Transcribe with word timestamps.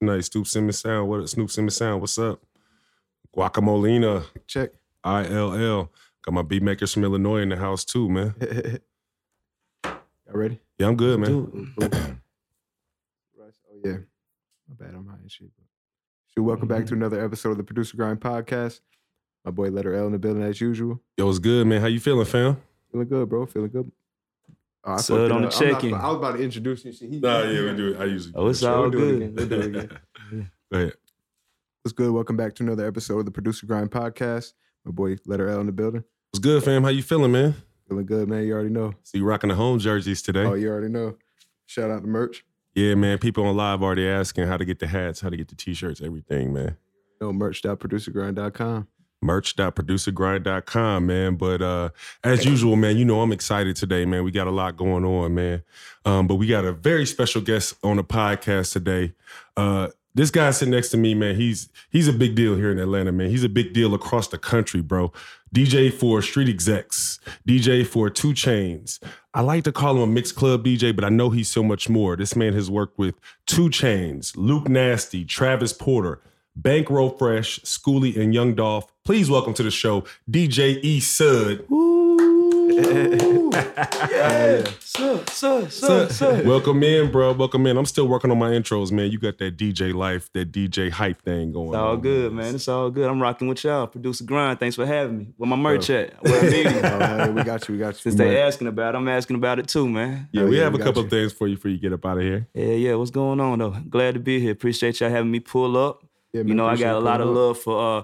Nice. 0.00 0.26
Snoop 0.26 0.46
Simmons 0.46 0.78
Sound. 0.78 1.08
What 1.08 1.28
Snoop 1.28 1.50
Simmons 1.50 1.76
Sound? 1.76 2.00
What's 2.00 2.18
up? 2.18 2.40
Guacamolina. 3.36 4.24
Check. 4.46 4.70
I 5.02 5.26
L 5.26 5.54
L. 5.54 5.92
Got 6.22 6.34
my 6.34 6.42
beat 6.42 6.62
makers 6.62 6.92
from 6.92 7.04
Illinois 7.04 7.42
in 7.42 7.48
the 7.48 7.56
house 7.56 7.84
too, 7.84 8.08
man. 8.08 8.34
Y'all 9.84 9.96
ready? 10.26 10.60
Yeah, 10.78 10.88
I'm 10.88 10.96
good, 10.96 11.18
man. 11.18 11.74
Oh 11.80 11.88
yeah. 13.84 13.96
My 14.68 14.74
bad. 14.78 14.94
I'm 14.94 15.06
high 15.06 15.16
and 15.20 15.30
shit. 15.30 15.48
But. 15.56 15.64
So 16.28 16.42
welcome 16.42 16.68
back 16.68 16.78
to 16.78 16.84
mm-hmm. 16.84 17.02
another 17.02 17.24
episode 17.24 17.52
of 17.52 17.56
the 17.56 17.64
Producer 17.64 17.96
Grind 17.96 18.20
Podcast. 18.20 18.80
My 19.44 19.50
boy 19.50 19.68
Letter 19.68 19.94
L 19.94 20.06
in 20.06 20.12
the 20.12 20.18
building 20.18 20.42
as 20.42 20.60
usual. 20.60 21.00
Yo, 21.16 21.26
what's 21.26 21.38
good, 21.38 21.66
man? 21.66 21.80
How 21.80 21.86
you 21.86 22.00
feeling, 22.00 22.26
fam? 22.26 22.60
Feeling 22.92 23.08
good, 23.08 23.28
bro. 23.28 23.46
Feeling 23.46 23.70
good. 23.70 23.90
Oh, 24.84 24.92
I 24.92 24.96
Sud 24.98 25.20
it 25.20 25.32
on 25.32 25.42
the 25.42 25.48
up. 25.48 25.54
I'm 25.54 25.58
check-in. 25.58 25.94
I 25.94 26.06
was 26.08 26.16
about 26.16 26.36
to 26.36 26.42
introduce 26.42 26.84
you. 26.84 26.92
Shit. 26.92 27.10
He- 27.10 27.16
it. 27.18 27.24
I 27.24 28.04
usually. 28.04 28.32
Oh, 28.36 28.46
it's 28.48 28.62
We'll 28.62 28.74
all 28.74 28.90
do 28.90 28.98
it 28.98 29.00
good. 29.00 29.14
again. 29.16 29.34
We'll 29.34 29.46
do 29.48 29.60
it 29.60 29.66
again. 29.66 29.88
Go 30.72 30.78
ahead. 30.78 30.92
What's 31.82 31.92
good? 31.94 32.10
Welcome 32.10 32.36
back 32.36 32.54
to 32.56 32.62
another 32.62 32.86
episode 32.86 33.18
of 33.20 33.24
the 33.24 33.30
Producer 33.30 33.66
Grind 33.66 33.90
Podcast. 33.90 34.52
My 34.84 34.92
boy 34.92 35.16
Letter 35.26 35.48
L 35.48 35.60
in 35.60 35.66
the 35.66 35.72
building. 35.72 36.04
What's 36.30 36.40
good, 36.40 36.62
fam? 36.62 36.82
How 36.84 36.90
you 36.90 37.02
feeling, 37.02 37.32
man? 37.32 37.54
Feeling 37.88 38.06
good, 38.06 38.28
man. 38.28 38.44
You 38.46 38.52
already 38.52 38.68
know. 38.70 38.92
See 39.02 39.18
you 39.18 39.24
rocking 39.24 39.48
the 39.48 39.56
home 39.56 39.78
jerseys 39.78 40.22
today. 40.22 40.44
Oh, 40.44 40.54
you 40.54 40.68
already 40.68 40.88
know. 40.92 41.16
Shout 41.66 41.90
out 41.90 42.02
to 42.02 42.06
merch. 42.08 42.44
Yeah, 42.74 42.94
man. 42.94 43.18
People 43.18 43.46
on 43.46 43.56
live 43.56 43.82
already 43.82 44.06
asking 44.06 44.46
how 44.46 44.56
to 44.56 44.64
get 44.64 44.78
the 44.78 44.86
hats, 44.86 45.20
how 45.20 45.30
to 45.30 45.36
get 45.36 45.48
the 45.48 45.54
t-shirts, 45.56 46.00
everything, 46.00 46.52
man. 46.52 46.76
No 47.20 47.32
merch.producergrind.com. 47.32 48.86
merch.producergrind.com, 49.22 51.06
man. 51.06 51.36
But 51.36 51.62
uh 51.62 51.90
as 52.24 52.44
usual, 52.44 52.76
man, 52.76 52.96
you 52.96 53.04
know 53.04 53.20
I'm 53.20 53.32
excited 53.32 53.76
today, 53.76 54.04
man. 54.04 54.24
We 54.24 54.30
got 54.30 54.46
a 54.46 54.52
lot 54.52 54.76
going 54.76 55.04
on, 55.04 55.34
man. 55.34 55.62
Um, 56.04 56.26
but 56.26 56.36
we 56.36 56.46
got 56.46 56.64
a 56.64 56.72
very 56.72 57.06
special 57.06 57.40
guest 57.40 57.74
on 57.82 57.96
the 57.96 58.04
podcast 58.04 58.72
today. 58.72 59.12
Uh 59.56 59.88
this 60.14 60.30
guy 60.32 60.50
sitting 60.50 60.74
next 60.74 60.88
to 60.88 60.96
me, 60.96 61.14
man, 61.14 61.36
he's 61.36 61.68
he's 61.90 62.08
a 62.08 62.12
big 62.12 62.34
deal 62.34 62.56
here 62.56 62.72
in 62.72 62.78
Atlanta, 62.78 63.12
man. 63.12 63.30
He's 63.30 63.44
a 63.44 63.48
big 63.48 63.72
deal 63.72 63.94
across 63.94 64.26
the 64.28 64.38
country, 64.38 64.80
bro. 64.80 65.12
DJ 65.54 65.92
for 65.92 66.20
Street 66.22 66.48
Execs, 66.48 67.20
DJ 67.46 67.86
for 67.86 68.10
2 68.10 68.28
Chainz. 68.28 68.98
I 69.32 69.40
like 69.42 69.64
to 69.64 69.72
call 69.72 69.96
him 69.96 70.02
a 70.02 70.06
mixed 70.06 70.34
club 70.34 70.64
DJ, 70.64 70.94
but 70.94 71.04
I 71.04 71.08
know 71.08 71.30
he's 71.30 71.48
so 71.48 71.62
much 71.62 71.88
more. 71.88 72.16
This 72.16 72.36
man 72.36 72.52
has 72.52 72.70
worked 72.70 72.98
with 72.98 73.14
2 73.46 73.68
Chainz, 73.68 74.36
Luke 74.36 74.68
Nasty, 74.68 75.24
Travis 75.24 75.72
Porter, 75.72 76.20
Bankroll 76.62 77.10
Fresh, 77.10 77.60
Skooly, 77.60 78.16
and 78.16 78.34
Young 78.34 78.54
Dolph. 78.54 78.86
Please 79.04 79.30
welcome 79.30 79.54
to 79.54 79.62
the 79.62 79.70
show, 79.70 80.04
DJ 80.30 80.82
E 80.82 81.00
Sud. 81.00 81.64
Yeah. 84.10 84.64
Sir, 84.80 85.24
sir, 85.28 85.68
sir, 85.68 86.08
sir. 86.08 86.42
Welcome 86.44 86.82
in, 86.82 87.10
bro. 87.10 87.32
Welcome 87.32 87.66
in. 87.66 87.76
I'm 87.76 87.86
still 87.86 88.06
working 88.06 88.30
on 88.30 88.38
my 88.38 88.50
intros, 88.50 88.92
man. 88.92 89.10
You 89.10 89.18
got 89.18 89.38
that 89.38 89.56
DJ 89.56 89.92
life, 89.94 90.30
that 90.34 90.52
DJ 90.52 90.90
hype 90.90 91.22
thing 91.22 91.52
going 91.52 91.68
It's 91.68 91.76
all 91.76 91.92
on. 91.92 92.00
good, 92.00 92.32
man. 92.32 92.54
It's 92.54 92.68
all 92.68 92.90
good. 92.90 93.08
I'm 93.08 93.20
rocking 93.20 93.48
with 93.48 93.64
y'all. 93.64 93.86
Producer 93.86 94.24
Grind. 94.24 94.60
Thanks 94.60 94.76
for 94.76 94.86
having 94.86 95.18
me. 95.18 95.32
Where 95.36 95.48
my 95.48 95.56
merch 95.56 95.90
at? 95.90 96.22
Where 96.22 96.40
I 96.40 96.48
need 96.48 96.66
Oh, 96.66 97.24
it. 97.24 97.34
we 97.34 97.42
got 97.42 97.68
you. 97.68 97.74
We 97.74 97.78
got 97.80 97.94
you. 97.94 98.00
Since 98.00 98.14
they 98.16 98.40
asking 98.40 98.66
about 98.68 98.94
it, 98.94 98.98
I'm 98.98 99.08
asking 99.08 99.36
about 99.36 99.58
it 99.58 99.66
too, 99.68 99.88
man. 99.88 100.28
Yeah, 100.32 100.42
Oh, 100.42 100.46
we 100.48 100.56
yeah, 100.58 100.64
have 100.64 100.74
we 100.74 100.80
a 100.80 100.84
couple 100.84 101.02
you. 101.02 101.06
of 101.06 101.10
things 101.10 101.32
for 101.32 101.46
you 101.48 101.56
before 101.56 101.70
you 101.70 101.78
get 101.78 101.92
up 101.92 102.04
out 102.06 102.18
of 102.18 102.22
here. 102.22 102.46
Yeah, 102.54 102.66
yeah. 102.74 102.94
What's 102.94 103.10
going 103.10 103.40
on 103.40 103.58
though? 103.58 103.76
Glad 103.88 104.14
to 104.14 104.20
be 104.20 104.40
here. 104.40 104.52
Appreciate 104.52 105.00
y'all 105.00 105.10
having 105.10 105.30
me 105.30 105.40
pull 105.40 105.76
up. 105.76 106.04
Yeah, 106.32 106.42
you 106.42 106.54
know, 106.54 106.66
I 106.66 106.76
got 106.76 106.94
a 106.94 106.98
lot 107.00 107.20
of 107.20 107.28
up. 107.28 107.34
love 107.34 107.58
for. 107.58 107.98
uh 107.98 108.02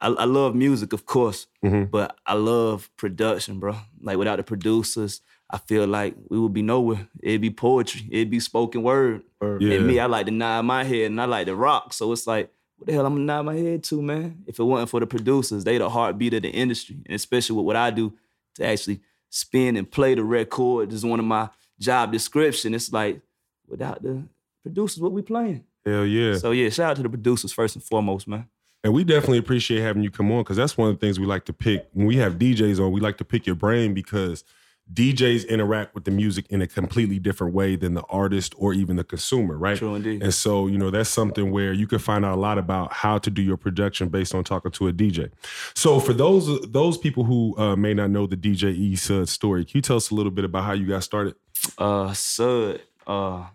I, 0.00 0.08
I 0.08 0.24
love 0.24 0.54
music, 0.54 0.92
of 0.92 1.06
course, 1.06 1.46
Mhm. 1.64 1.90
but 1.90 2.16
I 2.26 2.34
love 2.34 2.90
production, 2.96 3.58
bro. 3.58 3.76
Like 4.02 4.18
without 4.18 4.36
the 4.36 4.42
producers, 4.42 5.22
I 5.48 5.56
feel 5.58 5.86
like 5.86 6.14
we 6.28 6.38
would 6.38 6.52
be 6.52 6.62
nowhere. 6.62 7.08
It'd 7.22 7.40
be 7.40 7.50
poetry. 7.50 8.02
It'd 8.10 8.28
be 8.28 8.40
spoken 8.40 8.82
word. 8.82 9.22
Word. 9.40 9.62
Yeah. 9.62 9.76
And 9.76 9.86
me, 9.86 9.98
I 10.00 10.06
like 10.06 10.26
to 10.26 10.32
nod 10.32 10.62
my 10.62 10.84
head 10.84 11.06
and 11.10 11.20
I 11.20 11.24
like 11.24 11.46
to 11.46 11.54
rock. 11.54 11.92
So 11.94 12.12
it's 12.12 12.26
like, 12.26 12.50
what 12.76 12.86
the 12.88 12.92
hell 12.92 13.06
I'm 13.06 13.14
gonna 13.14 13.24
nod 13.24 13.42
my 13.46 13.54
head 13.56 13.82
to, 13.84 14.02
man? 14.02 14.42
If 14.46 14.58
it 14.58 14.64
wasn't 14.64 14.90
for 14.90 15.00
the 15.00 15.06
producers, 15.06 15.64
they 15.64 15.78
the 15.78 15.88
heartbeat 15.88 16.34
of 16.34 16.42
the 16.42 16.50
industry. 16.50 16.96
And 17.06 17.14
especially 17.14 17.56
with 17.56 17.64
what 17.64 17.76
I 17.76 17.90
do 17.90 18.12
to 18.56 18.66
actually 18.66 19.00
spin 19.30 19.76
and 19.76 19.90
play 19.90 20.14
the 20.16 20.24
record 20.24 20.92
is 20.92 21.04
one 21.04 21.20
of 21.20 21.24
my 21.26 21.48
job 21.78 22.12
description. 22.12 22.74
It's 22.74 22.92
like, 22.92 23.22
without 23.68 24.02
the 24.02 24.24
producers, 24.62 25.00
what 25.00 25.12
we 25.12 25.22
playing? 25.22 25.64
Hell 25.84 26.06
yeah. 26.06 26.36
So 26.38 26.50
yeah, 26.52 26.68
shout 26.70 26.90
out 26.90 26.96
to 26.96 27.02
the 27.02 27.08
producers 27.08 27.52
first 27.52 27.76
and 27.76 27.84
foremost, 27.84 28.26
man. 28.26 28.48
And 28.82 28.92
we 28.92 29.02
definitely 29.02 29.38
appreciate 29.38 29.80
having 29.80 30.02
you 30.02 30.10
come 30.10 30.30
on 30.30 30.42
because 30.42 30.58
that's 30.58 30.76
one 30.76 30.90
of 30.90 30.94
the 30.94 31.00
things 31.00 31.18
we 31.18 31.26
like 31.26 31.46
to 31.46 31.52
pick. 31.54 31.88
When 31.92 32.06
we 32.06 32.16
have 32.16 32.34
DJs 32.34 32.84
on, 32.84 32.92
we 32.92 33.00
like 33.00 33.16
to 33.18 33.24
pick 33.24 33.46
your 33.46 33.56
brain 33.56 33.94
because 33.94 34.44
DJs 34.92 35.48
interact 35.48 35.94
with 35.94 36.04
the 36.04 36.10
music 36.10 36.44
in 36.50 36.60
a 36.60 36.66
completely 36.66 37.18
different 37.18 37.54
way 37.54 37.74
than 37.74 37.94
the 37.94 38.02
artist 38.10 38.54
or 38.58 38.74
even 38.74 38.96
the 38.96 39.04
consumer, 39.04 39.56
right? 39.56 39.78
True 39.78 39.94
indeed. 39.94 40.22
And 40.22 40.34
so, 40.34 40.66
you 40.66 40.76
know, 40.76 40.90
that's 40.90 41.08
something 41.08 41.50
where 41.50 41.72
you 41.72 41.86
can 41.86 41.98
find 41.98 42.22
out 42.22 42.34
a 42.34 42.40
lot 42.40 42.58
about 42.58 42.92
how 42.92 43.16
to 43.16 43.30
do 43.30 43.40
your 43.40 43.56
production 43.56 44.10
based 44.10 44.34
on 44.34 44.44
talking 44.44 44.70
to 44.72 44.88
a 44.88 44.92
DJ. 44.92 45.30
So, 45.74 45.98
for 46.00 46.12
those 46.12 46.60
those 46.70 46.98
people 46.98 47.24
who 47.24 47.56
uh, 47.56 47.76
may 47.76 47.94
not 47.94 48.10
know 48.10 48.26
the 48.26 48.36
DJ 48.36 48.74
E 48.76 48.96
Sud 48.96 49.30
story, 49.30 49.64
can 49.64 49.78
you 49.78 49.82
tell 49.82 49.96
us 49.96 50.10
a 50.10 50.14
little 50.14 50.32
bit 50.32 50.44
about 50.44 50.64
how 50.64 50.72
you 50.72 50.86
got 50.86 51.02
started? 51.02 51.34
uh 51.78 52.12
Sud, 52.12 52.82
uh 53.06 53.46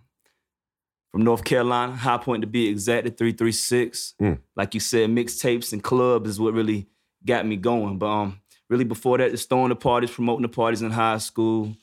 from 1.12 1.24
North 1.24 1.44
Carolina, 1.44 1.96
High 1.96 2.18
Point 2.18 2.42
to 2.42 2.47
be 2.47 2.68
exact, 2.68 3.08
at 3.08 3.18
336. 3.18 4.16
Mm. 4.22 4.40
Like 4.56 4.74
you 4.74 4.80
said, 4.80 5.09
mixtapes 5.09 5.74
and 5.74 5.84
clubs 5.84 6.30
is 6.30 6.40
what 6.40 6.53
really 6.53 6.88
got 7.25 7.46
me 7.46 7.56
going. 7.56 7.97
But 7.97 8.08
um, 8.08 8.42
really 8.70 8.84
before 8.84 9.18
that, 9.18 9.31
just 9.31 9.50
throwing 9.50 9.69
the 9.69 9.75
parties, 9.75 10.12
promoting 10.12 10.44
the 10.44 10.50
parties 10.50 10.81
in 10.81 10.92
high 10.92 11.18
school, 11.18 11.75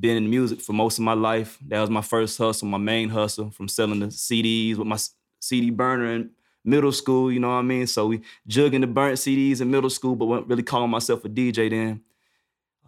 been 0.00 0.16
in 0.16 0.30
music 0.30 0.60
for 0.60 0.72
most 0.72 0.98
of 0.98 1.04
my 1.04 1.12
life. 1.12 1.58
That 1.68 1.80
was 1.80 1.90
my 1.90 2.00
first 2.00 2.38
hustle, 2.38 2.68
my 2.68 2.78
main 2.78 3.10
hustle 3.10 3.50
from 3.50 3.68
selling 3.68 4.00
the 4.00 4.06
CDs 4.06 4.76
with 4.76 4.86
my 4.86 4.98
CD 5.40 5.70
burner 5.70 6.06
in 6.06 6.30
middle 6.64 6.92
school, 6.92 7.30
you 7.30 7.40
know 7.40 7.48
what 7.48 7.56
I 7.56 7.62
mean? 7.62 7.86
So 7.86 8.06
we 8.06 8.22
jugging 8.48 8.80
the 8.80 8.86
burnt 8.86 9.18
CDs 9.18 9.60
in 9.60 9.70
middle 9.70 9.90
school, 9.90 10.16
but 10.16 10.26
wasn't 10.26 10.48
really 10.48 10.62
calling 10.62 10.90
myself 10.90 11.24
a 11.24 11.28
DJ 11.28 11.68
then 11.68 12.02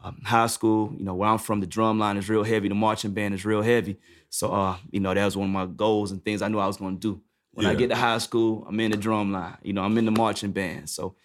um, 0.04 0.20
high 0.22 0.46
school, 0.46 0.92
you 0.98 1.04
know, 1.04 1.14
where 1.14 1.30
I'm 1.30 1.38
from, 1.38 1.60
the 1.60 1.66
drum 1.66 1.98
line 1.98 2.18
is 2.18 2.28
real 2.28 2.44
heavy, 2.44 2.68
the 2.68 2.74
marching 2.74 3.12
band 3.12 3.32
is 3.32 3.44
real 3.44 3.62
heavy. 3.62 3.96
So, 4.28 4.52
uh, 4.52 4.76
you 4.90 5.00
know, 5.00 5.14
that 5.14 5.24
was 5.24 5.36
one 5.36 5.48
of 5.48 5.52
my 5.52 5.66
goals 5.66 6.12
and 6.12 6.22
things 6.22 6.42
I 6.42 6.48
knew 6.48 6.58
I 6.58 6.66
was 6.66 6.76
going 6.76 6.96
to 6.96 7.00
do. 7.00 7.22
When 7.52 7.66
I 7.66 7.74
get 7.74 7.88
to 7.88 7.96
high 7.96 8.18
school, 8.18 8.66
I'm 8.68 8.78
in 8.80 8.90
the 8.90 8.96
drum 8.96 9.32
line, 9.32 9.56
you 9.62 9.72
know, 9.72 9.82
I'm 9.82 9.96
in 9.96 10.04
the 10.04 10.10
marching 10.10 10.52
band. 10.52 10.90
So, 10.90 11.16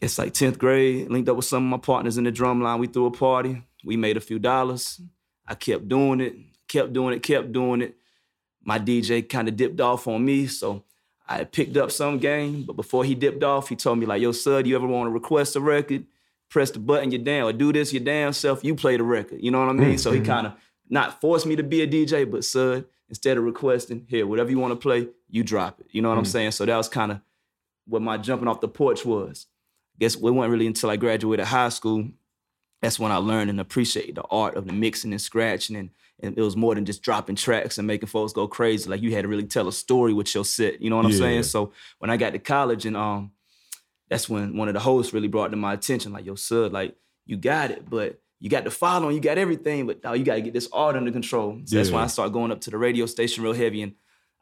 it's 0.00 0.18
like 0.18 0.32
10th 0.32 0.58
grade, 0.58 1.10
linked 1.10 1.28
up 1.28 1.36
with 1.36 1.44
some 1.44 1.64
of 1.64 1.70
my 1.70 1.76
partners 1.78 2.18
in 2.18 2.24
the 2.24 2.30
drum 2.30 2.62
line. 2.62 2.80
We 2.80 2.86
threw 2.86 3.06
a 3.06 3.10
party, 3.10 3.62
we 3.84 3.96
made 3.96 4.16
a 4.16 4.20
few 4.20 4.38
dollars. 4.38 5.00
I 5.46 5.54
kept 5.54 5.88
doing 5.88 6.20
it, 6.20 6.36
kept 6.68 6.92
doing 6.92 7.14
it, 7.14 7.22
kept 7.22 7.52
doing 7.52 7.82
it. 7.82 7.96
My 8.62 8.78
DJ 8.78 9.26
kind 9.26 9.48
of 9.48 9.56
dipped 9.56 9.80
off 9.80 10.06
on 10.06 10.24
me, 10.24 10.46
so 10.46 10.84
I 11.28 11.44
picked 11.44 11.76
up 11.76 11.90
some 11.90 12.18
game, 12.18 12.64
but 12.64 12.76
before 12.76 13.04
he 13.04 13.14
dipped 13.14 13.42
off, 13.42 13.68
he 13.68 13.76
told 13.76 13.98
me 13.98 14.06
like, 14.06 14.20
"Yo, 14.20 14.32
Sud, 14.32 14.64
do 14.64 14.70
you 14.70 14.76
ever 14.76 14.86
want 14.86 15.06
to 15.06 15.12
request 15.12 15.56
a 15.56 15.60
record? 15.60 16.04
Press 16.50 16.70
the 16.70 16.78
button, 16.78 17.10
you're 17.10 17.22
down, 17.22 17.44
or 17.48 17.52
do 17.52 17.72
this, 17.72 17.92
your 17.92 18.02
damn 18.04 18.32
self. 18.32 18.62
You 18.62 18.74
play 18.74 18.96
the 18.96 19.02
record." 19.02 19.40
You 19.42 19.50
know 19.50 19.60
what 19.60 19.70
I 19.70 19.72
mean? 19.72 19.94
Mm, 19.94 20.00
so 20.00 20.10
he 20.10 20.18
mm-hmm. 20.18 20.26
kind 20.26 20.46
of 20.48 20.52
not 20.88 21.20
forced 21.20 21.46
me 21.46 21.56
to 21.56 21.62
be 21.62 21.82
a 21.82 21.86
DJ, 21.86 22.30
but 22.30 22.44
Sud, 22.44 22.84
instead 23.08 23.38
of 23.38 23.44
requesting, 23.44 24.04
here, 24.08 24.26
whatever 24.26 24.50
you 24.50 24.58
want 24.58 24.72
to 24.72 24.76
play, 24.76 25.08
you 25.28 25.42
drop 25.42 25.80
it. 25.80 25.86
You 25.90 26.02
know 26.02 26.08
what 26.08 26.18
I'm 26.18 26.24
mm. 26.24 26.28
saying? 26.28 26.50
So 26.52 26.66
that 26.66 26.76
was 26.76 26.88
kind 26.88 27.12
of 27.12 27.20
what 27.86 28.02
my 28.02 28.18
jumping 28.18 28.48
off 28.48 28.60
the 28.60 28.68
porch 28.68 29.04
was. 29.04 29.46
Guess 29.98 30.16
it 30.16 30.22
wasn't 30.22 30.50
really 30.50 30.66
until 30.66 30.90
I 30.90 30.96
graduated 30.96 31.46
high 31.46 31.68
school 31.68 32.08
that's 32.80 32.98
when 32.98 33.12
I 33.12 33.16
learned 33.16 33.50
and 33.50 33.60
appreciated 33.60 34.14
the 34.14 34.24
art 34.30 34.56
of 34.56 34.66
the 34.66 34.72
mixing 34.72 35.12
and 35.12 35.20
scratching 35.20 35.76
and 35.76 35.90
and 36.22 36.36
it 36.36 36.42
was 36.42 36.54
more 36.54 36.74
than 36.74 36.84
just 36.84 37.00
dropping 37.00 37.36
tracks 37.36 37.78
and 37.78 37.86
making 37.86 38.06
folks 38.06 38.34
go 38.34 38.46
crazy. 38.46 38.90
Like 38.90 39.00
you 39.00 39.14
had 39.14 39.22
to 39.22 39.28
really 39.28 39.46
tell 39.46 39.68
a 39.68 39.72
story 39.72 40.12
with 40.12 40.34
your 40.34 40.44
set. 40.44 40.82
You 40.82 40.90
know 40.90 40.96
what 40.96 41.06
I'm 41.06 41.12
Yeah. 41.12 41.16
saying? 41.16 41.42
So 41.44 41.72
when 41.98 42.10
I 42.10 42.18
got 42.18 42.34
to 42.34 42.38
college 42.38 42.84
and 42.84 42.94
um 42.94 43.32
that's 44.10 44.28
when 44.28 44.56
one 44.56 44.68
of 44.68 44.74
the 44.74 44.80
hosts 44.80 45.14
really 45.14 45.28
brought 45.28 45.50
to 45.52 45.56
my 45.56 45.72
attention, 45.72 46.12
like, 46.12 46.26
yo, 46.26 46.34
Sud, 46.34 46.72
like, 46.72 46.96
you 47.26 47.36
got 47.36 47.70
it, 47.70 47.88
but 47.88 48.20
you 48.40 48.50
got 48.50 48.64
the 48.64 48.70
following, 48.70 49.14
you 49.14 49.20
got 49.22 49.38
everything, 49.38 49.86
but 49.86 50.02
now 50.02 50.14
you 50.14 50.24
gotta 50.24 50.40
get 50.40 50.52
this 50.52 50.68
art 50.72 50.96
under 50.96 51.12
control. 51.12 51.60
So 51.64 51.76
that's 51.76 51.90
when 51.90 52.00
Yeah. 52.00 52.04
I 52.04 52.08
started 52.08 52.32
going 52.32 52.50
up 52.50 52.60
to 52.62 52.70
the 52.70 52.78
radio 52.78 53.06
station 53.06 53.44
real 53.44 53.52
heavy 53.52 53.82
and 53.82 53.94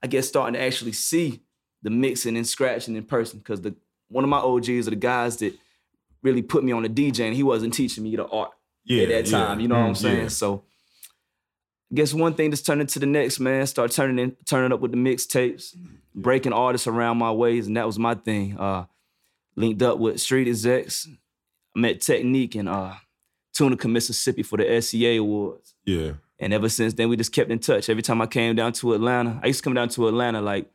I 0.03 0.07
guess 0.07 0.27
starting 0.29 0.55
to 0.55 0.61
actually 0.63 0.93
see 0.93 1.43
the 1.83 1.91
mixing 1.91 2.37
and 2.37 2.47
scratching 2.47 2.97
in 2.97 3.05
person. 3.05 3.41
Cause 3.41 3.61
the 3.61 3.75
one 4.09 4.25
of 4.25 4.31
my 4.31 4.39
OGs 4.39 4.87
are 4.87 4.91
the 4.91 4.97
guys 4.97 5.37
that 5.39 5.55
really 6.23 6.43
put 6.43 6.65
me 6.65 6.73
on 6.73 6.83
the 6.85 6.89
DJ 6.89 7.27
and 7.27 7.35
he 7.37 7.43
wasn't 7.43 7.75
teaching 7.75 8.05
me 8.05 8.17
the 8.17 8.27
art 8.27 8.53
Yeah, 8.85 9.03
at 9.03 9.09
that 9.11 9.27
yeah. 9.27 9.31
time. 9.39 9.61
You 9.61 9.69
know 9.69 9.75
what 9.81 9.87
I'm 9.87 9.93
Mm, 9.95 9.97
saying? 9.97 10.23
yeah. 10.23 10.29
So 10.29 10.65
I 11.91 11.95
guess 11.95 12.15
one 12.15 12.35
thing 12.35 12.51
just 12.51 12.65
turned 12.67 12.81
into 12.81 12.99
the 12.99 13.07
next, 13.07 13.41
man. 13.41 13.67
Start 13.67 13.91
turning 13.91 14.19
in, 14.19 14.37
turning 14.47 14.73
up 14.73 14.81
with 14.81 14.93
the 14.93 14.97
mixtapes, 14.99 15.75
breaking 16.15 16.53
artists 16.53 16.87
around 16.87 17.19
my 17.19 17.33
ways, 17.33 17.67
and 17.67 17.77
that 17.77 17.87
was 17.87 17.99
my 17.99 18.15
thing. 18.15 18.57
Uh, 18.59 18.85
linked 19.59 19.83
up 19.83 19.99
with 19.99 20.21
Street 20.21 20.49
Execs. 20.49 21.09
I 21.77 21.81
met 21.81 22.01
Technique 22.01 22.57
in 22.57 22.69
uh, 22.69 22.95
Tunica, 23.53 23.89
Mississippi 23.89 24.43
for 24.43 24.57
the 24.57 24.81
SCA 24.81 25.19
Awards. 25.19 25.75
Yeah. 25.85 26.13
And 26.39 26.53
ever 26.53 26.69
since 26.69 26.95
then, 26.95 27.09
we 27.09 27.17
just 27.17 27.33
kept 27.33 27.51
in 27.51 27.59
touch. 27.59 27.89
Every 27.89 28.03
time 28.03 28.23
I 28.23 28.27
came 28.27 28.55
down 28.55 28.73
to 28.75 28.95
Atlanta, 28.95 29.41
I 29.43 29.49
used 29.49 29.59
to 29.59 29.65
come 29.65 29.75
down 29.75 29.89
to 29.91 30.07
Atlanta 30.07 30.41
like 30.41 30.71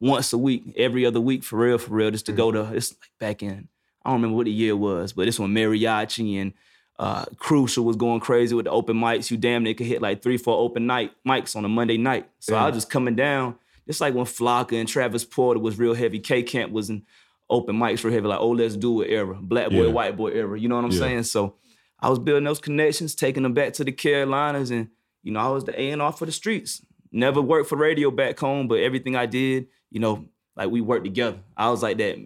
once 0.00 0.32
a 0.32 0.38
week, 0.38 0.74
every 0.76 1.06
other 1.06 1.20
week, 1.20 1.44
for 1.44 1.58
real, 1.58 1.78
for 1.78 1.94
real, 1.94 2.10
just 2.10 2.26
to 2.26 2.32
go 2.32 2.50
to. 2.50 2.74
It's 2.74 2.92
like 2.92 3.10
back 3.20 3.42
in, 3.42 3.68
I 4.04 4.10
don't 4.10 4.20
remember 4.20 4.36
what 4.36 4.46
the 4.46 4.52
year 4.52 4.76
was, 4.76 5.12
but 5.12 5.26
this 5.26 5.38
when 5.38 5.54
Mariachi 5.54 6.40
and 6.40 6.52
uh, 6.98 7.24
Crucial 7.36 7.84
was 7.84 7.96
going 7.96 8.20
crazy 8.20 8.56
with 8.56 8.64
the 8.64 8.72
open 8.72 8.96
mics. 8.96 9.30
You 9.30 9.36
damn 9.36 9.62
near 9.62 9.74
could 9.74 9.86
hit 9.86 10.02
like 10.02 10.20
three, 10.20 10.36
four 10.36 10.58
open 10.58 10.86
night 10.86 11.12
mics 11.26 11.54
on 11.54 11.64
a 11.64 11.68
Monday 11.68 11.96
night. 11.96 12.28
So 12.40 12.56
I 12.56 12.66
was 12.66 12.74
just 12.74 12.90
coming 12.90 13.14
down 13.14 13.56
it's 13.86 14.00
like 14.00 14.14
when 14.14 14.24
Flocka 14.24 14.78
and 14.78 14.88
Travis 14.88 15.24
Porter 15.24 15.60
was 15.60 15.78
real 15.78 15.94
heavy. 15.94 16.18
K 16.18 16.42
Camp 16.42 16.72
was 16.72 16.90
in 16.90 17.04
open 17.50 17.76
mics 17.76 18.00
for 18.00 18.10
heavy, 18.10 18.26
like 18.26 18.40
oh 18.40 18.50
let's 18.50 18.76
do 18.76 19.02
it 19.02 19.10
era, 19.10 19.38
black 19.40 19.70
boy, 19.70 19.86
Yeah. 19.86 19.92
white 19.92 20.16
boy 20.16 20.28
era. 20.30 20.58
You 20.58 20.68
know 20.68 20.76
what 20.76 20.84
I'm 20.84 20.90
Yeah. 20.92 20.98
saying? 20.98 21.22
So 21.24 21.56
I 22.00 22.08
was 22.10 22.18
building 22.18 22.44
those 22.44 22.58
connections, 22.60 23.14
taking 23.14 23.42
them 23.42 23.54
back 23.54 23.72
to 23.74 23.84
the 23.84 23.92
Carolinas, 23.92 24.70
and 24.70 24.88
you 25.22 25.32
know 25.32 25.40
I 25.40 25.48
was 25.48 25.64
the 25.64 25.78
A 25.80 25.90
and 25.90 26.02
R 26.02 26.12
for 26.12 26.26
the 26.26 26.32
streets. 26.32 26.84
Never 27.12 27.40
worked 27.40 27.68
for 27.68 27.76
radio 27.76 28.10
back 28.10 28.38
home, 28.38 28.66
but 28.68 28.80
everything 28.80 29.14
I 29.14 29.26
did, 29.26 29.68
you 29.90 30.00
know, 30.00 30.24
like 30.56 30.70
we 30.70 30.80
worked 30.80 31.04
together. 31.04 31.38
I 31.56 31.70
was 31.70 31.82
like 31.82 31.98
that 31.98 32.18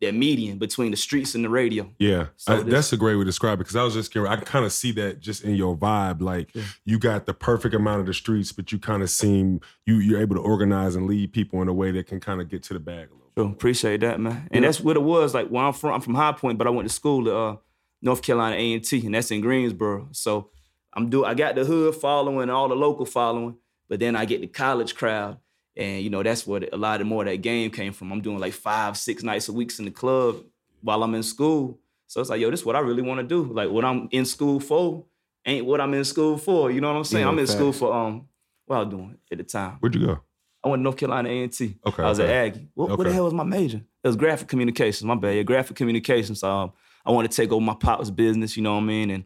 that 0.00 0.14
median 0.14 0.58
between 0.58 0.90
the 0.90 0.96
streets 0.96 1.34
and 1.34 1.44
the 1.44 1.48
radio. 1.50 1.90
Yeah, 1.98 2.28
So 2.36 2.54
I- 2.54 2.62
this- 2.62 2.72
that's 2.72 2.92
a 2.92 2.96
great 2.96 3.16
way 3.16 3.20
to 3.20 3.26
describe 3.26 3.54
it 3.54 3.64
because 3.64 3.76
I 3.76 3.82
was 3.82 3.94
just 3.94 4.10
curious. 4.10 4.32
I 4.32 4.36
kind 4.36 4.64
of 4.64 4.72
see 4.72 4.92
that 4.92 5.20
just 5.20 5.44
in 5.44 5.54
your 5.54 5.76
vibe. 5.76 6.22
Like 6.22 6.54
Yeah. 6.54 6.62
you 6.84 6.98
got 6.98 7.26
the 7.26 7.34
perfect 7.34 7.74
amount 7.74 8.00
of 8.00 8.06
the 8.06 8.14
streets, 8.14 8.50
but 8.52 8.72
you 8.72 8.78
kind 8.78 9.02
of 9.02 9.10
seem 9.10 9.60
you 9.86 9.96
you're 9.96 10.20
able 10.20 10.36
to 10.36 10.40
organize 10.42 10.96
and 10.96 11.06
lead 11.06 11.32
people 11.32 11.60
in 11.62 11.68
a 11.68 11.74
way 11.74 11.90
that 11.92 12.06
can 12.06 12.18
kind 12.20 12.40
of 12.40 12.48
get 12.48 12.62
to 12.64 12.74
the 12.74 12.80
bag 12.80 13.08
a 13.10 13.12
little. 13.14 13.30
So 13.36 13.44
appreciate 13.52 14.00
that, 14.00 14.18
man. 14.20 14.48
And 14.50 14.62
Yeah. 14.62 14.68
that's 14.68 14.80
what 14.80 14.96
it 14.96 15.02
was. 15.02 15.34
Like 15.34 15.48
where 15.48 15.64
I'm 15.64 15.72
from, 15.72 15.92
I'm 15.94 16.00
from 16.00 16.14
High 16.14 16.32
Point, 16.32 16.56
but 16.58 16.66
I 16.66 16.70
went 16.70 16.88
to 16.88 16.94
school 16.94 17.28
at 17.28 17.34
uh, 17.34 17.56
North 18.02 18.22
Carolina 18.22 18.56
A 18.56 18.72
and 18.74 18.82
T, 18.84 19.04
and 19.04 19.14
that's 19.14 19.30
in 19.30 19.42
Greensboro. 19.42 20.08
So 20.12 20.48
I'm 20.94 21.10
do 21.10 21.24
I 21.26 21.34
got 21.34 21.54
the 21.56 21.64
hood 21.64 21.94
following, 21.94 22.48
all 22.48 22.68
the 22.68 22.74
local 22.74 23.04
following, 23.04 23.56
but 23.88 24.00
then 24.00 24.16
I 24.16 24.24
get 24.24 24.40
the 24.40 24.46
college 24.46 24.94
crowd, 24.94 25.36
and 25.76 26.02
you 26.02 26.10
know 26.10 26.22
that's 26.22 26.46
where 26.46 26.62
a 26.72 26.76
lot 26.76 27.00
of 27.00 27.06
more 27.06 27.22
of 27.22 27.28
that 27.28 27.38
game 27.38 27.70
came 27.70 27.92
from. 27.92 28.12
I'm 28.12 28.20
doing 28.20 28.38
like 28.38 28.52
five, 28.52 28.96
six 28.96 29.22
nights 29.22 29.48
a 29.48 29.52
week 29.52 29.76
in 29.78 29.84
the 29.84 29.90
club 29.90 30.42
while 30.82 31.02
I'm 31.02 31.14
in 31.14 31.22
school. 31.22 31.78
So 32.06 32.20
it's 32.20 32.30
like, 32.30 32.40
yo, 32.40 32.50
this 32.50 32.60
is 32.60 32.66
what 32.66 32.76
I 32.76 32.80
really 32.80 33.02
want 33.02 33.20
to 33.20 33.26
do. 33.26 33.44
Like 33.52 33.70
what 33.70 33.84
I'm 33.84 34.08
in 34.10 34.24
school 34.24 34.58
for 34.58 35.04
ain't 35.46 35.66
what 35.66 35.80
I'm 35.80 35.94
in 35.94 36.04
school 36.04 36.38
for. 36.38 36.70
You 36.70 36.80
know 36.80 36.88
what 36.88 36.96
I'm 36.96 37.04
saying? 37.04 37.24
Yeah, 37.24 37.30
I'm 37.30 37.38
in 37.38 37.46
school 37.46 37.72
for 37.72 37.92
um, 37.92 38.28
what 38.66 38.76
I 38.76 38.78
was 38.80 38.88
doing 38.88 39.16
at 39.30 39.38
the 39.38 39.44
time. 39.44 39.76
Where'd 39.80 39.94
you 39.94 40.06
go? 40.06 40.20
I 40.62 40.68
went 40.68 40.80
to 40.80 40.82
North 40.82 40.96
Carolina 40.96 41.28
A 41.28 41.42
and 41.42 41.52
T. 41.52 41.76
Okay, 41.86 42.02
I 42.02 42.08
was 42.08 42.20
okay. 42.20 42.30
at 42.30 42.46
Aggie. 42.46 42.68
What, 42.74 42.98
what 42.98 43.04
the 43.04 43.12
hell 43.12 43.24
was 43.24 43.32
my 43.32 43.44
major? 43.44 43.78
It 43.78 44.08
was 44.08 44.16
graphic 44.16 44.48
communications. 44.48 45.04
My 45.04 45.14
bad. 45.14 45.36
Yeah, 45.36 45.42
graphic 45.42 45.76
communications. 45.76 46.40
So 46.40 46.50
um, 46.50 46.72
I 47.04 47.12
wanted 47.12 47.30
to 47.30 47.36
take 47.36 47.52
over 47.52 47.64
my 47.64 47.74
pop's 47.74 48.10
business. 48.10 48.56
You 48.56 48.62
know 48.62 48.74
what 48.74 48.82
I 48.82 48.86
mean, 48.86 49.10
and 49.10 49.24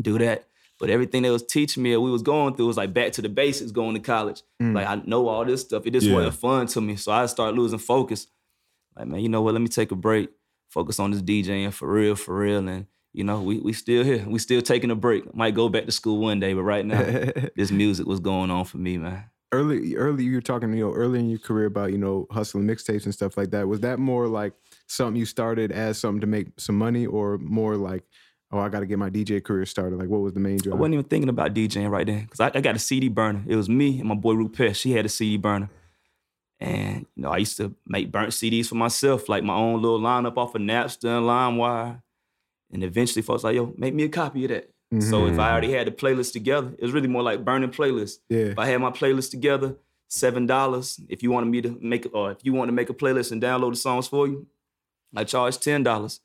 do 0.00 0.18
that. 0.18 0.46
But 0.80 0.90
everything 0.90 1.22
they 1.22 1.30
was 1.30 1.42
teaching 1.44 1.82
me, 1.82 1.94
we 1.98 2.10
was 2.10 2.22
going 2.22 2.54
through, 2.56 2.66
was 2.66 2.76
like 2.78 2.92
back 2.94 3.12
to 3.12 3.22
the 3.22 3.28
basics. 3.28 3.70
Going 3.70 3.94
to 3.94 4.00
college, 4.00 4.42
Mm. 4.60 4.74
like 4.74 4.86
I 4.86 4.94
know 5.04 5.28
all 5.28 5.44
this 5.44 5.60
stuff. 5.60 5.86
It 5.86 5.92
just 5.92 6.06
Yeah. 6.06 6.14
wasn't 6.14 6.34
fun 6.34 6.66
to 6.68 6.80
me. 6.80 6.96
So 6.96 7.12
I 7.12 7.26
started 7.26 7.56
losing 7.60 7.78
focus. 7.78 8.26
Like 8.96 9.06
man, 9.08 9.20
you 9.20 9.28
know 9.28 9.42
what? 9.42 9.52
Let 9.54 9.60
me 9.60 9.68
take 9.68 9.90
a 9.92 9.96
break. 9.96 10.30
Focus 10.70 10.98
on 10.98 11.10
this 11.10 11.22
DJing 11.22 11.72
for 11.72 11.90
real, 11.92 12.14
for 12.14 12.36
real. 12.38 12.66
And 12.66 12.86
you 13.12 13.24
know, 13.24 13.42
we 13.42 13.58
we 13.58 13.72
still 13.72 14.04
here. 14.04 14.24
We 14.26 14.38
still 14.38 14.62
taking 14.62 14.90
a 14.90 14.94
break. 14.94 15.34
Might 15.34 15.54
go 15.54 15.68
back 15.68 15.86
to 15.86 15.92
school 15.92 16.18
one 16.18 16.38
day, 16.40 16.54
but 16.54 16.62
right 16.62 16.86
now, 16.86 17.02
this 17.56 17.70
music 17.70 18.06
was 18.06 18.20
going 18.20 18.50
on 18.50 18.64
for 18.64 18.78
me, 18.78 18.98
man. 18.98 19.24
early 19.52 19.96
early 19.96 20.22
you 20.22 20.34
were 20.36 20.40
talking 20.40 20.72
you 20.72 20.84
know 20.86 20.92
early 20.94 21.18
in 21.18 21.28
your 21.28 21.40
career 21.40 21.66
about 21.66 21.90
you 21.90 21.98
know 21.98 22.24
hustling 22.30 22.64
mixtapes 22.68 23.04
and 23.04 23.12
stuff 23.12 23.36
like 23.36 23.50
that 23.50 23.66
was 23.66 23.80
that 23.80 23.98
more 23.98 24.28
like 24.28 24.52
something 24.86 25.18
you 25.18 25.26
started 25.26 25.72
as 25.72 25.98
something 25.98 26.20
to 26.20 26.26
make 26.28 26.46
some 26.56 26.78
money 26.78 27.04
or 27.04 27.36
more 27.38 27.74
like 27.76 28.04
oh 28.52 28.58
i 28.58 28.68
got 28.68 28.80
to 28.80 28.86
get 28.86 28.98
my 28.98 29.10
dj 29.10 29.42
career 29.42 29.64
started 29.64 29.98
like 29.98 30.08
what 30.08 30.20
was 30.20 30.32
the 30.32 30.40
main 30.40 30.58
drive? 30.58 30.74
I 30.74 30.76
wasn't 30.76 30.94
even 30.94 31.06
thinking 31.06 31.28
about 31.28 31.54
DJing 31.54 31.90
right 31.90 32.06
then 32.06 32.24
because 32.24 32.40
I, 32.40 32.50
I 32.54 32.60
got 32.60 32.76
a 32.76 32.78
CD 32.78 33.08
burner. 33.08 33.42
It 33.46 33.56
was 33.56 33.68
me 33.68 34.00
and 34.00 34.08
my 34.08 34.14
boy 34.14 34.34
Rupesh. 34.34 34.76
She 34.76 34.92
had 34.92 35.06
a 35.06 35.08
CD 35.08 35.36
burner. 35.36 35.70
And, 36.62 37.06
you 37.16 37.22
know, 37.22 37.30
I 37.30 37.38
used 37.38 37.56
to 37.56 37.74
make 37.86 38.12
burnt 38.12 38.32
CDs 38.32 38.66
for 38.66 38.74
myself, 38.74 39.30
like 39.30 39.42
my 39.42 39.54
own 39.54 39.80
little 39.80 39.98
lineup 39.98 40.36
off 40.36 40.54
of 40.54 40.60
Napster 40.60 41.16
and 41.16 41.26
LimeWire. 41.26 42.02
And 42.70 42.84
eventually 42.84 43.22
folks 43.22 43.44
like, 43.44 43.54
yo, 43.54 43.72
make 43.78 43.94
me 43.94 44.04
a 44.04 44.08
copy 44.10 44.44
of 44.44 44.50
that. 44.50 44.70
So 44.98 45.26
if 45.26 45.38
I 45.38 45.52
already 45.52 45.68
mm-hmm. 45.68 45.76
had 45.76 45.86
the 45.86 45.92
playlist 45.92 46.32
together, 46.32 46.72
it 46.76 46.82
was 46.82 46.92
really 46.92 47.06
more 47.06 47.22
like 47.22 47.44
burning 47.44 47.70
playlists. 47.70 48.18
yeah 48.28 48.46
If 48.46 48.58
I 48.58 48.66
had 48.66 48.80
my 48.80 48.90
playlist 48.90 49.30
together, 49.30 49.76
seven 50.08 50.46
dollars. 50.46 51.00
If 51.08 51.22
you 51.22 51.30
wanted 51.30 51.46
me 51.46 51.62
to 51.62 51.78
make 51.80 52.08
or 52.12 52.32
if 52.32 52.38
you 52.42 52.52
want 52.52 52.68
to 52.68 52.72
make 52.72 52.90
a 52.90 52.94
playlist 52.94 53.30
and 53.30 53.40
download 53.40 53.70
the 53.70 53.76
songs 53.76 54.08
for 54.08 54.26
you, 54.26 54.46
I 55.14 55.24
charged 55.24 55.62
ten 55.62 55.84
dollars. 55.84 56.20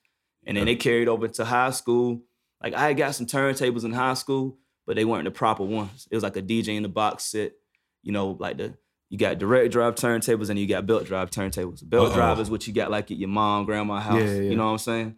And 0.45 0.57
then 0.57 0.65
they 0.65 0.75
carried 0.75 1.07
over 1.07 1.27
to 1.27 1.45
high 1.45 1.71
school. 1.71 2.21
Like 2.63 2.74
I 2.74 2.88
had 2.88 2.97
got 2.97 3.15
some 3.15 3.25
turntables 3.25 3.83
in 3.83 3.94
high 3.94 4.13
school, 4.13 4.57
but 4.86 4.95
they 4.95 5.06
weren't 5.06 5.25
the 5.25 5.31
proper 5.31 5.63
ones. 5.63 6.07
It 6.12 6.15
was 6.15 6.24
like 6.24 6.38
a 6.38 6.42
DJ 6.42 6.69
in 6.77 6.83
the 6.83 6.89
box 6.89 7.25
set. 7.25 7.53
You 8.03 8.12
know, 8.12 8.38
like 8.39 8.57
the 8.57 8.75
you 9.09 9.18
got 9.18 9.38
direct 9.38 9.71
drive 9.71 9.95
turntables 9.95 10.50
and 10.50 10.59
you 10.59 10.68
got 10.68 10.86
belt 10.86 11.06
drive 11.06 11.30
turntables. 11.30 11.88
Belt 11.88 12.09
Uh-oh. 12.09 12.15
drive 12.15 12.39
is 12.39 12.50
what 12.50 12.68
you 12.68 12.74
got 12.74 12.92
like 12.92 13.12
at 13.12 13.18
your 13.18 13.30
mom, 13.30 13.65
grandma 13.65 14.00
house. 14.00 14.19
Yeah, 14.21 14.25
yeah. 14.25 14.42
You 14.42 14.56
know 14.56 14.65
what 14.65 14.71
I'm 14.71 14.77
saying? 14.80 15.15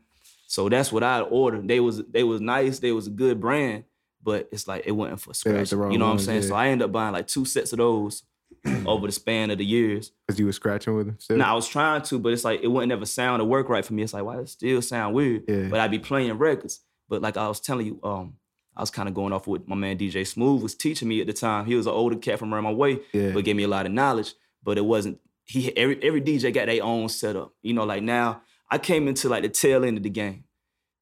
So 0.48 0.70
that's 0.70 0.92
what 0.92 1.04
I 1.04 1.22
ordered. 1.22 1.68
They 1.68 1.80
was 1.80 2.04
they 2.06 2.24
was 2.24 2.42
nice. 2.42 2.80
They 2.80 2.92
was 2.92 3.08
a 3.08 3.12
good 3.12 3.40
brand, 3.40 3.84
but 4.24 4.48
it's 4.52 4.68
like 4.68 4.84
it 4.86 4.92
wasn't 4.92 5.22
for 5.22 5.34
scratch. 5.34 5.72
You 5.72 5.98
know 5.98 6.06
what 6.06 6.12
I'm 6.12 6.20
saying? 6.20 6.44
yeah. 6.44 6.48
So 6.48 6.56
I 6.56 6.68
ended 6.70 6.86
up 6.86 6.92
buying 6.92 7.14
like 7.14 7.28
two 7.28 7.46
sets 7.46 7.74
of 7.74 7.80
those 7.80 8.24
over 8.86 9.06
the 9.08 9.12
span 9.12 9.52
of 9.52 9.58
the 9.58 9.66
years. 9.66 10.12
because 10.26 10.40
you 10.40 10.46
were 10.46 10.52
scratching 10.54 10.96
with 10.96 11.08
them 11.08 11.16
still 11.20 11.38
Now 11.38 11.52
I 11.52 11.56
was 11.56 11.68
trying 11.68 12.02
to, 12.04 12.20
but 12.20 12.34
it's 12.34 12.44
like 12.44 12.62
it 12.62 12.68
wouldn't 12.68 12.92
ever 12.92 13.06
sound 13.06 13.42
or 13.42 13.46
work 13.46 13.70
right 13.70 13.86
for 13.86 13.94
me. 13.94 14.04
It's 14.04 14.14
like 14.14 14.24
why 14.24 14.36
does 14.38 14.50
it 14.50 14.52
still 14.54 14.82
sound 14.82 15.14
weird? 15.16 15.44
Yeah. 15.48 15.68
But 15.70 15.80
I'd 15.80 15.92
be 15.92 16.00
playing 16.00 16.34
records. 16.38 16.82
But 17.10 17.22
like 17.22 17.38
I 17.38 17.48
was 17.48 17.60
telling 17.60 17.86
you, 17.88 18.00
um, 18.04 18.34
I 18.76 18.82
was 18.82 18.92
kind 18.92 19.08
of 19.10 19.16
going 19.16 19.34
off 19.34 19.48
what 19.48 19.68
my 19.68 19.76
man 19.76 19.98
DJ 19.98 20.26
Smooth 20.28 20.62
was 20.62 20.76
teaching 20.76 21.08
me 21.08 21.20
at 21.22 21.28
the 21.28 21.34
time. 21.34 21.66
He 21.66 21.76
was 21.76 21.88
an 21.88 21.94
older 21.94 22.16
cat 22.18 22.38
from 22.40 22.54
around 22.54 22.66
my 22.66 22.72
way, 22.74 23.00
Yeah. 23.14 23.32
but 23.32 23.44
gave 23.46 23.56
me 23.56 23.64
a 23.64 23.68
lot 23.68 23.86
of 23.86 23.92
knowledge. 23.92 24.34
But 24.64 24.78
it 24.78 24.86
wasn't 24.86 25.20
he 25.46 25.76
every 25.78 26.02
every 26.04 26.22
DJ 26.22 26.54
got 26.54 26.66
their 26.68 26.84
own 26.84 27.10
setup. 27.10 27.54
You 27.62 27.74
know, 27.74 27.86
like 27.86 28.04
now 28.04 28.42
I 28.70 28.78
came 28.78 29.08
into 29.08 29.30
like 29.30 29.44
the 29.44 29.50
tail 29.50 29.86
end 29.86 29.98
of 29.98 30.04
the 30.04 30.10
game 30.10 30.44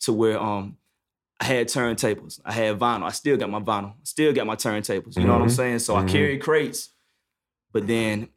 to 0.02 0.14
where 0.14 0.40
um 0.40 0.78
I 1.40 1.46
had 1.46 1.68
turntables, 1.68 2.40
I 2.46 2.54
had 2.54 2.80
vinyl, 2.80 3.04
I 3.04 3.10
still 3.10 3.36
got 3.36 3.50
my 3.50 3.60
vinyl, 3.60 3.96
still 4.04 4.32
got 4.32 4.48
my 4.48 4.56
turntables. 4.56 5.18
You 5.18 5.26
know 5.26 5.34
what 5.34 5.42
I'm 5.42 5.48
Mhm. 5.48 5.52
saying? 5.56 5.80
So 5.80 5.96
Mhm. 5.96 6.04
I 6.04 6.12
carried 6.12 6.42
crates. 6.42 6.90
But 7.76 7.88
then 7.88 8.30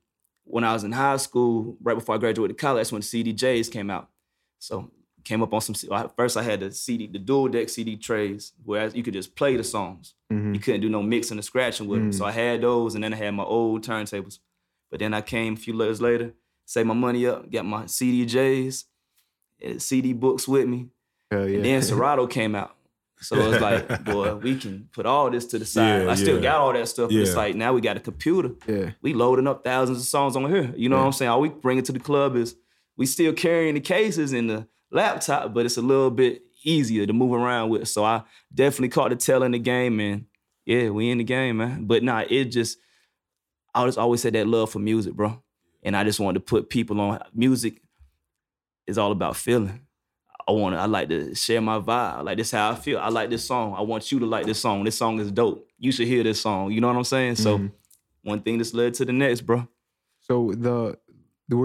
when 0.42 0.64
I 0.64 0.72
was 0.72 0.82
in 0.82 0.90
high 0.90 1.16
school, 1.16 1.76
right 1.80 1.94
before 1.94 2.16
I 2.16 2.18
graduated 2.18 2.58
college, 2.58 2.80
that's 2.80 2.90
when 2.90 3.02
CDJs 3.02 3.70
came 3.70 3.88
out. 3.88 4.08
So 4.58 4.90
came 5.22 5.42
up 5.44 5.54
on 5.54 5.60
some. 5.60 5.76
First, 6.16 6.36
I 6.36 6.42
had 6.42 6.58
the 6.58 6.72
CD, 6.72 7.06
the 7.06 7.20
dual 7.20 7.46
deck 7.46 7.68
CD 7.68 7.96
trays, 7.96 8.52
where 8.64 8.88
you 8.88 9.04
could 9.04 9.12
just 9.14 9.36
play 9.36 9.56
the 9.56 9.62
songs. 9.62 10.14
Mhm. 10.32 10.54
You 10.54 10.60
couldn't 10.60 10.80
do 10.80 10.88
no 10.88 11.04
mixing 11.04 11.38
or 11.38 11.42
scratching 11.42 11.86
with 11.86 12.00
them. 12.00 12.12
So 12.12 12.24
I 12.24 12.32
had 12.32 12.62
those, 12.62 12.96
and 12.96 13.04
then 13.04 13.12
I 13.14 13.16
had 13.16 13.30
my 13.32 13.44
old 13.44 13.84
turntables. 13.84 14.40
But 14.90 14.98
then 14.98 15.14
I 15.14 15.20
came 15.20 15.52
a 15.52 15.56
few 15.56 15.74
years 15.80 16.00
later, 16.02 16.34
saved 16.64 16.88
my 16.88 16.94
money 16.94 17.24
up, 17.24 17.48
got 17.48 17.64
my 17.64 17.84
CDJs, 17.84 18.86
CD 19.78 20.14
books 20.14 20.48
with 20.48 20.66
me. 20.66 20.88
Hell 21.30 21.48
yeah 21.48 21.56
And 21.58 21.64
then 21.64 21.82
Serato 21.90 22.26
came 22.26 22.56
out. 22.56 22.74
So 23.20 23.36
it 23.36 23.48
was 23.48 23.60
like, 23.60 24.04
boy, 24.04 24.34
we 24.36 24.56
can 24.58 24.88
put 24.92 25.06
all 25.06 25.30
this 25.30 25.46
to 25.46 25.58
the 25.58 25.64
side. 25.64 26.02
Yeah, 26.04 26.10
I 26.10 26.14
still 26.14 26.36
yeah. 26.36 26.42
got 26.42 26.56
all 26.60 26.72
that 26.72 26.88
stuff. 26.88 27.08
But 27.10 27.16
it's 27.16 27.34
like 27.34 27.54
now 27.56 27.72
we 27.72 27.80
got 27.80 27.96
a 27.96 28.00
computer 28.00 28.52
yeah 28.66 28.90
we 29.02 29.12
loading 29.14 29.46
up 29.46 29.64
thousands 29.64 29.98
of 29.98 30.04
songs 30.04 30.36
on 30.36 30.48
here. 30.50 30.72
You 30.76 30.88
know 30.88 30.96
Yeah. 30.96 31.00
what 31.02 31.06
I'm 31.06 31.12
saying? 31.12 31.30
All 31.30 31.40
we 31.40 31.48
bring 31.48 31.78
it 31.78 31.84
to 31.86 31.92
the 31.92 32.00
club 32.00 32.36
is 32.36 32.54
we 32.96 33.06
still 33.06 33.32
carrying 33.32 33.74
the 33.74 33.80
cases 33.80 34.32
and 34.32 34.48
the 34.50 34.68
laptop, 34.90 35.52
but 35.54 35.66
it's 35.66 35.76
a 35.76 35.82
little 35.82 36.10
bit 36.10 36.42
easier 36.64 37.06
to 37.06 37.12
move 37.12 37.32
around 37.32 37.70
with. 37.70 37.88
So 37.88 38.04
I 38.04 38.22
definitely 38.52 38.88
caught 38.88 39.10
the 39.10 39.16
tail 39.16 39.42
in 39.42 39.52
the 39.52 39.58
game, 39.58 40.00
and 40.00 40.26
yeah, 40.66 40.90
we 40.90 41.10
in 41.10 41.18
the 41.18 41.24
game, 41.24 41.58
man. 41.58 41.84
But 41.86 42.02
nah, 42.02 42.24
it 42.28 42.46
just 42.46 42.78
I 43.74 43.84
just 43.86 43.98
always 43.98 44.22
had 44.22 44.34
that 44.34 44.46
love 44.46 44.70
for 44.70 44.78
music, 44.78 45.14
bro. 45.14 45.42
And 45.82 45.96
I 45.96 46.02
just 46.04 46.18
wanted 46.20 46.40
to 46.40 46.44
put 46.44 46.70
people 46.70 47.00
on 47.00 47.20
music 47.34 47.80
is 48.86 48.98
all 48.98 49.12
about 49.12 49.36
feeling. 49.36 49.80
I 50.48 50.52
want 50.52 50.74
to, 50.74 50.78
I 50.80 50.86
like 50.86 51.10
to 51.10 51.34
share 51.34 51.60
my 51.60 51.78
vibe. 51.78 52.24
Like 52.24 52.38
this 52.38 52.50
how 52.52 52.70
I 52.70 52.74
feel. 52.74 52.98
I 52.98 53.08
like 53.10 53.28
this 53.28 53.44
song. 53.44 53.74
I 53.76 53.82
want 53.82 54.10
you 54.10 54.18
to 54.20 54.26
like 54.26 54.46
this 54.46 54.58
song. 54.58 54.82
This 54.84 54.96
song 54.96 55.20
is 55.20 55.30
dope. 55.30 55.68
You 55.78 55.92
should 55.92 56.08
hear 56.08 56.22
this 56.22 56.40
song. 56.40 56.72
You 56.72 56.80
know 56.80 56.86
what 56.88 56.96
I'm 56.96 57.04
saying? 57.04 57.36
So 57.36 57.58
Mhm. 57.58 57.72
one 58.22 58.40
thing 58.40 58.56
that's 58.58 58.72
led 58.72 58.94
to 58.94 59.04
the 59.04 59.12
next, 59.12 59.42
bro. 59.42 59.68
so 60.20 60.52
the 60.56 60.96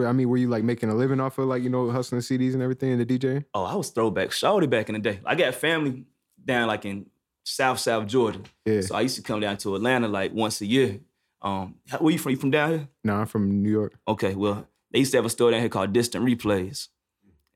i 0.08 0.12
mean 0.14 0.30
were 0.30 0.38
you 0.38 0.48
like 0.48 0.64
making 0.64 0.90
a 0.90 0.96
living 0.96 1.20
off 1.20 1.38
of 1.38 1.46
like 1.48 1.62
you 1.62 1.70
know 1.70 1.90
hustling 1.92 2.22
cds 2.22 2.54
and 2.54 2.64
everything 2.64 2.92
and 2.94 3.02
the 3.02 3.06
dj 3.20 3.44
Oh, 3.54 3.66
I 3.66 3.76
was 3.76 3.90
throwback 3.90 4.32
shorty 4.32 4.66
back 4.68 4.88
in 4.90 4.94
the 4.94 5.00
day. 5.00 5.20
I 5.26 5.36
got 5.36 5.54
family 5.56 6.06
down 6.46 6.68
like 6.68 6.86
in 6.86 7.08
South 7.44 7.80
South 7.80 8.08
Georgia. 8.08 8.40
yeah 8.66 8.80
So 8.82 8.96
I 8.96 9.02
used 9.02 9.18
to 9.18 9.22
come 9.22 9.42
down 9.42 9.58
to 9.58 9.76
Atlanta 9.76 10.08
like 10.08 10.32
once 10.34 10.62
a 10.62 10.66
year. 10.66 11.00
Um, 11.42 11.76
where 12.00 12.14
you 12.14 12.18
from? 12.20 12.32
You 12.32 12.38
from 12.38 12.52
down 12.52 12.70
here? 12.70 12.88
no 13.04 13.16
i'm 13.16 13.26
from 13.26 13.62
new 13.64 13.70
york 13.70 13.94
Okay, 14.08 14.34
well, 14.36 14.66
they 14.92 15.00
used 15.00 15.12
to 15.12 15.18
have 15.18 15.26
a 15.26 15.30
store 15.30 15.52
down 15.52 15.60
here 15.60 15.68
called 15.70 15.92
Distant 15.92 16.24
Replays. 16.26 16.88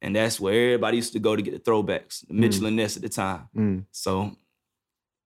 And 0.01 0.15
that's 0.15 0.39
where 0.39 0.53
everybody 0.53 0.97
used 0.97 1.13
to 1.13 1.19
go 1.19 1.35
to 1.35 1.41
get 1.41 1.53
the 1.53 1.71
throwbacks, 1.71 2.25
the 2.27 2.33
Mitchell 2.33 2.67
and 2.67 2.75
Ness 2.75 2.97
at 2.97 3.01
the 3.01 3.09
time. 3.09 3.49
Mm. 3.55 3.85
So, 3.91 4.35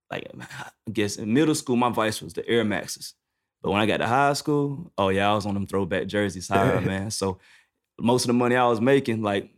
like, 0.10 0.32
I 0.42 0.92
guess 0.92 1.18
in 1.18 1.34
middle 1.34 1.56
school, 1.56 1.76
my 1.76 1.90
vice 1.90 2.22
was 2.22 2.34
the 2.34 2.48
Air 2.48 2.64
Maxes. 2.64 3.14
But 3.62 3.72
when 3.72 3.82
I 3.82 3.86
got 3.86 3.98
to 3.98 4.08
high 4.08 4.34
school, 4.34 4.92
oh 4.98 5.10
yeah, 5.10 5.30
I 5.30 5.36
was 5.36 5.46
on 5.46 5.54
them 5.54 5.68
throwback 5.68 6.08
jerseys 6.08 6.48
higher, 6.50 6.82
man. 6.82 7.12
So 7.12 7.40
most 8.00 8.24
of 8.24 8.28
the 8.28 8.34
money 8.34 8.56
I 8.56 8.66
was 8.68 8.82
making, 8.82 9.22
like, 9.22 9.52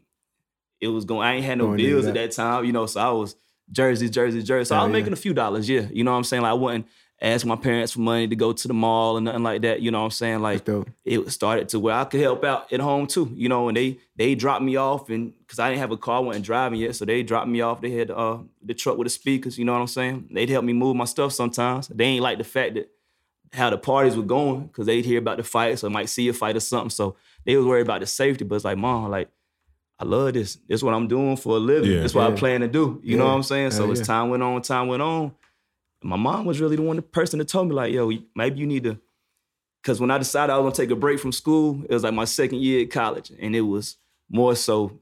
it 0.82 0.88
was 0.88 1.06
going, 1.06 1.26
I 1.26 1.36
ain't 1.36 1.46
had 1.46 1.60
no 1.60 1.68
Going 1.68 1.78
bills 1.78 2.06
at 2.06 2.16
that. 2.16 2.32
that 2.32 2.36
time, 2.36 2.66
you 2.66 2.74
know, 2.74 2.86
so 2.88 3.00
I 3.00 3.10
was 3.12 3.36
jerseys, 3.72 4.12
jerseys, 4.12 4.44
jerseys. 4.44 4.68
So 4.68 4.76
I 4.76 4.84
was 4.84 4.90
yeah. 4.90 4.94
making 4.94 5.14
a 5.14 5.18
few 5.18 5.34
dollars, 5.34 5.70
yeah. 5.70 5.88
You 5.92 6.04
know 6.04 6.12
what 6.12 6.18
I'm 6.18 6.24
saying? 6.26 6.44
Like, 6.44 6.52
I 6.52 6.56
wasn't 6.56 6.88
asking 7.24 7.48
my 7.48 7.56
parents 7.56 7.94
for 7.94 8.02
money 8.02 8.28
to 8.28 8.36
go 8.36 8.52
to 8.52 8.68
the 8.68 8.74
mall 8.74 9.18
and 9.18 9.26
nothing 9.26 9.44
like 9.44 9.62
that. 9.62 9.82
You 9.82 9.92
know 9.92 10.00
what 10.00 10.06
I'm 10.06 10.12
saying? 10.12 10.42
Like, 10.42 10.68
it 11.06 11.32
started 11.32 11.70
to 11.70 11.80
where 11.80 11.96
I 11.96 12.04
could 12.04 12.20
help 12.20 12.44
out 12.44 12.72
at 12.72 12.82
home 12.82 13.08
too, 13.08 13.32
you 13.34 13.50
know, 13.50 13.70
and 13.70 13.78
they 13.78 13.98
they 14.16 14.36
dropped 14.36 14.62
me 14.62 14.76
off 14.76 15.10
and 15.10 15.34
because 15.40 15.58
I 15.58 15.70
didn't 15.70 15.80
have 15.80 15.92
a 15.92 15.98
car, 15.98 16.18
I 16.18 16.20
wasn't 16.20 16.46
driving 16.46 16.80
yet, 16.80 16.96
so 16.96 17.06
they 17.06 17.24
dropped 17.24 17.48
me 17.48 17.62
off. 17.62 17.82
They 17.82 17.92
had 17.92 18.12
uh 18.12 18.40
the 18.62 18.74
truck 18.74 18.98
with 18.98 19.06
the 19.06 19.10
speakers, 19.10 19.58
you 19.58 19.66
know 19.66 19.74
what 19.74 19.80
I'm 19.80 19.88
saying? 19.88 20.28
They'd 20.32 20.50
help 20.50 20.66
me 20.66 20.74
move 20.74 20.96
my 20.96 21.06
stuff 21.06 21.32
sometimes. 21.32 21.88
They 21.88 22.06
ain't 22.06 22.24
like 22.24 22.38
the 22.38 22.44
fact 22.44 22.76
that 22.76 22.90
how 23.54 23.70
the 23.70 23.78
parties 23.78 24.18
were 24.18 24.24
going 24.24 24.68
because 24.68 24.88
they'd 24.88 25.06
hear 25.06 25.20
about 25.20 25.38
the 25.38 25.44
fights 25.44 25.84
or 25.84 25.90
might 25.90 26.10
see 26.10 26.28
a 26.28 26.34
fight 26.34 26.56
or 26.56 26.60
something. 26.60 26.90
So 26.90 27.16
they 27.46 27.56
was 27.56 27.66
worried 27.66 27.82
about 27.82 28.02
the 28.02 28.08
safety. 28.08 28.44
But 28.44 28.56
it's 28.56 28.66
like, 28.66 28.78
mom, 28.78 29.12
like, 29.12 29.30
I 30.00 30.06
love 30.06 30.34
this. 30.34 30.56
This 30.56 30.80
is 30.80 30.84
what 30.84 30.94
I'm 30.94 31.08
doing 31.08 31.38
for 31.38 31.58
a 31.58 31.60
living. 31.60 31.92
Yeah. 31.92 32.02
That's 32.02 32.16
what 32.16 32.32
I 32.32 32.36
plan 32.36 32.62
to 32.62 32.68
do. 32.68 33.00
You 33.04 33.18
know 33.18 33.26
what 33.26 33.34
I'm 33.34 33.44
saying? 33.44 33.72
So 33.72 33.90
as 33.92 34.00
yeah. 34.00 34.06
time 34.06 34.30
went 34.30 34.42
on, 34.42 34.62
time 34.64 34.88
went 34.88 35.04
on. 35.04 35.34
My 36.04 36.16
mom 36.16 36.46
was 36.46 36.60
really 36.60 36.76
the 36.76 36.82
one, 36.82 36.96
the 36.96 37.02
person 37.02 37.40
that 37.40 37.48
told 37.48 37.70
me, 37.70 37.76
like, 37.76 37.94
yo, 37.94 38.12
maybe 38.36 38.60
you 38.60 38.66
need 38.66 38.84
to. 38.84 39.00
Because 39.82 40.00
when 40.00 40.12
I 40.12 40.18
decided 40.18 40.52
I 40.52 40.58
was 40.58 40.64
gonna 40.64 40.88
take 40.88 40.96
a 40.96 41.00
break 41.00 41.20
from 41.20 41.32
school, 41.32 41.84
it 41.90 41.94
was 41.94 42.04
like 42.04 42.14
my 42.14 42.26
second 42.26 42.62
year 42.62 42.84
at 42.84 42.92
college, 42.92 43.32
and 43.40 43.56
it 43.56 43.62
was 43.62 43.98
more 44.30 44.56
so. 44.56 45.00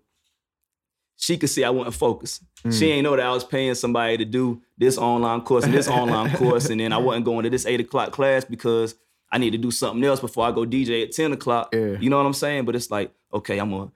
She 1.18 1.38
could 1.38 1.50
see 1.50 1.64
I 1.64 1.70
wasn't 1.70 1.94
focused. 1.94 2.44
Mm. 2.64 2.80
She 2.80 2.90
ain't 2.90 3.04
know 3.04 3.16
that 3.16 3.26
I 3.26 3.32
was 3.32 3.44
paying 3.44 3.76
somebody 3.76 4.18
to 4.18 4.26
do 4.26 4.60
this 4.76 4.98
online 4.98 5.42
course 5.42 5.66
and 5.66 5.74
this 5.74 5.88
online 5.88 6.36
course, 6.36 6.70
and 6.70 6.80
then 6.80 6.92
I 6.94 6.98
wasn't 6.98 7.26
going 7.26 7.44
to 7.44 7.50
this 7.52 7.68
eight 7.68 7.80
o'clock 7.80 8.12
class 8.12 8.44
because 8.44 8.96
I 9.32 9.38
need 9.38 9.52
to 9.52 9.60
do 9.60 9.70
something 9.70 10.04
else 10.04 10.20
before 10.20 10.48
I 10.48 10.52
go 10.52 10.66
DJ 10.66 11.04
at 11.04 11.12
ten 11.12 11.32
o'clock. 11.32 11.70
Yeah. 11.74 11.98
You 12.00 12.10
know 12.10 12.18
what 12.18 12.26
I'm 12.26 12.34
saying? 12.34 12.66
But 12.66 12.76
it's 12.76 12.90
like, 12.90 13.14
okay, 13.32 13.60
I'm 13.60 13.70
gonna 13.70 13.92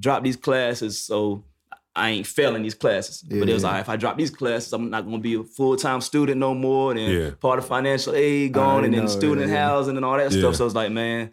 drop 0.00 0.24
these 0.24 0.36
classes 0.36 0.98
so 0.98 1.44
I 1.96 2.10
ain't 2.10 2.26
failing 2.26 2.62
these 2.62 2.74
classes. 2.74 3.22
But 3.22 3.48
it 3.48 3.52
was 3.52 3.62
Yeah. 3.62 3.70
like, 3.70 3.80
if 3.82 3.88
I 3.88 3.96
drop 3.96 4.16
these 4.18 4.30
classes, 4.30 4.72
I'm 4.72 4.90
not 4.90 5.04
gonna 5.04 5.18
be 5.18 5.34
a 5.34 5.44
full 5.44 5.76
time 5.76 6.00
student 6.00 6.38
no 6.40 6.54
more. 6.54 6.90
And 6.90 7.00
Yeah. 7.00 7.30
part 7.40 7.58
of 7.60 7.66
financial 7.66 8.14
aid 8.14 8.52
gone, 8.52 8.84
and 8.84 8.92
then 8.92 9.06
student 9.08 9.48
yeah. 9.48 9.68
housing 9.68 9.96
and 9.96 10.04
all 10.04 10.16
that 10.16 10.32
Yeah. 10.32 10.38
stuff. 10.40 10.56
So 10.56 10.66
it's 10.66 10.74
like, 10.74 10.90
man, 10.90 11.30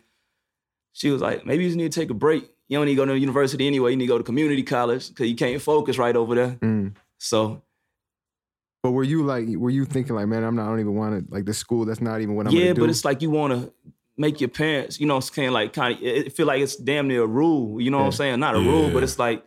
she 0.93 1.09
was 1.09 1.21
like, 1.21 1.45
maybe 1.45 1.63
you 1.63 1.69
just 1.69 1.77
need 1.77 1.91
to 1.91 1.99
take 1.99 2.09
a 2.11 2.13
break. 2.13 2.47
You 2.67 2.77
don't 2.77 2.85
need 2.85 2.91
to 2.95 2.95
go 2.97 3.05
to 3.05 3.17
university 3.17 3.65
anyway. 3.65 3.91
You 3.91 3.97
need 3.97 4.05
to 4.05 4.13
go 4.13 4.17
to 4.17 4.23
community 4.23 4.63
college 4.63 5.09
because 5.09 5.27
you 5.29 5.35
can't 5.35 5.61
focus 5.61 5.97
right 5.97 6.15
over 6.15 6.35
there. 6.35 6.57
Mm. 6.61 6.93
So 7.17 7.63
But 8.83 8.91
were 8.91 9.03
you 9.03 9.23
like, 9.23 9.47
were 9.57 9.69
you 9.69 9.85
thinking 9.85 10.15
like, 10.15 10.27
man, 10.27 10.43
I'm 10.43 10.55
not, 10.55 10.65
I 10.65 10.69
don't 10.69 10.79
even 10.79 10.95
want 10.95 11.27
to 11.27 11.33
like 11.33 11.45
the 11.45 11.53
school. 11.53 11.85
That's 11.85 12.01
not 12.01 12.21
even 12.21 12.35
what 12.35 12.47
I'm 12.47 12.53
yeah, 12.53 12.61
gonna 12.65 12.73
do. 12.75 12.81
but 12.81 12.89
it's 12.89 13.03
like 13.05 13.21
you 13.21 13.29
want 13.29 13.53
to 13.53 13.73
make 14.17 14.39
your 14.41 14.49
parents, 14.49 14.99
you 14.99 15.05
know, 15.07 15.15
what 15.15 15.25
I'm 15.25 15.33
saying 15.33 15.51
like 15.51 15.73
kind 15.73 15.95
of. 15.97 16.03
It 16.03 16.33
feel 16.33 16.45
like 16.47 16.61
it's 16.61 16.75
damn 16.75 17.07
near 17.07 17.23
a 17.23 17.27
rule. 17.27 17.81
You 17.81 17.89
know 17.91 17.99
what 17.99 18.05
I'm 18.05 18.11
saying? 18.11 18.39
Not 18.39 18.55
a 18.55 18.59
rule, 18.59 18.91
but 18.91 19.01
it's 19.03 19.17
like. 19.17 19.43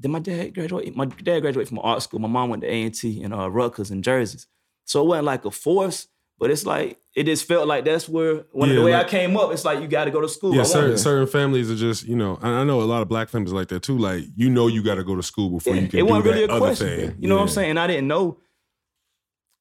Did 0.00 0.10
my 0.10 0.20
dad 0.20 0.54
graduate? 0.54 0.94
My 0.94 1.06
dad 1.06 1.40
graduated 1.40 1.68
from 1.68 1.80
art 1.80 2.02
school. 2.02 2.20
My 2.20 2.28
mom 2.28 2.50
went 2.50 2.62
to 2.62 2.68
A 2.68 2.84
and 3.22 3.34
uh, 3.34 3.50
Rutgers 3.50 3.90
and 3.90 4.04
Jerseys. 4.04 4.46
So 4.84 5.02
it 5.02 5.06
wasn't 5.08 5.26
like 5.26 5.44
a 5.44 5.50
force, 5.50 6.06
but 6.38 6.50
it's 6.50 6.64
like 6.64 6.98
it 7.16 7.24
just 7.24 7.46
felt 7.48 7.66
like 7.66 7.84
that's 7.84 8.08
where 8.08 8.44
when 8.52 8.70
Yeah, 8.70 8.76
the 8.76 8.82
way 8.82 8.92
like- 8.92 9.06
I 9.06 9.08
came 9.08 9.36
up, 9.36 9.50
it's 9.52 9.64
like 9.64 9.80
you 9.80 9.88
got 9.88 10.04
to 10.04 10.10
go 10.12 10.20
to 10.20 10.28
school. 10.28 10.54
Yeah, 10.54 10.62
certain, 10.62 10.96
certain 10.98 11.26
families 11.26 11.68
are 11.70 11.74
just, 11.74 12.06
you 12.06 12.14
know, 12.14 12.38
I 12.40 12.62
know 12.64 12.80
a 12.80 12.84
lot 12.84 13.02
of 13.02 13.08
black 13.08 13.28
families 13.28 13.52
like 13.52 13.68
that 13.68 13.82
too. 13.82 13.98
Like, 13.98 14.24
you 14.36 14.48
know, 14.48 14.68
you 14.68 14.82
got 14.84 14.94
to 14.94 15.04
go 15.04 15.16
to 15.16 15.22
school 15.22 15.50
before 15.50 15.74
Yeah, 15.74 15.82
you 15.82 15.88
can 15.88 15.98
it 15.98 16.02
wasn't 16.06 16.26
really 16.26 16.44
a 16.44 16.58
question. 16.58 16.86
thing. 16.86 17.16
You 17.18 17.28
know 17.28 17.34
what 17.36 17.42
I'm 17.42 17.48
saying? 17.48 17.76
I 17.76 17.86
didn't 17.88 18.06
know. 18.06 18.38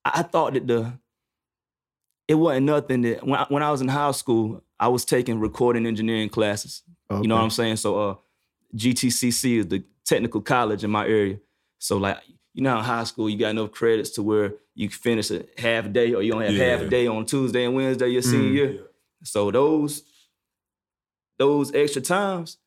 I, 0.06 0.12
I 0.20 0.22
thought 0.22 0.54
that 0.54 0.68
the 0.68 0.94
it 2.28 2.36
wasn't 2.36 2.66
nothing 2.68 3.02
that 3.04 3.26
when 3.26 3.40
I, 3.40 3.46
when 3.50 3.64
I 3.64 3.72
was 3.72 3.82
in 3.82 3.88
high 3.88 4.12
school, 4.12 4.62
I 4.80 4.90
was 4.90 5.04
taking 5.06 5.40
recording 5.40 5.86
engineering 5.88 6.30
classes. 6.30 6.84
You 7.10 7.28
know 7.28 7.36
what 7.36 7.42
I'm 7.42 7.50
saying? 7.50 7.78
So 7.78 8.10
uh, 8.10 8.16
GTCC 8.78 9.58
is 9.60 9.68
the 9.68 9.84
technical 10.06 10.42
college 10.42 10.84
in 10.84 10.92
my 10.92 11.06
area. 11.06 11.40
So 11.80 11.98
like 11.98 12.18
you 12.54 12.64
know, 12.64 12.78
in 12.78 12.84
high 12.84 13.04
school 13.04 13.30
you 13.30 13.38
got 13.38 13.50
enough 13.50 13.72
credits 13.72 14.12
to 14.12 14.24
where 14.24 14.54
you 14.74 14.90
can 14.90 14.98
finish 14.98 15.30
a 15.32 15.46
half 15.58 15.92
day, 15.92 16.14
or 16.14 16.22
you 16.24 16.34
only 16.34 16.48
have 16.48 16.56
half 16.56 16.82
a 16.82 16.90
day 16.90 17.08
on 17.08 17.26
Tuesday 17.26 17.66
and 17.66 17.76
Wednesday 17.76 18.10
your 18.10 18.22
senior 18.22 18.50
Mm. 18.68 18.74
year. 18.74 18.88
So 19.24 19.52
those 19.52 20.04
those 21.38 21.74
extra 21.74 22.02
times, 22.02 22.58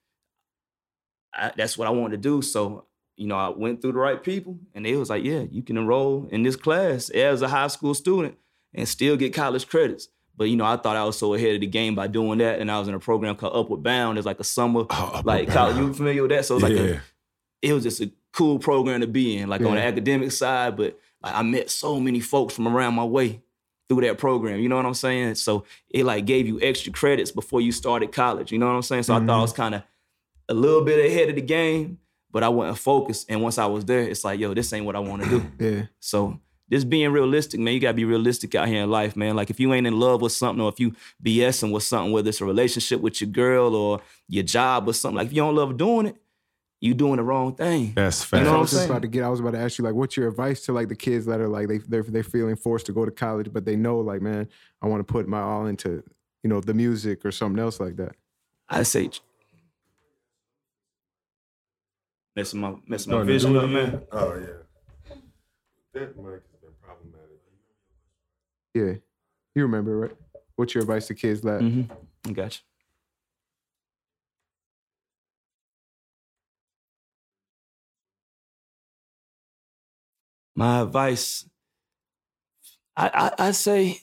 I, 1.34 1.52
that's 1.56 1.76
what 1.76 1.88
I 1.88 1.90
wanted 1.90 2.22
to 2.22 2.28
do. 2.28 2.42
So 2.42 2.86
you 3.16 3.26
know, 3.26 3.36
I 3.36 3.48
went 3.50 3.82
through 3.82 3.92
the 3.92 3.98
right 3.98 4.22
people, 4.22 4.58
and 4.74 4.84
they 4.86 4.96
was 4.96 5.10
like, 5.10 5.24
"Yeah, 5.24 5.40
you 5.50 5.62
can 5.62 5.76
enroll 5.76 6.26
in 6.30 6.42
this 6.42 6.56
class 6.56 7.10
as 7.10 7.42
a 7.42 7.48
high 7.48 7.66
school 7.66 7.94
student 7.94 8.36
and 8.72 8.88
still 8.88 9.16
get 9.16 9.34
college 9.34 9.68
credits." 9.68 10.08
But 10.40 10.48
you 10.48 10.56
know, 10.56 10.64
I 10.64 10.78
thought 10.78 10.96
I 10.96 11.04
was 11.04 11.18
so 11.18 11.34
ahead 11.34 11.56
of 11.56 11.60
the 11.60 11.66
game 11.66 11.94
by 11.94 12.06
doing 12.06 12.38
that, 12.38 12.60
and 12.60 12.70
I 12.70 12.78
was 12.78 12.88
in 12.88 12.94
a 12.94 12.98
program 12.98 13.36
called 13.36 13.54
Upward 13.54 13.82
Bound. 13.82 14.16
It's 14.16 14.24
like 14.24 14.40
a 14.40 14.44
summer, 14.44 14.86
Oh, 14.88 15.20
like 15.22 15.50
college. 15.50 15.74
Bound. 15.74 15.86
You 15.88 15.92
familiar 15.92 16.22
with 16.22 16.30
that? 16.30 16.46
So 16.46 16.54
it's 16.54 16.62
like 16.62 16.72
yeah. 16.72 16.80
a, 16.80 17.00
it 17.60 17.74
was 17.74 17.82
just 17.82 18.00
a 18.00 18.10
cool 18.32 18.58
program 18.58 19.02
to 19.02 19.06
be 19.06 19.36
in, 19.36 19.50
like 19.50 19.60
on 19.60 19.74
the 19.74 19.82
academic 19.82 20.32
side. 20.32 20.78
But 20.78 20.98
like, 21.22 21.34
I 21.34 21.42
met 21.42 21.68
so 21.68 22.00
many 22.00 22.20
folks 22.20 22.54
from 22.54 22.66
around 22.66 22.94
my 22.94 23.04
way 23.04 23.42
through 23.90 24.00
that 24.00 24.16
program. 24.16 24.60
You 24.60 24.70
know 24.70 24.76
what 24.76 24.86
I'm 24.86 24.94
saying? 24.94 25.34
So 25.34 25.64
it 25.90 26.06
like 26.06 26.24
gave 26.24 26.46
you 26.46 26.58
extra 26.62 26.90
credits 26.90 27.30
before 27.30 27.60
you 27.60 27.70
started 27.70 28.10
college. 28.10 28.50
You 28.50 28.56
know 28.56 28.66
what 28.66 28.76
I'm 28.76 28.80
saying? 28.80 29.02
So 29.02 29.12
I 29.12 29.18
thought 29.18 29.28
I 29.28 29.32
mm-hmm. 29.32 29.42
was 29.42 29.52
kind 29.52 29.74
of 29.74 29.82
a 30.48 30.54
little 30.54 30.86
bit 30.86 31.04
ahead 31.04 31.28
of 31.28 31.34
the 31.34 31.42
game, 31.42 31.98
but 32.30 32.42
I 32.42 32.48
wasn't 32.48 32.78
focused. 32.78 33.26
And 33.28 33.42
once 33.42 33.58
I 33.58 33.66
was 33.66 33.84
there, 33.84 34.00
it's 34.00 34.24
like, 34.24 34.40
yo, 34.40 34.54
this 34.54 34.72
ain't 34.72 34.86
what 34.86 34.96
I 34.96 35.00
want 35.00 35.22
to 35.22 35.28
do. 35.28 35.52
yeah. 35.58 35.82
So 35.98 36.40
just 36.70 36.88
being 36.88 37.10
realistic, 37.12 37.60
man. 37.60 37.74
You 37.74 37.80
gotta 37.80 37.94
be 37.94 38.04
realistic 38.04 38.54
out 38.54 38.68
here 38.68 38.82
in 38.82 38.90
life, 38.90 39.16
man. 39.16 39.36
Like 39.36 39.50
if 39.50 39.58
you 39.60 39.72
ain't 39.74 39.86
in 39.86 39.98
love 39.98 40.20
with 40.22 40.32
something, 40.32 40.62
or 40.64 40.68
if 40.68 40.78
you 40.80 40.94
BSing 41.24 41.72
with 41.72 41.82
something, 41.82 42.12
whether 42.12 42.28
it's 42.28 42.40
a 42.40 42.44
relationship 42.44 43.00
with 43.00 43.20
your 43.20 43.30
girl 43.30 43.74
or 43.74 44.00
your 44.28 44.44
job 44.44 44.88
or 44.88 44.94
something, 44.94 45.16
like 45.16 45.26
if 45.26 45.32
you 45.32 45.42
don't 45.42 45.56
love 45.56 45.76
doing 45.76 46.06
it, 46.06 46.16
you 46.80 46.94
doing 46.94 47.16
the 47.16 47.22
wrong 47.22 47.54
thing. 47.54 47.92
That's 47.94 48.22
You 48.22 48.26
fact. 48.26 48.44
know 48.44 48.50
I 48.50 48.52
what 48.52 48.56
I'm 48.56 48.60
was 48.62 48.70
just 48.70 48.80
saying? 48.82 48.90
about 48.90 49.02
to 49.02 49.08
get. 49.08 49.22
I 49.24 49.28
was 49.28 49.40
about 49.40 49.50
to 49.52 49.58
ask 49.58 49.78
you, 49.78 49.84
like, 49.84 49.94
what's 49.94 50.16
your 50.16 50.28
advice 50.28 50.64
to 50.66 50.72
like 50.72 50.88
the 50.88 50.96
kids 50.96 51.26
that 51.26 51.40
are 51.40 51.48
like 51.48 51.68
they 51.68 51.78
they're 51.78 52.02
they're 52.02 52.22
feeling 52.22 52.56
forced 52.56 52.86
to 52.86 52.92
go 52.92 53.04
to 53.04 53.10
college, 53.10 53.52
but 53.52 53.64
they 53.64 53.76
know, 53.76 53.98
like, 53.98 54.22
man, 54.22 54.48
I 54.80 54.86
want 54.86 55.06
to 55.06 55.12
put 55.12 55.28
my 55.28 55.40
all 55.40 55.66
into, 55.66 56.02
you 56.42 56.48
know, 56.48 56.60
the 56.60 56.72
music 56.72 57.24
or 57.26 57.32
something 57.32 57.62
else 57.62 57.80
like 57.80 57.96
that. 57.96 58.12
I 58.68 58.84
say 58.84 59.10
messing 62.36 62.60
my 62.60 62.74
messing 62.86 63.12
my 63.12 63.18
No, 63.18 63.24
vision 63.24 63.52
do 63.52 63.60
up, 63.60 63.68
man. 63.70 64.02
Oh 64.12 64.34
yeah. 64.34 64.46
That 65.92 66.16
mic 66.16 66.24
has 66.24 66.24
been 66.24 66.24
problematic. 66.24 66.49
Yeah, 68.74 68.94
you 69.54 69.62
remember, 69.62 69.96
right? 69.98 70.16
What's 70.56 70.74
your 70.74 70.82
advice 70.82 71.06
to 71.08 71.14
kids 71.14 71.40
that? 71.42 71.60
Mm-hmm. 71.60 71.92
I 72.28 72.32
got 72.32 72.56
you. 72.56 72.62
My 80.54 80.82
advice, 80.82 81.46
I 82.96 83.32
I, 83.38 83.48
I 83.48 83.50
say, 83.52 84.02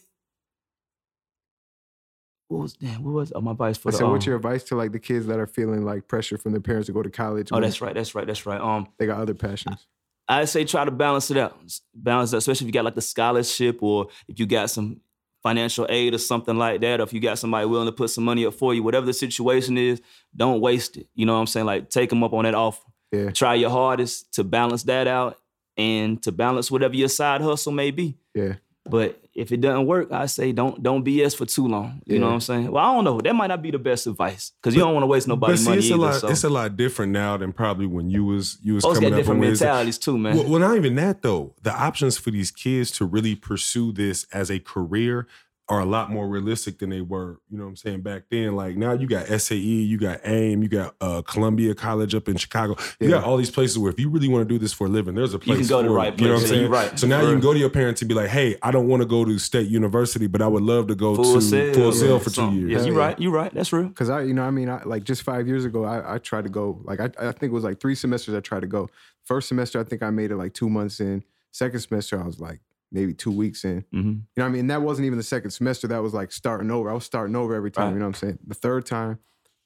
what 2.47 2.61
was 2.61 2.73
damn? 2.73 3.03
What 3.03 3.13
was 3.13 3.31
oh, 3.35 3.41
my 3.41 3.51
advice 3.51 3.77
for 3.77 3.89
I 3.89 3.91
the? 3.91 3.97
said, 3.97 4.07
what's 4.07 4.25
um, 4.25 4.31
your 4.31 4.37
advice 4.37 4.63
to 4.65 4.75
like 4.75 4.91
the 4.91 4.99
kids 4.99 5.27
that 5.27 5.39
are 5.39 5.47
feeling 5.47 5.83
like 5.85 6.07
pressure 6.07 6.37
from 6.37 6.53
their 6.53 6.61
parents 6.61 6.87
to 6.87 6.93
go 6.93 7.03
to 7.03 7.09
college? 7.09 7.49
Oh, 7.51 7.59
that's 7.59 7.81
right. 7.81 7.93
That's 7.93 8.15
right. 8.15 8.25
That's 8.25 8.45
right. 8.45 8.59
Um, 8.59 8.87
They 8.97 9.05
got 9.05 9.19
other 9.19 9.33
passions. 9.33 9.87
I 10.27 10.45
say 10.45 10.65
try 10.65 10.85
to 10.85 10.91
balance 10.91 11.31
it 11.31 11.37
out. 11.37 11.57
Balance 11.93 12.33
it, 12.33 12.37
especially 12.37 12.65
if 12.65 12.67
you 12.67 12.73
got 12.73 12.85
like 12.85 12.95
the 12.95 13.01
scholarship 13.01 13.81
or 13.81 14.07
if 14.27 14.39
you 14.39 14.45
got 14.45 14.69
some 14.69 15.01
financial 15.43 15.85
aid 15.89 16.13
or 16.13 16.17
something 16.17 16.57
like 16.57 16.81
that, 16.81 16.99
or 16.99 17.03
if 17.03 17.13
you 17.13 17.19
got 17.19 17.39
somebody 17.39 17.65
willing 17.65 17.87
to 17.87 17.91
put 17.91 18.09
some 18.09 18.25
money 18.25 18.45
up 18.45 18.53
for 18.53 18.73
you, 18.73 18.83
whatever 18.83 19.05
the 19.05 19.13
situation 19.13 19.77
is, 19.77 20.01
don't 20.35 20.59
waste 20.59 20.97
it. 20.97 21.07
You 21.15 21.25
know 21.25 21.33
what 21.33 21.39
I'm 21.39 21.47
saying? 21.47 21.65
Like 21.65 21.89
take 21.89 22.09
them 22.09 22.23
up 22.23 22.33
on 22.33 22.43
that 22.43 22.55
offer. 22.55 22.83
Yeah. 23.11 23.31
Try 23.31 23.55
your 23.55 23.69
hardest 23.69 24.33
to 24.33 24.43
balance 24.43 24.83
that 24.83 25.07
out 25.07 25.37
and 25.77 26.21
to 26.23 26.31
balance 26.31 26.69
whatever 26.69 26.95
your 26.95 27.07
side 27.07 27.41
hustle 27.41 27.71
may 27.71 27.91
be. 27.91 28.17
Yeah. 28.35 28.55
But 28.85 29.21
if 29.37 29.51
it 29.51 29.61
doesn't 29.61 29.85
work, 29.85 30.11
I 30.11 30.25
say 30.25 30.51
don't 30.51 30.81
don't 30.81 31.05
BS 31.05 31.35
for 31.37 31.45
too 31.45 31.67
long. 31.67 32.01
You 32.05 32.17
know 32.17 32.25
what 32.25 32.33
I'm 32.33 32.41
saying? 32.41 32.71
Well, 32.71 32.83
I 32.83 32.93
don't 32.95 33.03
know. 33.03 33.21
That 33.21 33.35
might 33.35 33.47
not 33.47 33.61
be 33.61 33.69
the 33.69 33.77
best 33.77 34.07
advice 34.07 34.51
because 34.59 34.73
you 34.73 34.81
don't 34.81 34.93
want 34.93 35.03
to 35.03 35.07
waste 35.07 35.27
nobody's 35.27 35.63
see, 35.63 35.69
money 35.69 35.79
it's 35.79 35.91
a 35.91 35.95
lot. 35.95 36.15
so. 36.15 36.27
It's 36.27 36.43
a 36.43 36.49
lot 36.49 36.75
different 36.75 37.11
now 37.11 37.37
than 37.37 37.53
probably 37.53 37.85
when 37.85 38.09
you 38.09 38.25
was 38.25 38.57
you 38.63 38.73
was 38.73 38.83
Folks 38.83 38.97
coming 38.97 39.11
got 39.11 39.15
up. 39.15 39.19
different 39.19 39.41
mentalities 39.41 39.99
too, 39.99 40.17
man. 40.17 40.37
Well, 40.37 40.49
well, 40.49 40.59
not 40.59 40.75
even 40.75 40.95
that 40.95 41.21
though. 41.21 41.53
The 41.61 41.71
options 41.71 42.17
for 42.17 42.31
these 42.31 42.49
kids 42.49 42.89
to 42.93 43.05
really 43.05 43.35
pursue 43.35 43.91
this 43.91 44.25
as 44.33 44.49
a 44.49 44.59
career 44.59 45.27
are 45.69 45.79
a 45.81 45.85
lot 45.85 46.09
more 46.09 46.27
realistic 46.29 46.79
than 46.79 46.89
they 46.89 47.01
were. 47.01 47.39
You 47.49 47.57
know 47.57 47.65
what 47.65 47.71
I'm 47.71 47.75
saying 47.75 48.01
back 48.01 48.23
then. 48.31 48.55
Like 48.55 48.77
now, 48.77 48.93
you 48.93 49.05
got 49.05 49.27
SAE, 49.27 49.57
you 49.57 49.97
got 49.97 50.21
AIM, 50.23 50.63
you 50.63 50.69
got 50.69 50.95
uh, 51.01 51.21
Columbia 51.23 51.75
College 51.75 52.15
up 52.15 52.29
in 52.29 52.37
Chicago. 52.37 52.75
You 53.01 53.09
Yeah. 53.09 53.15
got 53.17 53.25
all 53.25 53.35
these 53.35 53.51
places 53.51 53.77
where 53.77 53.91
if 53.91 53.99
you 53.99 54.09
really 54.09 54.29
want 54.29 54.47
to 54.47 54.53
do 54.53 54.57
this 54.57 54.71
for 54.71 54.87
a 54.87 54.89
living, 54.89 55.15
there's 55.15 55.33
a 55.33 55.39
place. 55.39 55.57
You 55.59 55.65
can 55.65 55.67
go 55.69 55.81
to 55.81 55.87
for 55.89 55.93
the 55.93 55.93
it. 55.93 55.97
right 55.97 56.19
You 56.19 56.27
know 56.27 56.33
what 56.35 56.41
I'm 56.43 56.47
saying? 56.47 56.61
you're 56.61 56.69
right. 56.69 56.97
So 56.97 57.05
now 57.05 57.21
you 57.21 57.27
can 57.31 57.41
go 57.41 57.51
to 57.51 57.59
your 57.59 57.69
parents 57.69 58.01
and 58.01 58.07
be 58.07 58.15
like, 58.15 58.29
"Hey, 58.29 58.55
I 58.63 58.71
don't 58.71 58.87
want 58.87 59.01
to 59.01 59.05
go 59.07 59.25
to 59.25 59.37
state 59.39 59.67
university, 59.67 60.27
but 60.27 60.41
I 60.41 60.47
would 60.47 60.63
love 60.63 60.87
to 60.87 60.95
go 60.95 61.15
Full 61.15 61.33
to 61.35 61.41
sail, 61.41 61.73
full 61.73 61.91
sail 61.91 62.13
yeah, 62.13 62.17
for 62.19 62.25
two 62.25 62.31
something. 62.31 62.57
years." 62.59 62.71
Yeah, 62.71 62.87
you 62.87 62.93
yeah. 62.93 62.99
right. 62.99 63.19
You 63.19 63.29
right. 63.31 63.53
That's 63.53 63.73
real. 63.73 63.89
Cause 63.89 64.09
I, 64.09 64.21
you 64.21 64.33
know, 64.33 64.43
I 64.43 64.51
mean, 64.51 64.69
I 64.69 64.81
like 64.83 65.03
just 65.03 65.23
five 65.23 65.47
years 65.49 65.65
ago, 65.65 65.83
I, 65.83 66.15
I 66.15 66.17
tried 66.19 66.43
to 66.45 66.49
go. 66.49 66.79
Like 66.85 67.01
I, 67.01 67.09
I 67.19 67.31
think 67.33 67.51
it 67.51 67.53
was 67.53 67.65
like 67.65 67.81
three 67.81 67.95
semesters 67.95 68.35
I 68.35 68.39
tried 68.39 68.61
to 68.61 68.67
go. 68.67 68.89
First 69.25 69.49
semester, 69.49 69.79
I 69.81 69.83
think 69.83 70.01
I 70.01 70.11
made 70.11 70.31
it 70.31 70.37
like 70.37 70.53
two 70.53 70.69
months 70.69 71.01
in. 71.01 71.23
Second 71.51 71.79
semester, 71.81 72.21
I 72.21 72.25
was 72.25 72.39
like 72.39 72.61
maybe 72.91 73.13
two 73.13 73.31
weeks 73.31 73.65
in. 73.65 73.81
Mm-hmm. 73.93 73.97
You 73.97 74.03
know, 74.13 74.21
what 74.35 74.45
I 74.45 74.49
mean, 74.49 74.59
And 74.61 74.69
that 74.71 74.81
wasn't 74.81 75.05
even 75.05 75.17
the 75.17 75.23
second 75.23 75.51
semester. 75.51 75.87
That 75.87 76.01
was 76.01 76.13
like 76.13 76.31
starting 76.31 76.71
over. 76.71 76.89
I 76.89 76.93
was 76.93 77.03
starting 77.05 77.35
over 77.35 77.53
every 77.55 77.71
time. 77.71 77.85
Right. 77.87 77.93
You 77.93 77.99
know 77.99 78.05
what 78.05 78.15
I'm 78.21 78.29
saying? 78.29 78.39
The 78.47 78.55
third 78.55 78.85
time, 78.85 79.19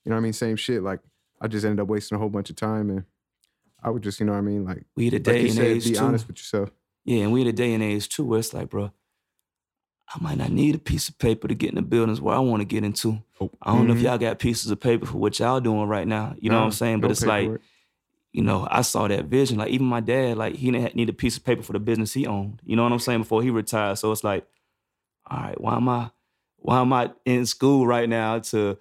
you 0.05 0.09
know, 0.09 0.15
what 0.15 0.21
I 0.21 0.23
mean, 0.23 0.33
same 0.33 0.55
shit. 0.55 0.81
Like 0.83 0.99
I 1.39 1.47
just 1.47 1.65
ended 1.65 1.79
up 1.79 1.87
wasting 1.87 2.15
a 2.15 2.19
whole 2.19 2.29
bunch 2.29 2.49
of 2.49 2.55
time, 2.55 2.89
and 2.89 3.03
I 3.83 3.89
would 3.89 4.03
just, 4.03 4.19
you 4.19 4.25
know, 4.25 4.31
what 4.33 4.37
I 4.39 4.41
mean, 4.41 4.63
like 4.65 4.85
We 4.95 5.09
the 5.09 5.17
like 5.17 5.23
day 5.23 5.39
you 5.41 5.45
and 5.47 5.55
said, 5.55 5.65
age 5.67 5.85
be 5.85 5.93
too. 5.93 6.03
honest 6.03 6.27
with 6.27 6.37
yourself. 6.37 6.71
Yeah, 7.05 7.23
and 7.23 7.31
we 7.33 7.43
the 7.43 7.53
day 7.53 7.73
and 7.73 7.83
age 7.83 8.09
too, 8.09 8.23
where 8.25 8.39
it's 8.39 8.53
like, 8.53 8.69
bro, 8.69 8.91
I 10.13 10.21
might 10.21 10.37
not 10.37 10.51
need 10.51 10.75
a 10.75 10.79
piece 10.79 11.07
of 11.09 11.17
paper 11.17 11.47
to 11.47 11.55
get 11.55 11.69
in 11.69 11.75
the 11.75 11.81
buildings 11.81 12.19
where 12.21 12.35
I 12.35 12.39
want 12.39 12.61
to 12.61 12.65
get 12.65 12.83
into. 12.83 13.23
Oh, 13.39 13.49
I 13.61 13.73
don't 13.75 13.87
know 13.87 13.93
if 13.93 13.99
Mhm. 13.99 14.03
y'all 14.03 14.17
got 14.17 14.39
pieces 14.39 14.69
of 14.69 14.79
paper 14.79 15.05
for 15.05 15.17
what 15.17 15.39
y'all 15.39 15.59
doing 15.61 15.87
right 15.87 16.07
now. 16.07 16.35
You 16.39 16.49
know 16.49 16.59
what 16.59 16.65
I'm 16.65 16.71
saying? 16.71 16.99
But 17.01 17.07
no 17.07 17.11
it's 17.11 17.25
like, 17.25 17.41
paperwork. 17.43 17.61
You 18.33 18.41
know, 18.41 18.67
I 18.71 18.81
saw 18.81 19.07
that 19.07 19.25
vision. 19.25 19.57
Like 19.57 19.71
even 19.71 19.87
my 19.87 19.99
dad, 19.99 20.37
like 20.37 20.55
he 20.55 20.71
didn't 20.71 20.95
need 20.95 21.09
a 21.09 21.13
piece 21.13 21.35
of 21.37 21.43
paper 21.43 21.63
for 21.63 21.73
the 21.73 21.79
business 21.79 22.13
he 22.13 22.25
owned. 22.27 22.61
You 22.63 22.75
know 22.75 22.83
what 22.83 22.91
I'm 22.93 22.99
saying? 22.99 23.19
Before 23.19 23.43
he 23.43 23.49
retired. 23.49 23.97
So 23.97 24.11
it's 24.11 24.23
like, 24.23 24.45
all 25.29 25.39
right, 25.39 25.59
why 25.59 25.75
am 25.75 25.89
I 25.89 26.11
why 26.57 26.79
am 26.79 26.93
I 26.93 27.11
in 27.25 27.45
school 27.45 27.85
right 27.87 28.07
now 28.07 28.39
to 28.39 28.77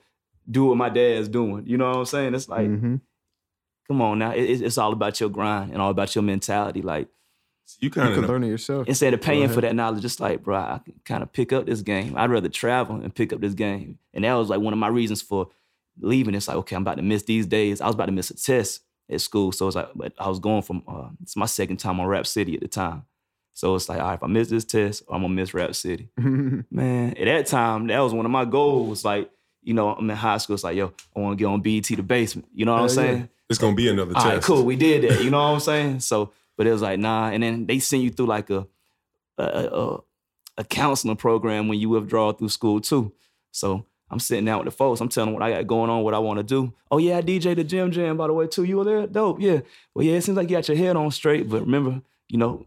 do 0.50 0.66
what 0.66 0.76
my 0.76 0.88
dad's 0.88 1.28
doing? 1.28 1.66
You 1.66 1.78
know 1.78 1.88
what 1.90 1.96
I'm 1.98 2.04
saying? 2.04 2.34
It's 2.34 2.48
like, 2.48 2.66
hmm 2.68 2.96
come 3.88 4.02
on 4.02 4.18
now. 4.20 4.30
It, 4.30 4.42
it's- 4.44 4.60
it's 4.60 4.78
all 4.78 4.92
about 4.92 5.18
your 5.18 5.28
grind 5.30 5.72
and 5.72 5.82
all 5.82 5.90
about 5.90 6.14
your 6.14 6.22
mentality. 6.22 6.80
Like 6.82 7.08
You 7.80 7.86
You 7.86 7.90
kind 7.90 8.14
can 8.14 8.22
of 8.24 8.30
learn 8.30 8.44
it 8.44 8.48
yourself. 8.48 8.86
instead 8.88 9.14
of 9.14 9.20
paying 9.20 9.48
for 9.48 9.60
that 9.62 9.74
knowledge, 9.74 10.02
just 10.02 10.20
like, 10.20 10.44
bro, 10.44 10.56
I 10.56 10.80
can 10.84 10.94
kind 11.04 11.22
of 11.24 11.32
pick 11.32 11.52
up 11.52 11.66
this 11.66 11.82
game. 11.82 12.14
I'd 12.16 12.30
rather 12.30 12.48
travel 12.48 12.96
and 13.00 13.12
pick 13.12 13.32
up 13.32 13.40
this 13.40 13.54
game. 13.54 13.98
And 14.14 14.22
that 14.24 14.34
was 14.34 14.48
like 14.48 14.60
one 14.60 14.72
of 14.72 14.78
my 14.78 14.86
reasons 14.88 15.22
for 15.22 15.48
leaving. 16.00 16.34
It's 16.36 16.46
like, 16.46 16.56
okay, 16.58 16.76
I'm 16.76 16.82
about 16.82 16.98
to 16.98 17.02
miss 17.02 17.24
these 17.24 17.46
days. 17.46 17.80
I 17.80 17.86
was 17.86 17.96
about 17.96 18.06
to 18.06 18.12
miss 18.12 18.30
a 18.30 18.36
test 18.36 18.82
at 19.10 19.20
school. 19.20 19.52
So 19.52 19.66
it's 19.66 19.76
like, 19.76 19.90
but 19.94 20.12
I 20.18 20.28
was 20.28 20.38
going 20.38 20.62
from, 20.62 20.82
uh, 20.86 21.08
it's 21.22 21.36
my 21.36 21.46
second 21.46 21.78
time 21.78 22.00
on 22.00 22.06
Rap 22.06 22.26
City 22.26 22.54
at 22.54 22.60
the 22.60 22.68
time. 22.68 23.04
So 23.52 23.74
it's 23.74 23.88
like, 23.88 24.00
all 24.00 24.06
right, 24.08 24.14
if 24.14 24.22
I 24.22 24.26
miss 24.26 24.48
this 24.48 24.64
test, 24.64 25.02
I'm 25.10 25.22
gonna 25.22 25.34
miss 25.34 25.52
Rap 25.52 25.74
City. 25.74 26.08
Man, 26.16 27.16
at 27.16 27.24
that 27.24 27.46
time, 27.46 27.88
that 27.88 27.98
was 28.00 28.14
one 28.14 28.24
of 28.24 28.32
my 28.32 28.44
goals. 28.44 29.04
Like, 29.04 29.30
you 29.62 29.74
know, 29.74 29.94
I'm 29.94 30.08
in 30.08 30.16
high 30.16 30.38
school. 30.38 30.54
It's 30.54 30.64
like, 30.64 30.76
yo, 30.76 30.92
I 31.14 31.20
want 31.20 31.36
to 31.36 31.42
get 31.42 31.50
on 31.50 31.60
BET 31.60 31.84
the 31.84 32.02
basement. 32.02 32.48
You 32.54 32.64
know 32.64 32.72
what 32.72 32.82
I'm 32.82 32.88
Hell 32.88 33.04
yeah. 33.04 33.10
saying? 33.12 33.28
it's 33.50 33.58
gonna 33.58 33.74
be 33.74 33.88
another 33.88 34.12
All 34.14 34.22
test. 34.22 34.34
right, 34.34 34.42
cool. 34.42 34.64
We 34.64 34.76
did 34.76 35.02
that. 35.02 35.22
You 35.24 35.30
know 35.30 35.38
what 35.38 35.54
I'm 35.54 35.60
saying? 35.60 36.00
So, 36.00 36.32
but 36.56 36.66
it 36.66 36.72
was 36.72 36.82
like, 36.82 37.00
nah. 37.00 37.28
And 37.30 37.42
then 37.42 37.66
they 37.66 37.80
send 37.80 38.02
you 38.02 38.10
through 38.10 38.26
like 38.26 38.48
a 38.48 38.66
a, 39.36 39.42
a, 39.44 39.98
a 40.58 40.64
counseling 40.64 41.16
program 41.16 41.68
when 41.68 41.78
you 41.78 41.88
withdraw 41.88 42.32
through 42.32 42.50
school 42.50 42.80
too. 42.80 43.12
So 43.50 43.84
I'm 44.10 44.18
sitting 44.18 44.44
down 44.44 44.58
with 44.58 44.64
the 44.66 44.70
folks. 44.72 45.00
I'm 45.00 45.08
telling 45.08 45.28
them 45.28 45.34
what 45.34 45.42
I 45.42 45.50
got 45.52 45.66
going 45.66 45.88
on, 45.90 46.02
what 46.02 46.14
I 46.14 46.18
want 46.18 46.38
to 46.38 46.42
do. 46.42 46.72
Oh 46.90 46.98
yeah, 46.98 47.18
I 47.18 47.22
DJ 47.22 47.54
the 47.54 47.64
Gym 47.64 47.90
Jam 47.92 48.16
by 48.16 48.26
the 48.26 48.32
way 48.32 48.46
too. 48.46 48.64
You 48.64 48.78
were 48.78 48.84
there, 48.84 49.06
dope. 49.06 49.40
Yeah. 49.40 49.60
Well, 49.94 50.04
yeah. 50.04 50.14
It 50.14 50.22
seems 50.22 50.36
like 50.36 50.50
you 50.50 50.56
got 50.56 50.68
your 50.68 50.76
head 50.76 50.96
on 50.96 51.10
straight, 51.10 51.48
but 51.48 51.60
remember, 51.60 52.02
you 52.28 52.38
know, 52.38 52.66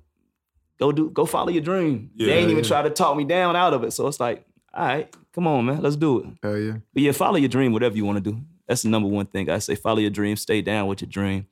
go 0.80 0.92
do, 0.92 1.10
go 1.10 1.26
follow 1.26 1.50
your 1.50 1.62
dream. 1.62 2.12
they 2.18 2.26
Yeah, 2.26 2.34
ain't 2.36 2.50
even 2.52 2.64
yeah. 2.64 2.68
try 2.70 2.82
to 2.82 2.90
talk 2.90 3.18
me 3.18 3.26
down 3.26 3.56
out 3.56 3.74
of 3.74 3.84
it. 3.84 3.92
So 3.92 4.08
it's 4.08 4.20
like, 4.20 4.46
all 4.74 4.86
right, 4.86 5.16
come 5.34 5.48
on, 5.48 5.66
man, 5.66 5.82
let's 5.82 5.96
do 5.98 6.20
it. 6.20 6.26
Hell 6.42 6.58
yeah. 6.58 6.74
But 6.94 7.04
yeah, 7.04 7.12
follow 7.12 7.36
your 7.36 7.50
dream, 7.50 7.74
whatever 7.74 7.96
you 7.96 8.06
want 8.06 8.24
to 8.24 8.32
do. 8.32 8.40
That's 8.68 8.84
the 8.84 8.90
number 8.90 9.10
one 9.10 9.26
thing 9.26 9.50
I 9.50 9.60
say. 9.60 9.76
Follow 9.76 10.00
your 10.00 10.10
dream, 10.10 10.38
stay 10.38 10.62
down 10.62 10.88
with 10.88 11.02
your 11.02 11.10
dream, 11.10 11.48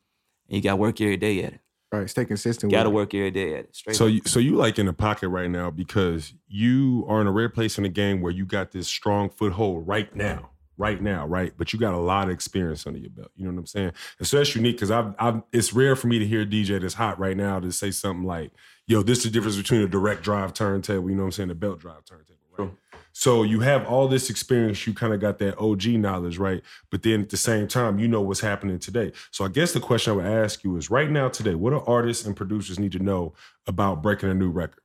and 0.48 0.56
you 0.56 0.62
got 0.62 0.72
to 0.72 0.76
work 0.78 1.02
every 1.02 1.18
day 1.18 1.44
at 1.44 1.54
it. 1.54 1.60
Right. 1.92 2.10
Stay 2.10 2.24
consistent. 2.24 2.72
Got 2.72 2.84
to 2.84 2.90
with 2.90 2.96
work 2.96 3.14
every 3.14 3.32
day 3.32 3.54
at 3.56 3.66
it. 3.66 3.76
Straight. 3.76 3.96
So 3.98 4.06
up. 4.06 4.12
you, 4.12 4.22
so 4.26 4.40
you 4.40 4.56
like 4.56 4.80
in 4.80 4.86
the 4.86 4.94
pocket 4.94 5.28
right 5.28 5.50
now 5.50 5.70
because 5.70 6.34
you 6.48 7.06
are 7.10 7.20
in 7.20 7.28
a 7.28 7.32
rare 7.32 7.50
place 7.50 7.78
in 7.78 7.84
the 7.84 7.90
game 7.90 8.22
where 8.22 8.32
you 8.32 8.46
got 8.46 8.72
this 8.72 8.88
strong 8.88 9.30
foothold 9.30 9.86
right 9.86 10.16
now, 10.16 10.52
right 10.78 11.02
now, 11.02 11.28
right? 11.28 11.52
But 11.58 11.74
you 11.74 11.80
got 11.80 11.94
a 11.94 12.00
lot 12.00 12.26
of 12.26 12.30
experience 12.30 12.88
under 12.88 12.98
your 12.98 13.10
belt. 13.10 13.32
You 13.36 13.44
know 13.44 13.52
what 13.52 13.60
I'm 13.60 13.66
saying? 13.66 13.92
And 14.20 14.28
so 14.28 14.38
that's 14.38 14.56
unique 14.56 14.78
because 14.78 14.90
I've, 14.90 15.14
I've 15.20 15.42
it's 15.52 15.74
rare 15.74 15.98
for 15.98 16.08
me 16.08 16.18
to 16.20 16.26
hear 16.26 16.42
a 16.42 16.46
DJ 16.46 16.82
that's 16.82 16.94
hot 16.94 17.20
right 17.20 17.36
now 17.36 17.60
to 17.60 17.74
say 17.74 17.92
something 17.92 18.26
like, 18.26 18.52
"Yo, 18.88 19.04
this 19.04 19.18
is 19.20 19.24
the 19.26 19.30
difference 19.32 19.58
between 19.58 19.82
a 19.82 19.88
direct 19.88 20.24
drive 20.24 20.54
turntable, 20.54 21.10
you 21.10 21.16
know 21.18 21.24
what 21.24 21.28
I'm 21.28 21.32
saying, 21.34 21.52
a 21.52 21.56
belt 21.56 21.80
drive 21.80 22.06
turntable." 22.06 22.38
Right? 22.58 22.70
True. 22.70 22.78
So 23.14 23.44
you 23.44 23.60
have 23.62 23.86
all 23.88 24.08
this 24.08 24.30
experience, 24.30 24.86
you 24.88 24.94
kind 24.94 25.14
of 25.14 25.20
got 25.20 25.38
that 25.40 25.60
OG 25.60 25.88
knowledge, 25.88 26.38
right? 26.38 26.62
But 26.90 27.04
then 27.04 27.22
at 27.22 27.30
the 27.30 27.38
same 27.38 27.68
time, 27.68 28.00
you 28.00 28.08
know 28.08 28.22
what's 28.22 28.40
happening 28.40 28.80
today. 28.80 29.12
So 29.32 29.46
I 29.46 29.50
guess 29.50 29.74
the 29.74 29.80
question 29.80 30.14
I 30.14 30.16
would 30.16 30.26
ask 30.26 30.64
you 30.64 30.78
is 30.78 30.90
right 30.90 31.10
now 31.10 31.30
today, 31.30 31.56
what 31.56 31.72
do 31.72 31.82
artists 31.86 32.26
and 32.26 32.36
producers 32.36 32.80
need 32.80 32.94
to 32.94 33.00
know 33.00 33.34
about 33.68 34.02
breaking 34.02 34.30
a 34.30 34.34
new 34.34 34.50
record? 34.50 34.82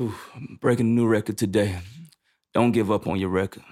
Ooh, 0.00 0.14
breaking 0.60 0.86
a 0.86 0.90
new 0.90 1.06
record 1.06 1.38
today. 1.38 1.78
Don't 2.54 2.72
give 2.72 2.90
up 2.90 3.06
on 3.06 3.18
your 3.18 3.28
record. 3.28 3.62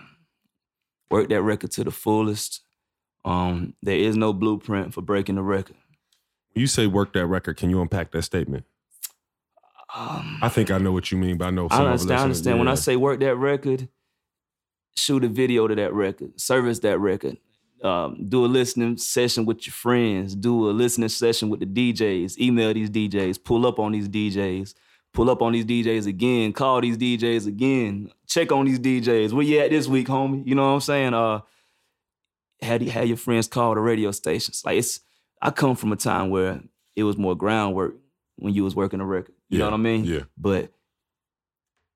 Work 1.10 1.28
that 1.28 1.42
record 1.42 1.70
to 1.72 1.84
the 1.84 1.90
fullest. 1.90 2.62
Um, 3.24 3.74
there 3.82 3.96
is 3.96 4.16
no 4.16 4.32
blueprint 4.32 4.94
for 4.94 5.02
breaking 5.02 5.38
a 5.38 5.42
record. 5.42 5.76
When 6.52 6.62
you 6.62 6.66
say 6.66 6.86
work 6.86 7.12
that 7.12 7.26
record, 7.26 7.56
can 7.56 7.70
you 7.70 7.80
unpack 7.80 8.10
that 8.12 8.22
statement? 8.22 8.64
Um, 9.94 10.38
I 10.40 10.48
think 10.48 10.70
I 10.70 10.78
know 10.78 10.92
what 10.92 11.10
you 11.10 11.18
mean, 11.18 11.36
but 11.36 11.46
I 11.46 11.50
know 11.50 11.66
I 11.70 11.76
some 11.76 11.80
of 11.80 11.86
the 11.86 11.92
understand. 11.92 12.20
I 12.20 12.22
understand. 12.22 12.58
When 12.58 12.68
I 12.68 12.74
say 12.74 12.96
work 12.96 13.20
that 13.20 13.36
record, 13.36 13.88
shoot 14.96 15.24
a 15.24 15.28
video 15.28 15.66
to 15.66 15.74
that 15.74 15.92
record, 15.92 16.40
service 16.40 16.78
that 16.80 16.98
record, 16.98 17.38
um, 17.82 18.28
do 18.28 18.44
a 18.44 18.46
listening 18.46 18.98
session 18.98 19.46
with 19.46 19.66
your 19.66 19.72
friends, 19.72 20.34
do 20.34 20.70
a 20.70 20.72
listening 20.72 21.08
session 21.08 21.48
with 21.48 21.60
the 21.60 21.66
DJs, 21.66 22.38
email 22.38 22.72
these 22.74 22.90
DJs, 22.90 23.42
pull 23.42 23.66
up 23.66 23.78
on 23.78 23.92
these 23.92 24.08
DJs, 24.08 24.74
pull 25.12 25.30
up 25.30 25.42
on 25.42 25.52
these 25.52 25.64
DJs 25.64 26.06
again, 26.06 26.52
call 26.52 26.80
these 26.80 26.98
DJs 26.98 27.46
again, 27.46 28.10
check 28.26 28.52
on 28.52 28.66
these 28.66 28.78
DJs. 28.78 29.32
Where 29.32 29.44
you 29.44 29.58
at 29.60 29.70
this 29.70 29.88
week, 29.88 30.06
homie? 30.08 30.46
You 30.46 30.54
know 30.54 30.68
what 30.68 30.74
I'm 30.74 30.80
saying? 30.80 31.14
Uh, 31.14 31.40
had 32.60 32.82
had 32.82 33.08
your 33.08 33.16
friends 33.16 33.48
call 33.48 33.74
the 33.74 33.80
radio 33.80 34.10
stations. 34.10 34.62
Like 34.64 34.78
it's, 34.78 35.00
I 35.40 35.50
come 35.50 35.74
from 35.74 35.92
a 35.92 35.96
time 35.96 36.30
where 36.30 36.60
it 36.94 37.04
was 37.04 37.16
more 37.16 37.34
groundwork 37.34 37.94
when 38.36 38.54
you 38.54 38.64
was 38.64 38.76
working 38.76 39.00
a 39.00 39.06
record. 39.06 39.34
You 39.50 39.58
know 39.58 39.64
what 39.66 39.74
I 39.74 39.78
mean? 39.78 40.04
yeah. 40.04 40.20
But 40.38 40.72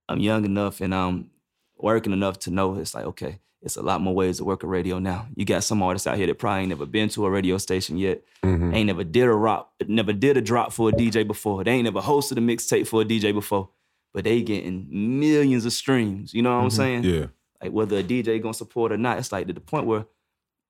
I'm 0.08 0.20
young 0.20 0.44
enough 0.44 0.80
and 0.80 0.94
I'm 0.94 1.30
working 1.76 2.12
enough 2.12 2.38
to 2.40 2.50
know 2.50 2.74
it's 2.76 2.94
like, 2.94 3.04
okay, 3.06 3.38
it's 3.62 3.76
a 3.76 3.82
lot 3.82 4.00
more 4.02 4.14
ways 4.14 4.36
to 4.38 4.44
work 4.44 4.62
a 4.62 4.66
radio 4.66 4.98
now. 4.98 5.26
You 5.36 5.44
got 5.46 5.64
some 5.64 5.82
artists 5.82 6.06
out 6.06 6.16
here 6.18 6.26
that 6.26 6.38
probably 6.38 6.60
ain't 6.60 6.68
never 6.68 6.84
been 6.86 7.08
to 7.10 7.24
a 7.24 7.30
radio 7.30 7.56
station 7.58 7.96
yet, 7.96 8.22
Mhm. 8.42 8.74
ain't 8.74 8.86
never 8.88 9.04
did 9.04 9.24
a 9.24 9.32
rock, 9.32 9.72
never 9.86 10.12
did 10.12 10.36
a 10.36 10.42
drop 10.42 10.72
for 10.72 10.90
a 10.90 10.92
DJ 10.92 11.22
before. 11.26 11.64
They 11.64 11.70
ain't 11.72 11.84
never 11.84 12.00
hosted 12.00 12.32
a 12.36 12.40
mixtape 12.40 12.86
for 12.86 13.00
a 13.00 13.04
DJ 13.04 13.32
before, 13.32 13.70
but 14.12 14.24
they 14.24 14.42
getting 14.42 14.86
millions 14.90 15.64
of 15.64 15.72
streams. 15.72 16.34
You 16.34 16.42
know 16.42 16.54
what 16.56 16.64
I'm 16.64 16.70
saying? 16.70 17.02
Mm-hmm. 17.04 17.14
Yeah. 17.20 17.26
Like 17.62 17.72
whether 17.72 17.96
a 17.98 18.02
DJ 18.02 18.38
gonna 18.38 18.52
support 18.52 18.92
or 18.92 18.98
not, 18.98 19.18
it's 19.18 19.32
like 19.32 19.46
to 19.46 19.52
the 19.54 19.60
point 19.60 19.86
where 19.86 20.04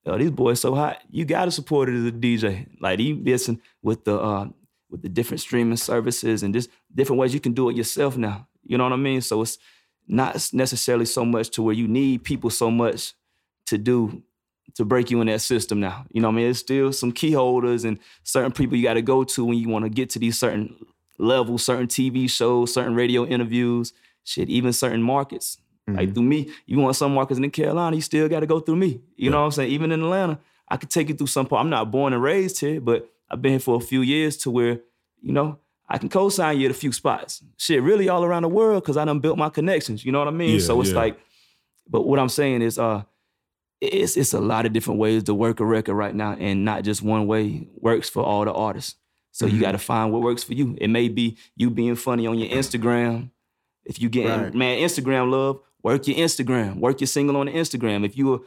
yo, 0.07 0.17
these 0.19 0.31
boys 0.31 0.61
so 0.61 0.75
hot, 0.75 0.99
you 1.11 1.25
gotta 1.25 1.51
support 1.51 1.89
it 1.89 1.97
as 1.97 2.05
a 2.05 2.13
DJ. 2.13 2.67
Like 2.81 3.01
you 3.01 3.17
listen 3.17 3.61
with 3.83 4.05
the 4.05 4.17
uh, 4.21 4.49
with 4.95 5.03
the 5.03 5.09
different 5.09 5.41
streaming 5.41 5.77
services 5.77 6.45
and 6.45 6.55
just 6.55 6.71
different 6.95 7.19
ways 7.19 7.35
you 7.35 7.41
can 7.41 7.53
do 7.53 7.69
it 7.69 7.75
yourself 7.75 8.17
now. 8.17 8.47
You 8.63 8.79
know 8.79 8.85
what 8.85 8.93
I 8.93 8.97
mean? 8.97 9.21
So 9.23 9.43
it's 9.43 9.59
not 10.07 10.51
necessarily 10.53 11.05
so 11.05 11.25
much 11.25 11.51
to 11.51 11.63
where 11.63 11.75
you 11.75 11.89
need 11.89 12.23
people 12.23 12.49
so 12.49 12.71
much 12.71 13.13
to 13.67 13.77
do 13.77 14.23
to 14.77 14.85
break 14.85 15.11
you 15.11 15.21
in 15.21 15.27
that 15.27 15.41
system 15.41 15.81
now. 15.81 16.07
You 16.13 16.21
know 16.21 16.29
what 16.29 16.35
I 16.35 16.37
mean? 16.37 16.51
It's 16.51 16.61
still 16.61 16.93
some 16.93 17.11
key 17.11 17.33
holders 17.33 17.85
and 17.85 17.99
certain 18.23 18.53
people 18.53 18.77
you 18.77 18.85
got 18.85 18.95
to 18.95 19.03
go 19.03 19.25
to 19.25 19.45
when 19.45 19.59
you 19.59 19.69
want 19.69 19.85
to 19.85 19.89
get 19.89 20.11
to 20.11 20.21
these 20.21 20.39
certain 20.39 20.77
levels, 21.19 21.65
certain 21.65 21.89
TV 21.89 22.31
shows, 22.31 22.73
certain 22.73 22.95
radio 22.95 23.27
interviews, 23.27 23.93
shit, 24.23 24.49
even 24.49 24.73
certain 24.73 25.03
markets. 25.03 25.59
Like 25.89 25.97
mm-hmm. 25.97 26.15
through 26.15 26.23
me, 26.23 26.51
you 26.67 26.79
want 26.79 26.95
some 26.95 27.15
markets 27.15 27.39
in 27.39 27.43
the 27.43 27.49
Carolina, 27.49 27.97
you 27.97 28.03
still 28.03 28.29
got 28.29 28.41
to 28.41 28.47
go 28.47 28.61
through 28.61 28.77
me. 28.77 29.01
You 29.17 29.31
know 29.31 29.41
what 29.41 29.47
I'm 29.47 29.51
saying? 29.51 29.73
Even 29.73 29.91
in 29.91 30.03
Atlanta, 30.03 30.39
I 30.69 30.77
could 30.77 30.91
take 30.91 31.09
you 31.09 31.17
through 31.17 31.27
some 31.27 31.47
part. 31.47 31.61
I'm 31.61 31.71
not 31.71 31.91
born 31.91 32.13
and 32.13 32.23
raised 32.23 32.61
here, 32.61 32.81
but 32.81 33.11
I've 33.31 33.43
been 33.43 33.53
here 33.53 33.61
for 33.61 33.77
a 33.77 33.81
few 33.81 34.03
years 34.03 34.37
to 34.39 34.51
where, 34.51 34.81
you 35.23 35.33
know, 35.33 35.59
I 35.89 35.99
can 35.99 36.09
co-sign 36.09 36.59
you 36.59 36.67
at 36.67 36.71
a 36.71 36.75
few 36.75 36.93
spots. 36.93 37.43
Shit, 37.59 37.83
really 37.83 38.09
all 38.09 38.25
around 38.25 38.43
the 38.43 38.49
world 38.49 38.83
because 38.83 38.97
I 38.97 39.05
done 39.05 39.21
built 39.21 39.37
my 39.39 39.51
connections. 39.51 40.05
You 40.05 40.13
know 40.13 40.19
what 40.19 40.29
I 40.29 40.33
mean? 40.33 40.59
Yeah, 40.59 40.65
so 40.67 40.81
it's 40.81 40.91
yeah. 40.91 40.97
like, 40.97 41.19
but 41.89 42.07
what 42.07 42.19
I'm 42.19 42.29
saying 42.31 42.63
is, 42.63 42.79
uh, 42.79 43.03
it's 43.81 44.17
it's 44.17 44.33
a 44.33 44.41
lot 44.41 44.65
of 44.65 44.73
different 44.73 44.99
ways 44.99 45.25
to 45.25 45.35
work 45.35 45.61
a 45.61 45.65
record 45.65 45.95
right 45.95 46.15
now, 46.15 46.33
and 46.39 46.65
not 46.65 46.85
just 46.85 47.03
one 47.03 47.27
way 47.27 47.69
works 47.77 48.09
for 48.09 48.23
all 48.23 48.45
the 48.45 48.53
artists. 48.53 48.95
So 49.33 49.47
Mm-hmm. 49.47 49.57
you 49.57 49.61
got 49.61 49.73
to 49.73 49.79
find 49.79 50.13
what 50.13 50.23
works 50.23 50.43
for 50.45 50.55
you. 50.55 50.77
It 50.81 50.89
may 50.89 51.09
be 51.09 51.37
you 51.57 51.69
being 51.69 51.97
funny 51.97 52.27
on 52.27 52.39
your 52.39 52.49
Instagram. 52.49 53.31
If 53.85 54.01
you 54.01 54.09
getting 54.09 54.31
Right. 54.31 54.55
man 54.55 54.79
Instagram 54.79 55.31
love, 55.31 55.61
work 55.83 56.07
your 56.09 56.17
Instagram. 56.17 56.77
Work 56.77 57.01
your 57.01 57.09
single 57.09 57.37
on 57.37 57.47
the 57.47 57.53
Instagram. 57.53 58.07
If 58.07 58.17
you 58.17 58.35
a 58.35 58.39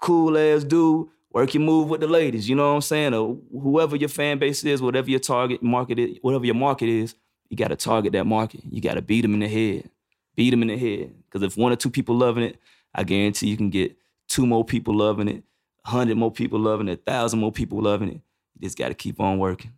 cool 0.00 0.36
ass 0.36 0.64
dude, 0.64 1.08
work 1.32 1.54
your 1.54 1.62
move 1.62 1.88
with 1.88 2.00
the 2.00 2.06
ladies. 2.06 2.48
You 2.48 2.56
know 2.56 2.68
what 2.68 2.74
I'm 2.76 2.80
saying? 2.82 3.14
Or 3.14 3.38
whoever 3.52 3.96
your 3.96 4.08
fan 4.08 4.38
base 4.38 4.64
is, 4.64 4.82
whatever 4.82 5.10
your 5.10 5.20
target 5.20 5.62
market 5.62 5.98
is, 5.98 6.18
whatever 6.22 6.44
your 6.44 6.54
market 6.54 6.88
is, 6.88 7.14
you 7.48 7.56
got 7.56 7.68
to 7.68 7.76
target 7.76 8.12
that 8.12 8.24
market. 8.24 8.60
You 8.70 8.80
got 8.80 8.94
to 8.94 9.02
beat 9.02 9.22
them 9.22 9.34
in 9.34 9.40
the 9.40 9.48
head. 9.48 9.90
Beat 10.36 10.50
them 10.50 10.62
in 10.62 10.68
the 10.68 10.78
head. 10.78 11.14
Because 11.24 11.42
if 11.42 11.56
one 11.56 11.72
or 11.72 11.76
two 11.76 11.90
people 11.90 12.16
loving 12.16 12.44
it, 12.44 12.58
I 12.94 13.04
guarantee 13.04 13.48
you 13.48 13.56
can 13.56 13.70
get 13.70 13.96
two 14.28 14.46
more 14.46 14.64
people 14.64 14.94
loving 14.96 15.28
it, 15.28 15.42
a 15.84 15.90
hundred 15.90 16.16
more 16.16 16.30
people 16.30 16.58
loving 16.58 16.88
it, 16.88 17.00
a 17.00 17.10
thousand 17.10 17.40
more 17.40 17.52
people 17.52 17.80
loving 17.82 18.08
it. 18.08 18.20
You 18.54 18.62
just 18.62 18.78
got 18.78 18.88
to 18.88 18.94
keep 18.94 19.20
on 19.20 19.38
working. 19.38 19.72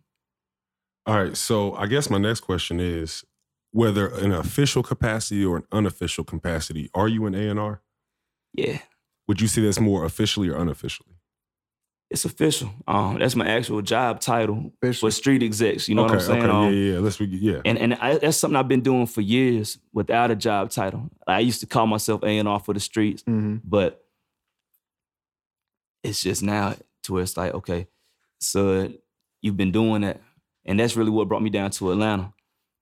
All 1.05 1.21
right. 1.21 1.35
So 1.35 1.75
I 1.75 1.87
guess 1.87 2.09
my 2.09 2.17
next 2.17 2.41
question 2.41 2.79
is 2.79 3.23
whether 3.71 4.07
in 4.07 4.31
an 4.31 4.39
official 4.39 4.83
capacity 4.83 5.43
or 5.43 5.57
an 5.57 5.63
unofficial 5.71 6.23
capacity, 6.23 6.89
are 6.93 7.09
you 7.09 7.25
an 7.25 7.35
A&R? 7.35 7.81
Yeah, 8.53 8.79
Would 9.27 9.41
you 9.41 9.49
say 9.49 9.61
that's 9.61 9.81
more 9.81 10.05
officially 10.05 10.47
or 10.47 10.55
unofficially? 10.55 11.14
It's 12.15 12.23
official. 12.23 12.69
Um, 12.87 13.19
that's 13.19 13.35
my 13.35 13.45
actual 13.45 13.81
job 13.81 14.21
title 14.21 14.71
Official. 14.81 15.09
for 15.09 15.11
street 15.11 15.43
execs. 15.43 15.89
You 15.89 15.95
know 15.95 16.05
okay, 16.05 16.13
what 16.13 16.21
I'm 16.21 16.27
saying? 16.27 16.43
okay, 16.43 16.49
Um, 16.49 16.73
yeah, 16.73 16.93
yeah. 16.93 16.99
Let's 16.99 17.17
be, 17.17 17.25
yeah. 17.25 17.59
And 17.65 17.77
and 17.77 17.93
I, 17.95 18.17
that's 18.19 18.37
something 18.37 18.55
I've 18.55 18.69
been 18.69 18.79
doing 18.79 19.05
for 19.05 19.19
years 19.19 19.77
without 19.91 20.31
a 20.31 20.35
job 20.37 20.69
title. 20.69 21.09
I 21.27 21.39
used 21.39 21.59
to 21.59 21.65
call 21.65 21.87
myself 21.87 22.23
A 22.23 22.37
and 22.37 22.47
R 22.47 22.61
for 22.61 22.73
the 22.73 22.79
streets, 22.79 23.21
hmm 23.23 23.57
but 23.65 24.01
it's 26.05 26.21
just 26.21 26.41
now 26.41 26.75
to 27.03 27.13
where 27.13 27.23
it's 27.23 27.35
like, 27.35 27.53
okay, 27.53 27.87
so 28.39 28.93
you've 29.41 29.57
been 29.57 29.73
doing 29.73 30.03
that, 30.03 30.21
and 30.63 30.79
that's 30.79 30.95
really 30.95 31.11
what 31.11 31.27
brought 31.27 31.41
me 31.43 31.49
down 31.49 31.69
to 31.71 31.91
Atlanta. 31.91 32.31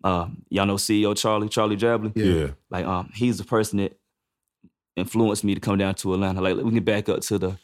Uh, 0.03 0.27
y'all 0.49 0.67
know 0.67 0.75
CEO 0.75 1.17
Charlie, 1.17 1.49
Charlie 1.49 1.77
Jabaley. 1.77 2.11
Yeah. 2.13 2.25
yeah. 2.25 2.47
Like, 2.69 2.85
um, 2.85 3.09
he's 3.15 3.39
the 3.39 3.45
person 3.45 3.79
that 3.79 3.97
influenced 4.95 5.43
me 5.43 5.55
to 5.55 5.59
come 5.59 5.79
down 5.79 5.95
to 5.95 6.13
Atlanta. 6.13 6.39
Like, 6.39 6.55
we 6.55 6.61
can 6.63 6.73
get 6.75 6.85
back 6.85 7.09
up 7.09 7.21
to 7.21 7.39
the. 7.39 7.57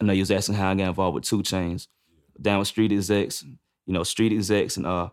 I 0.00 0.04
know 0.04 0.12
you 0.12 0.22
was 0.22 0.30
asking 0.30 0.56
how 0.56 0.70
I 0.70 0.74
got 0.74 0.88
involved 0.88 1.14
with 1.14 1.24
2 1.24 1.42
Chainz, 1.42 1.88
down 2.40 2.58
with 2.58 2.68
Street 2.68 2.92
Execs. 2.92 3.44
You 3.86 3.92
know, 3.92 4.02
Street 4.02 4.32
Execs, 4.32 4.76
and 4.76 4.86
uh, 4.86 5.10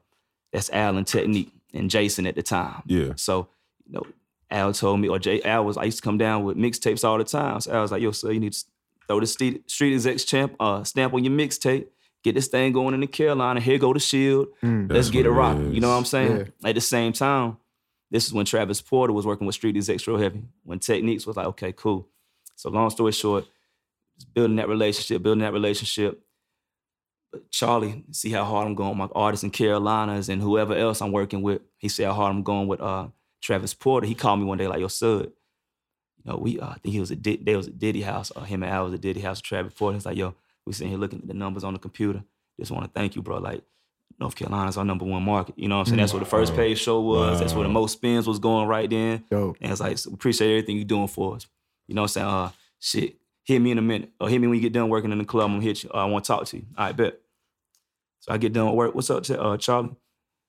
that's 0.53 0.69
Alan 0.69 1.03
Technique 1.05 1.51
and 1.73 1.89
Jason 1.89 2.25
at 2.25 2.35
the 2.35 2.43
time. 2.43 2.83
Yeah. 2.85 3.13
So, 3.15 3.49
you 3.85 3.93
know, 3.93 4.03
Al 4.49 4.73
told 4.73 4.99
me, 4.99 5.07
or 5.07 5.19
Jay 5.19 5.41
Al 5.43 5.65
was, 5.65 5.77
I 5.77 5.85
used 5.85 5.97
to 5.97 6.03
come 6.03 6.17
down 6.17 6.43
with 6.43 6.57
mixtapes 6.57 7.03
all 7.03 7.17
the 7.17 7.23
time. 7.23 7.59
So 7.61 7.71
Al 7.71 7.81
was 7.81 7.91
like, 7.91 8.01
yo, 8.01 8.11
sir, 8.11 8.31
you 8.31 8.39
need 8.39 8.53
to 8.53 8.65
throw 9.07 9.19
the 9.19 9.27
street, 9.27 9.69
street 9.69 9.93
execs 9.93 10.25
champ 10.25 10.55
uh, 10.59 10.83
stamp 10.83 11.13
on 11.13 11.23
your 11.23 11.33
mixtape. 11.33 11.87
Get 12.23 12.35
this 12.35 12.47
thing 12.47 12.71
going 12.71 12.93
in 12.93 12.99
the 12.99 13.07
Carolina. 13.07 13.59
Here 13.59 13.79
go 13.79 13.93
the 13.93 13.99
shield. 13.99 14.49
Mm. 14.61 14.91
Let's 14.91 15.09
get 15.09 15.25
it 15.25 15.29
what 15.29 15.37
it 15.37 15.39
rocking. 15.39 15.73
You 15.73 15.81
know 15.81 15.89
what 15.89 15.95
I'm 15.95 16.03
is. 16.03 16.09
saying? 16.09 16.51
At 16.63 16.75
the 16.75 16.81
same 16.81 17.13
time, 17.13 17.57
this 18.11 18.27
is 18.27 18.33
when 18.33 18.45
Travis 18.45 18.79
Porter 18.81 19.13
was 19.13 19.25
working 19.25 19.47
with 19.47 19.55
Street 19.55 19.75
Execs 19.75 20.07
real 20.07 20.17
heavy. 20.17 20.43
When 20.63 20.79
Techniques 20.79 21.25
was 21.25 21.35
like, 21.35 21.47
okay, 21.47 21.71
cool. 21.71 22.07
So 22.55 22.69
long 22.69 22.89
story 22.91 23.11
short, 23.11 23.45
just 23.45 23.49
building 24.23 24.55
that 24.57 24.67
relationship, 24.69 25.21
building 25.23 25.41
that 25.43 25.53
relationship. 25.53 26.21
But 27.31 27.49
Charlie, 27.51 28.03
see 28.11 28.31
how 28.31 28.43
hard 28.43 28.67
I'm 28.67 28.75
going 28.75 28.97
with 28.97 29.09
my 29.09 29.09
artists 29.15 29.43
in 29.43 29.51
Carolinas 29.51 30.29
and 30.29 30.41
whoever 30.41 30.75
else 30.75 31.01
I'm 31.01 31.11
working 31.11 31.41
with. 31.41 31.61
He 31.77 31.87
said 31.87 32.07
how 32.07 32.13
hard 32.13 32.35
I'm 32.35 32.43
going 32.43 32.67
with 32.67 32.81
uh, 32.81 33.07
Travis 33.41 33.73
Porter. 33.73 34.05
He 34.07 34.15
called 34.15 34.39
me 34.39 34.45
one 34.45 34.57
day 34.57 34.67
like, 34.67 34.81
yo, 34.81 34.87
Sud, 34.87 35.31
you 36.23 36.31
know, 36.31 36.37
we 36.37 36.59
uh, 36.59 36.67
I 36.67 36.73
think 36.75 36.93
he 36.93 36.99
was 36.99 37.11
at 37.11 37.21
Did- 37.21 37.45
they 37.45 37.55
was 37.55 37.67
at 37.67 37.79
Diddy 37.79 38.01
house, 38.01 38.31
or 38.31 38.45
him 38.45 38.63
and 38.63 38.73
I 38.73 38.81
was 38.81 38.93
at 38.93 39.01
Diddy 39.01 39.21
house. 39.21 39.39
Travis 39.41 39.73
Porter. 39.73 39.95
He's 39.95 40.05
like, 40.05 40.17
yo, 40.17 40.35
we 40.65 40.73
sitting 40.73 40.89
here 40.91 40.99
looking 40.99 41.19
at 41.19 41.27
the 41.27 41.33
numbers 41.33 41.63
on 41.63 41.73
the 41.73 41.79
computer. 41.79 42.23
Just 42.59 42.71
want 42.71 42.83
to 42.85 42.91
thank 42.91 43.15
you, 43.15 43.21
bro. 43.21 43.37
Like, 43.37 43.63
North 44.19 44.35
Carolina's 44.35 44.77
our 44.77 44.85
number 44.85 45.05
one 45.05 45.23
market. 45.23 45.57
You 45.57 45.67
know 45.67 45.77
what 45.77 45.81
I'm 45.81 45.85
saying? 45.87 45.97
That's 45.97 46.13
what 46.13 46.19
the 46.19 46.25
first 46.25 46.51
Wow. 46.51 46.57
page 46.57 46.79
show 46.79 46.99
was. 46.99 47.39
That's 47.39 47.53
where 47.55 47.63
the 47.63 47.69
most 47.69 47.93
spins 47.93 48.27
was 48.27 48.37
going 48.37 48.67
right 48.67 48.87
then. 48.87 49.23
Dope. 49.31 49.57
And 49.61 49.71
it's 49.71 49.81
like, 49.81 49.97
so 49.97 50.11
appreciate 50.13 50.49
everything 50.51 50.75
you're 50.75 50.85
doing 50.85 51.07
for 51.07 51.37
us. 51.37 51.47
You 51.87 51.95
know 51.95 52.01
what 52.01 52.09
I'm 52.17 52.21
saying? 52.21 52.27
Uh, 52.27 52.51
shit, 52.79 53.15
hit 53.43 53.59
me 53.59 53.71
in 53.71 53.77
a 53.77 53.81
minute. 53.81 54.11
Or 54.19 54.29
hit 54.29 54.39
me 54.39 54.47
when 54.47 54.55
you 54.57 54.61
get 54.61 54.73
done 54.73 54.89
working 54.89 55.11
in 55.11 55.17
the 55.17 55.25
club. 55.25 55.45
I'm 55.45 55.53
gonna 55.57 55.63
hit 55.63 55.83
you. 55.83 55.89
I 55.93 56.05
want 56.05 56.23
to 56.25 56.27
talk 56.27 56.45
to 56.47 56.57
you. 56.57 56.65
All 56.77 56.85
right, 56.85 56.95
bet. 56.95 57.19
So 58.19 58.31
I 58.31 58.37
get 58.37 58.53
done 58.53 58.67
with 58.67 58.75
work. 58.75 58.95
What's 58.95 59.09
up, 59.09 59.23
uh, 59.29 59.57
Charlie? 59.57 59.95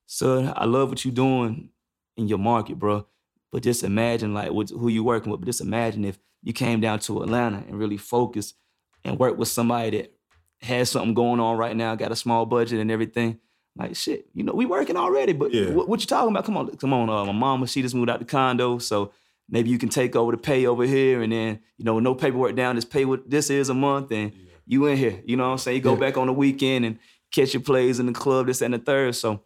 Son, 0.07 0.53
I 0.55 0.67
love 0.67 0.91
what 0.91 1.05
you're 1.05 1.15
doing 1.15 1.71
in 2.17 2.29
your 2.29 2.39
market, 2.39 2.79
bro. 2.79 3.07
But 3.51 3.63
just 3.63 3.83
imagine 3.83 4.35
like 4.35 4.51
what, 4.53 4.71
who 4.71 4.89
you 4.89 5.05
working 5.05 5.31
with. 5.33 5.41
But 5.41 5.47
just 5.47 5.61
imagine 5.61 6.05
if 6.05 6.19
you 6.43 6.53
came 6.53 6.81
down 6.81 6.99
to 7.01 7.23
Atlanta 7.23 7.59
and 7.67 7.79
really 7.79 7.97
focused 7.97 8.57
and 9.05 9.19
worked 9.19 9.39
with 9.39 9.49
somebody 9.49 9.91
that 9.99 10.13
has 10.61 10.91
something 10.91 11.15
going 11.15 11.41
on 11.41 11.57
right 11.57 11.77
now, 11.77 11.95
got 11.95 12.13
a 12.13 12.17
small 12.17 12.47
budget 12.47 12.81
and 12.81 12.91
everything. 12.91 13.39
Like 13.75 13.97
shit, 13.97 14.27
you 14.35 14.43
know, 14.43 14.53
we 14.53 14.67
working 14.67 14.97
already, 14.99 15.33
but 15.33 15.51
Yeah. 15.53 15.71
what, 15.71 15.89
what 15.89 16.01
you 16.01 16.07
talking 16.07 16.31
about? 16.31 16.45
Come 16.45 16.59
on, 16.59 16.77
come 16.77 16.93
on. 16.93 17.09
Uh, 17.09 17.25
my 17.25 17.33
mama, 17.33 17.67
she 17.67 17.81
just 17.81 17.95
moved 17.95 18.11
out 18.11 18.19
the 18.19 18.27
condo, 18.27 18.77
so 18.79 19.13
maybe 19.49 19.71
you 19.71 19.79
can 19.79 19.89
take 19.89 20.17
over 20.17 20.33
the 20.33 20.39
pay 20.39 20.67
over 20.67 20.85
here, 20.85 21.23
and 21.23 21.33
then 21.33 21.61
you 21.79 21.85
know, 21.85 21.99
no 21.99 22.15
paperwork 22.15 22.55
down. 22.57 22.77
Just 22.77 22.91
pay 22.91 23.05
what 23.05 23.29
this 23.31 23.51
is 23.51 23.69
a 23.69 23.75
month, 23.75 24.11
and 24.13 24.33
you 24.67 24.87
in 24.87 24.97
here. 24.97 25.23
You 25.25 25.37
know 25.37 25.45
what 25.47 25.53
I'm 25.53 25.59
saying? 25.59 25.77
You 25.77 25.83
go 25.83 25.95
Yeah. 25.95 26.01
back 26.01 26.17
on 26.17 26.27
the 26.29 26.33
weekend 26.33 26.85
and 26.85 26.99
catch 27.31 27.55
your 27.55 27.63
plays 27.63 27.99
in 27.99 28.07
the 28.07 28.13
club, 28.13 28.47
this 28.47 28.63
and 28.63 28.75
the 28.75 28.79
third. 28.79 29.15
So 29.15 29.43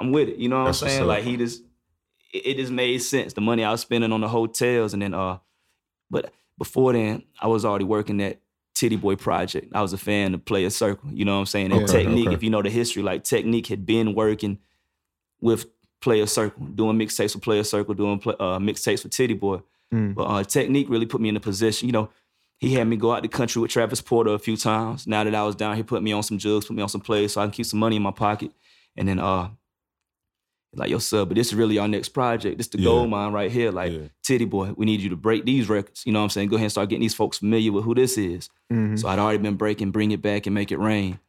I'm 0.00 0.12
with 0.12 0.28
it. 0.28 0.36
You 0.36 0.48
know 0.48 0.58
what 0.60 0.64
That's 0.66 0.82
I'm 0.82 0.88
saying? 0.88 1.06
Like 1.06 1.24
he 1.24 1.36
just, 1.36 1.62
it, 2.32 2.56
just 2.56 2.72
made 2.72 2.98
sense. 2.98 3.32
The 3.32 3.40
money 3.40 3.64
I 3.64 3.70
was 3.70 3.80
spending 3.80 4.12
on 4.12 4.20
the 4.20 4.28
hotels, 4.28 4.92
and 4.92 5.02
then 5.02 5.14
uh, 5.14 5.38
but 6.10 6.32
before 6.58 6.92
then, 6.92 7.22
I 7.40 7.48
was 7.48 7.64
already 7.64 7.84
working 7.84 8.20
at 8.22 8.40
Tity 8.76 9.00
Boi 9.00 9.16
Project. 9.16 9.72
I 9.74 9.82
was 9.82 9.92
a 9.92 9.98
fan 9.98 10.34
of 10.34 10.44
Playaz 10.44 10.72
Circle. 10.72 11.10
You 11.12 11.24
know 11.24 11.34
what 11.34 11.40
I'm 11.40 11.46
saying? 11.46 11.72
And 11.72 11.82
Okay, 11.84 12.04
Technique, 12.04 12.26
okay. 12.28 12.34
if 12.36 12.42
you 12.42 12.50
know 12.50 12.62
the 12.62 12.70
history, 12.70 13.02
like 13.02 13.24
Technique 13.24 13.66
had 13.68 13.84
been 13.86 14.14
working 14.14 14.58
with 15.40 15.66
Playaz 16.04 16.28
Circle, 16.30 16.66
doing 16.66 16.98
mixtapes 16.98 17.32
for 17.32 17.38
Playaz 17.38 17.66
Circle, 17.66 17.94
doing 17.94 18.18
pla- 18.18 18.34
uh, 18.38 18.58
mixtapes 18.58 19.02
for 19.02 19.08
Tity 19.08 19.38
Boi. 19.38 19.60
Mm. 19.92 20.14
But 20.14 20.24
uh, 20.24 20.44
Technique 20.44 20.88
really 20.90 21.06
put 21.06 21.20
me 21.20 21.28
in 21.28 21.36
a 21.36 21.40
position. 21.40 21.88
You 21.88 21.92
know, 21.92 22.08
he 22.58 22.74
had 22.74 22.86
me 22.86 22.96
go 22.96 23.12
out 23.12 23.22
the 23.22 23.28
country 23.28 23.60
with 23.62 23.70
Travis 23.70 24.00
Porter 24.00 24.32
a 24.34 24.38
few 24.38 24.56
times. 24.56 25.06
Now 25.06 25.24
that 25.24 25.34
I 25.34 25.42
was 25.44 25.54
down, 25.56 25.76
he 25.76 25.82
put 25.82 26.02
me 26.02 26.12
on 26.12 26.22
some 26.22 26.38
jugs, 26.38 26.66
put 26.66 26.76
me 26.76 26.82
on 26.82 26.88
some 26.88 27.00
plays, 27.00 27.32
so 27.32 27.40
I 27.40 27.44
can 27.44 27.52
keep 27.52 27.66
some 27.66 27.80
money 27.80 27.96
in 27.96 28.02
my 28.02 28.10
pocket. 28.10 28.52
And 28.96 29.08
then, 29.08 29.18
uh, 29.18 29.48
like, 30.76 30.90
yo, 30.90 30.98
sub, 30.98 31.28
but 31.28 31.36
this 31.36 31.48
is 31.48 31.54
really 31.54 31.78
our 31.78 31.86
next 31.86 32.08
project. 32.10 32.58
This 32.58 32.66
the 32.68 32.78
Yeah. 32.78 32.84
gold 32.86 33.08
mine 33.10 33.32
right 33.32 33.50
here. 33.50 33.70
Like, 33.70 33.92
Yeah. 33.92 34.08
Tity 34.26 34.48
Boi, 34.48 34.72
we 34.76 34.86
need 34.86 35.00
you 35.00 35.10
to 35.10 35.16
break 35.16 35.44
these 35.44 35.68
records. 35.68 36.02
You 36.04 36.12
know 36.12 36.18
what 36.20 36.24
I'm 36.24 36.30
saying? 36.30 36.48
Go 36.48 36.56
ahead 36.56 36.64
and 36.64 36.72
start 36.72 36.88
getting 36.88 37.02
these 37.02 37.14
folks 37.14 37.38
familiar 37.38 37.70
with 37.72 37.84
who 37.84 37.94
this 37.94 38.18
is. 38.18 38.48
Mhm. 38.72 38.98
So 38.98 39.08
I'd 39.08 39.18
already 39.20 39.38
been 39.38 39.54
breaking, 39.56 39.90
bring 39.92 40.10
it 40.10 40.20
back 40.22 40.46
and 40.46 40.54
make 40.54 40.72
it 40.72 40.78
rain. 40.78 41.20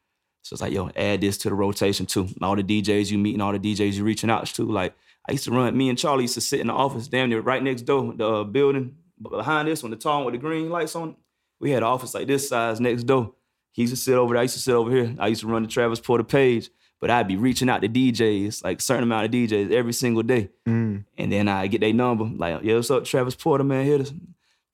So 0.46 0.54
it's 0.54 0.62
like, 0.62 0.74
yo, 0.74 0.92
add 0.96 1.22
this 1.22 1.40
to 1.40 1.50
the 1.50 1.56
rotation 1.56 2.06
too. 2.06 2.22
And 2.22 2.44
all 2.44 2.56
the 2.56 2.62
DJs 2.62 3.10
you 3.10 3.18
meet 3.18 3.34
and 3.34 3.42
all 3.42 3.52
the 3.52 3.58
DJs 3.58 3.94
you 3.94 4.04
reaching 4.04 4.30
out 4.30 4.46
to. 4.46 4.64
Like 4.64 4.94
I 5.28 5.32
used 5.32 5.46
to 5.46 5.52
run, 5.52 5.76
me 5.76 5.90
and 5.90 5.98
Charlie 5.98 6.26
used 6.26 6.36
to 6.36 6.42
sit 6.42 6.60
in 6.60 6.68
the 6.68 6.74
office 6.74 7.08
damn 7.08 7.30
near 7.30 7.42
right 7.42 7.64
next 7.64 7.82
door, 7.82 8.14
the 8.14 8.28
uh, 8.28 8.44
building 8.44 8.96
behind 9.20 9.68
this 9.68 9.82
one, 9.82 9.90
the 9.90 9.98
tall 9.98 10.18
one 10.18 10.26
with 10.26 10.36
the 10.36 10.48
green 10.48 10.70
lights 10.70 10.96
on. 10.96 11.16
We 11.60 11.72
had 11.72 11.82
an 11.82 11.90
office 11.90 12.14
like 12.14 12.28
this 12.28 12.48
size 12.48 12.80
next 12.80 13.06
door. 13.06 13.34
He 13.72 13.82
used 13.82 13.94
to 13.94 14.00
sit 14.00 14.14
over 14.14 14.36
there. 14.36 14.42
I 14.42 14.44
used 14.44 14.54
to 14.54 14.62
sit 14.62 14.76
over 14.76 14.92
here. 14.92 15.16
I 15.18 15.28
used 15.30 15.42
to 15.42 15.48
run 15.48 15.64
the 15.64 15.68
Travis 15.68 16.00
Porter 16.00 16.24
page, 16.24 16.70
but 17.02 17.10
I'd 17.10 17.28
be 17.28 17.38
reaching 17.38 17.68
out 17.68 17.82
to 17.82 17.90
DJs, 17.90 18.64
like 18.64 18.82
certain 18.82 19.04
amount 19.04 19.26
of 19.26 19.32
DJs 19.32 19.72
every 19.72 19.94
single 19.94 20.22
day. 20.22 20.50
Mm. 20.68 21.06
And 21.18 21.32
then 21.32 21.48
I 21.48 21.66
get 21.66 21.82
their 21.82 21.92
number, 21.92 22.26
like, 22.26 22.64
yo, 22.64 22.76
what's 22.76 22.92
up, 22.92 23.04
Travis 23.04 23.34
Porter, 23.34 23.64
man? 23.64 23.84
Hit 23.84 24.02
us. 24.02 24.14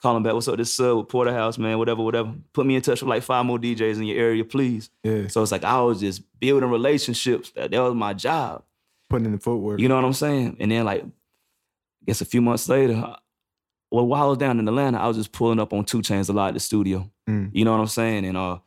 Call 0.02 0.18
him 0.18 0.24
back. 0.24 0.34
What's 0.34 0.48
up, 0.48 0.58
this 0.58 0.74
sub 0.74 0.98
with 0.98 1.10
Porterhouse, 1.10 1.60
man? 1.60 1.78
Whatever, 1.78 2.02
whatever. 2.02 2.34
Put 2.54 2.66
me 2.66 2.76
in 2.76 2.82
touch 2.82 3.02
with 3.02 3.10
like 3.10 3.22
five 3.22 3.46
more 3.46 3.60
DJs 3.60 3.98
in 3.98 4.04
your 4.04 4.18
area, 4.18 4.44
please. 4.44 4.90
Yeah. 5.04 5.28
So 5.28 5.44
it's 5.44 5.52
like 5.52 5.64
I 5.64 5.80
was 5.82 6.00
just 6.00 6.24
building 6.40 6.70
relationships. 6.70 7.52
That, 7.52 7.70
that 7.70 7.80
was 7.80 7.94
my 7.94 8.14
job. 8.14 8.64
Putting 9.10 9.28
in 9.28 9.34
the 9.34 9.38
footwork. 9.38 9.80
You 9.80 9.88
know 9.88 9.96
what 9.96 10.06
I'm 10.06 10.14
saying? 10.14 10.58
And 10.60 10.72
then 10.72 10.86
like, 10.86 11.04
I 11.04 12.06
guess 12.08 12.22
a 12.22 12.26
few 12.26 12.42
months 12.42 12.68
later, 12.68 13.16
well, 13.92 14.08
while 14.08 14.24
I 14.24 14.28
was 14.28 14.38
down 14.40 14.58
in 14.58 14.68
Atlanta, 14.68 14.98
I 14.98 15.08
was 15.08 15.18
just 15.18 15.34
pulling 15.34 15.60
up 15.60 15.72
on 15.72 15.86
2 15.86 16.00
Chainz 16.00 16.30
a 16.30 16.34
lot 16.34 16.48
at 16.48 16.54
the 16.56 16.60
studio. 16.60 17.08
Mm. 17.30 17.52
You 17.54 17.64
know 17.66 17.72
what 17.72 17.82
I'm 17.82 17.88
saying? 17.88 18.26
And 18.26 18.38
uh, 18.38 18.58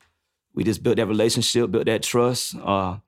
we 0.53 0.63
just 0.63 0.83
built 0.85 0.99
that 0.99 1.07
relationship, 1.07 1.71
built 1.71 1.87
that 1.87 2.05
trust. 2.05 2.55
Uh, 2.55 2.99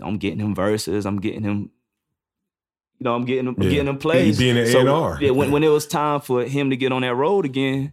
I'm 0.00 0.16
getting 0.16 0.40
him 0.40 0.54
verses. 0.54 1.06
I'm 1.06 1.20
getting 1.20 1.42
him. 1.44 1.70
You 2.98 3.04
know, 3.04 3.14
I'm 3.14 3.24
getting 3.24 3.46
him, 3.46 3.56
Yeah. 3.58 3.70
getting 3.70 3.88
him 3.88 3.98
plays. 3.98 4.38
being 4.38 4.56
an 4.58 4.66
So, 4.66 4.86
A&R. 4.86 5.18
Yeah, 5.20 5.30
when, 5.30 5.50
when 5.52 5.62
it 5.62 5.68
was 5.68 5.86
time 5.86 6.20
for 6.20 6.44
him 6.44 6.70
to 6.70 6.76
get 6.76 6.90
on 6.92 7.02
that 7.02 7.14
road 7.14 7.44
again, 7.44 7.92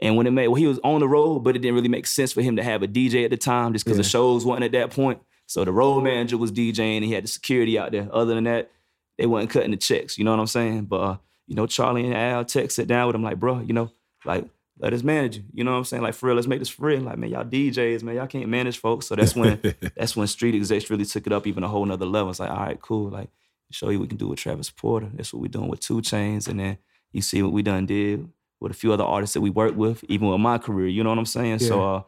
and 0.00 0.16
when 0.16 0.26
it 0.26 0.32
made, 0.32 0.48
well, 0.48 0.56
he 0.56 0.66
was 0.66 0.78
on 0.84 1.00
the 1.00 1.08
road, 1.08 1.40
but 1.40 1.54
it 1.56 1.60
didn't 1.60 1.74
really 1.76 1.88
make 1.88 2.06
sense 2.06 2.32
for 2.32 2.42
him 2.42 2.56
to 2.56 2.62
have 2.62 2.82
a 2.82 2.88
DJ 2.88 3.24
at 3.24 3.30
the 3.30 3.36
time, 3.36 3.72
just 3.72 3.84
because 3.84 3.96
the 3.98 4.04
shows 4.04 4.44
wasn't 4.44 4.64
at 4.64 4.72
that 4.72 4.90
point. 4.90 5.20
So 5.46 5.64
the 5.64 5.72
road 5.72 6.02
manager 6.02 6.36
was 6.36 6.50
DJing, 6.52 6.96
and 6.96 7.04
he 7.04 7.12
had 7.12 7.24
the 7.24 7.28
security 7.28 7.78
out 7.78 7.92
there. 7.92 8.08
Other 8.12 8.34
than 8.34 8.44
that, 8.44 8.70
they 9.18 9.26
wasn't 9.26 9.50
cutting 9.50 9.70
the 9.70 9.76
checks. 9.76 10.18
You 10.18 10.24
know 10.24 10.32
what 10.32 10.40
I'm 10.40 10.46
saying? 10.46 10.84
But 10.86 11.00
uh, 11.00 11.16
you 11.46 11.54
know, 11.54 11.66
Charlie 11.66 12.04
and 12.06 12.14
Al 12.14 12.44
text 12.44 12.76
sit 12.76 12.88
down 12.88 13.06
with 13.06 13.14
him 13.16 13.22
like, 13.22 13.38
bro, 13.38 13.60
you 13.60 13.72
know, 13.72 13.90
like 14.24 14.44
let 14.78 14.92
us 14.92 15.02
manage 15.02 15.36
you. 15.36 15.44
You 15.52 15.64
know 15.64 15.72
what 15.72 15.78
I'm 15.78 15.84
saying? 15.84 16.02
Like 16.02 16.14
for 16.14 16.26
real, 16.26 16.34
let's 16.36 16.48
make 16.48 16.58
this 16.58 16.68
for 16.68 16.86
real. 16.86 17.00
Like 17.02 17.18
man, 17.18 17.30
y'all 17.30 17.44
DJs, 17.44 18.02
man, 18.02 18.16
y'all 18.16 18.26
can't 18.26 18.48
manage 18.48 18.78
folks. 18.78 19.06
So 19.06 19.14
that's 19.14 19.36
when 19.36 19.60
that's 19.96 20.16
when 20.16 20.26
street 20.26 20.54
execs 20.54 20.90
really 20.90 21.04
took 21.04 21.26
it 21.26 21.32
up 21.32 21.46
even 21.46 21.62
a 21.62 21.68
whole 21.68 21.84
nother 21.84 22.06
level. 22.06 22.30
It's 22.30 22.40
like, 22.40 22.50
all 22.50 22.56
right, 22.56 22.80
cool. 22.80 23.10
Like 23.10 23.28
show 23.72 23.88
you 23.90 24.00
we 24.00 24.06
can 24.06 24.18
do 24.18 24.28
with 24.28 24.38
Travis 24.38 24.70
Porter. 24.70 25.10
That's 25.14 25.32
what 25.32 25.42
we're 25.42 25.48
doing 25.48 25.68
with 25.68 25.80
2 25.80 26.00
Chainz, 26.02 26.48
and 26.48 26.60
then 26.60 26.78
you 27.12 27.22
see 27.22 27.42
what 27.42 27.52
we 27.52 27.62
done 27.62 27.86
did 27.86 28.28
with 28.60 28.72
a 28.72 28.74
few 28.74 28.92
other 28.92 29.04
artists 29.04 29.34
that 29.34 29.40
we 29.40 29.50
worked 29.50 29.76
with, 29.76 30.04
even 30.04 30.28
with 30.28 30.40
my 30.40 30.58
career. 30.58 30.88
You 30.88 31.02
know 31.02 31.10
what 31.10 31.18
I'm 31.18 31.26
saying? 31.26 31.58
So 31.58 31.82
uh, 31.82 32.02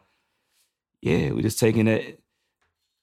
yeah, 1.01 1.31
we 1.31 1.41
just 1.41 1.59
taking 1.59 1.85
that. 1.85 2.19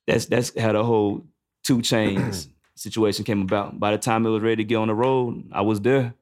That's 0.07 0.27
that's 0.27 0.59
how 0.59 0.73
the 0.73 0.83
whole 0.85 1.25
2 1.65 1.79
Chainz 1.79 2.49
situation 2.75 3.25
came 3.25 3.43
about. 3.43 3.79
By 3.79 3.93
the 3.93 3.99
time 3.99 4.27
it 4.27 4.31
was 4.31 4.43
ready 4.43 4.57
to 4.57 4.65
get 4.65 4.77
on 4.77 4.89
the 4.89 4.95
road, 4.95 5.45
I 5.53 5.61
was 5.61 5.81
there. 5.81 6.15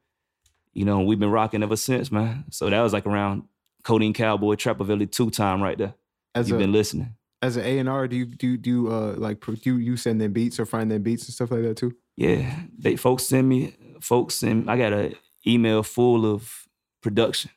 You 0.73 0.85
know, 0.85 1.01
we've 1.01 1.19
been 1.19 1.31
rocking 1.31 1.63
ever 1.63 1.77
since, 1.77 2.13
man. 2.13 2.45
So 2.51 2.69
that 2.71 2.81
was 2.81 2.93
like 2.93 3.07
around 3.07 3.45
Codeine 3.83 4.13
Cowboy 4.13 4.55
Trap-A-Velli 4.55 5.11
two 5.11 5.31
time 5.31 5.63
right 5.63 5.79
there. 5.79 5.95
As 6.35 6.49
You've 6.49 6.59
a 6.59 6.63
been 6.63 6.73
listening. 6.73 7.15
as 7.43 7.57
an 7.57 7.65
A 7.65 7.79
and 7.79 7.89
R, 7.89 8.07
do 8.07 8.17
you 8.17 8.27
do 8.27 8.57
do 8.57 8.71
you, 8.71 8.93
uh 8.93 9.15
like 9.17 9.41
do 9.63 9.79
you 9.79 9.97
send 9.97 10.21
them 10.21 10.33
beats 10.33 10.61
or 10.61 10.67
find 10.67 10.91
them 10.91 11.03
beats 11.03 11.25
and 11.25 11.35
stuff 11.35 11.51
like 11.51 11.63
that 11.63 11.77
too? 11.77 11.97
Yeah, 12.17 12.55
they 12.79 12.97
folks 12.97 13.25
send 13.25 13.49
me 13.49 13.75
folks 14.01 14.35
send. 14.35 14.71
I 14.71 14.77
got 14.77 14.93
an 14.93 15.15
email 15.47 15.83
full 15.83 16.27
of 16.27 16.67
production. 17.03 17.51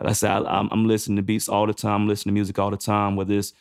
Like 0.00 0.10
I 0.10 0.12
said, 0.12 0.30
I, 0.30 0.58
I'm, 0.58 0.68
I'm 0.72 0.86
listening 0.86 1.16
to 1.16 1.22
beats 1.22 1.48
all 1.48 1.66
the 1.66 1.74
time. 1.74 2.02
I'm 2.02 2.08
listening 2.08 2.32
to 2.32 2.34
music 2.34 2.58
all 2.58 2.70
the 2.70 2.76
time. 2.76 3.16
Whether 3.16 3.34
it's 3.34 3.52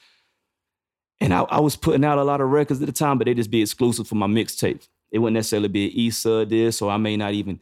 and 1.22 1.34
I, 1.34 1.42
I 1.42 1.60
was 1.60 1.76
putting 1.76 2.06
out 2.06 2.18
a 2.18 2.24
lot 2.24 2.42
of 2.42 2.50
records 2.50 2.82
at 2.82 2.86
the 2.86 2.94
time, 2.94 3.18
but 3.18 3.26
they 3.26 3.34
just 3.34 3.52
be 3.52 3.62
exclusive 3.62 4.08
for 4.08 4.16
my 4.16 4.28
mixtapes. 4.28 4.88
It 5.12 5.20
wouldn't 5.20 5.36
necessarily 5.36 5.68
be 5.68 5.86
an 5.86 6.08
Issa 6.08 6.46
this, 6.46 6.82
or 6.82 6.92
I 6.92 6.98
may 6.98 7.18
not 7.18 7.34
even 7.34 7.60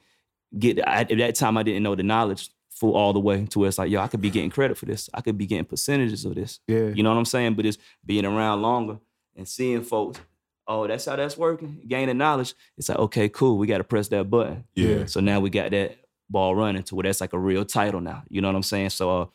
get. 0.58 0.86
I, 0.88 1.01
at 1.01 1.17
that 1.17 1.36
time, 1.36 1.58
I 1.58 1.63
didn't 1.63 1.84
know 1.84 1.95
the 1.95 2.03
knowledge 2.03 2.49
full 2.69 2.95
all 2.95 3.13
the 3.13 3.19
way 3.19 3.45
to 3.45 3.60
where 3.60 3.69
it's 3.69 3.77
like, 3.77 3.89
yo, 3.89 3.99
I 3.99 4.08
could 4.08 4.21
be 4.21 4.30
getting 4.30 4.51
credit 4.51 4.77
for 4.77 4.86
this. 4.86 5.10
I 5.13 5.21
could 5.21 5.38
be 5.38 5.47
getting 5.47 5.65
percentages 5.65 6.25
of 6.25 6.36
this. 6.36 6.60
Yeah. 6.67 6.89
You 6.89 7.01
know 7.01 7.10
what 7.10 7.17
I'm 7.17 7.25
saying? 7.25 7.56
But 7.56 7.65
it's 7.65 7.77
being 8.06 8.25
around 8.25 8.62
longer 8.62 8.99
and 9.36 9.47
seeing 9.47 9.82
folks, 9.82 10.19
oh, 10.67 10.88
that's 10.88 11.06
how 11.06 11.15
that's 11.15 11.38
working, 11.38 11.82
gaining 11.88 12.17
knowledge. 12.17 12.53
It's 12.77 12.89
like, 12.89 12.99
okay, 12.99 13.30
cool, 13.30 13.58
we 13.58 13.67
got 13.67 13.77
to 13.80 13.84
press 13.84 14.08
that 14.10 14.30
button. 14.30 14.65
Yeah. 14.75 15.06
So 15.06 15.19
now 15.19 15.39
we 15.39 15.49
got 15.49 15.71
that 15.71 15.97
ball 16.30 16.56
running 16.56 16.84
to 16.84 16.95
where 16.95 17.03
that's 17.03 17.21
like 17.21 17.34
a 17.34 17.39
real 17.39 17.65
title 17.65 18.01
now. 18.01 18.23
You 18.30 18.41
know 18.41 18.49
what 18.49 18.56
I'm 18.56 18.63
saying? 18.63 18.89
So, 18.91 19.21
uh, 19.21 19.25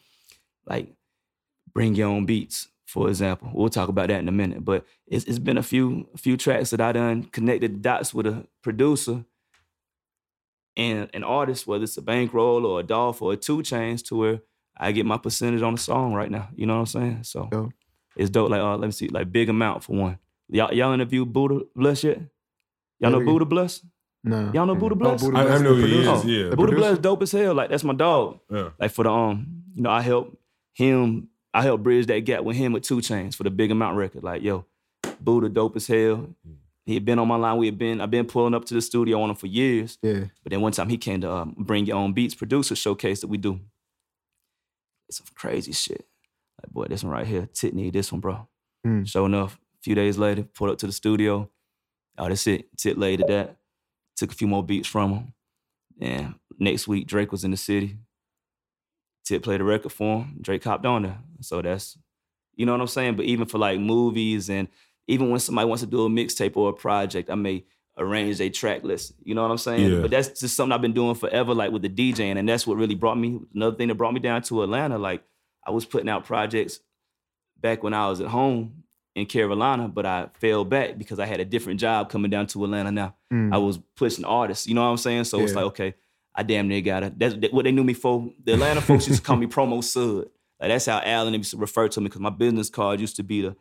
like, 0.67 0.89
bring 1.73 1.95
your 1.95 2.09
own 2.09 2.27
beats, 2.27 2.69
for 2.87 3.09
example. 3.09 3.51
We'll 3.55 3.71
talk 3.71 3.89
about 3.89 4.09
that 4.09 4.21
in 4.21 4.29
a 4.29 4.33
minute. 4.33 4.65
But 4.65 4.85
it's, 5.07 5.25
it's 5.25 5.39
been 5.39 5.59
a 5.59 5.63
few 5.63 6.09
few 6.17 6.37
tracks 6.37 6.71
that 6.71 6.81
I 6.81 6.93
done 6.93 7.25
connected 7.25 7.83
dots 7.83 8.13
with 8.13 8.27
a 8.27 8.47
producer 8.63 9.25
and 10.77 11.11
an 11.13 11.25
artist, 11.25 11.67
whether 11.67 11.85
it's 11.85 11.97
a 11.97 12.03
bankroll 12.03 12.65
or 12.67 12.81
a 12.81 12.83
Dolph 12.83 13.21
or 13.21 13.35
a 13.35 13.37
2 13.37 13.59
Chainz, 13.59 14.03
to 14.07 14.17
where 14.17 14.41
I 14.77 14.93
get 14.93 15.07
my 15.07 15.19
percentage 15.19 15.63
on 15.63 15.75
the 15.75 15.81
song 15.81 16.15
right 16.15 16.31
now. 16.31 16.49
You 16.55 16.67
know 16.67 16.75
what 16.75 16.81
I'm 16.81 16.87
saying? 16.87 17.25
So 17.25 17.49
Dope. 17.51 17.73
it's 18.17 18.31
dope. 18.31 18.51
Like, 18.51 18.61
uh, 18.61 18.77
let 18.77 18.87
me 18.87 18.93
see, 18.93 19.09
like 19.09 19.31
big 19.33 19.49
amount 19.49 19.85
for 19.85 19.97
one. 19.97 20.19
Y'all, 20.53 20.73
y'all 20.73 20.93
interview 20.93 21.25
Buddah 21.25 21.63
Bless 21.75 22.05
yet? 22.05 22.21
Y'all 23.01 23.11
know 23.11 23.21
Yeah, 23.21 23.27
Buddah 23.27 23.49
Bless? 23.49 23.85
No. 24.25 24.51
Y'all 24.55 24.67
know 24.67 24.77
Buddah 24.77 24.99
Bless? 24.99 25.23
Buddah 25.23 25.37
I, 25.37 25.41
I 25.41 25.45
Bless, 25.47 25.61
know 25.63 25.75
the 25.75 25.87
he 25.87 25.99
is. 25.99 26.07
producer. 26.07 26.29
Yeah, 26.29 26.49
The 26.51 26.57
Buddah 26.57 26.69
producer? 26.69 26.77
Bless 26.91 26.99
dope 26.99 27.23
as 27.23 27.33
hell. 27.33 27.55
Like 27.55 27.71
that's 27.71 27.85
my 27.85 27.95
dog. 27.95 28.39
yeah. 28.51 28.69
Like 28.79 28.91
for 28.93 29.05
the 29.05 29.11
um, 29.11 29.65
you 29.75 29.83
know, 29.83 29.91
I 29.91 30.01
help 30.03 30.37
him. 30.75 31.29
I 31.55 31.63
help 31.63 31.83
bridge 31.83 32.07
that 32.07 32.21
gap 32.21 32.45
with 32.45 32.57
him 32.57 32.73
with 32.73 32.83
2 32.85 32.99
Chainz 32.99 33.35
for 33.35 33.43
the 33.43 33.51
Big 33.51 33.71
Amount 33.71 33.97
record. 33.97 34.23
Like 34.23 34.43
yo, 34.43 34.65
Buddah 35.23 35.53
dope 35.53 35.77
as 35.77 35.87
hell. 35.87 36.29
He 36.85 36.95
had 36.95 37.05
been 37.05 37.19
on 37.19 37.29
my 37.29 37.37
line. 37.37 37.59
We 37.59 37.67
had 37.67 37.79
been. 37.79 38.01
I've 38.01 38.11
been 38.11 38.27
pulling 38.27 38.55
up 38.55 38.65
to 38.67 38.75
the 38.75 38.83
studio 38.83 39.21
on 39.23 39.31
him 39.31 39.37
for 39.37 39.47
years. 39.47 39.99
Yeah. 40.03 40.25
But 40.43 40.51
then 40.51 40.61
one 40.61 40.73
time 40.73 40.89
he 40.89 40.99
came 40.99 41.21
to 41.23 41.31
um, 41.31 41.55
bring 41.57 41.87
your 41.87 41.97
own 41.97 42.13
beats 42.13 42.35
producer 42.35 42.75
showcase 42.75 43.21
that 43.21 43.29
we 43.29 43.39
do. 43.39 43.61
It's 45.09 45.19
some 45.19 45.27
crazy 45.35 45.73
shit. 45.73 46.05
Like 46.63 46.73
boy, 46.73 46.87
this 46.89 47.03
one 47.05 47.13
right 47.13 47.27
here, 47.27 47.49
Titney, 47.53 47.93
this 47.93 48.11
one, 48.13 48.21
bro. 48.21 48.49
Mm. 48.87 49.07
Sure 49.07 49.27
enough, 49.27 49.55
a 49.55 49.62
few 49.83 49.95
days 49.95 50.19
later, 50.19 50.43
pulled 50.43 50.71
up 50.71 50.79
to 50.79 50.87
the 50.87 50.93
studio. 50.93 51.51
Oh, 52.19 52.29
that's 52.29 52.47
it. 52.47 52.77
Tit 52.77 52.99
laid 52.99 53.21
to 53.21 53.27
that. 53.29 53.57
Took 54.17 54.33
a 54.33 54.35
few 54.35 54.47
more 54.47 54.63
beats 54.63 54.89
from 54.89 55.13
him. 55.13 55.35
And 56.01 56.35
next 56.59 56.87
week, 56.87 57.07
Drake 57.07 57.33
was 57.33 57.45
in 57.45 57.51
the 57.51 57.57
city. 57.57 57.99
Tit 59.25 59.43
played 59.43 59.61
a 59.61 59.65
record 59.65 59.93
for 59.93 60.21
him. 60.21 60.39
Drake 60.41 60.65
hopped 60.65 60.87
on 60.87 61.03
there. 61.03 61.19
So 61.41 61.63
that's, 61.63 61.97
you 62.55 62.67
know 62.67 62.73
what 62.73 62.81
I'm 62.81 62.87
saying? 62.87 63.17
But 63.17 63.27
even 63.27 63.47
for 63.47 63.59
like 63.59 63.81
movies 63.81 64.51
and 64.51 64.69
even 65.07 65.31
when 65.31 65.41
somebody 65.41 65.67
wants 65.67 65.83
to 65.83 65.89
do 65.89 66.05
a 66.05 66.09
mixtape 66.09 66.57
or 66.57 66.71
a 66.71 66.73
project, 66.73 67.31
I 67.31 67.35
may 67.35 67.65
arrange 67.99 68.41
a 68.41 68.51
track 68.51 68.85
list. 68.85 69.15
You 69.23 69.35
know 69.35 69.43
what 69.43 69.51
I'm 69.51 69.59
saying? 69.59 69.93
Yeah. 69.93 70.01
But 70.01 70.11
that's 70.11 70.41
just 70.41 70.55
something 70.55 70.73
I've 70.73 70.81
been 70.83 70.93
doing 70.93 71.15
forever, 71.15 71.55
like 71.55 71.73
with 71.73 71.83
the 71.83 71.89
DJing. 71.89 72.39
And 72.39 72.49
that's 72.49 72.67
what 72.67 72.77
really 72.77 72.95
brought 72.95 73.19
me, 73.19 73.41
another 73.55 73.77
thing 73.77 73.89
that 73.89 73.97
brought 73.97 74.15
me 74.15 74.21
down 74.21 74.43
to 74.43 74.63
Atlanta. 74.63 74.99
Like 74.99 75.23
I 75.67 75.71
was 75.71 75.85
putting 75.85 76.09
out 76.09 76.25
projects 76.25 76.81
back 77.61 77.83
when 77.83 77.95
I 77.95 78.09
was 78.09 78.21
at 78.21 78.29
home 78.29 78.83
in 79.15 79.27
Carolina, 79.27 79.89
but 79.89 80.07
I 80.07 80.29
fell 80.41 80.65
back 80.65 80.97
because 80.99 81.19
I 81.19 81.27
had 81.27 81.39
a 81.41 81.45
different 81.45 81.79
job 81.81 82.09
coming 82.09 82.31
down 82.31 82.47
to 82.49 82.65
Atlanta 82.65 82.91
now. 82.91 83.15
Mm. 83.33 83.53
I 83.55 83.59
was 83.59 83.79
pushing 83.97 84.25
artists, 84.25 84.67
you 84.67 84.75
know 84.75 84.83
what 84.83 84.89
I'm 84.89 84.97
saying? 84.97 85.25
So 85.25 85.43
it's 85.45 85.55
like, 85.55 85.65
okay, 85.67 85.95
I 86.35 86.43
damn 86.43 86.69
near 86.69 86.81
got 86.81 87.03
it. 87.03 87.19
That's 87.19 87.35
that- 87.37 87.53
what 87.53 87.65
they 87.65 87.73
knew 87.73 87.85
me 87.85 87.93
for. 87.95 88.31
The 88.43 88.55
Atlanta 88.55 88.81
folks 88.81 89.07
used 89.07 89.21
to 89.21 89.27
call 89.27 89.37
me 89.37 89.47
Promo 89.57 89.85
Sud. 89.85 90.31
Like 90.61 90.71
that's 90.71 90.87
how 90.87 91.01
Allen 91.05 91.35
used 91.35 91.51
to 91.51 91.57
refer 91.59 91.89
to 91.89 92.01
me 92.01 92.05
because 92.05 92.21
my 92.21 92.31
business 92.31 92.71
card 92.71 93.01
used 93.01 93.17
to 93.17 93.23
be 93.23 93.43
the 93.43 93.57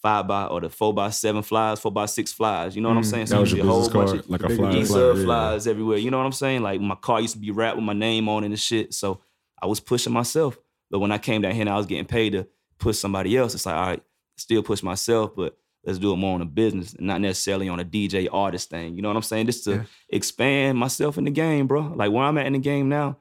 five 0.00 0.26
by 0.28 0.44
or 0.46 0.60
the 0.60 0.70
four 0.70 0.94
by 0.94 1.10
seven 1.10 1.42
flies, 1.42 1.80
four 1.80 1.90
by 1.92 2.06
six 2.06 2.32
flies. 2.32 2.74
You 2.76 2.82
know 2.82 2.88
what 2.88 2.96
I'm 2.98 3.02
Mm, 3.02 3.06
saying? 3.10 3.26
That 3.26 3.40
was 3.40 3.50
usually 3.52 3.62
your 3.62 3.68
a 3.68 3.72
whole 3.72 3.80
business 3.88 3.94
bunch 3.94 4.10
card, 4.10 4.20
of 4.20 4.30
like 4.30 4.42
a 4.44 4.48
big 4.48 4.56
flyer. 4.56 4.70
flyer, 4.70 4.80
East 4.80 4.90
flyer, 4.92 5.12
Side 5.12 5.18
yeah. 5.18 5.24
flies 5.24 5.66
everywhere. 5.66 5.98
You 5.98 6.10
know 6.10 6.18
what 6.18 6.26
I'm 6.26 6.32
saying? 6.32 6.62
Like 6.62 6.80
my 6.80 6.94
car 6.94 7.20
used 7.20 7.34
to 7.34 7.40
be 7.40 7.50
wrapped 7.50 7.76
with 7.76 7.84
my 7.84 7.92
name 7.92 8.28
on 8.28 8.44
it 8.44 8.46
and 8.46 8.58
shit. 8.58 8.94
So 8.94 9.20
I 9.60 9.66
was 9.66 9.80
pushing 9.80 10.12
myself. 10.12 10.56
But 10.90 11.00
when 11.00 11.10
I 11.12 11.18
came 11.18 11.42
down 11.42 11.52
here 11.52 11.62
and 11.62 11.70
I 11.70 11.76
was 11.76 11.86
getting 11.86 12.04
paid 12.06 12.30
to 12.34 12.46
push 12.78 12.96
somebody 12.98 13.36
else, 13.36 13.54
it's 13.54 13.66
like, 13.66 13.74
all 13.74 13.86
right, 13.86 14.02
still 14.36 14.62
push 14.62 14.82
myself, 14.82 15.32
but 15.36 15.56
let's 15.84 15.98
do 15.98 16.12
it 16.12 16.16
more 16.16 16.34
on 16.34 16.42
a 16.42 16.46
business 16.46 16.94
and 16.94 17.06
not 17.06 17.20
necessarily 17.20 17.68
on 17.68 17.80
a 17.80 17.84
DJ 17.84 18.28
artist 18.32 18.70
thing. 18.70 18.94
You 18.94 19.02
know 19.02 19.08
what 19.08 19.16
I'm 19.16 19.22
saying? 19.22 19.46
Just 19.46 19.64
to 19.64 19.70
Yeah. 19.72 19.82
expand 20.10 20.78
myself 20.78 21.16
in 21.18 21.24
the 21.24 21.30
game, 21.30 21.66
bro. 21.66 21.92
Like 21.94 22.10
where 22.12 22.24
I'm 22.24 22.36
at 22.38 22.46
in 22.46 22.54
the 22.54 22.58
game 22.58 22.88
now, 22.88 23.18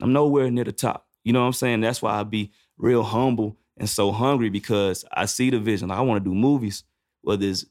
I'm 0.00 0.12
nowhere 0.12 0.50
near 0.50 0.64
the 0.64 0.72
top. 0.72 1.06
You 1.24 1.32
know 1.32 1.40
what 1.40 1.46
I'm 1.46 1.52
saying? 1.52 1.80
That's 1.80 2.02
why 2.02 2.18
I 2.18 2.24
be 2.24 2.50
real 2.76 3.02
humble 3.04 3.56
and 3.76 3.88
so 3.88 4.10
hungry 4.12 4.48
because 4.50 5.04
I 5.12 5.26
see 5.26 5.50
the 5.50 5.58
vision. 5.60 5.88
Like 5.88 5.98
I 5.98 6.02
want 6.02 6.22
to 6.22 6.28
do 6.28 6.34
movies, 6.34 6.82
whether 7.22 7.46
it's 7.46 7.64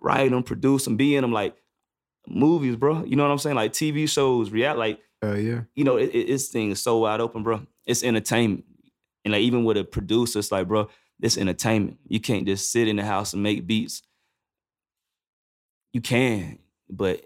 write 0.00 0.30
them, 0.30 0.42
produce 0.44 0.84
them, 0.84 0.96
be 0.96 1.16
in 1.16 1.22
them, 1.22 1.32
like 1.32 1.56
movies, 2.28 2.76
bro. 2.76 3.04
You 3.04 3.16
know 3.16 3.24
what 3.24 3.32
I'm 3.32 3.38
saying? 3.38 3.56
Like 3.56 3.72
TV 3.72 4.08
shows, 4.08 4.50
react, 4.50 4.78
like 4.78 5.00
Uh, 5.24 5.34
yeah. 5.34 5.62
you 5.74 5.84
know, 5.84 5.96
it, 5.96 6.10
it, 6.14 6.26
this 6.28 6.48
thing 6.48 6.70
is 6.70 6.80
so 6.80 6.98
wide 6.98 7.20
open, 7.20 7.42
bro. 7.42 7.66
It's 7.86 8.04
entertainment, 8.04 8.64
and 9.24 9.32
like 9.32 9.42
even 9.42 9.64
with 9.64 9.76
a 9.76 9.84
producer, 9.84 10.38
it's 10.38 10.52
like, 10.52 10.68
bro, 10.68 10.88
this 11.22 11.38
entertainment. 11.38 11.98
You 12.08 12.20
can't 12.20 12.46
just 12.46 12.70
sit 12.70 12.88
in 12.88 12.96
the 12.96 13.04
house 13.04 13.32
and 13.32 13.42
make 13.42 13.66
beats. 13.66 14.02
You 15.94 16.02
can, 16.02 16.58
but 16.90 17.24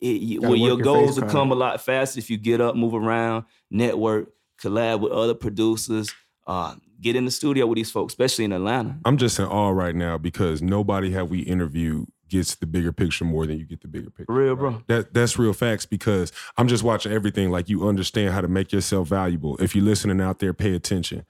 it, 0.00 0.06
you, 0.06 0.40
well, 0.40 0.56
your 0.56 0.68
your 0.68 0.76
goals 0.78 1.20
will 1.20 1.28
come 1.28 1.50
a 1.50 1.54
lot 1.54 1.80
faster 1.80 2.18
if 2.18 2.30
you 2.30 2.38
get 2.38 2.60
up, 2.60 2.76
move 2.76 2.94
around, 2.94 3.44
network, 3.70 4.30
collab 4.62 5.00
with 5.00 5.12
other 5.12 5.34
producers, 5.34 6.12
uh, 6.46 6.74
get 7.00 7.16
in 7.16 7.24
the 7.24 7.30
studio 7.30 7.66
with 7.66 7.76
these 7.76 7.90
folks, 7.90 8.12
especially 8.12 8.44
in 8.44 8.52
Atlanta. 8.52 8.98
I'm 9.04 9.16
just 9.16 9.38
in 9.38 9.46
awe 9.46 9.70
right 9.70 9.94
now 9.94 10.18
because 10.18 10.62
nobody 10.62 11.10
have 11.12 11.30
we 11.30 11.40
interviewed 11.40 12.06
gets 12.28 12.54
the 12.54 12.66
bigger 12.66 12.92
picture 12.92 13.24
more 13.24 13.44
than 13.44 13.58
you 13.58 13.64
get 13.64 13.80
the 13.80 13.88
bigger 13.88 14.10
picture. 14.10 14.32
Real, 14.32 14.54
bro. 14.54 14.82
That 14.86 15.12
that's 15.12 15.38
real 15.38 15.52
facts 15.52 15.84
because 15.84 16.32
I'm 16.56 16.68
just 16.68 16.84
watching 16.84 17.10
everything 17.10 17.50
like 17.50 17.68
you 17.68 17.88
understand 17.88 18.32
how 18.32 18.40
to 18.40 18.48
make 18.48 18.72
yourself 18.72 19.08
valuable. 19.08 19.56
If 19.56 19.74
you're 19.74 19.84
listening 19.84 20.20
out 20.20 20.38
there, 20.38 20.54
pay 20.54 20.74
attention. 20.74 21.26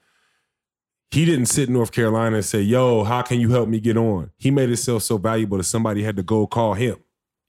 He 1.11 1.25
didn't 1.25 1.47
sit 1.47 1.67
in 1.67 1.73
North 1.73 1.91
Carolina 1.91 2.37
and 2.37 2.45
say, 2.45 2.61
"Yo, 2.61 3.03
how 3.03 3.21
can 3.21 3.39
you 3.39 3.49
help 3.49 3.67
me 3.69 3.79
get 3.79 3.97
on?" 3.97 4.31
He 4.37 4.49
made 4.51 4.69
himself 4.69 5.03
so 5.03 5.17
valuable 5.17 5.57
that 5.57 5.63
somebody 5.63 6.03
had 6.03 6.15
to 6.15 6.23
go 6.23 6.47
call 6.47 6.73
him. 6.73 6.97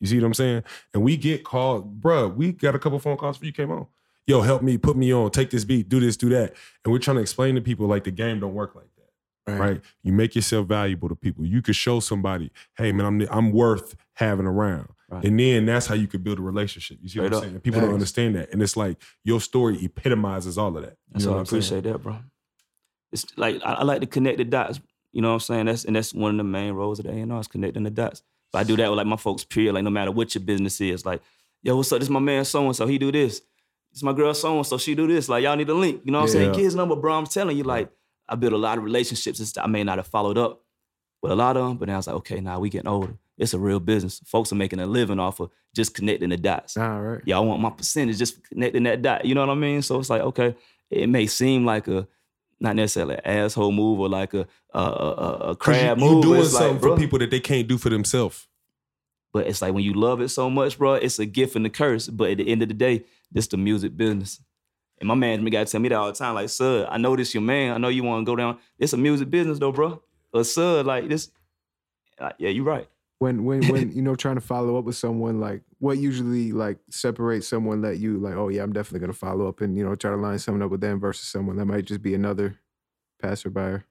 You 0.00 0.08
see 0.08 0.18
what 0.18 0.26
I'm 0.26 0.34
saying? 0.34 0.64
And 0.92 1.02
we 1.02 1.16
get 1.16 1.44
called, 1.44 2.00
bruh, 2.00 2.34
We 2.34 2.52
got 2.52 2.74
a 2.74 2.78
couple 2.78 2.98
phone 2.98 3.16
calls 3.16 3.38
for 3.38 3.44
you 3.46 3.52
came 3.52 3.70
on. 3.70 3.86
Yo, 4.26 4.40
help 4.40 4.62
me, 4.62 4.78
put 4.78 4.96
me 4.96 5.12
on, 5.12 5.30
take 5.30 5.50
this 5.50 5.64
beat, 5.64 5.88
do 5.88 6.00
this, 6.00 6.16
do 6.16 6.28
that. 6.28 6.54
And 6.84 6.92
we're 6.92 6.98
trying 6.98 7.16
to 7.16 7.22
explain 7.22 7.54
to 7.54 7.60
people 7.60 7.86
like 7.86 8.04
the 8.04 8.10
game 8.10 8.40
don't 8.40 8.54
work 8.54 8.74
like 8.74 8.84
that 8.84 8.92
right? 9.46 9.80
You 10.02 10.12
make 10.12 10.34
yourself 10.34 10.66
valuable 10.66 11.08
to 11.08 11.14
people. 11.14 11.44
You 11.44 11.62
could 11.62 11.76
show 11.76 12.00
somebody, 12.00 12.50
hey 12.76 12.92
man, 12.92 13.06
I'm 13.06 13.28
I'm 13.30 13.52
worth 13.52 13.96
having 14.14 14.46
around. 14.46 14.88
Right. 15.08 15.24
And 15.24 15.38
then 15.38 15.66
that's 15.66 15.86
how 15.86 15.94
you 15.94 16.06
could 16.06 16.24
build 16.24 16.38
a 16.38 16.42
relationship. 16.42 16.98
You 17.02 17.08
see 17.08 17.20
what 17.20 17.32
I'm 17.32 17.34
up. 17.34 17.42
saying? 17.44 17.60
People 17.60 17.80
don't 17.82 17.92
understand 17.92 18.34
that. 18.36 18.50
And 18.52 18.62
it's 18.62 18.78
like 18.78 18.96
your 19.24 19.40
story 19.40 19.84
epitomizes 19.84 20.56
all 20.56 20.74
of 20.74 20.82
that. 20.82 20.90
You 20.92 20.96
That's 21.12 21.24
know 21.26 21.32
what 21.32 21.36
I 21.36 21.40
I'm 21.40 21.46
saying? 21.46 21.58
appreciate 21.58 21.92
that, 21.92 22.02
bro. 22.02 22.18
It's 23.12 23.26
like 23.36 23.60
I, 23.64 23.74
I 23.74 23.82
like 23.84 24.00
to 24.00 24.06
connect 24.06 24.38
the 24.38 24.44
dots. 24.44 24.80
You 25.12 25.20
know 25.20 25.28
what 25.28 25.34
I'm 25.34 25.40
saying? 25.40 25.66
That's 25.66 25.84
and 25.84 25.94
that's 25.96 26.14
one 26.14 26.32
of 26.32 26.36
the 26.38 26.44
main 26.44 26.72
roles 26.72 26.98
of 26.98 27.06
the 27.06 27.12
A&R 27.12 27.40
is 27.40 27.48
connecting 27.48 27.82
the 27.82 27.90
dots. 27.90 28.22
But 28.52 28.60
I 28.60 28.64
do 28.64 28.76
that 28.76 28.88
with 28.88 28.96
like 28.96 29.06
my 29.06 29.16
folks, 29.16 29.44
period. 29.44 29.74
Like 29.74 29.84
no 29.84 29.90
matter 29.90 30.10
what 30.10 30.34
your 30.34 30.42
business 30.42 30.80
is, 30.80 31.06
like, 31.06 31.22
yo, 31.62 31.76
what's 31.76 31.92
up? 31.92 32.00
This 32.00 32.08
my 32.08 32.20
man 32.20 32.44
so 32.44 32.64
and 32.64 32.76
so. 32.76 32.86
He 32.86 32.98
do 32.98 33.12
this. 33.12 33.42
This 33.92 34.02
my 34.02 34.12
girl 34.12 34.34
so 34.34 34.56
and 34.56 34.66
so. 34.66 34.78
She 34.78 34.94
do 34.94 35.06
this. 35.06 35.28
Like 35.28 35.44
y'all 35.44 35.56
need 35.56 35.68
a 35.68 35.74
link. 35.74 36.02
You 36.04 36.12
know 36.12 36.18
what 36.18 36.24
I'm 36.24 36.30
saying? 36.30 36.48
Yeah. 36.48 36.54
Get 36.54 36.64
his 36.64 36.74
number, 36.74 36.96
bro. 36.96 37.14
I'm 37.14 37.26
telling 37.26 37.56
you, 37.56 37.64
like 37.64 37.90
I 38.28 38.34
built 38.34 38.52
a 38.52 38.58
lot 38.58 38.78
of 38.78 38.84
relationships 38.84 39.38
and 39.38 39.48
stuff 39.48 39.64
I 39.64 39.68
may 39.68 39.84
not 39.84 39.98
have 39.98 40.06
followed 40.06 40.38
up 40.38 40.62
with 41.22 41.32
a 41.32 41.36
lot 41.36 41.56
of 41.56 41.66
them. 41.66 41.76
But 41.76 41.86
then 41.86 41.94
I 41.94 41.98
was 41.98 42.06
like, 42.06 42.16
okay, 42.16 42.40
now 42.40 42.60
we 42.60 42.70
getting 42.70 42.88
older. 42.88 43.14
It's 43.38 43.54
a 43.54 43.58
real 43.58 43.80
business. 43.80 44.20
Folks 44.26 44.52
are 44.52 44.56
making 44.56 44.80
a 44.80 44.86
living 44.86 45.18
off 45.18 45.40
of 45.40 45.50
just 45.74 45.94
connecting 45.94 46.28
the 46.28 46.36
dots 46.36 46.76
All 46.76 47.00
right. 47.00 47.22
Y'all 47.24 47.46
want 47.46 47.60
my 47.60 47.70
percentage 47.70 48.18
just 48.18 48.42
connecting 48.44 48.82
that 48.84 49.02
dot. 49.02 49.24
You 49.24 49.34
know 49.34 49.40
what 49.40 49.50
I 49.50 49.54
mean? 49.54 49.82
So 49.82 49.98
it's 49.98 50.10
like, 50.10 50.20
okay, 50.20 50.54
it 50.90 51.08
may 51.08 51.26
seem 51.26 51.64
like 51.64 51.88
a 51.88 52.06
not 52.62 52.76
necessarily 52.76 53.16
an 53.16 53.20
asshole 53.24 53.72
move 53.72 53.98
or 53.98 54.08
like 54.08 54.32
a 54.32 54.46
a, 54.72 54.78
a, 54.78 55.36
a 55.50 55.56
crab 55.56 55.98
you, 55.98 56.04
move. 56.04 56.22
but 56.22 56.28
doing 56.28 56.44
something 56.44 56.72
like, 56.72 56.80
for 56.80 56.88
bro, 56.88 56.96
people 56.96 57.18
that 57.18 57.30
they 57.30 57.40
can't 57.40 57.66
do 57.68 57.76
for 57.76 57.90
themselves. 57.90 58.46
But 59.32 59.46
it's 59.46 59.60
like 59.60 59.74
when 59.74 59.84
you 59.84 59.94
love 59.94 60.20
it 60.20 60.28
so 60.28 60.48
much, 60.48 60.78
bro, 60.78 60.94
it's 60.94 61.18
a 61.18 61.26
gift 61.26 61.56
and 61.56 61.66
a 61.66 61.70
curse. 61.70 62.06
But 62.06 62.30
at 62.30 62.36
the 62.38 62.48
end 62.48 62.62
of 62.62 62.68
the 62.68 62.74
day, 62.74 63.04
this 63.30 63.48
the 63.48 63.56
music 63.56 63.96
business. 63.96 64.40
And 64.98 65.08
my 65.08 65.14
management 65.14 65.52
got 65.52 65.66
to 65.66 65.72
tell 65.72 65.80
me 65.80 65.88
that 65.88 65.96
all 65.96 66.06
the 66.06 66.12
time. 66.12 66.34
Like, 66.34 66.48
sir, 66.48 66.86
I 66.88 66.98
know 66.98 67.16
this 67.16 67.34
your 67.34 67.42
man. 67.42 67.74
I 67.74 67.78
know 67.78 67.88
you 67.88 68.04
want 68.04 68.24
to 68.24 68.30
go 68.30 68.36
down. 68.36 68.58
It's 68.78 68.92
a 68.92 68.96
music 68.96 69.30
business 69.30 69.58
though, 69.58 69.72
bro. 69.72 70.00
But 70.32 70.44
sir, 70.44 70.82
like 70.82 71.08
this, 71.08 71.30
like, 72.20 72.36
yeah, 72.38 72.50
you 72.50 72.62
right. 72.62 72.88
When 73.22 73.44
when 73.44 73.68
when 73.68 73.92
you 73.96 74.02
know 74.02 74.16
trying 74.16 74.34
to 74.34 74.40
follow 74.40 74.76
up 74.76 74.84
with 74.84 74.96
someone, 74.96 75.38
like 75.38 75.62
what 75.78 75.96
usually 75.96 76.50
like 76.50 76.78
separates 76.90 77.46
someone 77.46 77.82
that 77.82 77.98
you 77.98 78.18
like, 78.18 78.34
oh 78.34 78.48
yeah, 78.48 78.64
I'm 78.64 78.72
definitely 78.72 78.98
gonna 78.98 79.12
follow 79.12 79.46
up 79.46 79.60
and 79.60 79.78
you 79.78 79.84
know 79.84 79.94
try 79.94 80.10
to 80.10 80.16
line 80.16 80.40
something 80.40 80.60
up 80.60 80.72
with 80.72 80.80
them 80.80 80.98
versus 80.98 81.28
someone 81.28 81.56
that 81.58 81.66
might 81.66 81.84
just 81.84 82.02
be 82.02 82.14
another 82.14 82.58
passerby. 83.20 83.84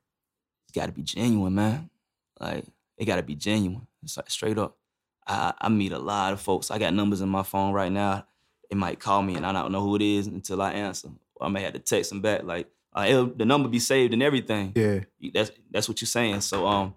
it's 0.66 0.74
got 0.76 0.88
to 0.88 0.92
be 0.92 1.02
genuine, 1.02 1.56
man. 1.56 1.90
Like 2.42 2.66
it 2.98 3.06
got 3.06 3.16
to 3.16 3.24
be 3.24 3.36
genuine. 3.36 3.88
It's 4.04 4.18
like 4.18 4.30
straight 4.30 4.58
up. 4.58 4.76
I 5.26 5.54
I 5.62 5.70
meet 5.70 5.94
a 5.94 6.00
lot 6.00 6.34
of 6.34 6.42
folks. 6.42 6.70
I 6.70 6.78
got 6.78 6.94
numbers 6.94 7.22
in 7.22 7.30
my 7.30 7.44
phone 7.44 7.72
right 7.72 7.92
now. 7.92 8.26
it 8.70 8.76
might 8.76 9.00
call 9.00 9.22
me 9.22 9.36
and 9.36 9.46
I 9.46 9.54
don't 9.54 9.72
know 9.72 9.82
who 9.82 9.96
it 9.96 10.02
is 10.02 10.28
until 10.28 10.62
I 10.62 10.74
answer. 10.74 11.08
Or 11.36 11.48
I 11.48 11.50
may 11.50 11.62
have 11.62 11.72
to 11.72 11.80
text 11.80 12.10
them 12.10 12.20
back 12.20 12.44
like 12.44 12.68
uh, 12.94 13.28
the 13.34 13.46
number 13.46 13.70
be 13.70 13.80
saved 13.80 14.12
and 14.12 14.22
everything. 14.22 14.74
Yeah. 14.76 15.06
That's 15.34 15.52
that's 15.72 15.88
what 15.88 16.02
you're 16.02 16.08
saying. 16.08 16.42
So 16.42 16.68
um, 16.68 16.96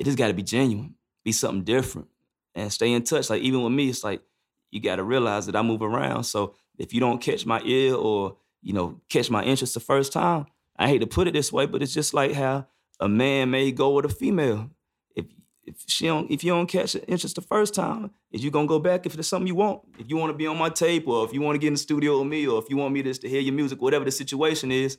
it 0.00 0.04
just 0.04 0.18
got 0.18 0.26
to 0.28 0.34
be 0.34 0.42
genuine, 0.42 0.96
be 1.24 1.32
something 1.32 1.64
different, 1.64 2.08
and 2.54 2.72
stay 2.72 2.92
in 2.92 3.02
touch. 3.02 3.30
Like 3.30 3.42
even 3.42 3.62
with 3.62 3.72
me, 3.72 3.88
it's 3.88 4.04
like 4.04 4.22
you 4.70 4.80
got 4.80 4.96
to 4.96 5.04
realize 5.04 5.46
that 5.46 5.56
I 5.56 5.62
move 5.62 5.82
around. 5.82 6.24
So 6.24 6.54
if 6.78 6.92
you 6.92 7.00
don't 7.00 7.20
catch 7.20 7.46
my 7.46 7.60
ear 7.64 7.94
or 7.94 8.36
you 8.62 8.72
know 8.72 9.00
catch 9.08 9.30
my 9.30 9.42
interest 9.42 9.74
the 9.74 9.80
first 9.80 10.12
time, 10.12 10.46
I 10.76 10.88
hate 10.88 10.98
to 10.98 11.06
put 11.06 11.28
it 11.28 11.32
this 11.32 11.52
way, 11.52 11.66
but 11.66 11.82
it's 11.82 11.94
just 11.94 12.14
like 12.14 12.32
how 12.32 12.66
a 13.00 13.08
man 13.08 13.50
may 13.50 13.72
go 13.72 13.90
with 13.90 14.04
a 14.04 14.08
female. 14.08 14.70
If 15.14 15.26
if 15.64 15.76
she 15.86 16.06
don't, 16.06 16.30
if 16.30 16.42
you 16.44 16.52
don't 16.52 16.66
catch 16.66 16.96
interest 17.06 17.36
the 17.36 17.42
first 17.42 17.74
time, 17.74 18.10
is 18.30 18.42
you 18.42 18.50
gonna 18.50 18.66
go 18.66 18.78
back 18.78 19.06
if 19.06 19.16
it's 19.16 19.28
something 19.28 19.46
you 19.46 19.54
want? 19.54 19.82
If 19.98 20.10
you 20.10 20.16
want 20.16 20.30
to 20.30 20.36
be 20.36 20.46
on 20.46 20.58
my 20.58 20.68
tape, 20.68 21.06
or 21.06 21.24
if 21.24 21.32
you 21.32 21.40
want 21.40 21.54
to 21.54 21.58
get 21.58 21.68
in 21.68 21.74
the 21.74 21.78
studio 21.78 22.18
with 22.18 22.28
me, 22.28 22.46
or 22.46 22.60
if 22.60 22.68
you 22.68 22.76
want 22.76 22.92
me 22.92 23.02
just 23.02 23.22
to 23.22 23.28
hear 23.28 23.40
your 23.40 23.54
music, 23.54 23.80
whatever 23.80 24.04
the 24.04 24.10
situation 24.10 24.72
is, 24.72 24.98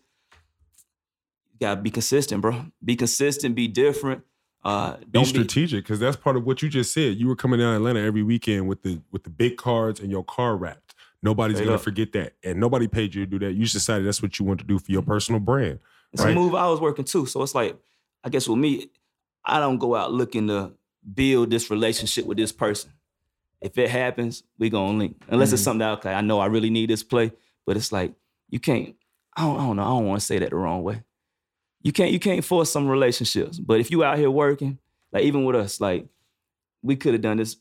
you 1.52 1.60
gotta 1.60 1.82
be 1.82 1.92
consistent, 1.92 2.42
bro. 2.42 2.66
Be 2.84 2.96
consistent, 2.96 3.56
be 3.56 3.68
different. 3.68 4.24
Uh, 4.66 4.98
Be 5.12 5.24
strategic 5.26 5.84
because 5.84 6.00
that's 6.00 6.18
part 6.18 6.36
of 6.36 6.44
what 6.44 6.64
you 6.64 6.70
just 6.70 6.92
said. 6.92 7.18
You 7.18 7.28
were 7.28 7.36
coming 7.36 7.60
down 7.60 7.76
Atlanta 7.76 8.00
every 8.00 8.24
weekend 8.24 8.68
with 8.68 8.82
the 8.82 9.00
with 9.12 9.24
the 9.24 9.30
big 9.30 9.58
cards 9.58 10.00
and 10.00 10.10
your 10.10 10.24
car 10.24 10.58
wrapped. 10.58 10.96
Nobody's 11.22 11.58
Straight 11.58 11.66
gonna 11.66 11.76
up. 11.76 11.84
forget 11.84 12.14
that, 12.14 12.34
and 12.44 12.60
nobody 12.60 12.88
paid 12.88 13.14
you 13.14 13.26
to 13.26 13.30
do 13.30 13.40
that. 13.46 13.54
You 13.54 13.62
just 13.62 13.76
decided 13.76 14.08
that's 14.08 14.24
what 14.24 14.40
you 14.40 14.46
want 14.46 14.60
to 14.62 14.66
do 14.66 14.80
for 14.80 14.92
your 14.92 15.04
personal 15.04 15.40
brand. 15.40 15.78
It's 16.14 16.24
a 16.24 16.26
right? 16.26 16.36
move 16.36 16.56
I 16.56 16.68
was 16.68 16.82
working 16.82 17.06
too. 17.06 17.28
So 17.28 17.44
it's 17.44 17.54
like, 17.54 17.78
I 18.24 18.30
guess 18.30 18.48
with 18.48 18.58
me, 18.58 18.90
I 19.44 19.60
don't 19.60 19.78
go 19.78 19.96
out 19.96 20.12
looking 20.12 20.48
to 20.48 20.72
build 21.14 21.52
this 21.52 21.70
relationship 21.70 22.26
with 22.26 22.38
this 22.38 22.52
person. 22.52 22.92
if 23.62 23.78
it 23.78 23.90
happens, 23.90 24.44
we 24.58 24.70
gonna 24.72 24.98
link. 24.98 25.22
Unless 25.28 25.54
it's 25.54 25.62
something 25.62 25.80
that 25.80 26.00
okay, 26.00 26.14
I 26.14 26.22
know 26.22 26.40
I 26.40 26.48
really 26.48 26.72
need 26.72 26.90
this 26.90 27.04
play, 27.04 27.32
but 27.68 27.78
it's 27.78 27.92
like 27.92 28.14
you 28.50 28.60
can't. 28.60 28.96
I 29.38 29.42
don't, 29.44 29.60
I 29.60 29.66
don't 29.66 29.76
know. 29.76 29.84
I 29.84 29.88
don't 29.88 30.08
want 30.08 30.22
to 30.22 30.26
say 30.26 30.40
that 30.40 30.50
the 30.50 30.56
wrong 30.56 30.82
way. 30.82 31.04
You 31.86 31.92
can't 31.92 32.12
you 32.12 32.20
can't 32.20 32.44
force 32.44 32.72
some 32.72 32.88
relationships. 32.88 33.60
But 33.60 33.80
if 33.80 33.92
you 33.92 34.04
out 34.04 34.18
here 34.18 34.32
working, 34.32 34.80
like 35.14 35.24
even 35.24 35.46
with 35.46 35.56
us, 35.56 35.80
like 35.80 36.08
we 36.82 36.96
could 36.96 37.14
have 37.14 37.22
done 37.22 37.38
this 37.38 37.58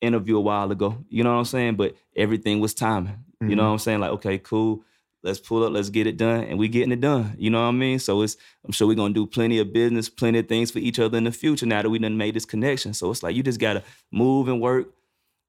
interview 0.00 0.36
a 0.36 0.40
while 0.40 0.70
ago. 0.70 1.04
You 1.08 1.24
know 1.24 1.32
what 1.32 1.40
I'm 1.40 1.46
saying? 1.46 1.74
But 1.74 1.96
everything 2.14 2.60
was 2.60 2.74
timing. 2.74 3.24
You 3.40 3.48
know 3.48 3.54
mm-hmm. 3.54 3.66
what 3.66 3.72
I'm 3.72 3.78
saying? 3.80 3.98
Like, 3.98 4.12
okay, 4.12 4.38
cool. 4.38 4.84
Let's 5.24 5.40
pull 5.40 5.64
up, 5.64 5.72
let's 5.72 5.90
get 5.90 6.06
it 6.06 6.16
done. 6.16 6.44
And 6.44 6.60
we 6.60 6.68
getting 6.68 6.92
it 6.92 7.00
done. 7.00 7.34
You 7.38 7.50
know 7.50 7.60
what 7.60 7.70
I 7.70 7.72
mean? 7.72 7.98
So 7.98 8.22
it's 8.22 8.36
I'm 8.64 8.70
sure 8.70 8.86
we're 8.86 8.94
gonna 8.94 9.12
do 9.12 9.26
plenty 9.26 9.58
of 9.58 9.72
business, 9.72 10.08
plenty 10.08 10.38
of 10.38 10.48
things 10.48 10.70
for 10.70 10.78
each 10.78 11.00
other 11.00 11.18
in 11.18 11.24
the 11.24 11.32
future 11.32 11.66
now 11.66 11.82
that 11.82 11.90
we 11.90 11.98
done 11.98 12.16
made 12.16 12.36
this 12.36 12.44
connection. 12.44 12.94
So 12.94 13.10
it's 13.10 13.24
like 13.24 13.34
you 13.34 13.42
just 13.42 13.58
gotta 13.58 13.82
move 14.12 14.46
and 14.46 14.60
work. 14.60 14.94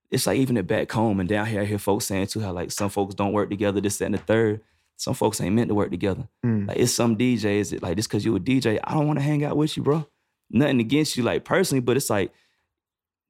It's 0.09 0.25
like 0.25 0.39
even 0.39 0.57
at 0.57 0.65
back 0.65 0.91
home 0.91 1.19
and 1.19 1.29
down 1.29 1.45
here, 1.45 1.61
I 1.61 1.65
hear 1.65 1.77
folks 1.77 2.05
saying 2.05 2.27
too 2.27 2.39
how 2.39 2.51
like 2.51 2.71
some 2.71 2.89
folks 2.89 3.13
don't 3.13 3.33
work 3.33 3.51
together, 3.51 3.79
this, 3.79 3.99
that, 3.99 4.05
and 4.05 4.15
the 4.15 4.19
third. 4.19 4.61
Some 4.97 5.13
folks 5.13 5.39
ain't 5.39 5.55
meant 5.55 5.69
to 5.69 5.75
work 5.75 5.91
together. 5.91 6.27
Mm. 6.45 6.67
Like 6.67 6.77
it's 6.77 6.93
some 6.93 7.15
DJs 7.15 7.69
that 7.69 7.83
like 7.83 7.95
just 7.95 8.09
cause 8.09 8.25
you 8.25 8.35
a 8.35 8.39
DJ, 8.39 8.79
I 8.83 8.93
don't 8.93 9.07
want 9.07 9.19
to 9.19 9.23
hang 9.23 9.43
out 9.43 9.55
with 9.55 9.77
you, 9.77 9.83
bro. 9.83 10.07
Nothing 10.49 10.79
against 10.79 11.15
you, 11.15 11.23
like 11.23 11.45
personally, 11.45 11.81
but 11.81 11.97
it's 11.97 12.09
like 12.09 12.31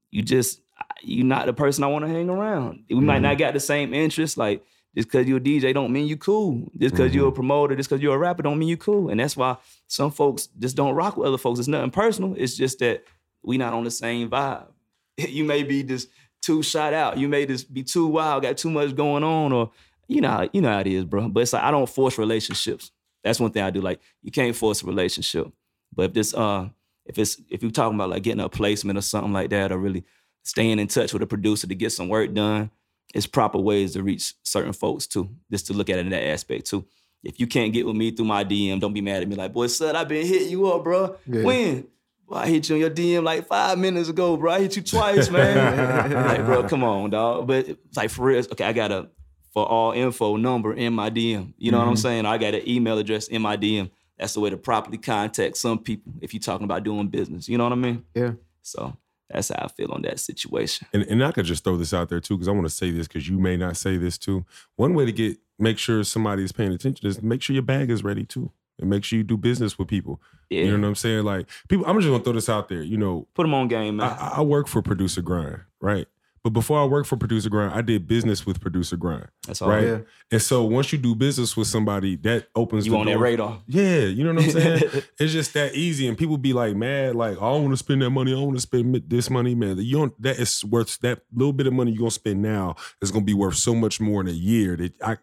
you 0.10 0.22
just 0.22 0.62
you're 1.02 1.26
not 1.26 1.46
the 1.46 1.54
person 1.54 1.84
I 1.84 1.88
want 1.88 2.06
to 2.06 2.12
hang 2.12 2.30
around. 2.30 2.86
We 2.90 3.00
might 3.00 3.22
not 3.22 3.38
got 3.38 3.54
the 3.54 3.60
same 3.60 3.94
interests. 3.94 4.38
Like 4.38 4.64
just 4.96 5.10
because 5.10 5.28
you're 5.28 5.38
a 5.38 5.42
DJ 5.42 5.74
don't 5.74 5.92
mean 5.92 6.08
you 6.08 6.18
cool. 6.18 6.72
Just 6.78 6.96
because 6.96 7.14
you're 7.14 7.28
a 7.28 7.32
promoter, 7.32 7.76
just 7.76 7.90
because 7.90 8.02
you're 8.02 8.16
a 8.16 8.18
rapper 8.18 8.44
don't 8.44 8.58
mean 8.58 8.70
you 8.70 8.78
cool. 8.78 9.10
And 9.10 9.20
that's 9.20 9.36
why 9.36 9.58
some 9.88 10.10
folks 10.10 10.48
just 10.58 10.76
don't 10.76 10.96
rock 10.96 11.18
with 11.18 11.28
other 11.28 11.38
folks. 11.38 11.60
It's 11.60 11.68
nothing 11.68 11.92
personal. 11.92 12.34
It's 12.38 12.56
just 12.56 12.80
that 12.80 13.04
we 13.44 13.58
not 13.58 13.74
on 13.74 13.84
the 13.84 13.92
same 13.92 14.30
vibe. 14.30 14.68
You 15.18 15.46
may 15.46 15.64
be 15.64 15.82
just 15.82 16.10
too 16.42 16.62
shot 16.62 16.94
out. 16.94 17.18
You 17.18 17.28
may 17.28 17.46
just 17.46 17.74
be 17.74 17.84
too 17.84 18.08
wild, 18.08 18.44
got 18.44 18.58
too 18.58 18.70
much 18.70 18.96
going 18.96 19.24
on, 19.24 19.52
or 19.52 19.72
you 20.08 20.22
know, 20.22 20.30
how- 20.30 20.50
you 20.54 20.62
know 20.62 20.72
how 20.72 20.80
it 20.80 20.88
is, 20.88 21.06
bro. 21.06 21.28
But 21.30 21.42
it's 21.42 21.54
like 21.54 21.64
I 21.64 21.72
don't 21.72 21.90
force 21.90 22.18
relationships. 22.18 22.92
That's 23.24 23.40
one 23.40 23.52
thing 23.52 23.64
I 23.64 23.70
do. 23.72 23.82
Like 23.82 24.00
you 24.22 24.32
can't 24.32 24.56
force 24.56 24.84
a 24.84 24.86
relationship. 24.86 25.48
But 25.94 26.04
if 26.06 26.14
this 26.14 26.34
uh 26.34 26.70
if 27.06 27.18
it's 27.18 27.42
if 27.50 27.62
you're 27.62 27.72
talking 27.72 27.96
about 27.96 28.10
like 28.10 28.24
getting 28.24 28.42
a 28.42 28.50
placement 28.50 28.98
or 28.98 29.02
something 29.02 29.34
like 29.34 29.50
that, 29.52 29.72
or 29.72 29.78
really 29.78 30.04
staying 30.44 30.80
in 30.80 30.88
touch 30.88 31.14
with 31.14 31.22
a 31.22 31.28
producer 31.28 31.68
to 31.68 31.76
get 31.76 31.92
some 31.92 32.10
work 32.10 32.34
done, 32.34 32.70
it's 33.14 33.26
proper 33.26 33.58
ways 33.58 33.94
to 33.94 34.04
reach 34.04 34.34
certain 34.44 34.74
folks 34.74 35.08
too. 35.08 35.30
Just 35.52 35.68
to 35.68 35.74
look 35.74 35.90
at 35.90 35.98
it 35.98 36.06
in 36.06 36.10
that 36.12 36.24
aspect 36.28 36.68
too. 36.68 36.86
If 37.24 37.40
you 37.40 37.48
can't 37.48 37.74
get 37.74 37.86
with 37.86 37.96
me 37.96 38.12
through 38.12 38.26
my 38.26 38.44
DM, 38.44 38.80
don't 38.80 38.94
be 38.94 39.02
mad 39.02 39.24
at 39.24 39.28
me. 39.28 39.36
Like, 39.36 39.52
boy, 39.52 39.68
son, 39.68 39.96
I've 39.96 40.08
been 40.08 40.26
hitting 40.26 40.50
you 40.50 40.68
up, 40.72 40.84
bro. 40.84 41.18
Yeah. 41.26 41.44
When? 41.44 41.88
I 42.32 42.48
hit 42.48 42.68
you 42.70 42.76
on 42.76 42.82
your 42.82 42.90
DM 42.92 43.24
like 43.24 43.48
five 43.48 43.78
minutes 43.80 44.10
ago, 44.10 44.38
bro. 44.38 44.52
I 44.52 44.60
hit 44.62 44.76
you 44.76 44.82
twice, 44.84 45.30
man. 45.30 46.12
like, 46.28 46.46
bro, 46.46 46.64
come 46.68 46.84
on, 46.84 47.10
dog. 47.10 47.48
But 47.48 47.68
it's 47.70 47.98
like 47.98 48.10
for 48.10 48.26
real, 48.26 48.40
okay, 48.52 48.66
I 48.66 48.74
got 48.74 48.92
a 48.92 49.10
for 49.58 49.68
all 49.68 49.92
info 49.92 50.36
number 50.36 50.72
in 50.72 50.94
my 50.94 51.10
DM. 51.10 51.52
You 51.58 51.72
know 51.72 51.80
what 51.80 51.88
I'm 51.88 51.96
mm-hmm. 51.96 52.02
saying? 52.02 52.26
I 52.28 52.38
got 52.38 52.54
an 52.54 52.70
email 52.70 53.00
address 53.00 53.28
in 53.28 53.42
my 53.42 53.58
DM. 53.58 53.90
That's 54.20 54.36
the 54.36 54.40
way 54.40 54.52
to 54.52 54.58
properly 54.58 55.00
contact 55.00 55.58
some 55.58 55.80
people 55.80 56.14
if 56.22 56.32
you're 56.32 56.40
talking 56.40 56.66
about 56.66 56.84
doing 56.84 57.08
business. 57.08 57.50
You 57.50 57.58
know 57.58 57.64
what 57.64 57.74
I 57.74 57.78
mean? 57.78 58.04
Yeah. 58.14 58.34
So 58.62 58.96
that's 59.28 59.50
how 59.50 59.66
I 59.66 59.68
feel 59.70 59.92
on 59.94 60.04
that 60.04 60.20
situation. 60.20 60.86
And, 60.94 61.02
and 61.10 61.26
I 61.26 61.32
could 61.32 61.46
just 61.46 61.64
throw 61.64 61.76
this 61.76 61.92
out 61.92 62.08
there 62.08 62.20
too, 62.20 62.36
because 62.36 62.48
I 62.48 62.52
want 62.52 62.68
to 62.68 62.70
say 62.70 62.92
this 62.92 63.08
because 63.08 63.28
you 63.28 63.40
may 63.40 63.58
not 63.58 63.78
say 63.78 63.98
this 63.98 64.20
too. 64.20 64.46
One 64.76 64.94
way 64.94 65.06
to 65.06 65.12
get 65.12 65.40
make 65.58 65.80
sure 65.80 66.04
somebody 66.04 66.44
is 66.44 66.52
paying 66.52 66.72
attention 66.72 67.08
is 67.08 67.24
make 67.24 67.42
sure 67.42 67.56
your 67.56 67.64
bag 67.64 67.90
is 67.90 68.04
ready 68.04 68.26
too, 68.26 68.52
and 68.78 68.92
make 68.92 69.04
sure 69.04 69.18
you 69.18 69.24
do 69.24 69.38
business 69.38 69.80
with 69.80 69.88
people. 69.88 70.22
Yeah. 70.52 70.66
You 70.66 70.78
know 70.78 70.82
what 70.82 70.90
I'm 70.90 70.96
saying? 70.96 71.24
Like 71.24 71.50
people, 71.68 71.88
I'm 71.88 72.00
just 72.00 72.08
gonna 72.12 72.24
throw 72.24 72.34
this 72.34 72.48
out 72.48 72.70
there. 72.70 72.84
You 72.84 72.98
know, 72.98 73.28
Put 73.34 73.42
them 73.42 73.56
on 73.56 73.70
game, 73.70 73.96
man. 73.96 74.08
I, 74.08 74.34
I 74.36 74.42
work 74.42 74.68
for 74.68 74.84
Producer 74.84 75.24
Grind, 75.24 75.62
right? 75.82 76.08
But 76.48 76.54
before 76.54 76.80
I 76.80 76.86
worked 76.86 77.10
for 77.10 77.18
Producer 77.18 77.50
Grind, 77.50 77.74
I 77.74 77.82
did 77.82 78.08
business 78.08 78.46
with 78.46 78.62
Producer 78.62 78.96
Grind, 78.96 79.28
that's 79.46 79.62
all 79.62 79.68
right? 79.68 79.84
Yeah. 79.84 79.98
And 80.32 80.42
so 80.42 80.64
once 80.64 80.94
you 80.94 80.98
do 80.98 81.14
business 81.14 81.58
with 81.58 81.68
somebody, 81.68 82.16
that 82.16 82.48
opens 82.56 82.86
You 82.86 82.94
the 82.94 82.98
on 83.00 83.06
that 83.08 83.14
door- 83.16 83.22
radar. 83.24 83.60
Yeah, 83.68 84.06
you 84.06 84.24
know 84.24 84.34
what 84.34 84.46
I'm 84.46 84.52
saying? 84.52 84.82
it's 85.20 85.34
just 85.34 85.54
that 85.56 85.76
easy, 85.76 86.08
and 86.08 86.18
people 86.18 86.38
be 86.38 86.54
like 86.54 86.74
mad, 86.74 87.16
like 87.16 87.36
I 87.38 87.42
don't 87.42 87.64
want 87.64 87.74
to 87.74 87.78
spend 87.78 88.02
that 88.02 88.12
money. 88.12 88.34
I 88.34 88.40
want 88.40 88.56
to 88.56 88.62
spend 88.62 88.96
this 89.10 89.30
money, 89.30 89.56
man. 89.56 89.78
You 89.78 89.98
don't. 89.98 90.22
That 90.22 90.40
is 90.40 90.64
worth 90.64 90.98
that 91.02 91.24
little 91.34 91.52
bit 91.52 91.68
of 91.68 91.74
money 91.74 91.92
you're 91.92 92.00
gonna 92.00 92.12
spend 92.12 92.42
now 92.42 92.76
is 93.02 93.12
gonna 93.12 93.26
be 93.26 93.34
worth 93.34 93.56
so 93.58 93.76
much 93.76 94.00
more 94.00 94.22
in 94.22 94.30
a 94.30 94.32
year. 94.32 94.78
That 94.78 94.94
I, 95.04 95.18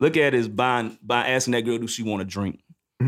Look 0.00 0.16
at 0.16 0.34
is 0.34 0.48
buying, 0.48 0.98
by 1.00 1.28
asking 1.28 1.52
that 1.52 1.62
girl, 1.62 1.78
do 1.78 1.86
she 1.86 2.02
want 2.02 2.20
to 2.20 2.24
drink? 2.26 2.60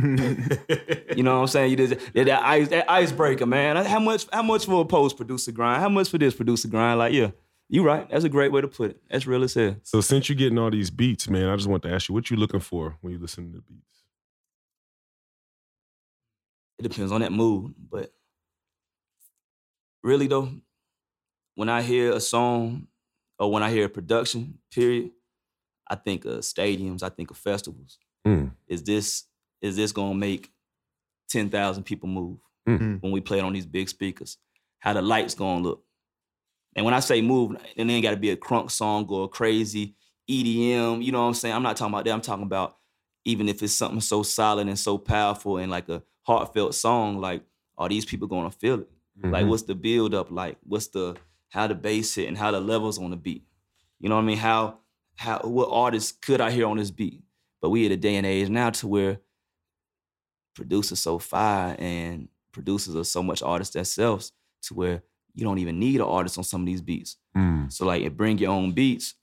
You 1.16 1.24
know 1.24 1.34
what 1.34 1.40
I'm 1.40 1.46
saying? 1.48 1.70
You 1.70 1.76
did 1.76 2.00
that, 2.14 2.26
that 2.26 2.42
ice 2.44 2.68
that 2.68 2.88
icebreaker, 2.90 3.46
man. 3.46 3.76
How 3.84 3.98
much? 3.98 4.26
How 4.32 4.42
much 4.42 4.66
for 4.66 4.82
a 4.82 4.84
post 4.84 5.16
producer 5.16 5.50
grind? 5.50 5.80
How 5.80 5.88
much 5.88 6.10
for 6.10 6.18
this 6.18 6.34
producer 6.34 6.68
grind? 6.68 6.98
Like, 6.98 7.12
yeah, 7.12 7.30
you 7.68 7.82
right. 7.84 8.08
That's 8.10 8.24
a 8.24 8.28
great 8.28 8.50
way 8.52 8.60
to 8.62 8.68
put 8.68 8.90
it. 8.92 9.00
That's 9.10 9.26
real 9.26 9.42
as 9.44 9.54
hell. 9.54 9.76
so 9.82 10.00
since 10.00 10.28
you're 10.28 10.36
getting 10.36 10.58
all 10.58 10.70
these 10.70 10.90
beats, 10.90 11.28
man, 11.28 11.48
I 11.48 11.56
just 11.56 11.68
want 11.68 11.82
to 11.84 11.90
ask 11.92 12.08
you 12.08 12.14
what 12.14 12.30
you 12.30 12.36
looking 12.36 12.60
for 12.60 12.96
when 13.00 13.12
you 13.12 13.18
listen 13.18 13.50
to 13.52 13.56
the 13.58 13.62
beats. 13.62 13.84
It 16.78 16.82
depends 16.82 17.10
on 17.12 17.20
that 17.22 17.32
mood, 17.32 17.74
but 17.90 18.12
really 20.02 20.28
though, 20.28 20.50
when 21.56 21.68
I 21.68 21.82
hear 21.82 22.12
a 22.12 22.20
song 22.20 22.86
or 23.38 23.50
when 23.50 23.62
I 23.64 23.70
hear 23.70 23.86
a 23.86 23.88
production, 23.88 24.58
period, 24.72 25.10
I 25.90 25.96
think 25.96 26.24
of 26.24 26.40
stadiums. 26.40 27.02
I 27.02 27.08
think 27.08 27.30
of 27.30 27.36
festivals. 27.36 27.98
Mm. 28.26 28.52
Is 28.68 28.82
this 28.84 29.24
is 29.60 29.74
this 29.74 29.90
gonna 29.90 30.14
make 30.14 30.50
ten 31.28 31.48
thousand 31.50 31.84
people 31.84 32.08
move 32.08 32.38
Mm. 32.68 33.00
when 33.02 33.12
we 33.12 33.20
play 33.22 33.38
it 33.38 33.44
on 33.44 33.54
these 33.54 33.64
big 33.66 33.88
speakers? 33.88 34.36
How 34.80 34.92
the 34.92 35.00
lights 35.02 35.34
gonna 35.34 35.62
look? 35.62 35.82
And 36.76 36.84
when 36.84 36.94
I 36.94 37.00
say 37.00 37.20
move, 37.22 37.56
it 37.76 37.88
ain't 37.88 38.02
got 38.02 38.10
to 38.12 38.16
be 38.16 38.30
a 38.30 38.36
crunk 38.36 38.70
song 38.70 39.06
or 39.08 39.24
a 39.24 39.28
crazy 39.28 39.96
EDM. 40.30 41.02
You 41.02 41.12
know 41.12 41.22
what 41.22 41.28
I'm 41.28 41.34
saying? 41.34 41.54
I'm 41.54 41.62
not 41.62 41.76
talking 41.76 41.92
about 41.94 42.04
that. 42.04 42.12
I'm 42.12 42.20
talking 42.20 42.44
about 42.44 42.76
even 43.24 43.48
if 43.48 43.62
it's 43.62 43.72
something 43.72 44.00
so 44.00 44.22
solid 44.22 44.68
and 44.68 44.78
so 44.78 44.96
powerful 44.98 45.56
and 45.58 45.70
like 45.70 45.88
a 45.88 46.02
heartfelt 46.22 46.74
song, 46.74 47.18
like 47.18 47.42
are 47.76 47.88
these 47.88 48.04
people 48.04 48.28
gonna 48.28 48.50
feel 48.50 48.80
it? 48.80 48.90
Like 49.22 49.44
Mhm. 49.44 49.48
what's 49.48 49.62
the 49.64 49.74
build 49.74 50.14
up 50.14 50.30
like? 50.30 50.58
What's 50.62 50.88
the 50.88 51.16
how 51.48 51.66
the 51.66 51.74
bass 51.74 52.14
hit 52.14 52.28
and 52.28 52.36
how 52.38 52.50
the 52.50 52.60
levels 52.60 52.98
on 52.98 53.10
the 53.10 53.16
beat? 53.16 53.44
You 53.98 54.08
know 54.08 54.14
what 54.16 54.22
I 54.22 54.26
mean? 54.26 54.36
How 54.38 54.78
how 55.16 55.40
what 55.40 55.68
artists 55.72 56.12
could 56.12 56.40
I 56.40 56.50
hear 56.52 56.66
on 56.66 56.76
this 56.76 56.90
beat? 56.90 57.22
But 57.60 57.70
we 57.70 57.86
at 57.86 57.92
a 57.92 57.96
day 57.96 58.14
and 58.16 58.26
age 58.26 58.48
now 58.48 58.70
to 58.70 58.86
where 58.86 59.20
producers 60.54 61.00
so 61.00 61.18
fire 61.18 61.76
and 61.78 62.28
producers 62.52 62.96
are 62.96 63.04
so 63.04 63.22
much 63.22 63.42
artists 63.42 63.74
themselves 63.74 64.32
to 64.62 64.74
where 64.74 65.02
you 65.34 65.44
don't 65.44 65.58
even 65.58 65.78
need 65.78 65.96
an 65.96 66.06
artist 66.06 66.38
on 66.38 66.44
some 66.44 66.62
of 66.62 66.66
these 66.66 66.80
beats. 66.80 67.16
Mm. 67.36 67.72
So 67.72 67.86
like, 67.86 68.16
bring 68.16 68.38
your 68.38 68.50
own 68.50 68.72
beats. 68.72 69.14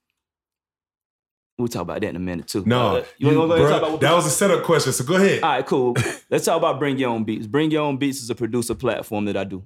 We'll 1.57 1.69
talk 1.69 1.83
about 1.83 2.01
that 2.01 2.09
in 2.09 2.15
a 2.15 2.19
minute 2.19 2.47
too. 2.47 2.63
No, 2.65 2.97
Uh, 2.97 3.03
you, 3.17 3.27
want 3.27 3.51
to 3.51 3.57
go 3.57 3.63
ahead 3.63 3.79
talk 3.81 3.89
about 3.89 4.01
that 4.01 4.13
was 4.13 4.25
a 4.25 4.29
setup 4.29 4.63
question. 4.63 4.91
So 4.91 5.05
go 5.05 5.15
ahead. 5.15 5.41
all 5.41 5.49
right, 5.49 5.65
cool. 5.65 5.95
Let's 6.29 6.45
talk 6.45 6.57
about 6.57 6.79
Bring 6.79 6.97
Your 6.97 7.11
Own 7.11 7.23
Beats. 7.23 7.47
Bring 7.47 7.71
Your 7.71 7.83
Own 7.83 7.97
Beats 7.97 8.21
is 8.21 8.29
a 8.29 8.35
producer 8.35 8.75
platform 8.75 9.25
that 9.25 9.37
I 9.37 9.45
do. 9.45 9.63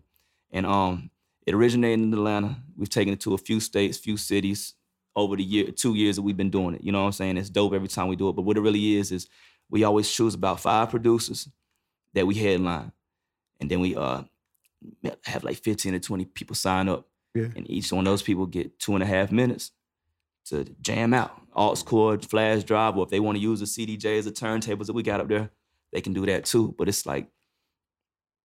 And 0.51 0.65
um, 0.67 1.09
it 1.47 1.55
originated 1.55 1.99
in 1.99 2.13
Atlanta. 2.13 2.57
We've 2.77 2.89
taken 2.89 3.13
it 3.13 3.19
to 3.21 3.33
a 3.33 3.37
few 3.39 3.59
states, 3.59 3.97
few 3.97 4.17
cities 4.17 4.75
over 5.15 5.35
the 5.35 5.43
year, 5.43 5.71
two 5.71 5.95
years 5.95 6.15
that 6.15 6.21
we've 6.21 6.37
been 6.37 6.51
doing 6.51 6.75
it. 6.75 6.83
You 6.83 6.91
know 6.91 6.99
what 7.01 7.07
I'm 7.07 7.11
saying? 7.13 7.37
It's 7.37 7.49
dope 7.49 7.73
every 7.73 7.87
time 7.87 8.07
we 8.07 8.15
do 8.15 8.29
it. 8.29 8.33
But 8.33 8.43
what 8.43 8.57
it 8.57 8.61
really 8.61 8.95
is, 8.95 9.11
is 9.11 9.27
we 9.69 9.83
always 9.83 10.11
choose 10.11 10.35
about 10.35 10.59
five 10.59 10.89
producers 10.91 11.49
that 12.13 12.27
we 12.27 12.35
headline. 12.35 12.91
And 13.59 13.69
then 13.69 13.79
we 13.79 13.95
uh 13.95 14.23
have 15.25 15.43
like 15.43 15.57
15 15.57 15.93
to 15.93 15.99
20 15.99 16.25
people 16.25 16.55
sign 16.55 16.87
up. 16.89 17.07
Yeah. 17.35 17.47
And 17.55 17.69
each 17.69 17.91
one 17.91 18.05
of 18.07 18.11
those 18.11 18.21
people 18.23 18.45
get 18.45 18.79
two 18.79 18.93
and 18.95 19.03
a 19.03 19.05
half 19.05 19.31
minutes 19.31 19.71
to 20.45 20.63
jam 20.81 21.13
out. 21.13 21.31
Aux 21.55 21.75
cord, 21.85 22.25
flash 22.25 22.63
drive, 22.63 22.97
or 22.97 23.03
if 23.03 23.09
they 23.09 23.19
want 23.19 23.37
to 23.37 23.41
use 23.41 23.59
the 23.59 23.65
CDJs 23.65 24.27
or 24.27 24.31
turntables 24.31 24.85
that 24.87 24.93
we 24.93 25.03
got 25.03 25.19
up 25.19 25.27
there, 25.27 25.49
they 25.91 26.01
can 26.01 26.13
do 26.13 26.25
that 26.25 26.45
too. 26.45 26.73
But 26.77 26.87
it's 26.87 27.05
like 27.05 27.27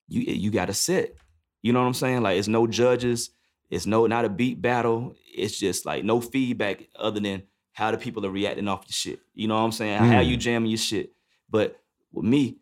you 0.09 0.21
you 0.23 0.51
got 0.51 0.67
to 0.67 0.75
sit. 0.75 1.17
You 1.63 1.73
know 1.73 1.81
what 1.81 1.87
I'm 1.87 1.95
saying? 1.95 2.23
Like 2.23 2.39
it's 2.39 2.49
no 2.49 2.67
judges. 2.67 3.31
It's 3.71 3.87
no 3.87 4.07
not 4.07 4.25
a 4.25 4.29
beat 4.29 4.61
battle. 4.61 5.15
It's 5.35 5.59
just 5.59 5.87
like 5.87 6.05
no 6.05 6.21
feedback 6.21 6.89
other 6.97 7.21
than 7.21 7.45
how 7.73 7.91
the 7.91 7.99
people 7.99 8.25
are 8.27 8.31
reacting 8.31 8.69
off 8.69 8.85
your 8.87 8.93
shit. 8.93 9.21
You 9.35 9.49
know 9.49 9.55
what 9.55 9.63
I'm 9.63 9.73
saying? 9.73 9.99
How 9.99 10.21
Mm. 10.21 10.29
you 10.29 10.37
jamming 10.37 10.71
your 10.71 10.79
shit. 10.79 11.13
But 11.49 11.81
with 12.13 12.25
me, 12.25 12.59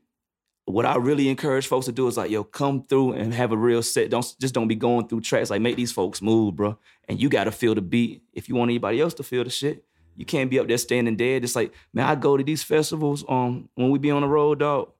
what 0.64 0.86
I 0.86 0.96
really 0.96 1.28
encourage 1.28 1.66
folks 1.66 1.86
to 1.86 1.92
do 1.92 2.06
is 2.06 2.16
like, 2.16 2.30
yo, 2.30 2.44
come 2.44 2.82
through 2.84 3.12
and 3.14 3.34
have 3.34 3.50
a 3.52 3.56
real 3.56 3.82
set. 3.82 4.10
Don't 4.10 4.24
just 4.40 4.54
don't 4.54 4.68
be 4.68 4.76
going 4.76 5.08
through 5.08 5.22
tracks. 5.22 5.50
Like 5.50 5.60
make 5.60 5.76
these 5.76 5.92
folks 5.92 6.22
move, 6.22 6.56
bro. 6.56 6.78
And 7.08 7.20
you 7.20 7.28
gotta 7.28 7.50
feel 7.50 7.74
the 7.74 7.80
beat. 7.82 8.22
If 8.32 8.48
you 8.48 8.54
want 8.54 8.70
anybody 8.70 9.00
else 9.00 9.14
to 9.14 9.22
feel 9.24 9.42
the 9.44 9.50
shit, 9.50 9.84
you 10.16 10.24
can't 10.24 10.50
be 10.50 10.58
up 10.60 10.68
there 10.68 10.78
standing 10.78 11.16
dead. 11.16 11.42
It's 11.42 11.56
like, 11.56 11.72
man, 11.92 12.06
I 12.06 12.14
go 12.14 12.36
to 12.36 12.44
these 12.44 12.62
festivals 12.62 13.24
um 13.28 13.68
when 13.74 13.90
we 13.90 13.98
be 13.98 14.10
on 14.12 14.22
the 14.22 14.28
road, 14.28 14.60
dog. 14.60 14.90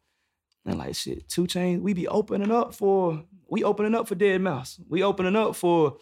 And 0.66 0.78
like 0.78 0.94
shit, 0.96 1.28
2 1.28 1.44
Chainz, 1.44 1.80
we 1.80 1.92
be 1.92 2.08
opening 2.08 2.50
up 2.50 2.74
for 2.74 3.22
we 3.48 3.62
opening 3.62 3.94
up 3.94 4.08
for 4.08 4.14
Deadmau5. 4.16 4.80
We 4.88 5.02
opening 5.04 5.36
up 5.36 5.54
for 5.54 5.96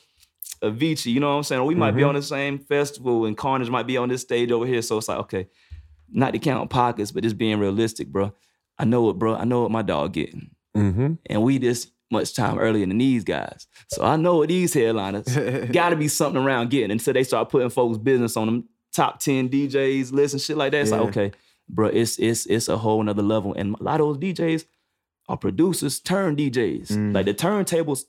Avicii, 0.63 1.13
you 1.13 1.21
know 1.21 1.31
what 1.31 1.37
I'm 1.37 1.43
saying? 1.43 1.61
Or 1.61 1.67
we 1.67 1.75
might 1.75 1.93
be 1.93 2.03
Mhm. 2.03 2.09
on 2.09 2.15
the 2.15 2.23
same 2.23 2.59
festival 2.59 3.25
and 3.27 3.37
Carnage 3.37 3.71
might 3.71 3.87
be 3.87 3.97
on 3.97 4.09
this 4.09 4.23
stage 4.23 4.51
over 4.53 4.67
here. 4.67 4.83
So 4.83 4.99
it's 4.99 5.09
like, 5.09 5.19
okay, 5.19 5.49
not 6.11 6.33
to 6.33 6.39
count 6.39 6.71
pockets, 6.71 7.13
but 7.13 7.23
just 7.23 7.39
being 7.39 7.59
realistic, 7.59 8.09
bro. 8.09 8.33
I 8.81 8.85
know 8.85 9.11
it, 9.11 9.19
bro. 9.19 9.35
I 9.37 9.45
know 9.45 9.63
what 9.63 9.71
my 9.71 9.83
dog 9.83 10.13
getting. 10.15 10.51
Mm-hmm. 10.77 11.15
And 11.27 11.43
we 11.43 11.59
just 11.59 11.91
much 12.11 12.35
time 12.35 12.59
earlier 12.59 12.87
than 12.87 12.99
these 12.99 13.23
guys. 13.23 13.67
So 13.89 14.03
I 14.05 14.17
know 14.17 14.39
what 14.39 14.49
these 14.49 14.75
headliners 14.75 15.27
got 15.73 15.91
to 15.91 15.97
be 15.97 16.09
something 16.09 16.43
around 16.43 16.71
getting 16.71 16.91
until 16.91 17.15
they 17.15 17.23
start 17.25 17.51
putting 17.51 17.71
folks' 17.71 17.99
business 17.99 18.37
on 18.37 18.47
them 18.47 18.69
top 18.93 19.21
10 19.21 19.49
DJs 19.49 20.13
list 20.13 20.35
and 20.35 20.41
shit 20.41 20.57
like 20.57 20.73
that. 20.73 20.81
It's 20.83 20.91
Yeah. 20.91 21.01
like, 21.01 21.09
okay, 21.11 21.33
bro, 21.69 21.87
it's 21.89 22.19
it's 22.19 22.47
it's 22.47 22.69
a 22.69 22.77
whole 22.79 23.03
nother 23.03 23.23
level. 23.23 23.55
And 23.55 23.77
a 23.79 23.83
lot 23.83 24.01
of 24.01 24.09
those 24.09 24.19
DJs 24.19 24.65
are 25.29 25.37
producers 25.37 26.01
turn 26.01 26.35
DJs. 26.37 26.89
Mm. 26.89 27.15
Like 27.15 27.27
the 27.27 27.35
turntables, 27.35 28.05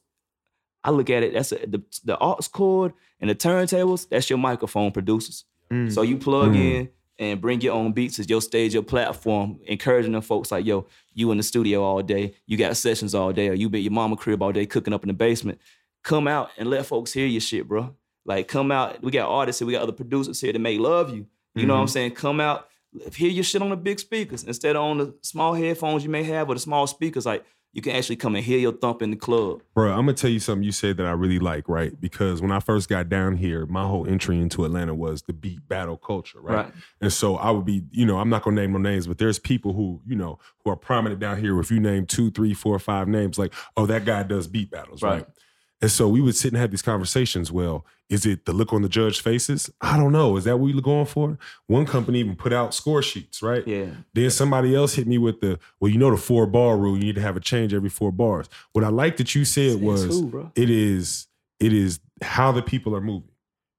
I 0.84 0.90
look 0.90 1.12
at 1.12 1.22
it, 1.22 1.34
that's 1.34 1.52
a, 1.52 1.58
the, 1.68 1.84
the 2.04 2.18
aux 2.20 2.40
cord 2.52 2.94
and 3.20 3.30
the 3.30 3.36
turntables, 3.36 4.10
that's 4.10 4.30
your 4.32 4.40
microphone 4.40 4.92
producers. 4.92 5.46
Mm. 5.72 5.92
So 5.92 6.02
you 6.02 6.18
plug 6.18 6.54
Mm. 6.54 6.56
in 6.56 6.90
and 7.22 7.40
bring 7.40 7.62
your 7.62 7.76
own 7.76 7.92
beats 7.92 8.18
as 8.18 8.28
your 8.28 8.42
stage, 8.42 8.74
your 8.74 8.82
platform, 8.82 9.60
encouraging 9.68 10.12
them 10.12 10.24
folks 10.24 10.52
like, 10.52 10.66
yo, 10.66 10.88
you 11.14 11.30
in 11.30 11.38
the 11.38 11.44
studio 11.44 11.84
all 11.84 12.02
day, 12.02 12.34
you 12.48 12.58
got 12.58 12.76
sessions 12.76 13.14
all 13.14 13.32
day, 13.32 13.48
or 13.48 13.54
you 13.54 13.70
been 13.70 13.78
at 13.78 13.84
your 13.84 13.94
mama 13.94 14.18
crib 14.18 14.42
all 14.42 14.52
day 14.52 14.66
cooking 14.66 14.92
up 14.92 15.04
in 15.04 15.08
the 15.08 15.14
basement. 15.14 15.62
Come 16.04 16.28
out 16.28 16.50
and 16.58 16.68
let 16.68 16.88
folks 16.88 17.14
hear 17.14 17.28
your 17.28 17.40
shit, 17.40 17.68
bro. 17.68 17.96
Like 18.26 18.48
come 18.48 18.72
out. 18.72 19.04
We 19.04 19.12
got 19.12 19.30
artists 19.30 19.60
here, 19.60 19.68
we 19.68 19.74
got 19.74 19.84
other 19.84 19.92
producers 19.92 20.42
here 20.42 20.52
that 20.52 20.58
make 20.58 20.80
love 20.80 21.16
you. 21.16 21.28
You 21.54 21.68
know 21.68 21.76
what 21.76 21.82
I'm 21.82 21.86
mm-hmm. 21.86 21.94
saying? 21.94 22.12
Come 22.12 22.40
out, 22.40 22.68
hear 23.14 23.30
your 23.30 23.44
shit 23.44 23.62
on 23.62 23.70
the 23.70 23.76
big 23.76 24.00
speakers 24.00 24.44
instead 24.44 24.76
of 24.76 24.82
on 24.82 24.98
the 24.98 25.16
small 25.22 25.54
headphones 25.54 26.04
you 26.04 26.10
may 26.10 26.24
have 26.24 26.50
or 26.50 26.56
the 26.56 26.60
small 26.60 26.88
speakers. 26.88 27.28
Like 27.28 27.46
you 27.74 27.82
can 27.82 27.96
actually 27.96 28.18
come 28.18 28.36
and 28.36 28.44
hear 28.44 28.60
your 28.60 28.74
thump 28.74 29.02
in 29.02 29.12
the 29.12 29.16
club. 29.16 29.62
Bro, 29.74 29.92
I'm 29.92 30.00
gonna 30.00 30.14
tell 30.14 30.30
you 30.30 30.40
something 30.40 30.64
you 30.64 30.74
said 30.74 30.98
that 30.98 31.06
I 31.06 31.12
really 31.12 31.40
like, 31.40 31.70
right? 31.70 32.00
Because 32.00 32.42
when 32.42 32.52
I 32.52 32.60
first 32.60 32.90
got 32.90 33.08
down 33.08 33.38
here, 33.38 33.66
my 33.66 33.86
whole 33.88 34.06
entry 34.08 34.40
into 34.40 34.66
Atlanta 34.66 34.94
was 34.94 35.22
the 35.24 35.34
beat 35.34 35.68
battle 35.70 35.98
culture, 35.98 36.42
right? 36.42 36.66
Right. 36.66 36.74
And 37.00 37.14
so 37.14 37.38
I 37.38 37.52
would 37.52 37.66
be, 37.66 37.84
you 37.92 38.06
know, 38.06 38.20
I'm 38.20 38.30
not 38.30 38.44
gonna 38.44 38.60
name 38.60 38.74
no 38.74 38.80
names, 38.80 39.08
but 39.08 39.20
there's 39.20 39.40
people 39.40 39.74
who, 39.74 40.02
you 40.06 40.16
know, 40.16 40.38
who 40.64 40.72
are 40.72 40.76
prominent 40.76 41.22
down 41.22 41.40
here. 41.40 41.58
If 41.60 41.72
you 41.72 41.80
name 41.80 42.06
two, 42.06 42.30
three, 42.32 42.54
four, 42.54 42.78
five 42.78 43.08
names, 43.08 43.40
like, 43.40 43.54
oh, 43.78 43.86
that 43.86 44.04
guy 44.04 44.24
does 44.24 44.48
beat 44.48 44.70
battles, 44.70 45.02
right? 45.02 45.14
Right. 45.14 45.28
And 45.82 45.90
so 45.90 46.08
we 46.08 46.22
would 46.22 46.36
sit 46.36 46.52
and 46.52 46.62
have 46.62 46.72
these 46.72 46.82
conversations. 46.82 47.52
Well, 47.52 47.86
is 48.10 48.26
it 48.26 48.46
the 48.46 48.54
look 48.54 48.72
on 48.72 48.82
the 48.82 48.90
judge 48.90 49.22
faces? 49.22 49.72
I 49.82 49.98
don't 49.98 50.12
know. 50.12 50.38
Is 50.38 50.44
that 50.44 50.58
what 50.58 50.74
we're 50.74 50.82
going 50.82 51.06
for? 51.06 51.40
One 51.68 51.86
company 51.86 52.20
even 52.20 52.36
put 52.36 52.54
out 52.54 52.74
score 52.74 53.02
sheets, 53.02 53.42
right? 53.42 53.68
Yeah. 53.68 53.88
Then 54.14 54.30
somebody 54.30 54.76
else 54.76 54.94
hit 54.94 55.08
me 55.08 55.18
with 55.18 55.42
the, 55.42 55.60
well, 55.80 55.92
you 55.92 55.98
know 55.98 56.12
the 56.12 56.18
four 56.18 56.46
bar 56.46 56.78
rule. 56.78 56.98
You 56.98 57.04
need 57.06 57.16
to 57.16 57.22
have 57.22 57.36
a 57.36 57.40
change 57.40 57.74
every 57.74 57.90
four 57.90 58.12
bars. 58.12 58.48
What 58.74 58.84
I 58.84 58.90
like 58.90 59.18
that 59.18 59.34
you 59.34 59.44
said 59.46 59.72
Says 59.72 59.82
was 59.82 60.04
who, 60.04 60.52
it 60.56 60.70
is 60.70 61.28
it 61.62 61.74
is 61.74 62.00
how 62.22 62.52
the 62.52 62.62
people 62.62 62.96
are 62.96 63.02
moving. 63.02 63.30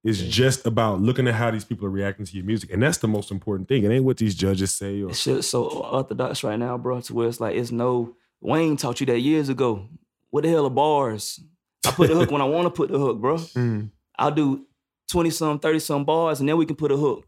It's 0.04 0.20
just 0.20 0.66
about 0.66 1.00
looking 1.00 1.28
at 1.28 1.34
how 1.34 1.50
these 1.50 1.64
people 1.64 1.86
are 1.86 1.90
reacting 1.90 2.26
to 2.26 2.36
your 2.36 2.44
music. 2.44 2.72
And 2.72 2.82
that's 2.82 2.98
the 2.98 3.08
most 3.08 3.30
important 3.30 3.68
thing. 3.68 3.84
It 3.84 3.90
ain't 3.90 4.04
what 4.04 4.16
these 4.16 4.34
judges 4.34 4.72
say 4.72 5.02
or 5.02 5.08
This 5.08 5.20
shit's 5.20 5.48
so 5.48 5.64
orthodox 5.64 6.42
right 6.42 6.58
now, 6.58 6.76
bro, 6.78 7.00
to 7.02 7.14
where 7.14 7.28
it's 7.28 7.40
like 7.40 7.54
it's 7.56 7.70
no 7.70 8.16
Wayne 8.40 8.76
taught 8.76 9.00
you 9.00 9.06
that 9.06 9.20
years 9.20 9.48
ago. 9.48 9.88
What 10.30 10.42
the 10.42 10.50
hell 10.50 10.66
are 10.66 10.70
bars? 10.70 11.40
I 11.86 11.90
put 11.90 12.08
the 12.08 12.14
hook 12.14 12.30
when 12.30 12.40
I 12.40 12.44
want 12.44 12.66
to 12.66 12.70
put 12.70 12.90
the 12.90 12.98
hook, 12.98 13.18
bro. 13.20 13.36
Mm. 13.36 13.90
I'll 14.18 14.30
do 14.30 14.64
20 15.10 15.30
some, 15.30 15.58
30 15.58 15.78
some 15.80 16.04
bars, 16.04 16.40
and 16.40 16.48
then 16.48 16.56
we 16.56 16.66
can 16.66 16.76
put 16.76 16.92
a 16.92 16.96
hook. 16.96 17.26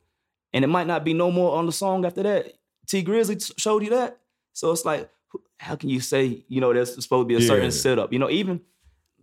And 0.52 0.64
it 0.64 0.68
might 0.68 0.86
not 0.86 1.04
be 1.04 1.12
no 1.12 1.30
more 1.30 1.56
on 1.56 1.66
the 1.66 1.72
song 1.72 2.04
after 2.04 2.22
that. 2.22 2.52
Tee 2.86 3.02
Grizzley 3.04 3.52
showed 3.58 3.82
you 3.82 3.90
that. 3.90 4.18
So 4.52 4.70
it's 4.70 4.84
like, 4.84 5.10
how 5.58 5.74
can 5.74 5.88
you 5.88 6.00
say, 6.00 6.44
you 6.48 6.60
know, 6.60 6.72
there's 6.72 6.94
supposed 7.02 7.22
to 7.22 7.24
be 7.24 7.34
a 7.34 7.40
Yeah. 7.40 7.48
certain 7.48 7.70
setup? 7.72 8.12
You 8.12 8.18
know, 8.20 8.30
even 8.30 8.60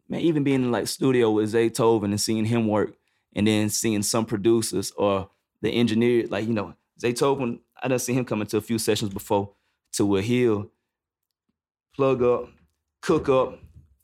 man, 0.09 0.19
even 0.21 0.43
being 0.43 0.63
in 0.63 0.71
like 0.71 0.87
studio 0.87 1.31
with 1.31 1.53
Zaytoven 1.53 2.05
and 2.05 2.19
seeing 2.19 2.43
him 2.45 2.67
work, 2.67 2.95
and 3.33 3.47
then 3.47 3.69
seeing 3.69 4.03
some 4.03 4.25
producers 4.25 4.91
or 4.97 5.29
the 5.61 5.69
engineer, 5.69 6.27
like, 6.27 6.45
you 6.47 6.53
know, 6.53 6.73
Zaytoven, 7.01 7.59
I 7.81 7.87
done 7.87 7.99
seen 7.99 8.15
him 8.17 8.25
come 8.25 8.41
into 8.41 8.57
a 8.57 8.61
few 8.61 8.77
sessions 8.77 9.13
before 9.13 9.53
to 9.93 10.05
where 10.05 10.21
he'll 10.21 10.69
plug 11.95 12.21
up, 12.23 12.49
cook 13.01 13.29
up. 13.29 13.59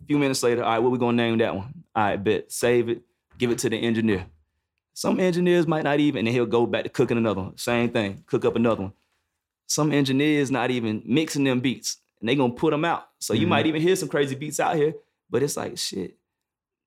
Few 0.08 0.18
minutes 0.18 0.42
later, 0.42 0.64
all 0.64 0.72
right, 0.72 0.80
what 0.80 0.92
we 0.92 0.98
gonna 0.98 1.18
name 1.18 1.38
that 1.40 1.56
one? 1.56 1.84
All 1.96 2.04
right, 2.04 2.16
bet, 2.24 2.52
save 2.52 2.88
it, 2.90 3.02
give 3.38 3.52
it 3.52 3.58
to 3.60 3.70
the 3.70 3.78
engineer. 3.78 4.26
Some 4.94 5.20
engineers 5.20 5.68
might 5.68 5.84
not 5.84 6.00
even, 6.00 6.26
and 6.26 6.34
he'll 6.34 6.46
go 6.46 6.66
back 6.66 6.84
to 6.84 6.90
cooking 6.90 7.18
another 7.18 7.42
one. 7.42 7.58
Same 7.58 7.90
thing, 7.90 8.24
cook 8.26 8.46
up 8.46 8.56
another 8.56 8.84
one. 8.84 8.94
Some 9.68 9.92
engineers 9.92 10.50
not 10.50 10.72
even 10.72 11.04
mixing 11.06 11.44
them 11.44 11.60
beats, 11.60 11.98
and 12.22 12.30
they 12.30 12.36
gonna 12.36 12.54
put 12.54 12.72
them 12.72 12.86
out. 12.86 13.10
So 13.20 13.34
you 13.34 13.46
Mhm. 13.46 13.50
might 13.50 13.66
even 13.68 13.82
hear 13.82 13.96
some 13.98 14.08
crazy 14.08 14.36
beats 14.36 14.60
out 14.62 14.78
here, 14.78 14.96
but 15.30 15.44
it's 15.44 15.58
like 15.58 15.78
shit. 15.78 16.18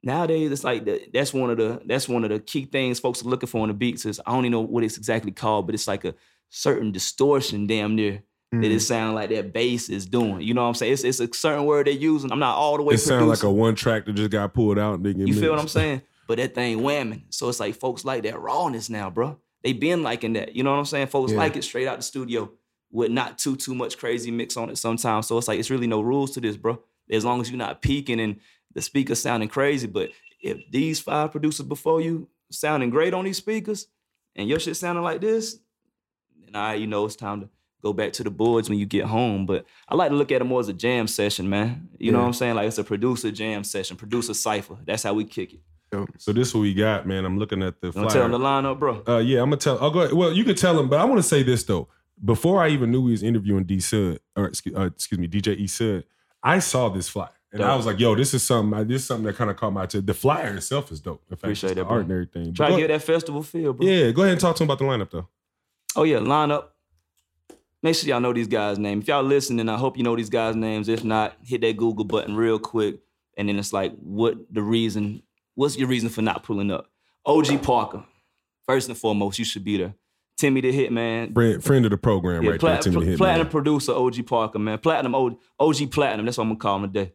Nowadays, 0.03 0.51
it's 0.51 0.65
like 0.65 0.87
the, 0.87 1.07
that's 1.13 1.35
one 1.35 1.51
of 1.51 1.59
the 1.59 1.83
that's 1.85 2.09
one 2.09 2.25
of 2.25 2.31
the 2.31 2.41
key 2.41 2.65
things 2.65 2.99
folks 2.99 3.23
are 3.23 3.29
looking 3.29 3.49
for 3.49 3.61
in 3.61 3.69
the 3.69 3.75
beats 3.75 4.07
is 4.07 4.19
I 4.27 4.33
don't 4.33 4.47
even 4.47 4.53
know 4.53 4.61
what 4.63 4.83
it's 4.83 4.97
exactly 4.97 5.31
called, 5.31 5.67
but 5.67 5.75
it's 5.75 5.87
like 5.87 6.07
a 6.07 6.15
certain 6.49 6.91
distortion, 6.91 7.67
damn 7.67 7.95
near 7.95 8.23
that 8.53 8.57
Mm. 8.59 8.71
it 8.71 8.81
sound 8.81 9.15
like 9.15 9.31
that 9.31 9.53
bass 9.53 9.89
is 9.89 10.07
doing. 10.07 10.41
You 10.41 10.55
know 10.55 10.63
what 10.63 10.69
I'm 10.69 10.75
saying? 10.75 10.93
It's, 10.95 11.05
it's 11.05 11.21
a 11.21 11.29
certain 11.33 11.65
word 11.67 11.87
they're 11.87 11.95
using. 11.95 12.33
I'm 12.33 12.39
not 12.41 12.57
all 12.57 12.77
the 12.77 12.83
way 12.83 12.95
it 12.95 12.99
sounds 12.99 13.27
like 13.29 13.43
a 13.45 13.51
one 13.51 13.75
track 13.77 14.07
that 14.07 14.15
just 14.15 14.31
got 14.31 14.53
pulled 14.53 14.79
out 14.79 14.95
and 14.95 15.05
they 15.07 15.15
get 15.15 15.29
You 15.29 15.35
feel 15.35 15.53
what. 15.53 15.61
I'm 15.61 15.69
saying? 15.69 16.03
But 16.27 16.39
that 16.39 16.55
thing 16.55 16.79
whamming. 16.81 17.23
So 17.31 17.49
it's 17.49 17.61
like 17.61 17.77
folks 17.77 18.05
like 18.05 18.25
that 18.25 18.41
rawness 18.41 18.91
now, 18.91 19.09
bro. 19.11 19.39
They 19.63 19.73
been 19.73 20.03
liking 20.03 20.33
that. 20.33 20.57
You 20.57 20.63
know 20.65 20.71
what 20.73 20.79
I'm 20.79 20.85
saying? 20.85 21.09
Folks 21.09 21.31
Yeah. 21.33 21.39
like 21.39 21.57
it 21.57 21.63
straight 21.65 21.87
out 21.87 21.97
the 21.99 22.03
studio 22.03 22.51
with 22.91 23.11
not 23.13 23.39
too 23.39 23.55
too 23.57 23.75
much 23.75 23.97
crazy 23.99 24.31
mix 24.33 24.57
on 24.57 24.69
it 24.71 24.79
sometimes. 24.79 25.29
So 25.29 25.39
it's 25.39 25.47
like 25.47 25.61
it's 25.61 25.71
really 25.71 25.87
no 25.87 26.01
rules 26.01 26.33
to 26.33 26.41
this, 26.41 26.57
bro. 26.57 26.81
As 27.11 27.25
long 27.25 27.41
as 27.41 27.51
you're 27.51 27.59
not 27.59 27.83
peaking 27.83 28.19
and 28.21 28.37
the 28.75 28.83
speakers 28.83 29.21
sounding 29.21 29.49
crazy. 29.49 29.87
But 29.87 30.11
if 30.41 30.59
these 30.73 30.99
five 30.99 31.31
producers 31.31 31.67
before 31.67 32.01
you 32.01 32.29
sounding 32.51 32.91
great 32.91 33.15
on 33.15 33.25
these 33.25 33.37
speakers 33.37 33.87
and 34.35 34.49
your 34.49 34.59
shit 34.59 34.77
sounding 34.77 35.05
like 35.05 35.21
this, 35.21 35.57
then 36.45 36.57
I, 36.57 36.75
you 36.75 36.87
know, 36.89 37.05
it's 37.05 37.17
time 37.17 37.43
to 37.43 37.49
go 37.83 37.93
back 37.93 38.13
to 38.15 38.25
the 38.25 38.31
boards 38.31 38.69
when 38.69 38.79
you 38.79 38.87
get 38.87 39.05
home. 39.05 39.47
But 39.47 39.65
I 39.89 39.95
like 39.95 40.11
to 40.11 40.17
look 40.17 40.31
at 40.33 40.41
it 40.41 40.45
more 40.45 40.61
as 40.61 40.69
a 40.69 40.73
jam 40.73 41.07
session, 41.07 41.49
man. 41.49 41.89
You 41.99 42.13
know 42.13 42.21
what 42.21 42.27
I'm 42.27 42.33
saying? 42.33 42.55
Like 42.57 42.69
it's 42.69 42.79
a 42.79 42.85
producer 42.85 43.31
jam 43.31 43.65
session, 43.65 43.97
producer 43.97 44.35
cipher. 44.35 44.77
That's 44.85 45.03
how 45.03 45.15
we 45.15 45.25
kick 45.25 45.55
it. 45.55 45.61
So 46.19 46.33
this 46.33 46.49
is 46.49 46.55
what 46.55 46.61
we 46.61 46.73
got, 46.73 47.07
man. 47.07 47.25
I'm 47.25 47.37
looking 47.39 47.63
at 47.65 47.81
the 47.81 47.89
You 47.89 47.93
flyer. 47.93 48.05
want 48.05 48.13
to 48.13 48.19
tell 48.21 48.29
them 48.29 48.41
the 48.41 48.47
lineup, 48.47 48.79
bro? 48.79 49.03
Uh, 49.09 49.19
yeah, 49.19 49.41
I'm 49.43 49.47
gonna 49.51 49.57
tell. 49.57 49.79
I'll 49.81 49.91
go. 49.91 50.01
Ahead. 50.03 50.13
Well, 50.13 50.33
you 50.33 50.45
can 50.45 50.55
tell 50.55 50.79
him, 50.79 50.89
but 50.89 51.01
I 51.01 51.05
want 51.05 51.19
to 51.19 51.23
say 51.25 51.43
this 51.43 51.65
though. 51.65 51.89
Before 52.25 52.63
I 52.63 52.69
even 52.69 52.91
knew 52.93 53.07
he 53.07 53.13
was 53.13 53.23
interviewing 53.23 53.65
D 53.65 53.81
Sud, 53.81 54.21
or 54.37 54.45
excuse, 54.47 54.77
uh, 54.77 54.83
excuse 54.83 55.19
me, 55.19 55.27
DJ 55.27 55.57
E 55.57 55.67
Sud, 55.67 56.05
I 56.45 56.59
saw 56.61 56.91
this 56.91 57.09
flyer 57.09 57.31
and 57.53 57.63
I 57.65 57.75
was 57.75 57.87
like, 57.87 57.99
"Yo, 57.99 58.15
this 58.15 58.35
is 58.35 58.43
something. 58.45 58.87
This 58.87 59.03
is 59.03 59.09
something 59.09 59.25
that 59.27 59.37
kind 59.37 59.51
of 59.51 59.57
caught 59.57 59.73
my 59.73 59.83
attention. 59.83 60.07
The 60.07 60.15
flyer 60.15 60.55
itself 60.55 60.93
is 60.93 61.01
dope. 61.01 61.23
In 61.29 61.37
fact, 61.37 61.43
Appreciate 61.45 61.71
just 61.71 61.75
the 61.77 61.81
that, 61.81 61.89
bro. 61.89 61.97
art 61.97 62.03
and 62.05 62.13
everything. 62.13 62.55
Try 62.55 62.71
to 62.71 62.77
get 62.77 62.89
that 62.89 63.03
festival 63.03 63.43
feel, 63.43 63.73
bro. 63.73 63.85
Yeah, 63.85 64.11
go 64.13 64.23
ahead 64.23 64.33
and 64.33 64.41
talk 64.41 64.55
to 64.57 64.63
him 64.63 64.71
about 64.71 64.79
the 64.79 64.85
lineup 64.85 65.11
though. 65.11 65.29
Oh 65.97 66.05
yeah, 66.05 66.19
lineup. 66.19 66.67
Make 67.83 67.95
sure 67.95 68.09
y'all 68.09 68.21
know 68.21 68.33
these 68.33 68.47
guys' 68.49 68.79
names. 68.79 69.05
If 69.05 69.09
y'all 69.09 69.23
listening, 69.23 69.69
I 69.69 69.77
hope 69.77 69.97
you 69.97 70.03
know 70.03 70.15
these 70.17 70.29
guys' 70.31 70.55
names. 70.57 70.89
If 70.89 71.03
not, 71.03 71.37
hit 71.43 71.63
that 71.63 71.77
Google 71.77 72.05
button 72.05 72.37
real 72.37 72.59
quick. 72.59 72.99
And 73.39 73.49
then 73.49 73.59
it's 73.59 73.73
like, 73.73 73.93
what 73.99 74.37
the 74.53 74.63
reason? 74.63 75.23
What's 75.55 75.79
your 75.79 75.89
reason 75.89 76.11
for 76.11 76.21
not 76.23 76.43
pulling 76.43 76.71
up? 76.71 76.87
OG 77.25 77.63
Parker. 77.63 78.05
First 78.67 78.89
and 78.89 78.99
foremost, 78.99 79.39
you 79.39 79.45
should 79.45 79.65
be 79.65 79.79
there. 79.79 79.95
Timmy 80.37 80.61
the 80.61 80.73
Hitman. 80.73 81.33
Friend, 81.35 81.63
friend 81.65 81.85
of 81.87 81.91
the 81.91 81.97
program, 81.99 82.43
Yeah, 82.43 82.51
right 82.53 82.61
plat- 82.61 82.83
there, 82.83 82.93
Timmy 82.93 83.05
the 83.07 83.13
Hitman. 83.13 83.19
platinum 83.19 83.49
producer 83.49 83.93
OG 83.93 84.23
Parker, 84.27 84.59
man. 84.59 84.79
Platinum 84.79 85.15
OG, 85.15 85.37
OG 85.59 85.87
Platinum. 85.91 86.25
That's 86.27 86.39
what 86.39 86.45
I'm 86.45 86.51
gonna 86.51 86.59
call 86.61 86.77
him 86.77 86.93
today. 86.93 87.13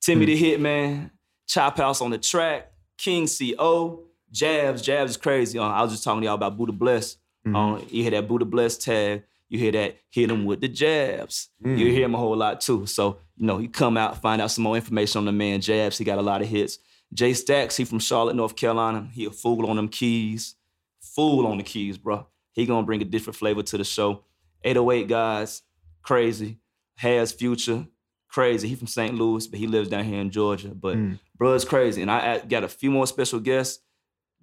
Timmy 0.00 0.26
Hmm. 0.26 0.30
the 0.32 0.42
Hitman, 0.42 1.10
Chop 1.48 1.76
House 1.78 2.00
on 2.00 2.10
the 2.10 2.18
track, 2.18 2.70
King 2.96 3.26
CO, 3.26 4.04
Jabs. 4.30 4.82
Jabs 4.82 5.12
is 5.12 5.16
crazy. 5.16 5.58
Uh, 5.58 5.64
I 5.64 5.82
was 5.82 5.92
just 5.92 6.04
talking 6.04 6.20
to 6.20 6.26
y'all 6.26 6.34
about 6.34 6.56
Buddah 6.58 6.72
Bless. 6.72 7.14
Mm-hmm. 7.46 7.56
Um, 7.56 7.84
you 7.90 8.02
hear 8.02 8.10
that 8.12 8.28
Buddah 8.28 8.44
Bless 8.48 8.76
tag. 8.76 9.24
You 9.48 9.58
hear 9.58 9.72
that 9.72 9.96
hit 10.10 10.30
him 10.30 10.44
with 10.44 10.60
the 10.60 10.68
jabs. 10.68 11.48
Mm. 11.64 11.78
You 11.78 11.86
hear 11.86 12.04
him 12.04 12.14
a 12.14 12.18
whole 12.18 12.36
lot 12.36 12.60
too. 12.60 12.86
So 12.86 13.18
you 13.36 13.46
know, 13.46 13.58
you 13.58 13.68
come 13.68 13.96
out, 13.96 14.20
find 14.20 14.42
out 14.42 14.50
some 14.50 14.64
more 14.64 14.76
information 14.76 15.20
on 15.20 15.24
the 15.24 15.32
man 15.32 15.60
Jabs. 15.60 15.96
He 15.98 16.04
got 16.04 16.18
a 16.18 16.22
lot 16.22 16.42
of 16.42 16.48
hits. 16.48 16.78
Jay 17.14 17.32
Stacks, 17.32 17.76
he 17.76 17.84
from 17.84 18.00
Charlotte, 18.00 18.36
North 18.36 18.56
Carolina. 18.56 19.08
He 19.12 19.24
a 19.24 19.30
fool 19.30 19.66
on 19.70 19.76
them 19.76 19.88
keys. 19.88 20.56
Fool 21.00 21.46
on 21.46 21.56
the 21.56 21.62
keys, 21.64 21.96
bro. 21.96 22.26
He 22.52 22.66
gonna 22.66 22.84
bring 22.86 23.00
a 23.00 23.04
different 23.04 23.36
flavor 23.36 23.62
to 23.62 23.78
the 23.78 23.84
show. 23.84 24.24
808 24.64 25.08
guys, 25.08 25.62
crazy. 26.02 26.58
Has 26.96 27.32
future, 27.32 27.86
crazy. 28.28 28.68
He 28.68 28.74
from 28.74 28.88
St. 28.88 29.14
Louis, 29.14 29.46
but 29.46 29.58
he 29.58 29.66
lives 29.68 29.88
down 29.88 30.04
here 30.04 30.20
in 30.20 30.30
Georgia. 30.30 30.68
But 30.74 30.96
Mm. 30.96 31.18
bro, 31.36 31.54
it's 31.54 31.64
crazy. 31.64 32.02
And 32.02 32.10
I 32.10 32.40
got 32.40 32.64
a 32.64 32.68
few 32.68 32.90
more 32.90 33.06
special 33.06 33.38
guests 33.40 33.82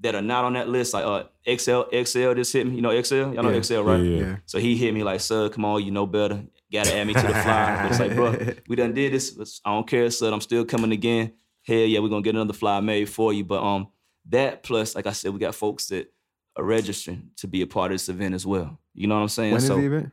that 0.01 0.15
are 0.15 0.21
not 0.21 0.45
on 0.45 0.53
that 0.53 0.67
list. 0.69 0.93
Like 0.93 1.05
uh 1.05 1.23
XL, 1.47 1.83
XL 2.03 2.33
just 2.33 2.51
hit 2.53 2.67
me. 2.67 2.75
You 2.75 2.81
know 2.81 3.01
XL? 3.01 3.15
Y'all 3.15 3.43
know 3.43 3.49
Yeah. 3.51 3.61
XL, 3.61 3.81
right? 3.81 4.01
Yeah, 4.01 4.19
Yeah. 4.19 4.35
So 4.45 4.59
he 4.59 4.75
hit 4.75 4.93
me 4.93 5.03
like, 5.03 5.21
sir, 5.21 5.49
come 5.49 5.65
on, 5.65 5.83
you 5.83 5.91
know 5.91 6.05
better. 6.05 6.43
Gotta 6.71 6.95
add 6.97 7.07
me 7.07 7.13
to 7.13 7.21
the 7.21 7.27
flyer. 7.33 7.83
But 7.83 7.91
it's 7.91 7.99
like, 7.99 8.15
bro, 8.15 8.35
we 8.67 8.75
done 8.75 8.93
did 8.93 9.13
this. 9.13 9.61
I 9.63 9.71
don't 9.71 9.87
care, 9.87 10.09
sir. 10.11 10.31
I'm 10.33 10.41
still 10.41 10.65
coming 10.65 10.91
again. 10.91 11.33
Hell 11.65 11.77
yeah, 11.77 11.99
we're 11.99 12.09
gonna 12.09 12.21
get 12.21 12.35
another 12.35 12.53
flyer 12.53 12.81
made 12.81 13.07
for 13.09 13.31
you. 13.31 13.43
But 13.45 13.63
um, 13.63 13.87
that 14.29 14.63
plus, 14.63 14.95
like 14.95 15.07
I 15.07 15.11
said, 15.11 15.31
we 15.33 15.39
got 15.39 15.55
folks 15.55 15.87
that 15.87 16.11
are 16.57 16.63
registering 16.63 17.29
to 17.37 17.47
be 17.47 17.61
a 17.61 17.67
part 17.67 17.91
of 17.91 17.95
this 17.95 18.09
event 18.09 18.33
as 18.35 18.45
well. 18.45 18.79
You 18.93 19.07
know 19.07 19.15
what 19.15 19.21
I'm 19.21 19.29
saying? 19.29 19.51
When 19.51 19.61
is 19.61 19.67
so 19.67 19.77
the 19.77 19.85
event? 19.85 20.11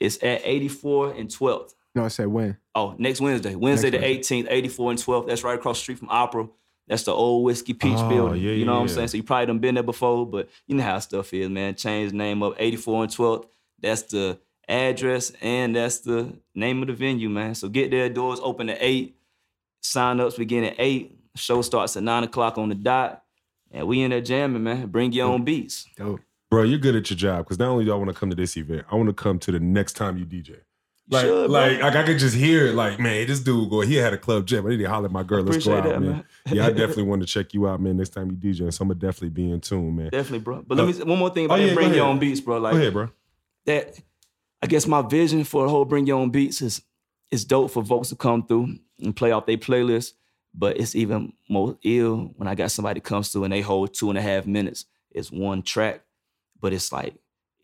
it's 0.00 0.16
at 0.22 0.40
84 0.44 1.12
and 1.12 1.28
12th. 1.28 1.74
No, 1.94 2.04
I 2.04 2.08
said 2.08 2.26
when. 2.26 2.56
Oh, 2.74 2.94
next 2.98 3.20
Wednesday. 3.20 3.54
Wednesday 3.54 3.90
Next 3.90 4.28
the 4.28 4.42
18th, 4.42 4.46
84 4.50 4.90
and 4.90 4.98
12th. 5.00 5.26
That's 5.28 5.44
right 5.44 5.54
across 5.58 5.78
the 5.78 5.82
street 5.82 5.98
from 5.98 6.08
Opera. 6.10 6.48
That's 6.86 7.04
the 7.04 7.12
old 7.12 7.44
Whiskey 7.44 7.72
Peach 7.74 7.96
Oh, 7.96 8.08
building. 8.08 8.42
yeah, 8.42 8.50
you 8.52 8.64
know 8.64 8.72
yeah, 8.72 8.76
what 8.78 8.82
I'm 8.82 8.88
yeah. 8.88 8.94
saying? 8.94 9.08
So 9.08 9.16
you 9.16 9.22
probably 9.22 9.46
done 9.46 9.58
been 9.58 9.74
there 9.74 9.82
before, 9.82 10.26
but 10.26 10.48
you 10.66 10.76
know 10.76 10.82
how 10.82 10.98
stuff 10.98 11.32
is, 11.32 11.48
man. 11.48 11.74
Change 11.74 12.10
the 12.10 12.16
name 12.16 12.42
up 12.42 12.54
84 12.58 13.04
and 13.04 13.12
12th. 13.12 13.46
That's 13.80 14.02
the 14.02 14.38
address 14.68 15.32
and 15.42 15.76
that's 15.76 15.98
the 16.00 16.34
name 16.54 16.82
of 16.82 16.88
the 16.88 16.94
venue, 16.94 17.28
man. 17.28 17.54
So 17.54 17.68
get 17.68 17.90
there. 17.90 18.08
Doors 18.08 18.40
open 18.42 18.68
at 18.70 18.78
8. 18.80 19.16
Sign-ups 19.82 20.36
begin 20.36 20.64
at 20.64 20.76
eight. 20.78 21.18
Show 21.36 21.60
starts 21.62 21.96
at 21.96 22.02
nine 22.02 22.24
o'clock 22.24 22.56
on 22.58 22.68
the 22.70 22.74
dot. 22.74 23.22
And 23.70 23.86
we 23.86 24.02
in 24.02 24.10
there 24.10 24.20
jamming, 24.20 24.62
man. 24.62 24.86
Bring 24.86 25.12
your 25.12 25.28
own 25.28 25.44
beats. 25.44 25.86
Dope. 25.96 26.20
Bro, 26.50 26.62
you're 26.64 26.78
good 26.78 26.94
at 26.96 27.10
your 27.10 27.16
job 27.16 27.38
because 27.44 27.58
not 27.58 27.68
only 27.68 27.84
do 27.84 27.92
I 27.92 27.96
want 27.96 28.08
to 28.08 28.14
come 28.14 28.30
to 28.30 28.36
this 28.36 28.56
event, 28.56 28.86
I 28.90 28.94
want 28.94 29.08
to 29.08 29.12
come 29.12 29.38
to 29.40 29.52
the 29.52 29.58
next 29.60 29.94
time 29.94 30.16
you 30.16 30.24
DJ. 30.24 30.58
Like, 31.10 31.26
should, 31.26 31.50
like, 31.50 31.82
like 31.82 31.96
I 31.96 32.02
could 32.02 32.18
just 32.18 32.34
hear 32.34 32.68
it. 32.68 32.74
Like, 32.74 32.98
man, 32.98 33.26
this 33.26 33.40
dude 33.40 33.68
go. 33.68 33.82
He 33.82 33.96
had 33.96 34.14
a 34.14 34.18
club 34.18 34.46
jet, 34.46 34.62
but 34.62 34.70
he 34.70 34.78
didn't 34.78 34.90
holler 34.90 35.06
at 35.06 35.12
my 35.12 35.22
girl. 35.22 35.42
Let's 35.42 35.64
go 35.64 35.76
out, 35.76 35.84
that, 35.84 36.00
man. 36.00 36.10
man. 36.10 36.24
yeah, 36.46 36.66
I 36.66 36.70
definitely 36.70 37.02
want 37.02 37.20
to 37.20 37.26
check 37.26 37.52
you 37.52 37.68
out, 37.68 37.80
man. 37.80 37.98
Next 37.98 38.10
time 38.10 38.30
you 38.30 38.36
DJ, 38.36 38.72
so 38.72 38.82
I'm 38.82 38.88
gonna 38.88 38.94
definitely 38.94 39.30
be 39.30 39.50
in 39.50 39.60
tune, 39.60 39.96
man. 39.96 40.08
Definitely, 40.10 40.38
bro. 40.38 40.64
But 40.66 40.78
let 40.78 40.84
uh, 40.84 40.86
me 40.86 41.04
one 41.04 41.18
more 41.18 41.30
thing 41.30 41.44
oh, 41.44 41.54
about 41.54 41.60
yeah, 41.60 41.74
bring 41.74 41.92
your 41.92 42.06
own 42.06 42.18
beats, 42.18 42.40
bro. 42.40 42.58
Like 42.58 42.72
Go 42.72 42.78
ahead, 42.78 42.92
bro. 42.94 43.10
that 43.66 44.00
I 44.62 44.66
guess 44.66 44.86
my 44.86 45.02
vision 45.02 45.44
for 45.44 45.64
the 45.64 45.68
whole 45.68 45.84
bring 45.84 46.06
your 46.06 46.18
own 46.18 46.30
beats 46.30 46.62
is 46.62 46.80
it's 47.30 47.44
dope 47.44 47.70
for 47.70 47.84
folks 47.84 48.08
to 48.08 48.16
come 48.16 48.46
through 48.46 48.78
and 48.98 49.14
play 49.14 49.30
off 49.30 49.44
their 49.44 49.58
playlist. 49.58 50.12
But 50.54 50.78
it's 50.78 50.94
even 50.94 51.34
more 51.50 51.76
ill 51.84 52.32
when 52.36 52.48
I 52.48 52.54
got 52.54 52.70
somebody 52.70 53.00
comes 53.00 53.28
through 53.28 53.44
and 53.44 53.52
they 53.52 53.60
hold 53.60 53.92
two 53.92 54.08
and 54.08 54.18
a 54.18 54.22
half 54.22 54.46
minutes. 54.46 54.86
It's 55.10 55.30
one 55.30 55.62
track, 55.62 56.02
but 56.60 56.72
it's 56.72 56.92
like 56.92 57.14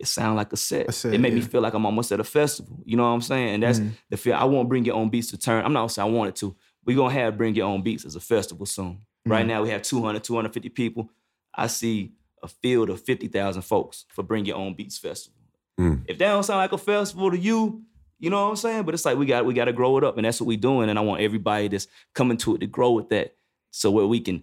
it 0.01 0.07
sound 0.09 0.37
like 0.37 0.53
a 0.53 0.57
set. 0.57 0.89
A 0.89 0.93
set, 0.93 1.15
it 1.15 1.19
made 1.21 1.35
me 1.35 1.41
feel 1.43 1.61
like 1.61 1.75
I'm 1.75 1.87
almost 1.87 2.11
at 2.11 2.19
a 2.21 2.25
festival. 2.25 2.83
You 2.85 2.97
know 2.97 3.05
what 3.05 3.11
I'm 3.11 3.21
saying? 3.21 3.55
And 3.55 3.63
that's 3.63 3.79
Mhm. 3.81 3.93
the 4.09 4.17
feel. 4.17 4.35
I 4.35 4.45
want 4.45 4.69
bring 4.69 4.85
your 4.85 4.97
own 4.97 5.11
beats 5.11 5.29
to 5.31 5.39
turn. 5.39 5.65
I'm 5.65 5.73
not 5.73 5.87
saying 5.89 6.09
I 6.09 6.11
want 6.13 6.31
it 6.31 6.37
to. 6.37 6.57
We're 6.85 6.97
gonna 6.97 7.13
have 7.15 7.37
bring 7.37 7.55
your 7.55 7.67
own 7.67 7.83
beats 7.83 8.05
as 8.05 8.17
a 8.17 8.21
festival 8.21 8.67
soon. 8.67 9.03
Right 9.27 9.45
Mhm. 9.45 9.49
now 9.49 9.63
we 9.63 9.69
have 9.71 9.83
200, 9.83 10.25
250 10.25 10.71
people. 10.71 11.11
I 11.55 11.67
see 11.67 12.13
a 12.43 12.49
field 12.49 12.89
of 12.89 13.01
50,000 13.03 13.63
folks 13.63 14.07
for 14.09 14.23
Bring 14.23 14.47
Your 14.47 14.57
Own 14.57 14.73
Beats 14.75 14.97
Festival. 14.97 15.39
Mm. 15.79 16.05
If 16.09 16.17
that 16.19 16.31
don't 16.33 16.43
sound 16.43 16.59
like 16.59 16.73
a 16.73 16.79
festival 16.79 17.31
to 17.31 17.39
you, 17.39 17.83
you 18.19 18.31
know 18.31 18.43
what 18.45 18.51
I'm 18.51 18.57
saying? 18.57 18.85
But 18.85 18.95
it's 18.95 19.05
like 19.05 19.19
we 19.19 19.27
got 19.27 19.45
we 19.45 19.53
got 19.53 19.67
to 19.67 19.73
grow 19.75 19.99
it 19.99 20.05
up, 20.05 20.17
and 20.17 20.25
that's 20.25 20.41
what 20.41 20.47
we're 20.47 20.57
doing. 20.57 20.89
And 20.89 20.99
I 20.99 21.03
want 21.03 21.21
everybody 21.21 21.69
that's 21.69 21.87
coming 22.15 22.39
to 22.39 22.55
it 22.55 22.59
to 22.61 22.67
grow 22.67 22.93
with 22.93 23.11
that, 23.11 23.35
so 23.71 23.91
where 23.91 24.07
we 24.07 24.21
can 24.21 24.43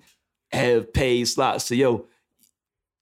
have 0.51 0.93
paid 0.93 1.25
slots. 1.27 1.65
So 1.65 1.73
yo, 1.75 2.05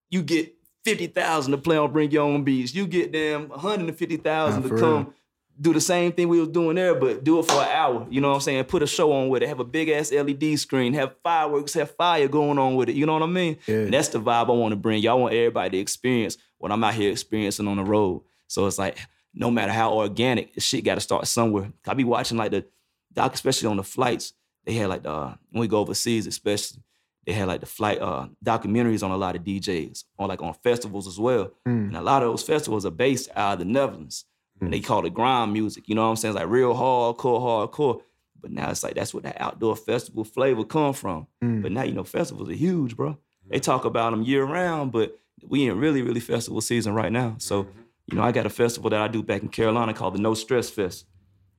you 0.09 0.21
get 0.21 0.54
fifty 0.85 1.07
thousand 1.07 1.51
to 1.51 1.57
play 1.57 1.77
on 1.77 1.91
Bring 1.91 2.11
Your 2.11 2.23
Own 2.23 2.43
Beats. 2.43 2.73
You 2.73 2.87
get 2.87 3.11
them 3.11 3.49
one 3.49 3.59
hundred 3.59 3.89
and 3.89 3.97
fifty 3.97 4.17
thousand 4.17 4.63
to 4.63 4.69
come 4.69 5.05
real. 5.05 5.13
do 5.59 5.73
the 5.73 5.81
same 5.81 6.11
thing 6.11 6.29
we 6.29 6.39
was 6.39 6.49
doing 6.49 6.75
there, 6.75 6.95
but 6.95 7.23
do 7.23 7.39
it 7.39 7.47
for 7.47 7.61
an 7.61 7.69
hour. 7.69 8.07
You 8.09 8.21
know 8.21 8.29
what 8.29 8.35
I'm 8.35 8.41
saying? 8.41 8.63
Put 8.65 8.83
a 8.83 8.87
show 8.87 9.11
on 9.11 9.27
with 9.29 9.43
it. 9.43 9.49
Have 9.49 9.59
a 9.59 9.65
big 9.65 9.89
ass 9.89 10.11
LED 10.11 10.59
screen. 10.59 10.93
Have 10.93 11.15
fireworks. 11.23 11.73
Have 11.73 11.91
fire 11.91 12.27
going 12.27 12.59
on 12.59 12.75
with 12.75 12.87
it. 12.87 12.95
You 12.95 13.05
know 13.05 13.13
what 13.13 13.23
I 13.23 13.27
mean? 13.27 13.57
Yeah. 13.67 13.77
And 13.77 13.93
that's 13.93 14.09
the 14.09 14.21
vibe 14.21 14.47
I 14.47 14.51
want 14.51 14.71
to 14.71 14.77
bring. 14.77 15.01
Y'all 15.01 15.19
want 15.19 15.33
everybody 15.33 15.71
to 15.71 15.77
experience 15.79 16.37
what 16.59 16.71
I'm 16.71 16.83
out 16.83 16.93
here 16.93 17.11
experiencing 17.11 17.67
on 17.67 17.77
the 17.77 17.83
road. 17.83 18.21
So 18.47 18.67
it's 18.67 18.77
like, 18.77 18.97
no 19.33 19.51
matter 19.51 19.71
how 19.73 19.93
organic, 19.93 20.53
the 20.53 20.61
shit 20.61 20.85
got 20.85 20.95
to 20.95 21.01
start 21.01 21.27
somewhere. 21.27 21.73
I 21.87 21.93
be 21.93 22.03
watching 22.03 22.37
like 22.37 22.51
the 22.51 22.65
doc, 23.11 23.33
especially 23.33 23.67
on 23.67 23.77
the 23.77 23.83
flights. 23.83 24.33
They 24.65 24.73
had 24.73 24.89
like 24.89 25.03
the 25.03 25.11
uh, 25.11 25.35
when 25.51 25.61
we 25.61 25.67
go 25.67 25.79
overseas, 25.79 26.25
especially 26.27 26.81
they 27.25 27.33
had 27.33 27.47
like 27.47 27.59
the 27.59 27.65
flight 27.65 28.01
uh, 28.01 28.27
documentaries 28.43 29.03
on 29.03 29.11
a 29.11 29.17
lot 29.17 29.35
of 29.35 29.43
DJs, 29.43 30.03
on 30.19 30.29
like 30.29 30.41
on 30.41 30.53
festivals 30.53 31.07
as 31.07 31.19
well. 31.19 31.51
Mm. 31.67 31.87
And 31.87 31.97
a 31.97 32.01
lot 32.01 32.23
of 32.23 32.29
those 32.29 32.43
festivals 32.43 32.85
are 32.85 32.91
based 32.91 33.29
out 33.35 33.53
of 33.53 33.59
the 33.59 33.65
Netherlands. 33.65 34.25
And 34.61 34.71
they 34.71 34.79
call 34.79 35.05
it 35.05 35.13
grind 35.13 35.51
music. 35.51 35.89
You 35.89 35.95
know 35.95 36.03
what 36.03 36.11
I'm 36.11 36.15
saying? 36.15 36.33
It's 36.33 36.39
like 36.39 36.49
real 36.49 36.73
hardcore, 36.73 37.41
hardcore. 37.41 38.01
But 38.39 38.51
now 38.51 38.69
it's 38.69 38.83
like 38.83 38.95
that's 38.95 39.13
where 39.13 39.23
that 39.23 39.41
outdoor 39.41 39.75
festival 39.75 40.23
flavor 40.23 40.63
come 40.63 40.93
from. 40.93 41.27
Mm. 41.43 41.61
But 41.61 41.71
now 41.73 41.83
you 41.83 41.93
know 41.93 42.05
festivals 42.05 42.49
are 42.49 42.53
huge, 42.53 42.95
bro. 42.95 43.17
They 43.49 43.59
talk 43.59 43.85
about 43.85 44.11
them 44.11 44.23
year 44.23 44.43
round, 44.43 44.91
but 44.91 45.19
we 45.47 45.67
in 45.67 45.77
really, 45.77 46.01
really 46.01 46.19
festival 46.19 46.61
season 46.61 46.93
right 46.93 47.11
now. 47.11 47.35
So, 47.37 47.67
you 48.07 48.17
know, 48.17 48.23
I 48.23 48.31
got 48.31 48.45
a 48.45 48.49
festival 48.49 48.89
that 48.89 49.01
I 49.01 49.07
do 49.07 49.21
back 49.21 49.41
in 49.41 49.49
Carolina 49.49 49.93
called 49.93 50.15
the 50.15 50.19
No 50.19 50.33
Stress 50.33 50.69
Fest. 50.69 51.05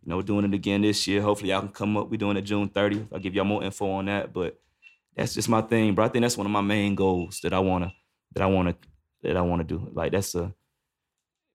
You 0.02 0.10
know, 0.10 0.16
we're 0.16 0.22
doing 0.22 0.44
it 0.44 0.54
again 0.54 0.82
this 0.82 1.06
year. 1.06 1.20
Hopefully, 1.20 1.50
y'all 1.50 1.60
can 1.60 1.70
come 1.70 1.96
up. 1.96 2.10
We're 2.10 2.16
doing 2.16 2.36
it 2.36 2.42
June 2.42 2.68
30th. 2.68 3.08
I'll 3.12 3.18
give 3.18 3.34
y'all 3.34 3.44
more 3.44 3.62
info 3.62 3.90
on 3.90 4.06
that. 4.06 4.32
But 4.32 4.58
that's 5.16 5.34
just 5.34 5.48
my 5.48 5.62
thing, 5.62 5.94
bro. 5.94 6.04
I 6.04 6.08
think 6.08 6.22
that's 6.22 6.36
one 6.36 6.46
of 6.46 6.52
my 6.52 6.60
main 6.60 6.94
goals 6.94 7.40
that 7.42 7.52
I 7.52 7.58
wanna 7.58 7.92
that 8.34 8.42
I 8.42 8.46
wanna 8.46 8.76
that 9.22 9.36
I 9.36 9.40
wanna 9.40 9.64
do. 9.64 9.90
Like 9.92 10.12
that's 10.12 10.34
a 10.34 10.54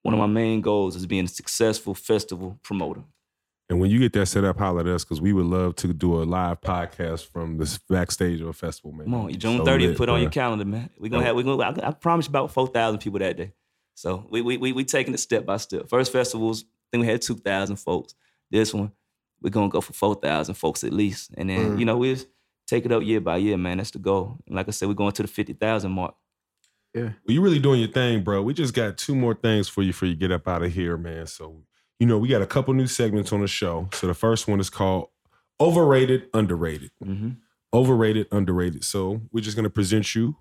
one 0.01 0.13
of 0.13 0.19
my 0.19 0.27
main 0.27 0.61
goals 0.61 0.95
is 0.95 1.05
being 1.05 1.25
a 1.25 1.27
successful 1.27 1.93
festival 1.93 2.59
promoter. 2.63 3.03
And 3.69 3.79
when 3.79 3.89
you 3.89 3.99
get 3.99 4.11
that 4.13 4.25
set 4.25 4.43
up, 4.43 4.57
holler 4.57 4.81
at 4.81 4.87
us 4.87 5.05
because 5.05 5.21
we 5.21 5.31
would 5.31 5.45
love 5.45 5.75
to 5.77 5.93
do 5.93 6.21
a 6.21 6.25
live 6.25 6.59
podcast 6.59 7.27
from 7.27 7.57
this 7.57 7.77
backstage 7.77 8.41
of 8.41 8.47
a 8.47 8.53
festival, 8.53 8.91
man. 8.91 9.05
Come 9.05 9.13
on, 9.13 9.33
June 9.33 9.59
so 9.59 9.65
30th, 9.65 9.79
lit, 9.79 9.97
put 9.97 10.09
on 10.09 10.19
bruh. 10.19 10.21
your 10.23 10.31
calendar, 10.31 10.65
man. 10.65 10.89
We're 10.97 11.09
gonna 11.09 11.23
have 11.23 11.35
we 11.35 11.43
gonna 11.43 11.63
I, 11.63 11.89
I 11.89 11.91
promise 11.91 12.27
about 12.27 12.51
four 12.51 12.67
thousand 12.67 12.99
people 12.99 13.19
that 13.19 13.37
day. 13.37 13.53
So 13.93 14.27
we 14.29 14.41
we 14.41 14.57
we 14.57 14.73
we 14.73 14.83
taking 14.83 15.13
it 15.13 15.19
step 15.19 15.45
by 15.45 15.57
step. 15.57 15.87
First 15.87 16.11
festivals, 16.11 16.63
I 16.63 16.87
think 16.91 17.01
we 17.01 17.07
had 17.07 17.21
two 17.21 17.35
thousand 17.35 17.75
folks. 17.75 18.15
This 18.49 18.73
one, 18.73 18.91
we're 19.41 19.51
gonna 19.51 19.69
go 19.69 19.79
for 19.81 19.93
four 19.93 20.15
thousand 20.15 20.55
folks 20.55 20.83
at 20.83 20.91
least. 20.91 21.31
And 21.37 21.49
then, 21.49 21.69
Word. 21.69 21.79
you 21.79 21.85
know, 21.85 21.97
we 21.97 22.13
just 22.13 22.27
take 22.71 22.85
it 22.85 22.91
up 22.91 23.03
year 23.03 23.19
by 23.19 23.37
year, 23.37 23.57
man. 23.57 23.77
That's 23.77 23.91
the 23.91 23.99
goal. 23.99 24.37
And 24.47 24.55
like 24.55 24.67
I 24.67 24.71
said, 24.71 24.87
we're 24.87 24.93
going 24.93 25.11
to 25.11 25.21
the 25.21 25.27
fifty 25.27 25.53
thousand 25.53 25.91
mark. 25.91 26.15
Yeah. 26.93 27.03
Well, 27.03 27.13
you 27.27 27.41
really 27.41 27.59
doing 27.59 27.79
your 27.79 27.91
thing, 27.91 28.23
bro. 28.23 28.41
We 28.41 28.53
just 28.53 28.73
got 28.73 28.97
two 28.97 29.15
more 29.15 29.33
things 29.35 29.67
for 29.69 29.81
you 29.81 29.89
before 29.89 30.07
you 30.07 30.15
get 30.15 30.31
up 30.31 30.47
out 30.47 30.63
of 30.63 30.73
here, 30.73 30.97
man. 30.97 31.27
So, 31.27 31.63
you 31.99 32.07
know, 32.07 32.17
we 32.17 32.27
got 32.27 32.41
a 32.41 32.47
couple 32.47 32.73
new 32.73 32.87
segments 32.87 33.31
on 33.31 33.41
the 33.41 33.47
show. 33.47 33.87
So 33.93 34.07
the 34.07 34.13
first 34.13 34.47
one 34.47 34.59
is 34.59 34.69
called 34.69 35.09
Overrated, 35.59 36.27
Underrated. 36.33 36.91
Mm-hmm. 37.03 37.31
Overrated, 37.73 38.27
underrated. 38.31 38.83
So 38.83 39.21
we're 39.31 39.41
just 39.41 39.55
gonna 39.55 39.69
present 39.69 40.15
you 40.15 40.37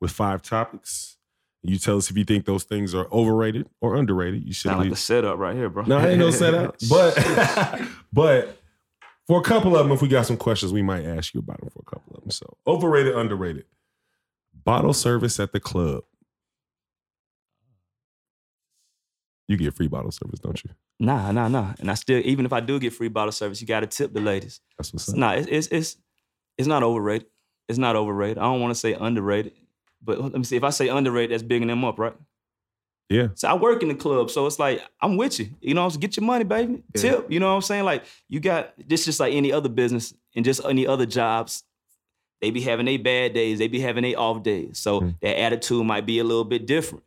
with 0.00 0.10
five 0.10 0.42
topics. 0.42 1.16
You 1.62 1.78
tell 1.78 1.96
us 1.96 2.10
if 2.10 2.16
you 2.16 2.24
think 2.24 2.44
those 2.44 2.64
things 2.64 2.94
are 2.94 3.08
overrated 3.10 3.68
or 3.80 3.96
underrated. 3.96 4.44
You 4.44 4.52
should 4.52 4.70
Sound 4.70 4.84
like 4.84 4.92
a 4.92 4.96
setup 4.96 5.38
right 5.38 5.56
here, 5.56 5.68
bro. 5.68 5.84
No, 5.84 5.98
I 5.98 6.10
ain't 6.10 6.18
no 6.18 6.30
setup. 6.30 6.76
But 6.88 7.80
but 8.12 8.55
for 9.26 9.40
a 9.40 9.42
couple 9.42 9.76
of 9.76 9.86
them, 9.86 9.92
if 9.92 10.02
we 10.02 10.08
got 10.08 10.26
some 10.26 10.36
questions, 10.36 10.72
we 10.72 10.82
might 10.82 11.04
ask 11.04 11.34
you 11.34 11.40
about 11.40 11.60
them 11.60 11.70
for 11.70 11.80
a 11.80 11.90
couple 11.90 12.14
of 12.14 12.22
them. 12.22 12.30
So 12.30 12.56
overrated, 12.66 13.14
underrated. 13.14 13.64
Bottle 14.64 14.92
service 14.92 15.38
at 15.40 15.52
the 15.52 15.60
club. 15.60 16.04
You 19.48 19.56
get 19.56 19.74
free 19.74 19.86
bottle 19.86 20.10
service, 20.10 20.40
don't 20.40 20.62
you? 20.64 20.70
Nah, 20.98 21.30
nah, 21.30 21.48
nah. 21.48 21.74
And 21.78 21.90
I 21.90 21.94
still, 21.94 22.20
even 22.24 22.46
if 22.46 22.52
I 22.52 22.60
do 22.60 22.78
get 22.80 22.92
free 22.92 23.08
bottle 23.08 23.32
service, 23.32 23.60
you 23.60 23.66
gotta 23.66 23.86
tip 23.86 24.12
the 24.12 24.20
ladies. 24.20 24.60
That's 24.76 24.92
what's 24.92 25.08
up. 25.08 25.16
Nah, 25.16 25.32
it's 25.32 25.46
it's 25.48 25.68
it's 25.68 25.96
it's 26.58 26.66
not 26.66 26.82
overrated. 26.82 27.28
It's 27.68 27.78
not 27.78 27.96
overrated. 27.96 28.38
I 28.38 28.42
don't 28.42 28.60
want 28.60 28.72
to 28.72 28.78
say 28.78 28.94
underrated, 28.94 29.52
but 30.02 30.20
let 30.20 30.34
me 30.34 30.44
see. 30.44 30.56
If 30.56 30.64
I 30.64 30.70
say 30.70 30.88
underrated, 30.88 31.32
that's 31.32 31.42
bigging 31.42 31.68
them 31.68 31.84
up, 31.84 31.98
right? 31.98 32.14
Yeah. 33.08 33.28
So 33.34 33.48
I 33.48 33.54
work 33.54 33.82
in 33.82 33.88
the 33.88 33.94
club, 33.94 34.30
so 34.30 34.46
it's 34.46 34.58
like 34.58 34.82
I'm 35.00 35.16
with 35.16 35.38
you. 35.38 35.50
You 35.60 35.74
know, 35.74 35.88
so 35.88 35.98
get 35.98 36.16
your 36.16 36.24
money, 36.26 36.44
baby. 36.44 36.82
Yeah. 36.94 37.00
Tip. 37.02 37.30
You 37.30 37.38
know 37.40 37.48
what 37.48 37.54
I'm 37.56 37.62
saying? 37.62 37.84
Like 37.84 38.04
you 38.28 38.40
got 38.40 38.72
this, 38.88 39.04
just 39.04 39.20
like 39.20 39.32
any 39.32 39.52
other 39.52 39.68
business 39.68 40.12
and 40.34 40.44
just 40.44 40.60
any 40.64 40.86
other 40.86 41.06
jobs. 41.06 41.62
They 42.42 42.50
be 42.50 42.60
having 42.60 42.86
their 42.86 42.98
bad 42.98 43.32
days. 43.32 43.58
They 43.58 43.68
be 43.68 43.80
having 43.80 44.02
their 44.02 44.18
off 44.18 44.42
days. 44.42 44.78
So 44.78 45.00
Mm. 45.00 45.20
their 45.20 45.36
attitude 45.36 45.86
might 45.86 46.04
be 46.04 46.18
a 46.18 46.24
little 46.24 46.44
bit 46.44 46.66
different. 46.66 47.02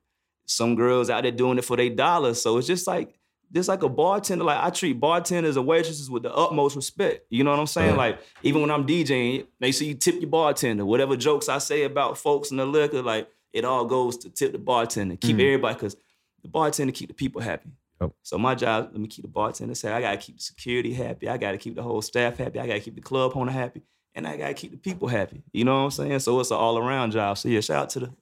Some 0.48 0.76
girls 0.76 1.10
out 1.10 1.22
there 1.24 1.32
doing 1.32 1.58
it 1.60 1.66
for 1.66 1.78
their 1.78 1.90
dollars. 1.90 2.42
So 2.42 2.58
it's 2.58 2.66
just 2.68 2.88
like 2.88 3.14
just 3.54 3.68
like 3.70 3.84
a 3.84 3.90
bartender. 3.90 4.44
Like 4.46 4.64
I 4.64 4.70
treat 4.70 5.00
bartenders 5.00 5.58
and 5.58 5.68
waitresses 5.68 6.10
with 6.10 6.24
the 6.24 6.34
utmost 6.34 6.76
respect. 6.76 7.26
You 7.30 7.44
know 7.44 7.52
what 7.52 7.60
I'm 7.60 7.68
saying? 7.68 7.96
Like 7.98 8.20
even 8.42 8.62
when 8.62 8.72
I'm 8.72 8.88
DJing, 8.88 9.46
they 9.60 9.72
see 9.72 9.88
you 9.90 9.96
tip 9.96 10.20
your 10.22 10.30
bartender. 10.30 10.86
Whatever 10.86 11.16
jokes 11.18 11.50
I 11.50 11.58
say 11.60 11.84
about 11.84 12.18
folks 12.18 12.52
in 12.52 12.58
the 12.58 12.66
liquor, 12.66 13.02
like 13.04 13.28
it 13.54 13.66
all 13.66 13.86
goes 13.86 14.18
to 14.18 14.30
tip 14.30 14.52
the 14.52 14.58
bartender. 14.60 15.16
Keep 15.16 15.38
Mm. 15.38 15.42
everybody 15.46 15.74
because 15.76 15.96
the 16.42 16.48
bartender 16.50 16.92
keep 16.94 17.08
the 17.10 17.14
people 17.14 17.42
happy. 17.42 17.70
Yep. 18.02 18.12
So 18.24 18.38
my 18.38 18.56
job, 18.56 18.90
let 18.92 19.02
me 19.02 19.08
keep 19.08 19.24
the 19.24 19.30
bartender 19.30 19.74
happy. 19.74 19.94
I 19.94 20.02
gotta 20.02 20.18
keep 20.18 20.38
the 20.38 20.42
security 20.44 20.94
happy. 20.94 21.28
I 21.28 21.38
gotta 21.38 21.58
keep 21.58 21.76
the 21.76 21.84
whole 21.84 22.02
staff 22.02 22.38
happy. 22.38 22.60
I 22.60 22.68
gotta 22.68 22.80
keep 22.80 22.96
the 22.96 23.02
club 23.02 23.34
owner 23.36 23.52
happy, 23.52 23.82
and 24.16 24.26
I 24.28 24.38
gotta 24.38 24.54
keep 24.54 24.72
the 24.72 24.78
people 24.78 25.08
happy. 25.08 25.42
You 25.52 25.66
know 25.66 25.76
what 25.80 25.84
I'm 25.86 25.92
saying? 25.92 26.20
So 26.20 26.40
it's 26.40 26.52
an 26.52 26.58
all 26.58 26.78
around 26.78 27.12
job. 27.12 27.38
So 27.38 27.50
yeah, 27.50 27.60
shout 27.62 27.84
out 27.84 27.90
to 27.92 28.00
the 28.00 28.14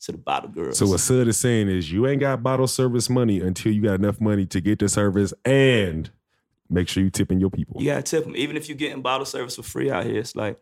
to 0.00 0.12
the 0.12 0.18
bottle 0.18 0.50
girls. 0.50 0.78
So 0.78 0.86
what 0.88 0.98
Sud 0.98 1.28
is 1.28 1.38
saying 1.38 1.68
is 1.68 1.90
you 1.92 2.06
ain't 2.08 2.20
got 2.20 2.42
bottle 2.42 2.66
service 2.66 3.08
money 3.08 3.40
until 3.40 3.72
you 3.72 3.80
got 3.82 3.94
enough 3.94 4.20
money 4.20 4.44
to 4.46 4.60
get 4.60 4.80
the 4.80 4.88
service 4.88 5.32
and 5.44 6.10
make 6.68 6.88
sure 6.88 7.02
you 7.04 7.10
tipping 7.10 7.38
your 7.38 7.50
people. 7.50 7.80
you 7.80 7.86
gotta 7.86 8.02
tip 8.02 8.24
them, 8.24 8.34
even 8.36 8.56
if 8.56 8.68
you're 8.68 8.76
getting 8.76 9.00
bottle 9.00 9.24
service 9.24 9.54
for 9.56 9.62
free 9.62 9.90
out 9.92 10.04
here. 10.04 10.18
It's 10.18 10.34
like, 10.34 10.58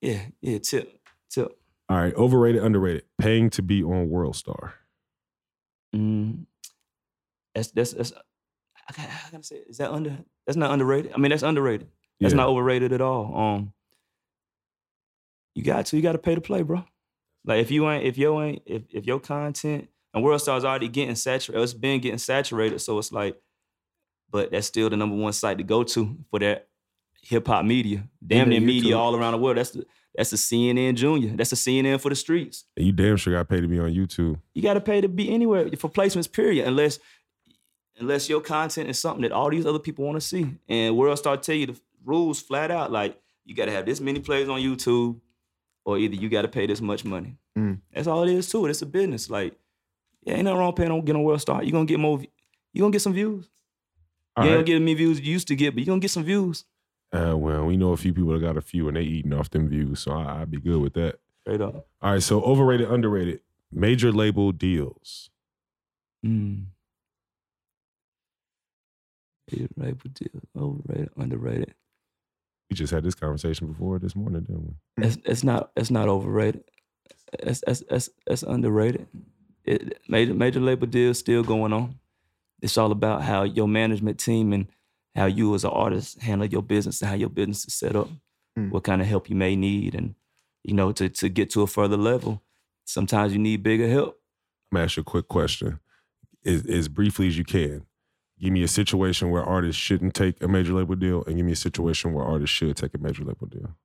yeah, 0.00 0.22
yeah, 0.40 0.58
tip, 0.58 0.98
tip. 1.30 1.56
All 1.90 1.96
right, 1.96 2.14
overrated, 2.14 2.62
underrated. 2.62 3.02
Paying 3.20 3.50
to 3.50 3.62
be 3.62 3.82
on 3.82 4.08
World 4.08 4.36
Star. 4.36 4.74
Mm, 5.94 6.46
that's 7.52 7.72
that's 7.72 7.92
that's. 7.92 8.12
I 8.12 8.92
gotta, 8.96 9.08
I 9.12 9.30
gotta 9.32 9.42
say, 9.44 9.56
is 9.68 9.78
that 9.78 9.90
under? 9.90 10.16
That's 10.46 10.56
not 10.56 10.70
underrated. 10.70 11.12
I 11.14 11.18
mean, 11.18 11.30
that's 11.30 11.42
underrated. 11.42 11.88
That's 12.20 12.32
Yeah. 12.32 12.36
not 12.38 12.48
overrated 12.48 12.92
at 12.92 13.00
all. 13.00 13.36
Um, 13.36 13.72
you 15.56 15.64
got 15.64 15.86
to, 15.86 15.96
you 15.96 16.02
got 16.02 16.12
to 16.12 16.18
pay 16.18 16.36
to 16.36 16.40
play, 16.40 16.62
bro. 16.62 16.84
Like 17.44 17.60
if 17.60 17.72
you 17.72 17.90
ain't, 17.90 18.04
if 18.04 18.16
you 18.16 18.40
ain't, 18.40 18.62
if 18.66 18.82
if 18.90 19.04
your 19.04 19.18
content 19.18 19.88
and 20.14 20.22
World 20.22 20.40
Star's 20.40 20.64
already 20.64 20.88
getting 20.88 21.16
saturated, 21.16 21.60
it's 21.62 21.74
been 21.74 22.00
getting 22.00 22.18
saturated, 22.18 22.78
so 22.80 22.98
it's 22.98 23.10
like, 23.10 23.36
but 24.30 24.52
that's 24.52 24.68
still 24.68 24.88
the 24.90 24.96
number 24.96 25.16
one 25.16 25.32
site 25.32 25.58
to 25.58 25.64
go 25.64 25.82
to 25.82 26.16
for 26.30 26.38
that 26.38 26.68
hip 27.22 27.46
hop 27.46 27.64
media, 27.64 28.04
damn 28.26 28.48
near 28.48 28.60
media 28.60 28.96
all 28.96 29.14
around 29.14 29.32
the 29.32 29.38
world. 29.38 29.56
That's 29.56 29.70
the 29.70 29.86
that's 30.14 30.30
the 30.30 30.36
CNN 30.36 30.94
Junior. 30.94 31.36
That's 31.36 31.50
the 31.50 31.56
CNN 31.56 32.00
for 32.00 32.08
the 32.08 32.16
streets. 32.16 32.64
And 32.76 32.86
you 32.86 32.92
damn 32.92 33.16
sure 33.16 33.32
got 33.32 33.48
paid 33.48 33.60
to 33.60 33.68
be 33.68 33.78
on 33.78 33.92
YouTube. 33.92 34.40
You 34.54 34.62
got 34.62 34.74
to 34.74 34.80
pay 34.80 35.00
to 35.00 35.08
be 35.08 35.32
anywhere 35.32 35.68
for 35.78 35.88
placements. 35.88 36.30
Period. 36.30 36.66
Unless 36.66 36.98
unless 37.98 38.28
your 38.28 38.40
content 38.40 38.88
is 38.88 38.98
something 38.98 39.22
that 39.22 39.32
all 39.32 39.50
these 39.50 39.66
other 39.66 39.78
people 39.78 40.04
want 40.04 40.16
to 40.16 40.26
see. 40.26 40.56
And 40.68 40.96
World 40.96 41.18
Star 41.18 41.36
tell 41.36 41.54
you 41.54 41.66
the 41.66 41.80
rules 42.04 42.40
flat 42.40 42.70
out. 42.70 42.90
Like 42.90 43.20
you 43.44 43.54
got 43.54 43.66
to 43.66 43.72
have 43.72 43.86
this 43.86 44.00
many 44.00 44.20
plays 44.20 44.48
on 44.48 44.60
YouTube, 44.60 45.20
or 45.84 45.98
either 45.98 46.16
you 46.16 46.28
got 46.28 46.42
to 46.42 46.48
pay 46.48 46.66
this 46.66 46.80
much 46.80 47.04
money. 47.04 47.36
Mm. 47.56 47.80
That's 47.92 48.06
all 48.06 48.22
it 48.24 48.32
is 48.32 48.48
to 48.50 48.66
it. 48.66 48.70
It's 48.70 48.82
a 48.82 48.86
business. 48.86 49.30
Like, 49.30 49.54
yeah, 50.24 50.34
ain't 50.34 50.44
nothing 50.44 50.58
wrong 50.58 50.74
paying 50.74 50.90
on 50.90 51.04
get 51.04 51.16
on 51.16 51.22
World 51.22 51.40
Star. 51.40 51.62
You 51.62 51.72
gonna 51.72 51.84
get 51.84 52.00
more. 52.00 52.20
You 52.72 52.82
gonna 52.82 52.92
get 52.92 53.02
some 53.02 53.12
views. 53.12 53.48
All 54.36 54.44
you 54.44 54.50
ain't 54.50 54.58
right. 54.58 54.66
gonna 54.66 54.78
get 54.78 54.82
many 54.82 54.94
views 54.94 55.20
you 55.20 55.32
used 55.32 55.48
to 55.48 55.56
get, 55.56 55.74
but 55.74 55.80
you 55.80 55.86
gonna 55.86 56.00
get 56.00 56.10
some 56.10 56.24
views. 56.24 56.64
Uh, 57.12 57.36
well, 57.36 57.64
we 57.66 57.76
know 57.76 57.92
a 57.92 57.96
few 57.96 58.12
people 58.12 58.32
that 58.32 58.40
got 58.40 58.56
a 58.56 58.60
few 58.60 58.86
and 58.86 58.96
they 58.96 59.02
eating 59.02 59.32
off 59.32 59.50
them 59.50 59.68
views, 59.68 60.00
so 60.00 60.12
I, 60.12 60.42
I'd 60.42 60.50
be 60.50 60.60
good 60.60 60.80
with 60.80 60.94
that. 60.94 61.18
Straight 61.42 61.60
up. 61.60 61.86
All 62.00 62.12
right, 62.12 62.22
so 62.22 62.40
overrated, 62.42 62.90
underrated, 62.90 63.40
major 63.72 64.12
label 64.12 64.52
deals. 64.52 65.30
Mm. 66.24 66.66
Overrated, 69.52 70.14
deal. 70.14 70.40
Overrated, 70.56 71.10
underrated. 71.16 71.74
We 72.70 72.76
just 72.76 72.92
had 72.92 73.02
this 73.02 73.16
conversation 73.16 73.66
before 73.66 73.98
this 73.98 74.14
morning, 74.14 74.42
didn't 74.42 74.64
we? 74.64 75.04
It's 75.04 75.18
it's 75.24 75.42
not 75.42 75.72
it's 75.76 75.90
not 75.90 76.08
overrated. 76.08 76.62
It's 77.32 77.64
it's 77.66 77.82
it's, 77.90 78.10
it's 78.28 78.42
underrated. 78.44 79.08
It, 79.64 79.98
major 80.08 80.34
major 80.34 80.60
label 80.60 80.86
deals 80.86 81.18
still 81.18 81.42
going 81.42 81.72
on. 81.72 81.98
It's 82.62 82.78
all 82.78 82.92
about 82.92 83.22
how 83.22 83.42
your 83.42 83.66
management 83.66 84.18
team 84.18 84.52
and 84.52 84.68
how 85.14 85.26
you 85.26 85.54
as 85.54 85.64
an 85.64 85.70
artist 85.70 86.20
handle 86.22 86.46
your 86.46 86.62
business 86.62 87.00
and 87.00 87.08
how 87.08 87.16
your 87.16 87.28
business 87.28 87.64
is 87.66 87.74
set 87.74 87.96
up. 87.96 88.08
Mm. 88.58 88.70
What 88.70 88.84
kind 88.84 89.00
of 89.00 89.08
help 89.08 89.28
you 89.28 89.36
may 89.36 89.56
need, 89.56 89.94
and 89.94 90.14
you 90.64 90.74
know 90.74 90.92
to 90.92 91.08
to 91.08 91.28
get 91.28 91.50
to 91.50 91.62
a 91.62 91.66
further 91.66 91.96
level. 91.96 92.42
Sometimes 92.84 93.32
you 93.32 93.38
need 93.38 93.62
bigger 93.62 93.88
help. 93.88 94.20
I'm 94.70 94.76
gonna 94.76 94.84
ask 94.84 94.96
you 94.96 95.02
a 95.02 95.04
quick 95.04 95.28
question, 95.28 95.78
as, 96.44 96.66
as 96.66 96.88
briefly 96.88 97.28
as 97.28 97.38
you 97.38 97.44
can. 97.44 97.86
Give 98.40 98.52
me 98.52 98.62
a 98.62 98.68
situation 98.68 99.30
where 99.30 99.44
artists 99.44 99.80
shouldn't 99.80 100.14
take 100.14 100.42
a 100.42 100.48
major 100.48 100.72
label 100.72 100.96
deal, 100.96 101.22
and 101.26 101.36
give 101.36 101.46
me 101.46 101.52
a 101.52 101.56
situation 101.56 102.12
where 102.12 102.24
artists 102.24 102.56
should 102.56 102.76
take 102.76 102.94
a 102.94 102.98
major 102.98 103.24
label 103.24 103.46
deal. 103.46 103.76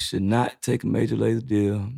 Should 0.00 0.22
not 0.22 0.60
take 0.60 0.82
a 0.82 0.86
major 0.86 1.16
label 1.16 1.40
deal. 1.40 1.92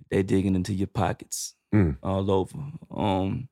if 0.00 0.08
They 0.10 0.22
digging 0.22 0.54
into 0.54 0.72
your 0.72 0.88
pockets 0.88 1.54
Mm. 1.74 1.96
all 2.02 2.30
over. 2.30 2.58
Um, 2.94 3.48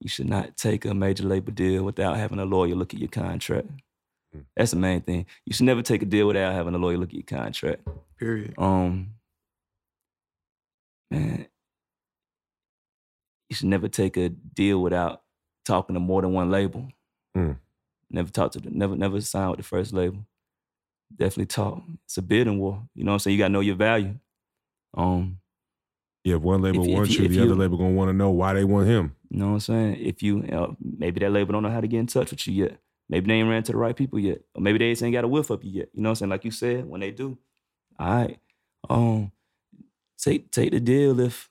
you 0.00 0.08
should 0.08 0.28
not 0.28 0.56
take 0.56 0.84
a 0.84 0.94
major 0.94 1.24
label 1.24 1.52
deal 1.52 1.84
without 1.84 2.16
having 2.16 2.38
a 2.38 2.44
lawyer 2.44 2.74
look 2.74 2.94
at 2.94 3.00
your 3.00 3.08
contract. 3.08 3.68
Mm. 4.34 4.44
That's 4.56 4.70
the 4.72 4.76
main 4.76 5.00
thing. 5.02 5.26
You 5.46 5.52
should 5.52 5.66
never 5.66 5.82
take 5.82 6.02
a 6.02 6.06
deal 6.06 6.26
without 6.26 6.52
having 6.54 6.74
a 6.74 6.78
lawyer 6.78 6.96
look 6.98 7.10
at 7.10 7.14
your 7.14 7.22
contract. 7.22 7.86
Period. 8.18 8.54
Um, 8.58 9.14
man, 11.10 11.46
you 13.48 13.56
should 13.56 13.68
never 13.68 13.88
take 13.88 14.16
a 14.16 14.28
deal 14.28 14.80
without 14.80 15.22
talking 15.66 15.94
to 15.94 16.00
more 16.00 16.22
than 16.22 16.32
one 16.32 16.50
label. 16.50 16.88
Mm. 17.36 17.58
Never 18.10 18.30
talk 18.30 18.52
to 18.52 18.60
the, 18.60 18.70
never 18.70 18.96
never 18.96 19.20
sign 19.20 19.50
with 19.50 19.58
the 19.58 19.64
first 19.64 19.92
label. 19.92 20.24
Definitely 21.14 21.46
talk. 21.46 21.82
It's 22.04 22.16
a 22.16 22.22
bidding 22.22 22.58
war. 22.58 22.82
You 22.94 23.04
know 23.04 23.12
what 23.12 23.14
I'm 23.14 23.18
saying? 23.20 23.34
You 23.36 23.38
gotta 23.38 23.52
know 23.52 23.60
your 23.60 23.76
value. 23.76 24.14
Um, 24.96 25.38
Yeah, 26.24 26.36
if 26.36 26.42
one 26.42 26.60
label 26.62 26.82
If 26.82 26.86
you- 26.86 26.92
if 26.92 26.96
wants 26.98 27.14
you- 27.14 27.22
you, 27.22 27.28
the 27.28 27.34
you- 27.36 27.42
other 27.44 27.54
label 27.54 27.78
gonna 27.78 27.94
want 27.94 28.08
to 28.10 28.12
know 28.12 28.30
why 28.30 28.52
they 28.54 28.64
want 28.64 28.86
him. 28.88 29.14
you 29.30 29.38
know 29.38 29.46
what 29.48 29.52
I'm 29.54 29.60
saying? 29.60 29.96
If 29.96 30.22
you 30.22 30.42
uh, 30.44 30.74
maybe 30.80 31.20
that 31.20 31.30
label 31.30 31.52
don't 31.52 31.62
know 31.62 31.70
how 31.70 31.80
to 31.80 31.88
get 31.88 31.98
in 32.00 32.06
touch 32.06 32.30
with 32.30 32.46
you 32.46 32.64
yet. 32.64 32.78
Maybe 33.08 33.26
they 33.26 33.34
ain't 33.34 33.48
ran 33.48 33.62
to 33.64 33.72
the 33.72 33.78
right 33.78 33.96
people 33.96 34.18
yet. 34.20 34.42
Or 34.54 34.60
maybe 34.62 34.78
they 34.78 34.90
ain't 34.90 35.12
got 35.12 35.24
a 35.24 35.28
whiff 35.28 35.50
up 35.50 35.64
you 35.64 35.70
yet. 35.70 35.88
You 35.94 36.02
know 36.02 36.10
what 36.10 36.12
I'm 36.12 36.16
saying? 36.16 36.30
Like 36.30 36.44
you 36.44 36.50
said, 36.52 36.86
when 36.86 37.00
they 37.00 37.10
do. 37.10 37.38
All 37.98 38.08
right. 38.08 38.38
Um, 38.88 39.32
take 40.18 40.50
take 40.52 40.70
the 40.72 40.80
deal 40.80 41.18
if 41.20 41.48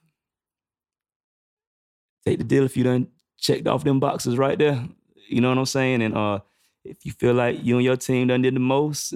take 2.26 2.38
the 2.38 2.44
deal 2.44 2.64
if 2.64 2.76
you 2.76 2.84
done 2.84 3.08
checked 3.38 3.66
off 3.66 3.84
them 3.84 3.98
boxes 4.00 4.38
right 4.38 4.58
there. 4.58 4.86
You 5.28 5.40
know 5.40 5.48
what 5.48 5.58
I'm 5.58 5.66
saying? 5.66 6.02
And 6.02 6.16
uh 6.16 6.40
if 6.84 7.04
you 7.04 7.12
feel 7.12 7.34
like 7.34 7.62
you 7.64 7.76
and 7.76 7.84
your 7.84 7.96
team 7.96 8.28
done 8.28 8.42
did 8.42 8.54
the 8.54 8.60
most. 8.60 9.14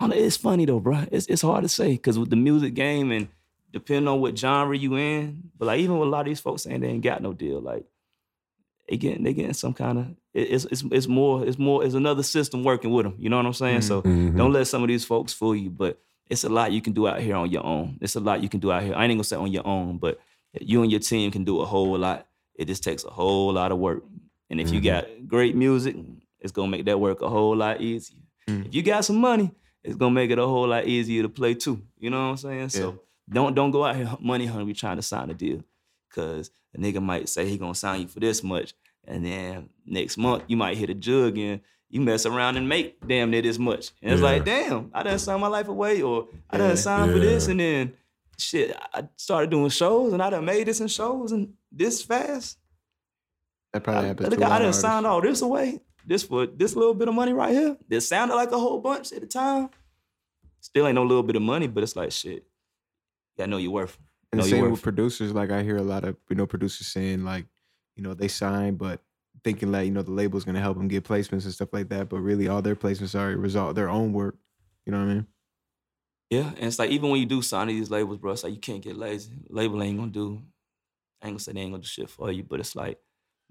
Know, 0.00 0.10
it's 0.10 0.36
funny 0.36 0.64
though, 0.64 0.80
bro. 0.80 1.04
It's 1.12 1.26
it's 1.26 1.42
hard 1.42 1.62
to 1.62 1.68
say 1.68 1.92
because 1.92 2.18
with 2.18 2.30
the 2.30 2.36
music 2.36 2.74
game 2.74 3.12
and 3.12 3.28
depending 3.72 4.08
on 4.08 4.20
what 4.20 4.38
genre 4.38 4.76
you 4.76 4.96
in, 4.96 5.50
but 5.58 5.66
like 5.66 5.80
even 5.80 5.98
with 5.98 6.08
a 6.08 6.10
lot 6.10 6.20
of 6.20 6.26
these 6.26 6.40
folks 6.40 6.62
saying 6.62 6.80
they 6.80 6.88
ain't 6.88 7.02
got 7.02 7.22
no 7.22 7.32
deal, 7.32 7.60
like 7.60 7.84
they 8.88 8.96
getting 8.96 9.22
they 9.22 9.32
getting 9.32 9.54
some 9.54 9.72
kind 9.72 9.98
of 9.98 10.06
it's 10.34 10.64
it's 10.66 10.82
it's 10.90 11.06
more 11.08 11.46
it's 11.46 11.58
more 11.58 11.84
it's 11.84 11.94
another 11.94 12.22
system 12.22 12.64
working 12.64 12.90
with 12.90 13.04
them. 13.04 13.14
You 13.18 13.28
know 13.30 13.36
what 13.36 13.46
I'm 13.46 13.52
saying? 13.54 13.82
So 13.82 14.02
Mhm. 14.02 14.36
don't 14.36 14.52
let 14.52 14.66
some 14.66 14.82
of 14.82 14.88
these 14.88 15.04
folks 15.04 15.32
fool 15.32 15.54
you. 15.56 15.70
But 15.70 16.00
it's 16.28 16.44
a 16.44 16.48
lot 16.48 16.72
you 16.72 16.80
can 16.80 16.92
do 16.92 17.06
out 17.06 17.20
here 17.20 17.36
on 17.36 17.50
your 17.50 17.64
own. 17.64 17.98
It's 18.00 18.16
a 18.16 18.20
lot 18.20 18.42
you 18.42 18.48
can 18.48 18.60
do 18.60 18.72
out 18.72 18.82
here. 18.82 18.94
I 18.94 19.04
ain't 19.04 19.12
gonna 19.12 19.24
say 19.24 19.36
on 19.36 19.52
your 19.52 19.66
own, 19.66 19.98
but 19.98 20.18
you 20.60 20.82
and 20.82 20.90
your 20.90 21.00
team 21.00 21.30
can 21.30 21.44
do 21.44 21.60
a 21.60 21.66
whole 21.66 21.96
lot. 21.98 22.26
It 22.54 22.66
just 22.66 22.82
takes 22.82 23.04
a 23.04 23.10
whole 23.10 23.52
lot 23.52 23.72
of 23.72 23.78
work. 23.78 24.04
And 24.50 24.60
if 24.60 24.70
you 24.70 24.80
Mhm. 24.80 24.84
got 24.84 25.04
great 25.26 25.54
music, 25.56 25.96
it's 26.40 26.52
gonna 26.52 26.70
make 26.70 26.84
that 26.86 27.00
work 27.00 27.22
a 27.22 27.28
whole 27.28 27.56
lot 27.56 27.80
easier. 27.80 28.18
Mm. 28.48 28.66
If 28.66 28.74
you 28.74 28.82
got 28.82 29.04
some 29.04 29.16
money, 29.18 29.50
it's 29.84 29.96
gonna 29.96 30.14
make 30.14 30.30
it 30.30 30.38
a 30.38 30.46
whole 30.46 30.68
lot 30.68 30.86
easier 30.86 31.22
to 31.22 31.28
play 31.28 31.54
too. 31.54 31.80
You 31.98 32.10
know 32.10 32.18
what 32.24 32.30
I'm 32.30 32.36
saying? 32.36 32.68
So 32.70 33.00
don't 33.30 33.54
don't 33.54 33.70
go 33.70 33.84
out 33.84 33.96
here 33.96 34.10
money 34.20 34.46
hungry 34.46 34.74
trying 34.74 34.96
to 34.96 35.02
sign 35.02 35.30
a 35.30 35.34
deal. 35.34 35.62
Cause 36.14 36.50
a 36.74 36.78
nigga 36.78 37.02
might 37.02 37.28
say 37.28 37.48
he 37.48 37.58
gonna 37.58 37.74
sign 37.74 38.02
you 38.02 38.08
for 38.08 38.20
this 38.20 38.42
much. 38.42 38.74
And 39.06 39.24
then 39.24 39.68
next 39.86 40.16
month 40.18 40.44
you 40.48 40.56
might 40.56 40.76
hit 40.76 40.90
a 40.90 40.94
jug 40.94 41.36
and 41.38 41.60
you 41.88 42.00
mess 42.00 42.24
around 42.26 42.56
and 42.56 42.68
make 42.68 43.06
damn 43.06 43.30
near 43.30 43.42
this 43.42 43.58
much. 43.58 43.90
And 44.02 44.12
it's 44.12 44.20
Yeah. 44.22 44.26
like, 44.28 44.44
damn, 44.44 44.90
I 44.94 45.02
done 45.02 45.18
signed 45.18 45.40
my 45.42 45.46
life 45.48 45.68
away, 45.68 46.00
or 46.02 46.28
I 46.50 46.56
Yeah. 46.56 46.68
done 46.68 46.76
signed 46.78 47.12
for 47.12 47.18
this, 47.18 47.48
and 47.48 47.60
then 47.60 47.94
shit, 48.38 48.74
I 48.94 49.08
started 49.16 49.50
doing 49.50 49.68
shows 49.70 50.12
and 50.12 50.22
I 50.22 50.30
done 50.30 50.44
made 50.44 50.66
this 50.68 50.80
in 50.80 50.88
shows 50.88 51.32
and 51.32 51.52
this 51.70 52.02
fast. 52.02 52.58
That 53.72 53.84
probably 53.84 54.04
I, 54.04 54.08
happens. 54.08 54.28
look, 54.30 54.42
I 54.42 54.58
done 54.58 54.68
of 54.68 54.74
signed 54.74 55.06
all 55.06 55.20
this 55.20 55.42
away. 55.42 55.80
This 56.06 56.22
for 56.24 56.46
this 56.46 56.74
little 56.74 56.94
bit 56.94 57.08
of 57.08 57.14
money 57.14 57.32
right 57.32 57.52
here. 57.54 57.76
This 57.88 58.08
sounded 58.08 58.34
like 58.34 58.50
a 58.52 58.58
whole 58.58 58.80
bunch 58.80 59.12
at 59.12 59.20
the 59.20 59.26
time. 59.26 59.70
Still 60.60 60.86
ain't 60.86 60.94
no 60.96 61.02
little 61.04 61.22
bit 61.22 61.36
of 61.36 61.42
money, 61.42 61.66
but 61.68 61.82
it's 61.82 61.94
like 61.96 62.10
shit. 62.12 62.44
You 63.36 63.42
gotta 63.42 63.50
know 63.50 63.58
your 63.58 63.72
worth. 63.72 63.98
And 64.32 64.38
know 64.38 64.44
the 64.44 64.50
same 64.50 64.62
worth. 64.62 64.72
with 64.72 64.82
producers. 64.82 65.32
Like 65.32 65.50
I 65.50 65.62
hear 65.62 65.76
a 65.76 65.82
lot 65.82 66.04
of 66.04 66.16
you 66.28 66.36
know 66.36 66.46
producers 66.46 66.86
saying 66.86 67.24
like, 67.24 67.46
you 67.96 68.02
know, 68.02 68.14
they 68.14 68.28
sign, 68.28 68.76
but 68.76 69.00
thinking 69.44 69.72
like 69.72 69.86
you 69.86 69.92
know 69.92 70.02
the 70.02 70.10
label's 70.10 70.44
gonna 70.44 70.60
help 70.60 70.76
them 70.76 70.88
get 70.88 71.04
placements 71.04 71.44
and 71.44 71.52
stuff 71.52 71.72
like 71.72 71.88
that. 71.90 72.08
But 72.08 72.20
really, 72.20 72.48
all 72.48 72.62
their 72.62 72.76
placements 72.76 73.18
are 73.18 73.30
a 73.30 73.36
result 73.36 73.70
of 73.70 73.74
their 73.76 73.88
own 73.88 74.12
work. 74.12 74.36
You 74.86 74.92
know 74.92 74.98
what 74.98 75.10
I 75.10 75.14
mean? 75.14 75.26
Yeah, 76.30 76.48
and 76.56 76.64
it's 76.64 76.78
like 76.78 76.90
even 76.90 77.10
when 77.10 77.20
you 77.20 77.26
do 77.26 77.42
sign 77.42 77.66
to 77.66 77.72
these 77.72 77.90
labels, 77.90 78.18
bro, 78.18 78.32
it's 78.32 78.42
like 78.42 78.54
you 78.54 78.58
can't 78.58 78.82
get 78.82 78.96
lazy. 78.96 79.32
Label 79.50 79.82
ain't 79.82 79.98
gonna 79.98 80.10
do. 80.10 80.42
I 81.20 81.26
ain't 81.26 81.34
gonna 81.34 81.38
say 81.40 81.52
they 81.52 81.60
ain't 81.60 81.72
gonna 81.72 81.82
do 81.82 81.88
shit 81.88 82.08
for 82.08 82.32
you, 82.32 82.42
but 82.42 82.58
it's 82.58 82.74
like 82.74 82.98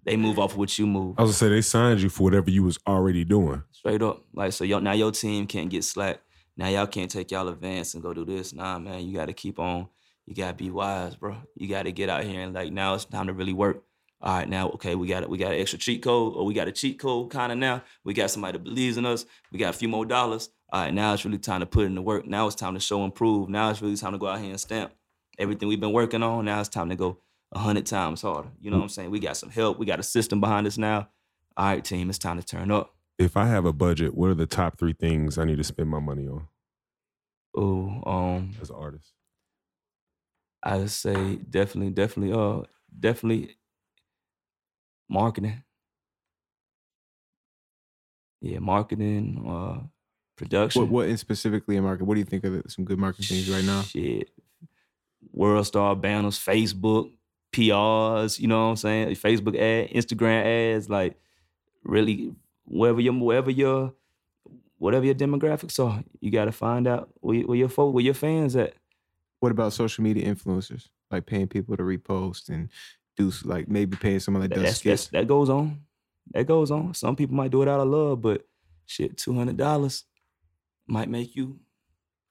they 0.04 0.18
move 0.18 0.40
off 0.40 0.54
of 0.54 0.58
what 0.58 0.78
you 0.80 0.88
move. 0.88 1.16
I 1.18 1.22
was 1.22 1.30
gonna 1.30 1.38
say 1.38 1.56
they 1.56 1.62
signed 1.62 2.02
you 2.02 2.10
for 2.10 2.24
whatever 2.24 2.50
you 2.50 2.64
was 2.64 2.80
already 2.88 3.24
doing. 3.24 3.64
Straight 3.72 4.02
up. 4.02 4.24
Like 4.34 4.54
so, 4.54 4.64
yo, 4.64 4.80
now 4.80 4.94
your 4.94 5.12
team 5.12 5.46
can't 5.46 5.70
get 5.70 5.84
slack. 5.84 6.22
Now 6.58 6.68
y'all 6.68 6.88
can't 6.88 7.10
take 7.10 7.32
y'all 7.32 7.48
advance 7.48 7.94
and 7.94 8.04
go 8.04 8.14
do 8.14 8.26
this. 8.26 8.54
Nah, 8.54 8.80
man, 8.80 9.06
you 9.06 9.16
got 9.16 9.28
to 9.28 9.34
keep 9.34 9.60
on. 9.60 9.88
You 10.26 10.36
got 10.36 10.58
to 10.58 10.64
be 10.64 10.70
wise, 10.70 11.16
bro. 11.16 11.38
You 11.56 11.68
got 11.68 11.84
to 11.84 11.92
get 11.92 12.10
out 12.10 12.24
here 12.24 12.42
and 12.42 12.54
like 12.54 12.72
now 12.72 12.94
it's 12.94 13.06
time 13.06 13.28
to 13.28 13.34
really 13.34 13.54
work. 13.54 13.84
All 14.24 14.36
right, 14.36 14.48
now 14.48 14.70
okay, 14.70 14.94
we 14.94 15.08
got 15.08 15.24
it. 15.24 15.30
We 15.30 15.40
got 15.40 15.52
an 15.52 15.60
extra 15.60 15.80
cheat 15.80 16.04
code, 16.04 16.36
or 16.36 16.46
we 16.46 16.54
got 16.54 16.68
a 16.68 16.72
cheat 16.72 17.00
code 17.00 17.32
kind 17.32 17.52
of 17.52 17.58
now. 17.58 17.82
We 18.04 18.14
got 18.14 18.30
somebody 18.30 18.56
that 18.58 18.64
believes 18.64 18.98
in 18.98 19.06
us. 19.06 19.26
We 19.52 19.58
got 19.58 19.74
a 19.74 19.78
few 19.78 19.88
more 19.88 20.06
dollars. 20.06 20.50
All 20.72 20.84
right, 20.84 20.94
now 20.94 21.14
it's 21.14 21.26
really 21.26 21.40
time 21.40 21.62
to 21.62 21.66
put 21.66 21.86
in 21.86 21.96
the 21.96 22.04
work. 22.04 22.28
Now 22.28 22.46
it's 22.46 22.56
time 22.56 22.76
to 22.76 22.80
show 22.80 23.04
and 23.04 23.14
prove. 23.14 23.50
Now 23.50 23.72
it's 23.72 23.82
really 23.82 23.98
time 23.98 24.12
to 24.12 24.20
go 24.20 24.28
out 24.28 24.40
here 24.40 24.52
and 24.52 24.60
stamp 24.60 24.94
everything 25.40 25.68
we've 25.68 25.80
been 25.80 25.92
working 25.92 26.22
on. 26.22 26.46
Now 26.46 26.60
it's 26.60 26.70
time 26.70 26.90
to 26.90 26.96
go 26.96 27.18
a 27.52 27.60
hundred 27.60 27.88
times 27.88 28.22
harder. 28.22 28.50
You 28.62 28.70
know 28.70 28.78
what 28.78 28.84
I'm 28.84 28.90
saying? 28.90 29.10
We 29.10 29.20
got 29.20 29.38
some 29.38 29.50
help. 29.50 29.80
We 29.80 29.88
got 29.88 30.00
a 30.00 30.04
system 30.04 30.40
behind 30.40 30.68
us 30.68 30.78
now. 30.78 31.10
All 31.58 31.66
right, 31.66 31.84
team, 31.84 32.10
it's 32.10 32.20
time 32.20 32.40
to 32.40 32.46
turn 32.46 32.72
up. 32.72 32.94
If 33.22 33.38
I 33.38 33.46
have 33.46 33.66
a 33.66 33.74
budget, 33.74 34.16
what 34.16 34.32
are 34.32 34.34
the 34.36 34.48
top 34.48 34.80
three 34.80 34.94
things 34.94 35.38
I 35.38 35.46
need 35.46 35.58
to 35.58 35.64
spend 35.64 35.90
my 35.90 36.00
money 36.00 36.28
on 36.28 36.48
Oh, 37.56 38.02
um, 38.06 38.56
as 38.60 38.72
an 38.72 38.78
artist? 38.78 39.14
I 40.64 40.78
would 40.78 40.90
say 40.90 41.36
definitely, 41.36 41.92
definitely, 41.92 42.34
uh, 42.34 42.64
definitely 43.00 43.58
marketing. 45.08 45.64
Yeah, 48.42 48.58
marketing, 48.58 49.46
uh, 49.48 49.86
production. 50.36 50.82
What 50.82 50.90
what 50.90 51.10
in 51.10 51.18
specifically 51.18 51.78
in 51.78 51.84
market? 51.84 52.06
What 52.06 52.16
do 52.16 52.20
you 52.20 52.26
think 52.26 52.44
of 52.44 52.56
it, 52.56 52.72
some 52.72 52.86
good 52.86 52.98
marketing 52.98 53.38
things 53.38 53.50
right 53.52 53.64
now? 53.64 53.84
Shit. 53.84 54.30
World 55.32 55.68
Star 55.68 55.96
banners, 55.96 56.40
Facebook, 56.40 57.12
PRs, 57.54 58.40
you 58.40 58.48
know 58.48 58.64
what 58.64 58.70
I'm 58.70 58.76
saying? 58.78 59.16
Facebook 59.16 59.56
ad, 59.56 59.92
Instagram 59.92 60.76
ads, 60.76 60.90
like 60.90 61.20
really 61.84 62.34
wherever 62.72 63.02
your 63.02 63.14
wherever 63.14 63.52
your 63.52 63.94
whatever 64.78 65.06
your 65.06 65.16
demographics 65.16 65.78
are, 65.84 66.04
you 66.20 66.32
gotta 66.32 66.52
find 66.52 66.88
out 66.88 67.10
where, 67.20 67.36
your- 67.38 67.48
where 67.48 67.58
your 67.58 67.70
folk, 67.70 67.94
where 67.94 68.04
your 68.04 68.14
fans 68.16 68.56
at. 68.56 68.74
What 69.40 69.52
about 69.52 69.74
social 69.74 70.04
media 70.04 70.26
influencers? 70.34 70.88
Like 71.10 71.26
paying 71.26 71.48
people 71.48 71.76
to 71.78 71.84
repost 71.84 72.50
and 72.50 72.70
do 73.18 73.32
like 73.44 73.68
maybe 73.68 73.98
paying 73.98 74.20
someone 74.20 74.42
that 74.44 74.50
That, 74.50 74.56
does 74.56 74.64
that's, 74.64 74.82
that's, 74.82 75.02
skits. 75.04 75.12
that 75.12 75.28
goes 75.28 75.50
on. 75.50 75.82
That 76.34 76.46
goes 76.48 76.72
on. 76.72 76.94
Some 76.94 77.16
people 77.16 77.36
might 77.36 77.52
do 77.52 77.62
it 77.62 77.68
out 77.68 77.80
of 77.80 77.88
love, 77.88 78.22
but 78.22 78.48
shit, 78.86 79.18
two 79.18 79.34
hundred 79.34 79.58
dollars 79.58 80.06
might 80.88 81.10
make 81.10 81.36
you 81.36 81.60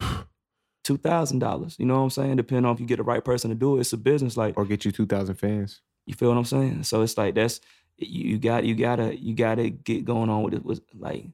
two 0.85 0.97
thousand 0.97 1.41
dollars. 1.41 1.77
You 1.79 1.87
know 1.87 1.95
what 1.97 2.01
I'm 2.05 2.11
saying? 2.11 2.37
Depending 2.37 2.65
on 2.67 2.75
if 2.75 2.81
you 2.81 2.87
get 2.87 2.97
the 2.97 3.03
right 3.03 3.25
person 3.25 3.51
to 3.51 3.57
do 3.57 3.77
it, 3.77 3.81
it's 3.81 3.93
a 3.93 3.97
business. 3.99 4.37
Like 4.37 4.57
Or 4.57 4.65
get 4.65 4.85
you 4.85 4.93
two 4.93 5.07
thousand 5.07 5.35
fans. 5.37 5.81
you 6.07 6.15
feel 6.15 6.29
what 6.31 6.39
I'm 6.39 6.45
saying? 6.45 6.85
So 6.85 7.03
it's 7.03 7.19
like 7.19 7.35
that's 7.35 7.61
you, 8.09 8.39
got 8.39 8.65
you 8.65 8.75
gotta 8.75 9.17
you 9.19 9.35
gotta 9.35 9.71
get 9.71 10.05
going 10.05 10.31
on 10.31 10.43
with 10.43 10.55
it 10.55 10.65
with 10.65 10.81
like 10.99 11.27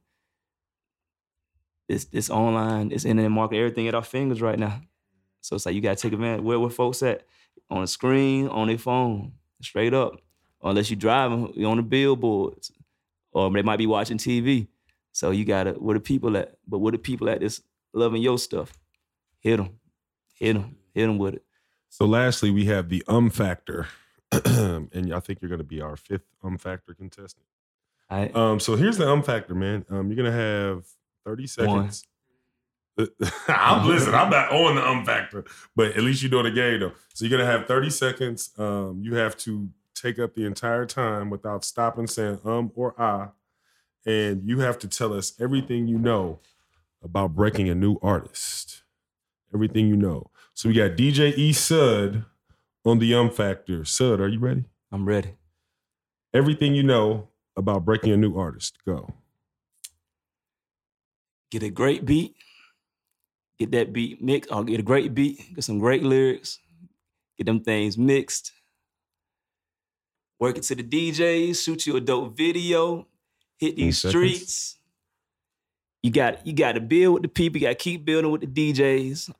this 1.89 2.07
this 2.07 2.31
online, 2.31 2.89
this 2.89 3.05
internet 3.05 3.31
market, 3.31 3.59
everything 3.59 3.89
at 3.89 3.95
our 3.95 4.03
fingers 4.03 4.43
right 4.43 4.59
now. 4.59 4.81
So 5.41 5.57
it's 5.57 5.67
like 5.67 5.75
you 5.75 5.81
gotta 5.81 5.97
take 5.97 6.13
advantage. 6.13 6.43
Where 6.43 6.59
where 6.59 6.71
folks 6.71 7.03
at? 7.03 7.23
On 7.71 7.81
the 7.81 7.87
screen, 7.87 8.49
on 8.49 8.69
their 8.69 8.79
phone, 8.79 9.33
straight 9.61 9.95
up. 9.95 10.21
Unless 10.63 10.91
you're 10.91 10.99
driving, 10.99 11.53
you're 11.55 11.71
on 11.71 11.77
the 11.77 11.83
billboards, 11.83 12.73
or 13.33 13.51
they 13.51 13.63
might 13.63 13.77
be 13.77 13.87
watching 13.87 14.19
TV. 14.19 14.69
So 15.13 15.31
you 15.31 15.45
gotta 15.45 15.73
where 15.73 15.95
the 15.95 16.01
people 16.01 16.37
at? 16.37 16.57
But 16.67 16.79
where 16.79 16.93
the 16.93 16.99
people 16.99 17.29
at? 17.29 17.41
This 17.41 17.63
loving 17.93 18.23
your 18.23 18.39
stuff. 18.39 18.73
Hit 19.39 19.59
them, 19.59 19.79
hit 20.35 20.55
them, 20.55 20.77
hit 20.93 21.07
them 21.07 21.19
with 21.19 21.35
it. 21.35 21.45
So 21.89 22.05
lastly, 22.07 22.51
we 22.51 22.65
have 22.67 22.89
the 22.89 23.03
um 23.07 23.31
factor. 23.31 23.87
and 24.93 25.15
I 25.15 25.21
think 25.21 25.41
you're 25.41 25.51
gonna 25.51 25.65
be 25.65 25.81
our 25.81 25.97
fifth 25.97 26.27
um 26.43 26.59
factor 26.59 26.95
contestant. 26.95 27.47
Right. 28.11 28.35
Um, 28.35 28.61
so 28.61 28.77
here's 28.77 28.99
the 28.99 29.09
um 29.09 29.23
factor, 29.23 29.55
man. 29.55 29.85
Um, 29.91 30.11
you're 30.11 30.17
gonna 30.17 30.37
have 30.37 30.87
30 31.25 31.47
seconds. 31.47 32.05
I'm 33.49 33.87
listen, 33.87 34.15
I'm 34.15 34.31
not 34.31 34.51
on 34.53 34.77
the 34.77 34.87
um 34.87 35.05
factor, 35.05 35.45
but 35.75 35.97
at 35.97 36.03
least 36.03 36.23
you 36.23 36.29
know 36.29 36.43
the 36.43 36.51
game 36.51 36.81
though. 36.81 36.93
So 37.15 37.25
you're 37.25 37.39
gonna 37.39 37.51
have 37.51 37.67
30 37.67 37.91
seconds. 37.91 38.51
Um, 38.57 39.01
you 39.03 39.15
have 39.17 39.37
to 39.39 39.69
take 39.95 40.19
up 40.19 40.35
the 40.35 40.45
entire 40.47 40.87
time 40.87 41.31
without 41.31 41.65
stopping 41.65 42.07
saying 42.07 42.39
um 42.45 42.71
or 42.75 42.95
ah, 42.99 43.31
and 44.07 44.49
you 44.49 44.61
have 44.61 44.79
to 44.79 44.89
tell 44.89 45.13
us 45.13 45.35
everything 45.41 45.89
you 45.89 45.99
know 45.99 46.39
about 47.03 47.35
breaking 47.35 47.69
a 47.69 47.75
new 47.75 47.99
artist. 48.03 48.83
Everything 49.53 49.89
you 49.89 49.97
know. 49.97 50.31
So 50.55 50.69
we 50.69 50.75
got 50.75 50.93
DJ 50.93 51.37
E 51.37 51.53
Sud 51.53 52.25
on 52.87 52.99
the 53.01 53.15
um 53.15 53.31
factor. 53.31 53.85
Sud, 53.85 54.21
are 54.21 54.29
you 54.29 54.39
ready? 54.39 54.65
I'm 54.93 55.07
ready. 55.07 55.35
Everything 56.35 56.75
you 56.75 56.83
know 56.83 57.29
about 57.57 57.85
breaking 57.85 58.13
a 58.13 58.17
new 58.17 58.37
artist. 58.39 58.79
Go. 58.87 59.09
get 61.51 61.63
a 61.63 61.71
great 61.71 62.05
beat, 62.05 62.37
get 63.59 63.71
that 63.73 63.93
beat 63.93 64.23
mixed. 64.23 64.53
I'll 64.53 64.65
get 64.65 64.81
a 64.81 64.83
great 64.83 65.15
beat, 65.15 65.55
get 65.55 65.65
some 65.65 65.79
great 65.79 66.03
lyrics, 66.03 66.59
get 67.39 67.47
them 67.47 67.61
things 67.61 67.97
mixed, 67.97 68.53
work 70.39 70.59
it 70.59 70.65
to 70.65 70.75
the 70.75 70.83
DJs, 70.83 71.63
shoot 71.63 71.87
you 71.87 71.97
a 71.97 72.01
dope 72.01 72.37
video, 72.37 73.07
hit 73.59 73.77
these 73.77 73.99
streets. 73.99 74.79
You 76.03 76.11
got 76.11 76.47
you 76.47 76.53
got 76.53 76.73
to 76.73 76.81
build 76.81 77.15
with 77.15 77.23
the 77.23 77.29
people. 77.29 77.61
You 77.61 77.67
got 77.69 77.79
to 77.79 77.85
keep 77.85 78.05
building 78.05 78.31
with 78.31 78.43
the 78.43 78.73
DJs, 78.73 79.33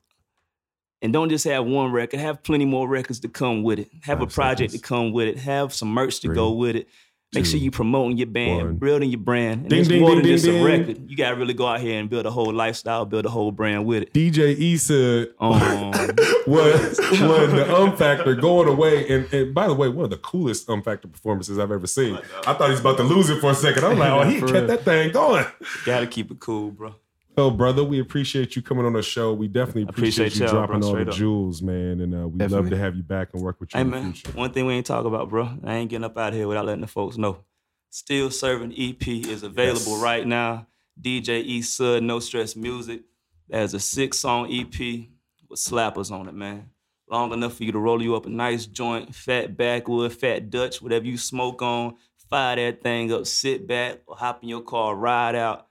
and 1.01 1.13
don't 1.13 1.29
just 1.29 1.45
have 1.45 1.65
one 1.65 1.91
record. 1.91 2.19
Have 2.19 2.43
plenty 2.43 2.65
more 2.65 2.87
records 2.87 3.19
to 3.21 3.27
come 3.29 3.63
with 3.63 3.79
it. 3.79 3.89
Have 4.03 4.19
Five 4.19 4.27
a 4.27 4.31
project 4.31 4.71
seconds. 4.71 4.81
to 4.81 4.87
come 4.87 5.11
with 5.11 5.27
it. 5.27 5.37
Have 5.37 5.73
some 5.73 5.89
merch 5.89 6.19
to 6.21 6.27
Three, 6.27 6.35
go 6.35 6.51
with 6.51 6.75
it. 6.75 6.87
Make 7.35 7.45
sure 7.45 7.59
you're 7.59 7.71
promoting 7.73 8.15
your 8.17 8.27
band, 8.27 8.63
one. 8.63 8.75
building 8.77 9.09
your 9.09 9.19
brand. 9.19 9.59
And 9.63 9.69
Ding, 9.69 9.79
it's 9.81 9.89
ding, 9.89 9.99
more 9.99 10.11
ding, 10.11 10.19
than 10.23 10.31
just 10.31 10.47
a 10.47 10.63
record. 10.63 11.09
You 11.11 11.17
gotta 11.17 11.35
really 11.35 11.53
go 11.53 11.67
out 11.67 11.81
here 11.81 11.99
and 11.99 12.09
build 12.09 12.25
a 12.25 12.31
whole 12.31 12.53
lifestyle, 12.53 13.05
build 13.05 13.25
a 13.25 13.29
whole 13.29 13.51
brand 13.51 13.85
with 13.85 14.03
it. 14.03 14.13
DJ 14.13 14.57
E 14.57 14.77
Sud 14.77 15.27
Um, 15.41 15.91
was 16.47 16.97
was 16.97 17.51
the 17.51 17.67
um 17.75 17.97
factor 17.97 18.33
going 18.33 18.69
away. 18.69 19.09
And, 19.09 19.31
and 19.33 19.53
by 19.53 19.67
the 19.67 19.73
way, 19.73 19.89
one 19.89 20.05
of 20.05 20.09
the 20.09 20.17
coolest 20.17 20.69
um 20.69 20.81
factor 20.81 21.09
performances 21.09 21.59
I've 21.59 21.69
ever 21.71 21.85
seen. 21.85 22.15
I 22.47 22.53
thought 22.53 22.67
he 22.67 22.71
was 22.71 22.79
about 22.79 22.95
to 22.97 23.03
lose 23.03 23.29
it 23.29 23.41
for 23.41 23.51
a 23.51 23.55
second. 23.55 23.83
I'm 23.83 23.99
like, 23.99 24.09
oh, 24.09 24.23
he 24.23 24.39
kept 24.39 24.51
real. 24.53 24.67
that 24.67 24.83
thing 24.85 25.11
going. 25.11 25.45
gotta 25.85 26.07
keep 26.07 26.31
it 26.31 26.39
cool, 26.39 26.71
bro. 26.71 26.95
Oh, 27.39 27.51
brother, 27.51 27.83
we 27.83 27.99
appreciate 27.99 28.55
you 28.55 28.63
coming 28.63 28.83
on 28.85 28.93
the 28.93 29.03
show. 29.03 29.31
We 29.31 29.47
definitely 29.47 29.83
appreciate, 29.83 30.27
Appreciate 30.29 30.47
you 30.47 30.51
dropping 30.51 30.79
bro, 30.79 30.89
all 30.89 30.95
the 30.95 31.01
up. 31.11 31.15
jewels, 31.15 31.61
man. 31.61 32.01
And 32.01 32.13
uh, 32.15 32.27
we 32.27 32.39
love 32.39 32.49
Definitely. 32.49 32.69
to 32.71 32.77
have 32.77 32.95
you 32.95 33.03
back 33.03 33.29
and 33.33 33.43
work 33.43 33.59
with 33.59 33.73
you 33.73 33.77
Hey 33.77 33.81
in 33.81 33.89
man, 33.91 34.13
one 34.33 34.51
thing 34.51 34.65
we 34.65 34.73
ain't 34.73 34.87
talk 34.87 35.05
about, 35.05 35.29
bro. 35.29 35.47
I 35.63 35.75
ain't 35.75 35.89
getting 35.91 36.03
up 36.03 36.17
out 36.17 36.29
of 36.29 36.33
here 36.33 36.47
without 36.47 36.65
letting 36.65 36.81
the 36.81 36.87
folks 36.87 37.15
know. 37.15 37.43
Still 37.91 38.31
Serving 38.31 38.73
EP 38.75 39.07
is 39.07 39.43
available 39.43 39.93
Yes. 39.93 40.01
right 40.01 40.25
now. 40.25 40.65
DJ 40.99 41.43
E 41.43 41.61
Sud, 41.61 42.01
No 42.01 42.19
Stress 42.19 42.55
Music. 42.55 43.01
There's 43.47 43.75
a 43.75 43.79
six 43.79 44.17
song 44.17 44.51
EP 44.51 45.07
with 45.47 45.59
slappers 45.59 46.11
on 46.11 46.27
it, 46.27 46.33
man. 46.33 46.71
Long 47.09 47.31
enough 47.33 47.53
for 47.53 47.63
you 47.63 47.71
to 47.71 47.79
roll 47.79 48.01
you 48.01 48.15
up 48.15 48.25
a 48.25 48.29
nice 48.29 48.65
joint, 48.65 49.13
fat 49.13 49.55
backwood, 49.55 50.11
fat 50.11 50.49
Dutch, 50.49 50.81
whatever 50.81 51.05
you 51.05 51.17
smoke 51.19 51.61
on. 51.61 51.95
Fire 52.31 52.55
that 52.57 52.81
thing 52.81 53.13
up, 53.13 53.25
sit 53.27 53.67
back, 53.67 53.99
or 54.07 54.17
hop 54.17 54.41
in 54.43 54.49
your 54.49 54.61
car, 54.61 54.93
ride 54.95 55.35
out, 55.35 55.66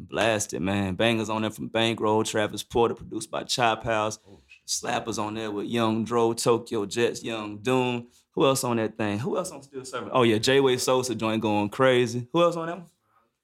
and 0.00 0.08
blast 0.08 0.54
it, 0.54 0.60
man. 0.60 0.94
Bangers 0.94 1.28
on 1.30 1.42
there 1.42 1.50
from 1.50 1.68
Bankroll, 1.68 2.24
Travis 2.24 2.62
Porter, 2.62 2.94
produced 2.94 3.30
by 3.30 3.44
Chop 3.44 3.84
House. 3.84 4.18
Slappers 4.66 5.18
on 5.18 5.34
there 5.34 5.50
with 5.50 5.66
Young 5.66 6.04
Dro, 6.04 6.32
Tokyo 6.32 6.86
Jetz, 6.86 7.22
Young 7.22 7.58
Doom. 7.58 8.06
Who 8.34 8.46
else 8.46 8.62
on 8.64 8.76
that 8.76 8.96
thing? 8.96 9.18
Who 9.18 9.36
else 9.36 9.50
on 9.50 9.62
Still 9.62 9.84
Serving? 9.84 10.10
Oh 10.12 10.22
yeah, 10.22 10.38
J 10.38 10.60
Way 10.60 10.76
Sosa 10.76 11.14
joint 11.14 11.42
going 11.42 11.68
crazy. 11.68 12.28
Who 12.32 12.42
else 12.42 12.56
on 12.56 12.66
that 12.68 12.76
one? 12.78 12.86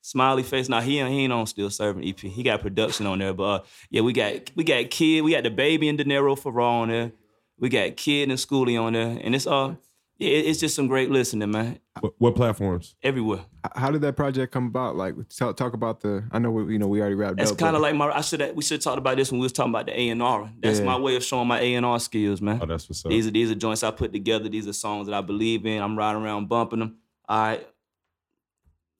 Smiley 0.01 0.45
face. 0.45 0.69
Now 0.69 0.81
he 0.81 1.01
ain't- 1.01 1.11
he 1.11 1.25
ain't 1.25 1.33
on 1.33 1.47
Still 1.47 1.69
Serving 1.69 2.07
EP. 2.09 2.21
He 2.21 2.43
got 2.45 2.61
production 2.63 3.07
on 3.07 3.19
there, 3.19 3.35
but 3.35 3.45
uh, 3.45 3.63
yeah, 3.91 4.03
we 4.03 4.13
got 4.13 4.53
we 4.55 4.63
got 4.63 4.89
Kid, 4.91 5.23
we 5.23 5.33
got 5.33 5.43
the 5.43 5.51
baby 5.51 5.89
and 5.89 5.99
De 5.99 6.05
Niro 6.05 6.39
for 6.39 6.53
Raw 6.53 6.83
on 6.83 6.89
there. 6.89 7.13
We 7.59 7.69
got 7.69 7.97
Kid 7.97 8.29
and 8.31 8.39
Skooly 8.39 8.81
on 8.81 8.93
there, 8.93 9.19
and 9.21 9.35
it's 9.35 9.47
uh 9.49 9.75
yeah, 10.19 10.31
it's 10.31 10.61
just 10.61 10.75
some 10.75 10.87
great 10.87 11.11
listening, 11.11 11.51
man. 11.51 11.79
What, 12.01 12.15
what 12.19 12.35
platforms? 12.37 12.95
Everywhere. 13.03 13.41
How 13.75 13.91
did 13.91 14.01
that 14.03 14.17
project 14.17 14.53
come 14.53 14.67
about? 14.67 14.97
Like, 14.97 15.15
talk, 15.29 15.57
talk 15.57 15.75
about 15.75 16.01
the. 16.01 16.25
I 16.33 16.39
know 16.39 16.51
we, 16.51 16.73
you 16.73 16.79
know, 16.79 16.89
we 16.89 17.01
already 17.01 17.15
wrapped 17.17 17.37
That's 17.37 17.51
up. 17.53 17.59
kind 17.59 17.77
of 17.77 17.83
like 17.83 17.95
my. 17.95 18.07
I 18.11 18.23
should 18.23 18.41
have. 18.41 18.55
We 18.55 18.63
should 18.63 18.77
have 18.77 18.85
talked 18.85 18.99
about 18.99 19.17
this 19.19 19.31
when 19.31 19.41
we 19.41 19.45
was 19.45 19.53
talking 19.53 19.73
about 19.73 19.87
the 19.87 19.99
A 19.99 20.09
and 20.09 20.23
R. 20.23 20.51
That's 20.63 20.79
Yeah. 20.79 20.87
my 20.87 20.99
way 20.99 21.17
of 21.17 21.25
showing 21.25 21.49
my 21.49 21.61
A 21.61 21.75
and 21.75 21.85
R 21.85 22.01
skills, 22.01 22.41
man. 22.41 22.61
Oh, 22.63 22.67
that's 22.67 22.89
what's 22.89 23.05
up. 23.05 23.11
These 23.11 23.27
are 23.27 23.31
these 23.31 23.51
are 23.51 23.55
joints 23.55 23.83
I 23.83 23.91
put 23.91 24.13
together. 24.13 24.49
These 24.49 24.67
are 24.67 24.73
songs 24.73 25.07
that 25.09 25.15
I 25.15 25.21
believe 25.21 25.67
in. 25.67 25.83
I'm 25.83 25.97
riding 25.99 26.23
around 26.23 26.49
bumping 26.49 26.79
them. 26.79 26.97
All 27.29 27.39
right, 27.39 27.67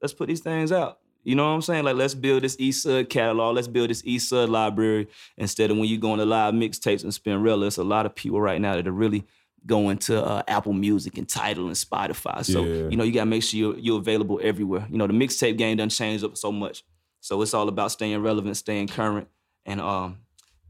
let's 0.01 0.13
put 0.13 0.27
these 0.27 0.41
things 0.41 0.71
out. 0.71 0.99
You 1.23 1.35
know 1.35 1.43
what 1.45 1.55
I'm 1.55 1.61
saying? 1.61 1.83
Like 1.83 1.95
let's 1.95 2.13
build 2.13 2.43
this 2.43 2.55
East 2.59 2.83
Sud 2.83 3.09
catalog. 3.09 3.55
Let's 3.55 3.67
build 3.67 3.89
this 3.89 4.01
East 4.05 4.29
Sud 4.29 4.49
library 4.49 5.07
instead 5.35 5.71
of 5.71 5.77
when 5.77 5.87
you 5.89 5.97
go 5.97 6.13
into 6.13 6.25
live 6.25 6.53
mixtapes 6.53 7.03
and 7.03 7.11
Spinrilla. 7.11 7.61
There's 7.61 7.77
a 7.77 7.83
lot 7.83 8.05
of 8.05 8.15
people 8.15 8.39
right 8.39 8.61
now 8.61 8.75
that 8.75 8.87
are 8.87 8.91
really 8.91 9.25
going 9.65 9.97
to 9.97 10.23
uh, 10.23 10.43
Apple 10.47 10.73
Music 10.73 11.17
and 11.17 11.27
Tidal 11.27 11.67
and 11.67 11.75
Spotify. 11.75 12.45
So 12.45 12.63
Yeah. 12.63 12.89
you 12.89 12.97
know 12.97 13.03
you 13.03 13.11
gotta 13.11 13.25
make 13.25 13.43
sure 13.43 13.57
you're, 13.59 13.77
you're 13.77 13.97
available 13.99 14.39
everywhere. 14.43 14.87
You 14.89 14.97
know 14.97 15.07
the 15.07 15.13
mixtape 15.13 15.57
game 15.57 15.77
done 15.77 15.89
changed 15.89 16.23
up 16.23 16.37
so 16.37 16.51
much. 16.51 16.83
So 17.19 17.41
it's 17.41 17.53
all 17.53 17.67
about 17.67 17.91
staying 17.91 18.21
relevant, 18.21 18.55
staying 18.57 18.87
current, 18.87 19.27
and 19.65 19.81
um, 19.81 20.19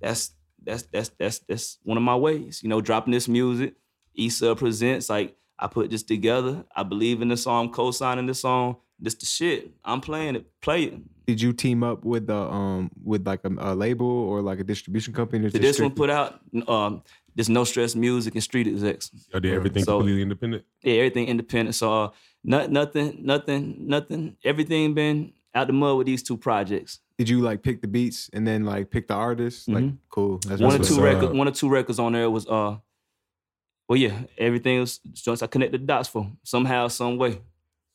that's 0.02 0.32
that's 0.64 0.84
that's 0.84 1.10
that's 1.20 1.40
that's 1.40 1.78
one 1.84 1.98
of 1.98 2.04
my 2.04 2.16
ways. 2.16 2.62
You 2.64 2.70
know, 2.70 2.82
dropping 2.82 3.14
this 3.14 3.28
music. 3.28 3.76
Issa 4.16 4.56
presents 4.56 5.10
like 5.10 5.36
I 5.60 5.68
put 5.68 5.92
this 5.92 6.02
together. 6.04 6.64
I 6.76 6.82
believe 6.84 7.22
in 7.22 7.28
the 7.28 7.38
song, 7.38 7.72
co-signing 7.72 8.26
the 8.26 8.34
song. 8.34 8.78
This 9.00 9.14
the 9.14 9.26
shit. 9.28 9.72
I'm 9.86 10.02
playing 10.02 10.36
it. 10.38 10.48
Play 10.62 10.86
it. 10.86 10.94
Did 11.28 11.42
you 11.42 11.52
team 11.52 11.84
up 11.84 12.06
with 12.06 12.28
the 12.28 12.38
um 12.38 12.90
with 13.04 13.28
like 13.28 13.42
a, 13.44 13.52
a 13.60 13.76
label 13.76 14.08
or 14.08 14.42
like 14.42 14.60
a 14.60 14.64
distribution 14.64 15.14
company? 15.14 15.46
or 15.46 15.50
Did 15.50 15.62
this 15.62 15.80
one 15.80 15.92
put 15.92 16.10
out 16.10 16.40
um 16.70 17.04
this 17.36 17.50
no 17.50 17.66
stress 17.66 17.96
music 17.96 18.34
and 18.34 18.42
street 18.44 18.66
execs. 18.66 19.12
I 19.34 19.40
did 19.40 19.54
everything 19.54 19.84
So- 19.84 19.98
completely 20.00 20.22
independent. 20.22 20.64
Yeah, 20.84 20.94
everything 20.96 21.28
independent. 21.28 21.76
So 21.76 22.04
uh, 22.06 22.10
not, 22.44 22.72
nothing, 22.72 23.20
nothing, 23.22 23.76
nothing. 23.88 24.38
Everything 24.44 24.94
been 24.96 25.34
out 25.54 25.68
the 25.68 25.74
mud 25.74 25.98
with 25.98 26.08
these 26.08 26.24
two 26.24 26.38
projects. 26.38 27.00
Did 27.18 27.28
you 27.30 27.42
like 27.42 27.62
pick 27.62 27.82
the 27.82 27.88
beats 27.88 28.30
and 28.34 28.48
then 28.48 28.64
like 28.64 28.90
pick 28.90 29.08
the 29.08 29.14
artists? 29.14 29.68
Like, 29.68 29.84
Mhm. 29.84 29.98
cool. 30.10 30.40
That's 30.48 30.62
one 30.62 30.72
or 30.72 30.78
two 30.78 30.80
what's 30.80 30.92
up. 30.94 30.98
up. 30.98 31.04
records. 31.04 31.34
One 31.38 31.48
or 31.48 31.52
two 31.52 31.70
records 31.70 32.00
on 32.00 32.14
there 32.14 32.30
was 32.32 32.48
uh. 32.48 32.78
Well, 33.90 33.98
yeah, 33.98 34.20
everything 34.38 34.80
was 34.80 34.98
joints 35.00 35.42
I 35.44 35.48
connected 35.48 35.82
the 35.82 35.86
dots 35.86 36.10
for 36.10 36.30
somehow, 36.44 36.88
some 36.88 37.18
way. 37.18 37.40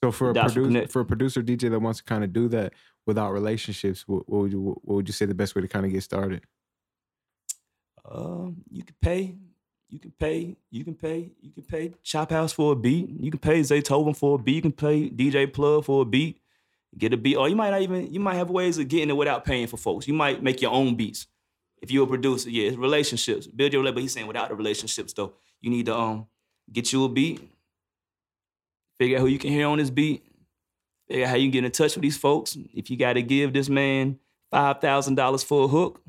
So 0.03 0.11
for 0.11 0.31
a 0.31 0.35
Dots 0.35 0.55
producer, 0.55 0.89
for 0.89 1.01
a 1.01 1.05
producer 1.05 1.43
DJ 1.43 1.71
that 1.71 1.79
wants 1.81 1.99
to 2.01 2.05
kind 2.05 2.25
of 2.25 2.33
do 2.33 2.49
that 2.49 2.73
without 3.07 3.33
relationships, 3.33 4.07
what, 4.07 4.29
what 4.29 4.43
would 4.43 4.53
you 4.53 4.61
what 4.83 4.97
would 4.97 5.09
you 5.09 5.13
say 5.13 5.27
the 5.27 5.35
best 5.35 5.55
way 5.55 5.63
to 5.63 5.69
kind 5.69 5.87
of 5.87 5.93
get 5.93 6.03
started? 6.03 6.43
Uh, 8.05 8.51
you 8.71 8.83
can 8.83 8.97
pay, 9.01 9.35
you 9.89 9.99
can 9.99 10.13
pay, 10.19 10.57
you 10.71 10.85
can 10.85 10.95
pay, 10.95 11.31
you 11.41 11.53
can 11.53 11.63
pay 11.63 11.95
Chop 12.03 12.31
House 12.31 12.53
for 12.53 12.73
a 12.73 12.77
beat. 12.77 13.09
You 13.09 13.31
can 13.31 13.41
pay 13.41 13.61
Zaytoven 13.61 14.17
for 14.17 14.37
a 14.37 14.39
beat. 14.39 14.57
You 14.57 14.63
can 14.63 14.73
pay 14.73 15.11
DJ 15.11 15.53
Plug 15.53 15.85
for 15.85 16.03
a 16.03 16.05
beat. 16.05 16.39
Get 16.97 17.15
a 17.15 17.17
beat, 17.17 17.37
or 17.37 17.49
you 17.49 17.57
might 17.57 17.71
not 17.71 17.81
even. 17.81 18.13
You 18.13 18.21
might 18.21 18.35
have 18.35 18.51
ways 18.51 18.77
of 18.79 18.87
getting 18.89 19.09
it 19.09 19.17
without 19.17 19.45
paying 19.45 19.67
for 19.67 19.79
folks. 19.79 20.07
You 20.07 20.15
might 20.15 20.43
make 20.43 20.61
your 20.61 20.73
own 20.73 20.95
beats. 20.95 21.27
If 21.81 21.91
you're 21.91 22.05
a 22.05 22.07
producer, 22.07 22.51
yeah, 22.51 22.69
it's 22.69 22.77
relationships. 22.77 23.47
Build 23.47 23.73
your 23.73 23.83
label. 23.83 24.03
He's 24.03 24.13
saying 24.13 24.27
without 24.27 24.51
the 24.51 24.55
relationships 24.55 25.13
though, 25.15 25.33
you 25.61 25.71
need 25.71 25.87
to 25.87 25.97
um 25.97 26.27
get 26.71 26.93
you 26.93 27.05
a 27.05 27.09
beat. 27.09 27.51
Figure 28.99 29.17
out 29.17 29.23
who 29.23 29.27
you 29.29 29.39
can 29.39 29.51
hear 29.51 29.67
on 29.69 29.79
this 29.79 29.91
beat. 29.91 30.23
Figure 31.09 31.25
out 31.25 31.31
how 31.31 31.37
you 31.37 31.45
can 31.47 31.51
get 31.53 31.65
in 31.65 31.71
touch 31.71 31.95
with 31.95 32.03
these 32.03 32.17
folks. 32.17 32.57
If 32.75 32.91
you 32.91 32.97
got 32.97 33.15
to 33.15 33.23
give 33.23 33.53
this 33.53 33.69
man 33.69 34.19
five 34.51 34.81
thousand 34.81 35.17
dollars 35.17 35.43
for 35.43 35.65
a 35.65 35.69
hook, 35.69 36.01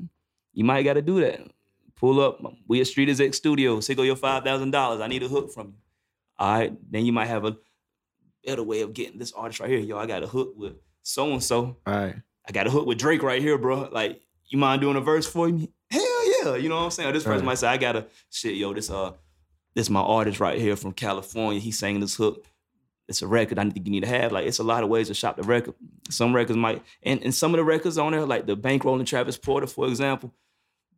you 0.52 0.64
might 0.64 0.82
got 0.82 0.94
to 0.94 1.02
do 1.02 1.20
that. 1.20 1.40
Pull 1.96 2.20
up. 2.20 2.40
We 2.68 2.80
at 2.80 2.86
Street 2.86 3.08
Exec 3.08 3.34
Studios. 3.34 3.86
Here 3.86 3.96
go 3.96 4.02
your 4.02 4.16
five 4.16 4.44
thousand 4.44 4.70
dollars. 4.70 5.00
I 5.00 5.06
need 5.06 5.22
a 5.22 5.28
hook 5.28 5.52
from 5.52 5.68
you. 5.68 5.74
All 6.38 6.52
right. 6.58 6.72
Then 6.90 7.06
you 7.06 7.12
might 7.12 7.26
have 7.26 7.44
a 7.44 7.56
better 8.44 8.62
way 8.62 8.82
of 8.82 8.92
getting 8.92 9.18
this 9.18 9.32
artist 9.32 9.60
right 9.60 9.70
here. 9.70 9.78
Yo, 9.78 9.96
I 9.96 10.06
got 10.06 10.22
a 10.22 10.26
hook 10.26 10.54
with 10.56 10.74
so 11.02 11.30
and 11.32 11.42
so. 11.42 11.76
All 11.86 11.94
right. 11.94 12.16
I 12.46 12.52
got 12.52 12.66
a 12.66 12.70
hook 12.70 12.86
with 12.86 12.98
Drake 12.98 13.22
right 13.22 13.40
here, 13.40 13.56
bro. 13.56 13.88
Like, 13.90 14.20
you 14.48 14.58
mind 14.58 14.82
doing 14.82 14.96
a 14.96 15.00
verse 15.00 15.26
for 15.26 15.48
me? 15.48 15.70
Hell 15.90 16.44
yeah, 16.44 16.56
you 16.56 16.68
know 16.68 16.76
what 16.76 16.84
I'm 16.84 16.90
saying? 16.90 17.08
Or 17.08 17.12
this 17.12 17.22
person 17.24 17.40
Right. 17.40 17.46
might 17.46 17.58
say, 17.58 17.68
I 17.68 17.78
got 17.78 17.96
a 17.96 18.06
shit, 18.30 18.56
yo, 18.56 18.74
this 18.74 18.90
uh 18.90 19.12
this 19.74 19.88
my 19.88 20.00
artist 20.00 20.40
right 20.40 20.60
here 20.60 20.76
from 20.76 20.92
California. 20.92 21.60
He 21.60 21.70
sang 21.72 22.00
this 22.00 22.16
hook. 22.16 22.44
It's 23.08 23.22
a 23.22 23.26
record 23.26 23.58
I 23.58 23.68
think 23.68 23.86
you 23.86 23.92
need 23.92 24.02
to 24.04 24.08
have. 24.08 24.32
Like 24.32 24.46
it's 24.46 24.58
a 24.58 24.64
lot 24.64 24.82
of 24.82 24.88
ways 24.88 25.08
to 25.08 25.14
shop 25.14 25.36
the 25.36 25.42
record. 25.42 25.74
Some 26.10 26.34
records 26.34 26.56
might 26.56 26.82
and, 27.02 27.22
and 27.22 27.34
some 27.34 27.52
of 27.52 27.58
the 27.58 27.64
records 27.64 27.98
on 27.98 28.12
there, 28.12 28.24
like 28.24 28.46
the 28.46 28.56
bankroll 28.56 28.98
and 28.98 29.06
Travis 29.06 29.36
Porter, 29.36 29.66
for 29.66 29.86
example, 29.86 30.32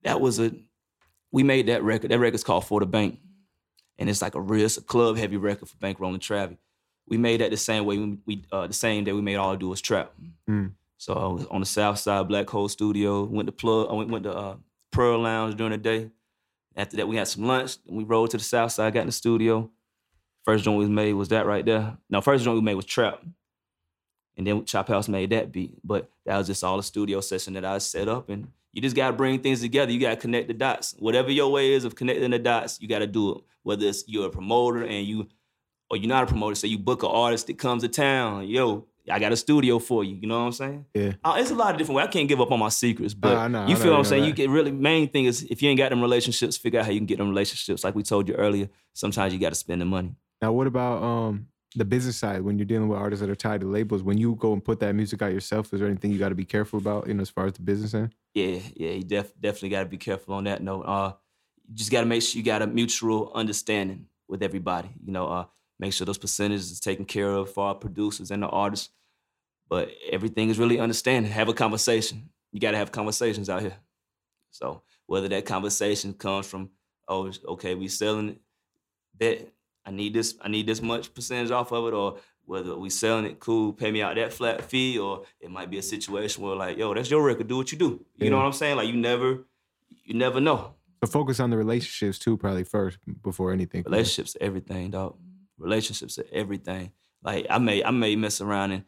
that 0.04 0.20
was 0.20 0.38
a 0.38 0.52
we 1.32 1.42
made 1.42 1.66
that 1.66 1.82
record. 1.82 2.10
That 2.10 2.18
record's 2.18 2.44
called 2.44 2.66
For 2.66 2.80
the 2.80 2.86
Bank. 2.86 3.18
And 3.98 4.08
it's 4.08 4.22
like 4.22 4.34
a 4.34 4.40
real 4.40 4.64
it's 4.64 4.76
a 4.76 4.82
club 4.82 5.16
heavy 5.16 5.36
record 5.36 5.68
for 5.68 5.76
Bankroll 5.78 6.12
and 6.12 6.22
Travis. 6.22 6.58
We 7.08 7.18
made 7.18 7.40
that 7.40 7.50
the 7.50 7.56
same 7.56 7.84
way 7.84 7.98
we, 7.98 8.18
we 8.26 8.44
uh, 8.52 8.66
the 8.66 8.74
same 8.74 9.04
day 9.04 9.12
we 9.12 9.22
made 9.22 9.36
All 9.36 9.52
I 9.52 9.56
Do 9.56 9.72
Is 9.72 9.80
Trap. 9.80 10.12
Mm. 10.48 10.72
So 10.98 11.14
I 11.14 11.26
was 11.26 11.46
on 11.46 11.60
the 11.60 11.66
South 11.66 11.98
Side 11.98 12.28
Black 12.28 12.48
Hole 12.48 12.68
Studio. 12.68 13.24
Went 13.24 13.46
to 13.46 13.52
plug. 13.52 13.88
I 13.90 13.94
went 13.94 14.10
went 14.10 14.24
to 14.24 14.34
uh, 14.34 14.56
Pearl 14.90 15.20
Lounge 15.20 15.56
during 15.56 15.72
the 15.72 15.78
day. 15.78 16.10
After 16.74 16.96
that, 16.98 17.08
we 17.08 17.16
had 17.16 17.28
some 17.28 17.46
lunch. 17.46 17.76
and 17.86 17.96
We 17.96 18.04
rode 18.04 18.30
to 18.30 18.36
the 18.36 18.44
South 18.44 18.72
Side. 18.72 18.92
Got 18.94 19.00
in 19.00 19.06
the 19.06 19.12
studio. 19.12 19.70
First 20.46 20.64
joint 20.64 20.78
we 20.78 20.86
made 20.86 21.12
was 21.14 21.28
that 21.28 21.44
right 21.44 21.66
there. 21.66 21.98
No, 22.08 22.20
first 22.20 22.44
joint 22.44 22.56
we 22.56 22.62
made 22.62 22.74
was 22.76 22.84
Trap. 22.84 23.20
And 24.36 24.46
then 24.46 24.64
Chop 24.64 24.88
House 24.88 25.08
made 25.08 25.30
that 25.30 25.50
beat. 25.50 25.74
But 25.82 26.08
that 26.24 26.38
was 26.38 26.46
just 26.46 26.62
all 26.62 26.78
a 26.78 26.82
studio 26.84 27.20
session 27.20 27.54
that 27.54 27.64
I 27.64 27.78
set 27.78 28.06
up. 28.08 28.28
And 28.28 28.48
you 28.72 28.80
just 28.80 28.94
gotta 28.94 29.16
bring 29.16 29.40
things 29.40 29.60
together. 29.60 29.90
You 29.90 29.98
gotta 29.98 30.16
connect 30.16 30.46
the 30.46 30.54
dots. 30.54 30.94
Whatever 30.98 31.32
your 31.32 31.50
way 31.50 31.72
is 31.72 31.84
of 31.84 31.96
connecting 31.96 32.30
the 32.30 32.38
dots, 32.38 32.80
you 32.80 32.86
gotta 32.86 33.08
do 33.08 33.32
it. 33.32 33.44
Whether 33.64 33.86
it's 33.86 34.04
you're 34.06 34.26
a 34.26 34.30
promoter 34.30 34.84
and 34.84 35.04
you 35.04 35.26
or 35.90 35.96
you're 35.96 36.08
not 36.08 36.24
a 36.24 36.26
promoter, 36.26 36.54
so 36.54 36.66
you 36.66 36.78
book 36.78 37.02
an 37.02 37.10
artist 37.10 37.48
that 37.48 37.58
comes 37.58 37.82
to 37.82 37.88
town. 37.88 38.46
Yo, 38.46 38.86
I 39.10 39.18
got 39.18 39.32
a 39.32 39.36
studio 39.36 39.78
for 39.78 40.04
you. 40.04 40.16
You 40.16 40.28
know 40.28 40.38
what 40.38 40.46
I'm 40.46 40.52
saying? 40.52 40.84
Yeah. 40.94 41.12
Uh, 41.24 41.36
it's 41.38 41.50
a 41.50 41.54
lot 41.54 41.72
of 41.72 41.78
different 41.78 41.96
ways. 41.96 42.06
I 42.06 42.10
can't 42.10 42.28
give 42.28 42.40
up 42.40 42.52
on 42.52 42.58
my 42.58 42.68
secrets, 42.68 43.14
but 43.14 43.36
I 43.36 43.48
know, 43.48 43.66
you 43.66 43.74
know 43.74 43.80
feel 43.80 43.92
what 43.92 43.98
I'm 43.98 44.04
saying? 44.04 44.22
know 44.22 44.28
You 44.28 44.34
get 44.34 44.50
really 44.50 44.72
main 44.72 45.08
thing 45.08 45.24
is 45.24 45.42
if 45.44 45.62
you 45.62 45.70
ain't 45.70 45.78
got 45.78 45.90
them 45.90 46.02
relationships, 46.02 46.56
figure 46.56 46.80
out 46.80 46.86
how 46.86 46.92
you 46.92 47.00
can 47.00 47.06
get 47.06 47.18
them 47.18 47.28
relationships. 47.28 47.82
Like 47.82 47.94
we 47.94 48.02
told 48.02 48.28
you 48.28 48.34
earlier, 48.34 48.68
sometimes 48.92 49.32
you 49.32 49.40
got 49.40 49.50
to 49.50 49.54
spend 49.54 49.80
the 49.80 49.84
money. 49.84 50.14
Now, 50.42 50.52
what 50.52 50.66
about 50.66 51.02
um 51.02 51.48
the 51.74 51.84
business 51.84 52.16
side 52.16 52.42
when 52.42 52.58
you're 52.58 52.66
dealing 52.66 52.88
with 52.88 52.98
artists 52.98 53.20
that 53.20 53.30
are 53.30 53.36
tied 53.36 53.60
to 53.60 53.66
labels? 53.66 54.02
When 54.02 54.18
you 54.18 54.34
go 54.36 54.52
and 54.52 54.64
put 54.64 54.80
that 54.80 54.94
music 54.94 55.22
out 55.22 55.32
yourself, 55.32 55.72
is 55.72 55.80
there 55.80 55.88
anything 55.88 56.12
you 56.12 56.18
got 56.18 56.30
to 56.30 56.34
be 56.34 56.44
careful 56.44 56.78
about, 56.78 57.06
you 57.06 57.14
know, 57.14 57.22
as 57.22 57.30
far 57.30 57.46
as 57.46 57.54
the 57.54 57.62
business 57.62 57.94
end? 57.94 58.14
Yeah, 58.34 58.58
yeah, 58.74 58.90
you 58.92 59.02
def- 59.02 59.38
definitely 59.40 59.70
got 59.70 59.80
to 59.84 59.88
be 59.88 59.98
careful 59.98 60.34
on 60.34 60.44
that 60.44 60.62
note. 60.62 60.82
Uh, 60.82 61.12
you 61.68 61.74
just 61.74 61.90
got 61.90 62.00
to 62.00 62.06
make 62.06 62.22
sure 62.22 62.38
you 62.38 62.44
got 62.44 62.62
a 62.62 62.66
mutual 62.66 63.32
understanding 63.34 64.06
with 64.28 64.42
everybody. 64.42 64.90
You 65.04 65.12
know, 65.12 65.26
uh, 65.26 65.44
make 65.78 65.92
sure 65.92 66.04
those 66.04 66.18
percentages 66.18 66.70
is 66.70 66.80
taken 66.80 67.04
care 67.04 67.30
of 67.30 67.52
for 67.52 67.66
our 67.66 67.74
producers 67.74 68.30
and 68.30 68.42
the 68.42 68.48
artists. 68.48 68.90
But 69.68 69.90
everything 70.10 70.48
is 70.48 70.58
really 70.58 70.78
understanding. 70.78 71.32
Have 71.32 71.48
a 71.48 71.54
conversation. 71.54 72.30
You 72.52 72.60
got 72.60 72.70
to 72.70 72.76
have 72.76 72.92
conversations 72.92 73.50
out 73.50 73.62
here. 73.62 73.76
So 74.50 74.82
whether 75.06 75.28
that 75.28 75.44
conversation 75.44 76.14
comes 76.14 76.46
from, 76.46 76.70
oh, 77.08 77.32
okay, 77.48 77.74
we 77.74 77.88
selling 77.88 78.28
it, 78.30 78.40
bet 79.14 79.52
I 79.86 79.90
need 79.92 80.12
this, 80.12 80.34
I 80.40 80.48
need 80.48 80.66
this 80.66 80.82
much 80.82 81.14
percentage 81.14 81.50
off 81.50 81.72
of 81.72 81.86
it, 81.86 81.94
or 81.94 82.18
whether 82.44 82.76
we 82.76 82.90
selling 82.90 83.24
it, 83.24 83.40
cool, 83.40 83.72
pay 83.72 83.90
me 83.90 84.02
out 84.02 84.16
that 84.16 84.32
flat 84.32 84.62
fee, 84.62 84.98
or 84.98 85.24
it 85.40 85.50
might 85.50 85.70
be 85.70 85.78
a 85.78 85.82
situation 85.82 86.42
where 86.42 86.56
like, 86.56 86.76
yo, 86.76 86.92
that's 86.92 87.10
your 87.10 87.22
record, 87.22 87.48
do 87.48 87.56
what 87.56 87.72
you 87.72 87.78
do. 87.78 88.04
You 88.16 88.30
know 88.30 88.36
what 88.36 88.46
I'm 88.46 88.52
saying? 88.52 88.76
Like 88.76 88.88
you 88.88 88.96
never, 88.96 89.44
you 90.04 90.14
never 90.14 90.40
know. 90.40 90.74
So 91.04 91.10
focus 91.10 91.40
on 91.40 91.50
the 91.50 91.56
relationships 91.56 92.18
too, 92.18 92.36
probably 92.36 92.64
first 92.64 92.98
before 93.22 93.52
anything. 93.52 93.84
Relationships, 93.84 94.36
are 94.36 94.44
everything, 94.44 94.90
dog. 94.90 95.16
Relationships, 95.58 96.18
are 96.18 96.26
everything. 96.32 96.92
Like 97.22 97.46
I 97.48 97.58
may, 97.58 97.84
I 97.84 97.90
may 97.90 98.16
mess 98.16 98.40
around 98.40 98.72
and 98.72 98.84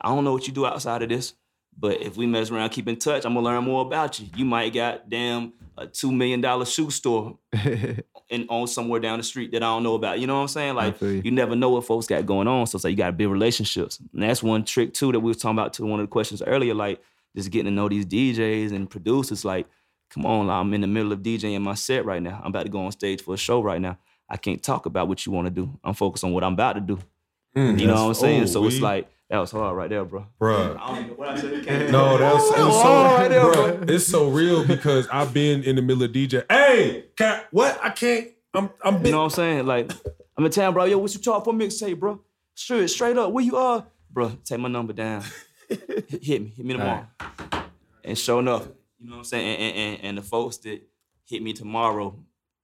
I 0.00 0.08
don't 0.08 0.24
know 0.24 0.32
what 0.32 0.46
you 0.46 0.52
do 0.52 0.66
outside 0.66 1.02
of 1.02 1.08
this, 1.08 1.34
but 1.76 2.00
if 2.00 2.16
we 2.16 2.26
mess 2.26 2.50
around, 2.50 2.70
keep 2.70 2.88
in 2.88 2.96
touch, 2.96 3.24
I'm 3.24 3.34
gonna 3.34 3.44
learn 3.44 3.64
more 3.64 3.82
about 3.82 4.20
you. 4.20 4.28
You 4.36 4.44
might 4.44 4.72
got 4.72 5.08
damn 5.08 5.52
a 5.76 5.86
two 5.86 6.12
million 6.12 6.40
dollar 6.40 6.64
shoe 6.64 6.90
store 6.90 7.38
and 8.30 8.46
on 8.48 8.66
somewhere 8.66 9.00
down 9.00 9.18
the 9.18 9.22
street 9.24 9.52
that 9.52 9.62
I 9.62 9.66
don't 9.66 9.82
know 9.82 9.94
about. 9.94 10.18
You 10.18 10.26
know 10.26 10.36
what 10.36 10.42
I'm 10.42 10.48
saying? 10.48 10.74
Like 10.74 11.00
you. 11.00 11.22
you. 11.24 11.30
never 11.30 11.54
know 11.54 11.70
what 11.70 11.84
folks 11.84 12.06
got 12.06 12.24
going 12.26 12.48
on. 12.48 12.66
So 12.66 12.76
it's 12.76 12.84
like 12.84 12.92
you 12.92 12.96
gotta 12.96 13.12
build 13.12 13.32
relationships. 13.32 14.00
And 14.12 14.22
that's 14.22 14.42
one 14.42 14.64
trick 14.64 14.94
too 14.94 15.12
that 15.12 15.20
we 15.20 15.28
was 15.28 15.36
talking 15.36 15.58
about 15.58 15.74
to 15.74 15.84
one 15.84 16.00
of 16.00 16.04
the 16.06 16.10
questions 16.10 16.42
earlier, 16.42 16.74
like 16.74 17.00
just 17.36 17.50
getting 17.50 17.66
to 17.66 17.70
know 17.70 17.88
these 17.88 18.06
DJs 18.06 18.72
and 18.72 18.88
producers. 18.88 19.44
Like, 19.44 19.66
come 20.10 20.24
on, 20.24 20.48
I'm 20.48 20.72
in 20.72 20.80
the 20.80 20.86
middle 20.86 21.12
of 21.12 21.20
DJing 21.20 21.60
my 21.62 21.74
set 21.74 22.04
right 22.04 22.22
now. 22.22 22.40
I'm 22.42 22.48
about 22.48 22.64
to 22.64 22.70
go 22.70 22.80
on 22.84 22.92
stage 22.92 23.22
for 23.22 23.34
a 23.34 23.38
show 23.38 23.60
right 23.62 23.80
now. 23.80 23.98
I 24.28 24.36
can't 24.38 24.62
talk 24.62 24.86
about 24.86 25.06
what 25.08 25.26
you 25.26 25.32
want 25.32 25.46
to 25.46 25.50
do. 25.50 25.78
I'm 25.84 25.94
focused 25.94 26.24
on 26.24 26.32
what 26.32 26.42
I'm 26.44 26.54
about 26.54 26.74
to 26.74 26.80
do. 26.80 26.98
Mm, 27.56 27.78
You 27.78 27.86
know 27.86 27.94
what 27.94 28.08
I'm 28.08 28.14
saying? 28.14 28.46
so 28.46 28.64
it's 28.66 28.80
like 28.80 29.08
that 29.34 29.40
was 29.40 29.50
hard 29.50 29.76
right 29.76 29.90
there, 29.90 30.04
bro. 30.04 30.26
Bro. 30.38 30.78
I 30.80 30.94
don't 30.94 31.08
know 31.08 31.14
what 31.14 31.28
I 31.30 31.40
said. 31.40 31.90
No, 31.90 32.16
that's 32.16 32.44
it's 32.44 32.54
Oh, 32.56 32.82
so, 32.84 33.14
right 33.16 33.28
there, 33.28 33.42
bruh, 33.42 33.90
it's 33.90 34.06
so 34.06 34.28
real 34.28 34.64
because 34.64 35.08
I've 35.08 35.34
been 35.34 35.64
in 35.64 35.74
the 35.74 35.82
middle 35.82 36.04
of 36.04 36.12
DJ. 36.12 36.44
Hey, 36.48 37.06
can 37.16 37.40
what? 37.50 37.80
I 37.82 37.90
can't. 37.90 38.28
I'm 38.54 38.70
I'm 38.84 39.04
You 39.04 39.10
know 39.10 39.18
what 39.18 39.24
I'm 39.24 39.30
saying? 39.30 39.66
Like, 39.66 39.90
I'm 40.38 40.44
in 40.44 40.52
town, 40.52 40.72
bro. 40.72 40.84
Yo, 40.84 40.98
what 40.98 41.12
you 41.14 41.20
talk 41.20 41.44
for 41.44 41.52
mixtape, 41.52 41.98
bro? 41.98 42.20
Straight, 42.54 42.88
straight 42.90 43.18
up. 43.18 43.32
Where 43.32 43.44
you 43.44 43.56
are? 43.56 43.84
Bro, 44.08 44.38
take 44.44 44.60
my 44.60 44.68
number 44.68 44.92
down. 44.92 45.24
hit 45.68 46.06
hit 46.22 46.42
me. 46.42 46.52
Hit 46.56 46.64
me 46.64 46.74
tomorrow. 46.74 47.08
And 48.04 48.16
sure 48.16 48.38
enough, 48.38 48.68
you 49.00 49.08
know 49.08 49.16
what 49.16 49.18
I'm 49.18 49.24
saying? 49.24 49.56
And, 49.56 49.62
and, 49.62 49.76
and, 49.76 50.04
and 50.04 50.18
the 50.18 50.22
folks 50.22 50.58
that 50.58 50.80
hit 51.24 51.42
me 51.42 51.54
tomorrow 51.54 52.16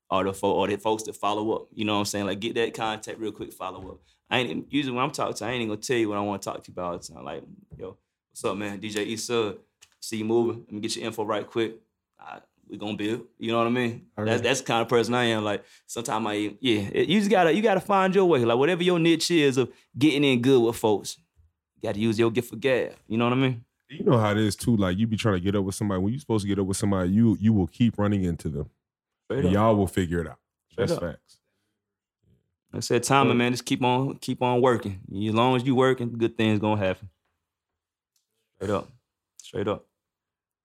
are 0.08 0.22
the 0.22 0.32
fo- 0.32 0.52
or 0.52 0.68
the 0.68 0.76
folks 0.76 1.02
that 1.04 1.16
follow 1.16 1.50
up. 1.50 1.66
You 1.74 1.84
know 1.84 1.94
what 1.94 1.98
I'm 2.00 2.04
saying? 2.04 2.26
Like, 2.26 2.38
get 2.38 2.54
that 2.54 2.74
contact 2.74 3.18
real 3.18 3.32
quick, 3.32 3.52
follow 3.52 3.90
up. 3.90 3.98
I 4.30 4.38
ain't 4.38 4.72
usually 4.72 4.94
when 4.94 5.04
I'm 5.04 5.10
talking 5.10 5.34
to, 5.34 5.44
you, 5.44 5.50
I 5.50 5.52
ain't 5.54 5.62
even 5.62 5.68
gonna 5.74 5.80
tell 5.80 5.96
you 5.96 6.08
what 6.08 6.18
I 6.18 6.20
want 6.20 6.42
to 6.42 6.48
talk 6.50 6.62
to 6.62 6.70
you 6.70 6.72
about 6.72 7.02
time. 7.02 7.24
Like, 7.24 7.42
yo, 7.76 7.96
what's 8.30 8.44
up, 8.44 8.56
man? 8.56 8.80
DJ 8.80 9.18
Sud. 9.18 9.58
See 10.00 10.18
you 10.18 10.24
moving. 10.24 10.60
Let 10.66 10.72
me 10.72 10.80
get 10.80 10.96
your 10.96 11.04
info 11.06 11.24
right 11.24 11.46
quick. 11.46 11.76
Right, 12.18 12.40
we 12.68 12.76
gonna 12.78 12.96
build. 12.96 13.22
You 13.38 13.50
know 13.52 13.58
what 13.58 13.66
I 13.66 13.70
mean? 13.70 14.06
All 14.16 14.24
That's 14.24 14.40
that's 14.42 14.60
the 14.60 14.66
kind 14.66 14.82
of 14.82 14.88
person 14.88 15.14
I 15.14 15.24
am. 15.24 15.42
Like 15.44 15.64
sometimes 15.86 16.26
I 16.26 16.32
yeah, 16.60 16.80
it- 16.92 17.08
you 17.08 17.18
just 17.18 17.30
gotta 17.30 17.52
you 17.54 17.60
gotta 17.62 17.80
find 17.80 18.14
your 18.14 18.24
way. 18.26 18.44
Like 18.44 18.56
whatever 18.58 18.82
your 18.82 18.98
niche 18.98 19.30
is 19.30 19.56
of 19.56 19.70
getting 19.98 20.22
in 20.24 20.40
good 20.40 20.60
with 20.62 20.76
folks, 20.76 21.18
you 21.76 21.88
gotta 21.88 21.98
use 21.98 22.18
your 22.18 22.30
gift 22.30 22.50
for 22.50 22.56
gab. 22.56 22.94
You 23.08 23.18
know 23.18 23.24
what 23.24 23.32
I 23.32 23.36
mean? 23.36 23.64
You 23.88 24.04
know 24.04 24.18
how 24.18 24.30
it 24.30 24.38
is 24.38 24.54
too. 24.54 24.76
Like 24.76 24.96
you 24.96 25.06
be 25.08 25.16
trying 25.16 25.34
to 25.34 25.40
get 25.40 25.56
up 25.56 25.64
with 25.64 25.74
somebody. 25.74 26.00
When 26.00 26.12
you 26.12 26.18
supposed 26.20 26.42
to 26.44 26.48
get 26.48 26.58
up 26.60 26.66
with 26.66 26.76
somebody, 26.76 27.10
you 27.10 27.36
you 27.40 27.52
will 27.52 27.66
keep 27.66 27.98
running 27.98 28.22
into 28.22 28.48
them. 28.48 28.70
Straight 29.24 29.38
And 29.40 29.48
up. 29.48 29.52
y'all 29.52 29.74
will 29.76 29.88
figure 29.88 30.20
it 30.20 30.28
out. 30.28 30.38
That's 30.76 30.92
up. 30.92 31.00
facts. 31.00 31.39
Like 32.72 32.78
I 32.78 32.80
said, 32.80 33.02
timing, 33.02 33.36
man, 33.36 33.52
just 33.52 33.64
keep 33.64 33.82
on 33.82 34.16
keep 34.18 34.42
on 34.42 34.60
working. 34.60 35.00
As 35.12 35.34
long 35.34 35.56
as 35.56 35.64
you 35.64 35.74
working, 35.74 36.16
good 36.16 36.36
things 36.36 36.60
gonna 36.60 36.80
happen. 36.80 37.08
Straight 38.56 38.70
up. 38.70 38.88
Straight 39.42 39.68
up. 39.68 39.86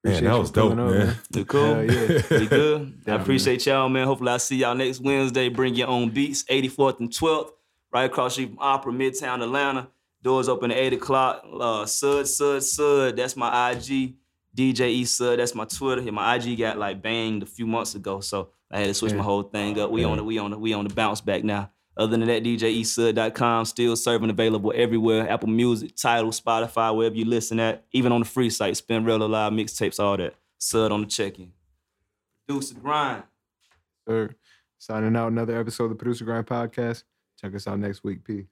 Man, 0.04 0.14
Appreciate 0.14 0.28
that 0.30 0.34
you 0.36 0.40
was 0.40 0.52
dope, 0.52 0.74
pulling 0.76 0.80
up, 0.88 1.08
man. 1.08 1.16
We 1.34 1.46
cool? 1.46 1.74
Hell 1.76 1.84
yeah. 1.84 2.22
We 2.40 2.46
good? 2.48 2.94
I 3.08 3.12
Yeah, 3.12 3.22
appreciate 3.22 3.66
y'all, 3.66 3.90
man. 3.90 4.06
Hopefully 4.06 4.32
I 4.32 4.38
see 4.38 4.58
y'all 4.58 4.76
next 4.76 5.00
Wednesday. 5.00 5.50
Bring 5.50 5.74
your 5.74 5.88
own 5.88 6.10
beats, 6.12 6.44
84th 6.44 7.00
and 7.00 7.10
12th, 7.10 7.52
right 7.92 8.04
across 8.04 8.32
the 8.36 8.44
street 8.44 8.50
from 8.50 8.60
Opera, 8.60 8.94
Midtown 8.94 9.42
Atlanta. 9.42 9.88
Doors 10.22 10.48
open 10.48 10.70
at 10.72 10.78
8 10.78 10.94
o'clock. 10.94 11.44
Uh, 11.60 11.86
Sud, 11.88 12.28
Sud, 12.28 12.62
Sud. 12.64 13.16
That's 13.16 13.36
my 13.36 13.72
IG. 13.72 14.14
DJ 14.56 14.82
E 14.90 15.06
Sud. 15.06 15.40
That's 15.40 15.56
my 15.56 15.66
Twitter. 15.66 16.02
Yeah, 16.02 16.12
my 16.12 16.36
IG 16.36 16.58
got 16.58 16.78
like 16.78 17.02
banged 17.02 17.42
a 17.44 17.46
few 17.48 17.66
months 17.68 17.96
ago, 17.96 18.20
so 18.22 18.50
I 18.72 18.80
had 18.80 18.88
to 18.88 18.94
switch 18.94 19.12
Yeah. 19.12 19.18
my 19.18 19.24
whole 19.24 19.44
thing 19.44 19.78
up. 19.80 19.90
We 19.92 20.04
on 20.04 20.18
the 20.18 20.24
we 20.24 20.38
on 20.38 20.52
the 20.52 20.58
we 20.60 20.74
on 20.74 20.88
the 20.88 20.94
bounce 20.94 21.20
back 21.20 21.44
now. 21.44 21.72
Other 21.98 22.18
than 22.18 22.28
that, 22.28 22.44
DJESud.com 22.44 23.66
still 23.66 23.96
serving 23.96 24.30
available 24.30 24.74
everywhere. 24.76 25.30
Apple 25.30 25.50
Music, 25.50 25.96
Tidal, 25.96 26.32
Spotify, 26.32 26.96
wherever 26.96 27.16
you 27.16 27.26
listen 27.26 27.60
at. 27.60 27.86
Even 27.92 28.12
on 28.12 28.20
the 28.22 28.26
free 28.26 28.50
site, 28.50 28.74
Spinrilla 28.74 29.30
Live 29.30 29.54
mixtapes, 29.54 30.00
all 30.00 30.18
that. 30.18 30.36
Sud 30.58 30.92
on 30.92 31.02
the 31.02 31.08
check-in. 31.08 31.52
Producer 32.48 32.76
Grind. 32.76 33.24
Sir, 34.08 34.36
signing 34.78 35.16
out 35.16 35.32
another 35.32 35.60
episode 35.60 35.86
of 35.86 35.90
the 35.92 35.96
Producer 35.96 36.26
Grind 36.26 36.48
Podcast. 36.48 37.04
Check 37.40 37.56
us 37.56 37.68
out 37.68 37.80
next 37.80 38.04
week. 38.04 38.24
P. 38.24 38.46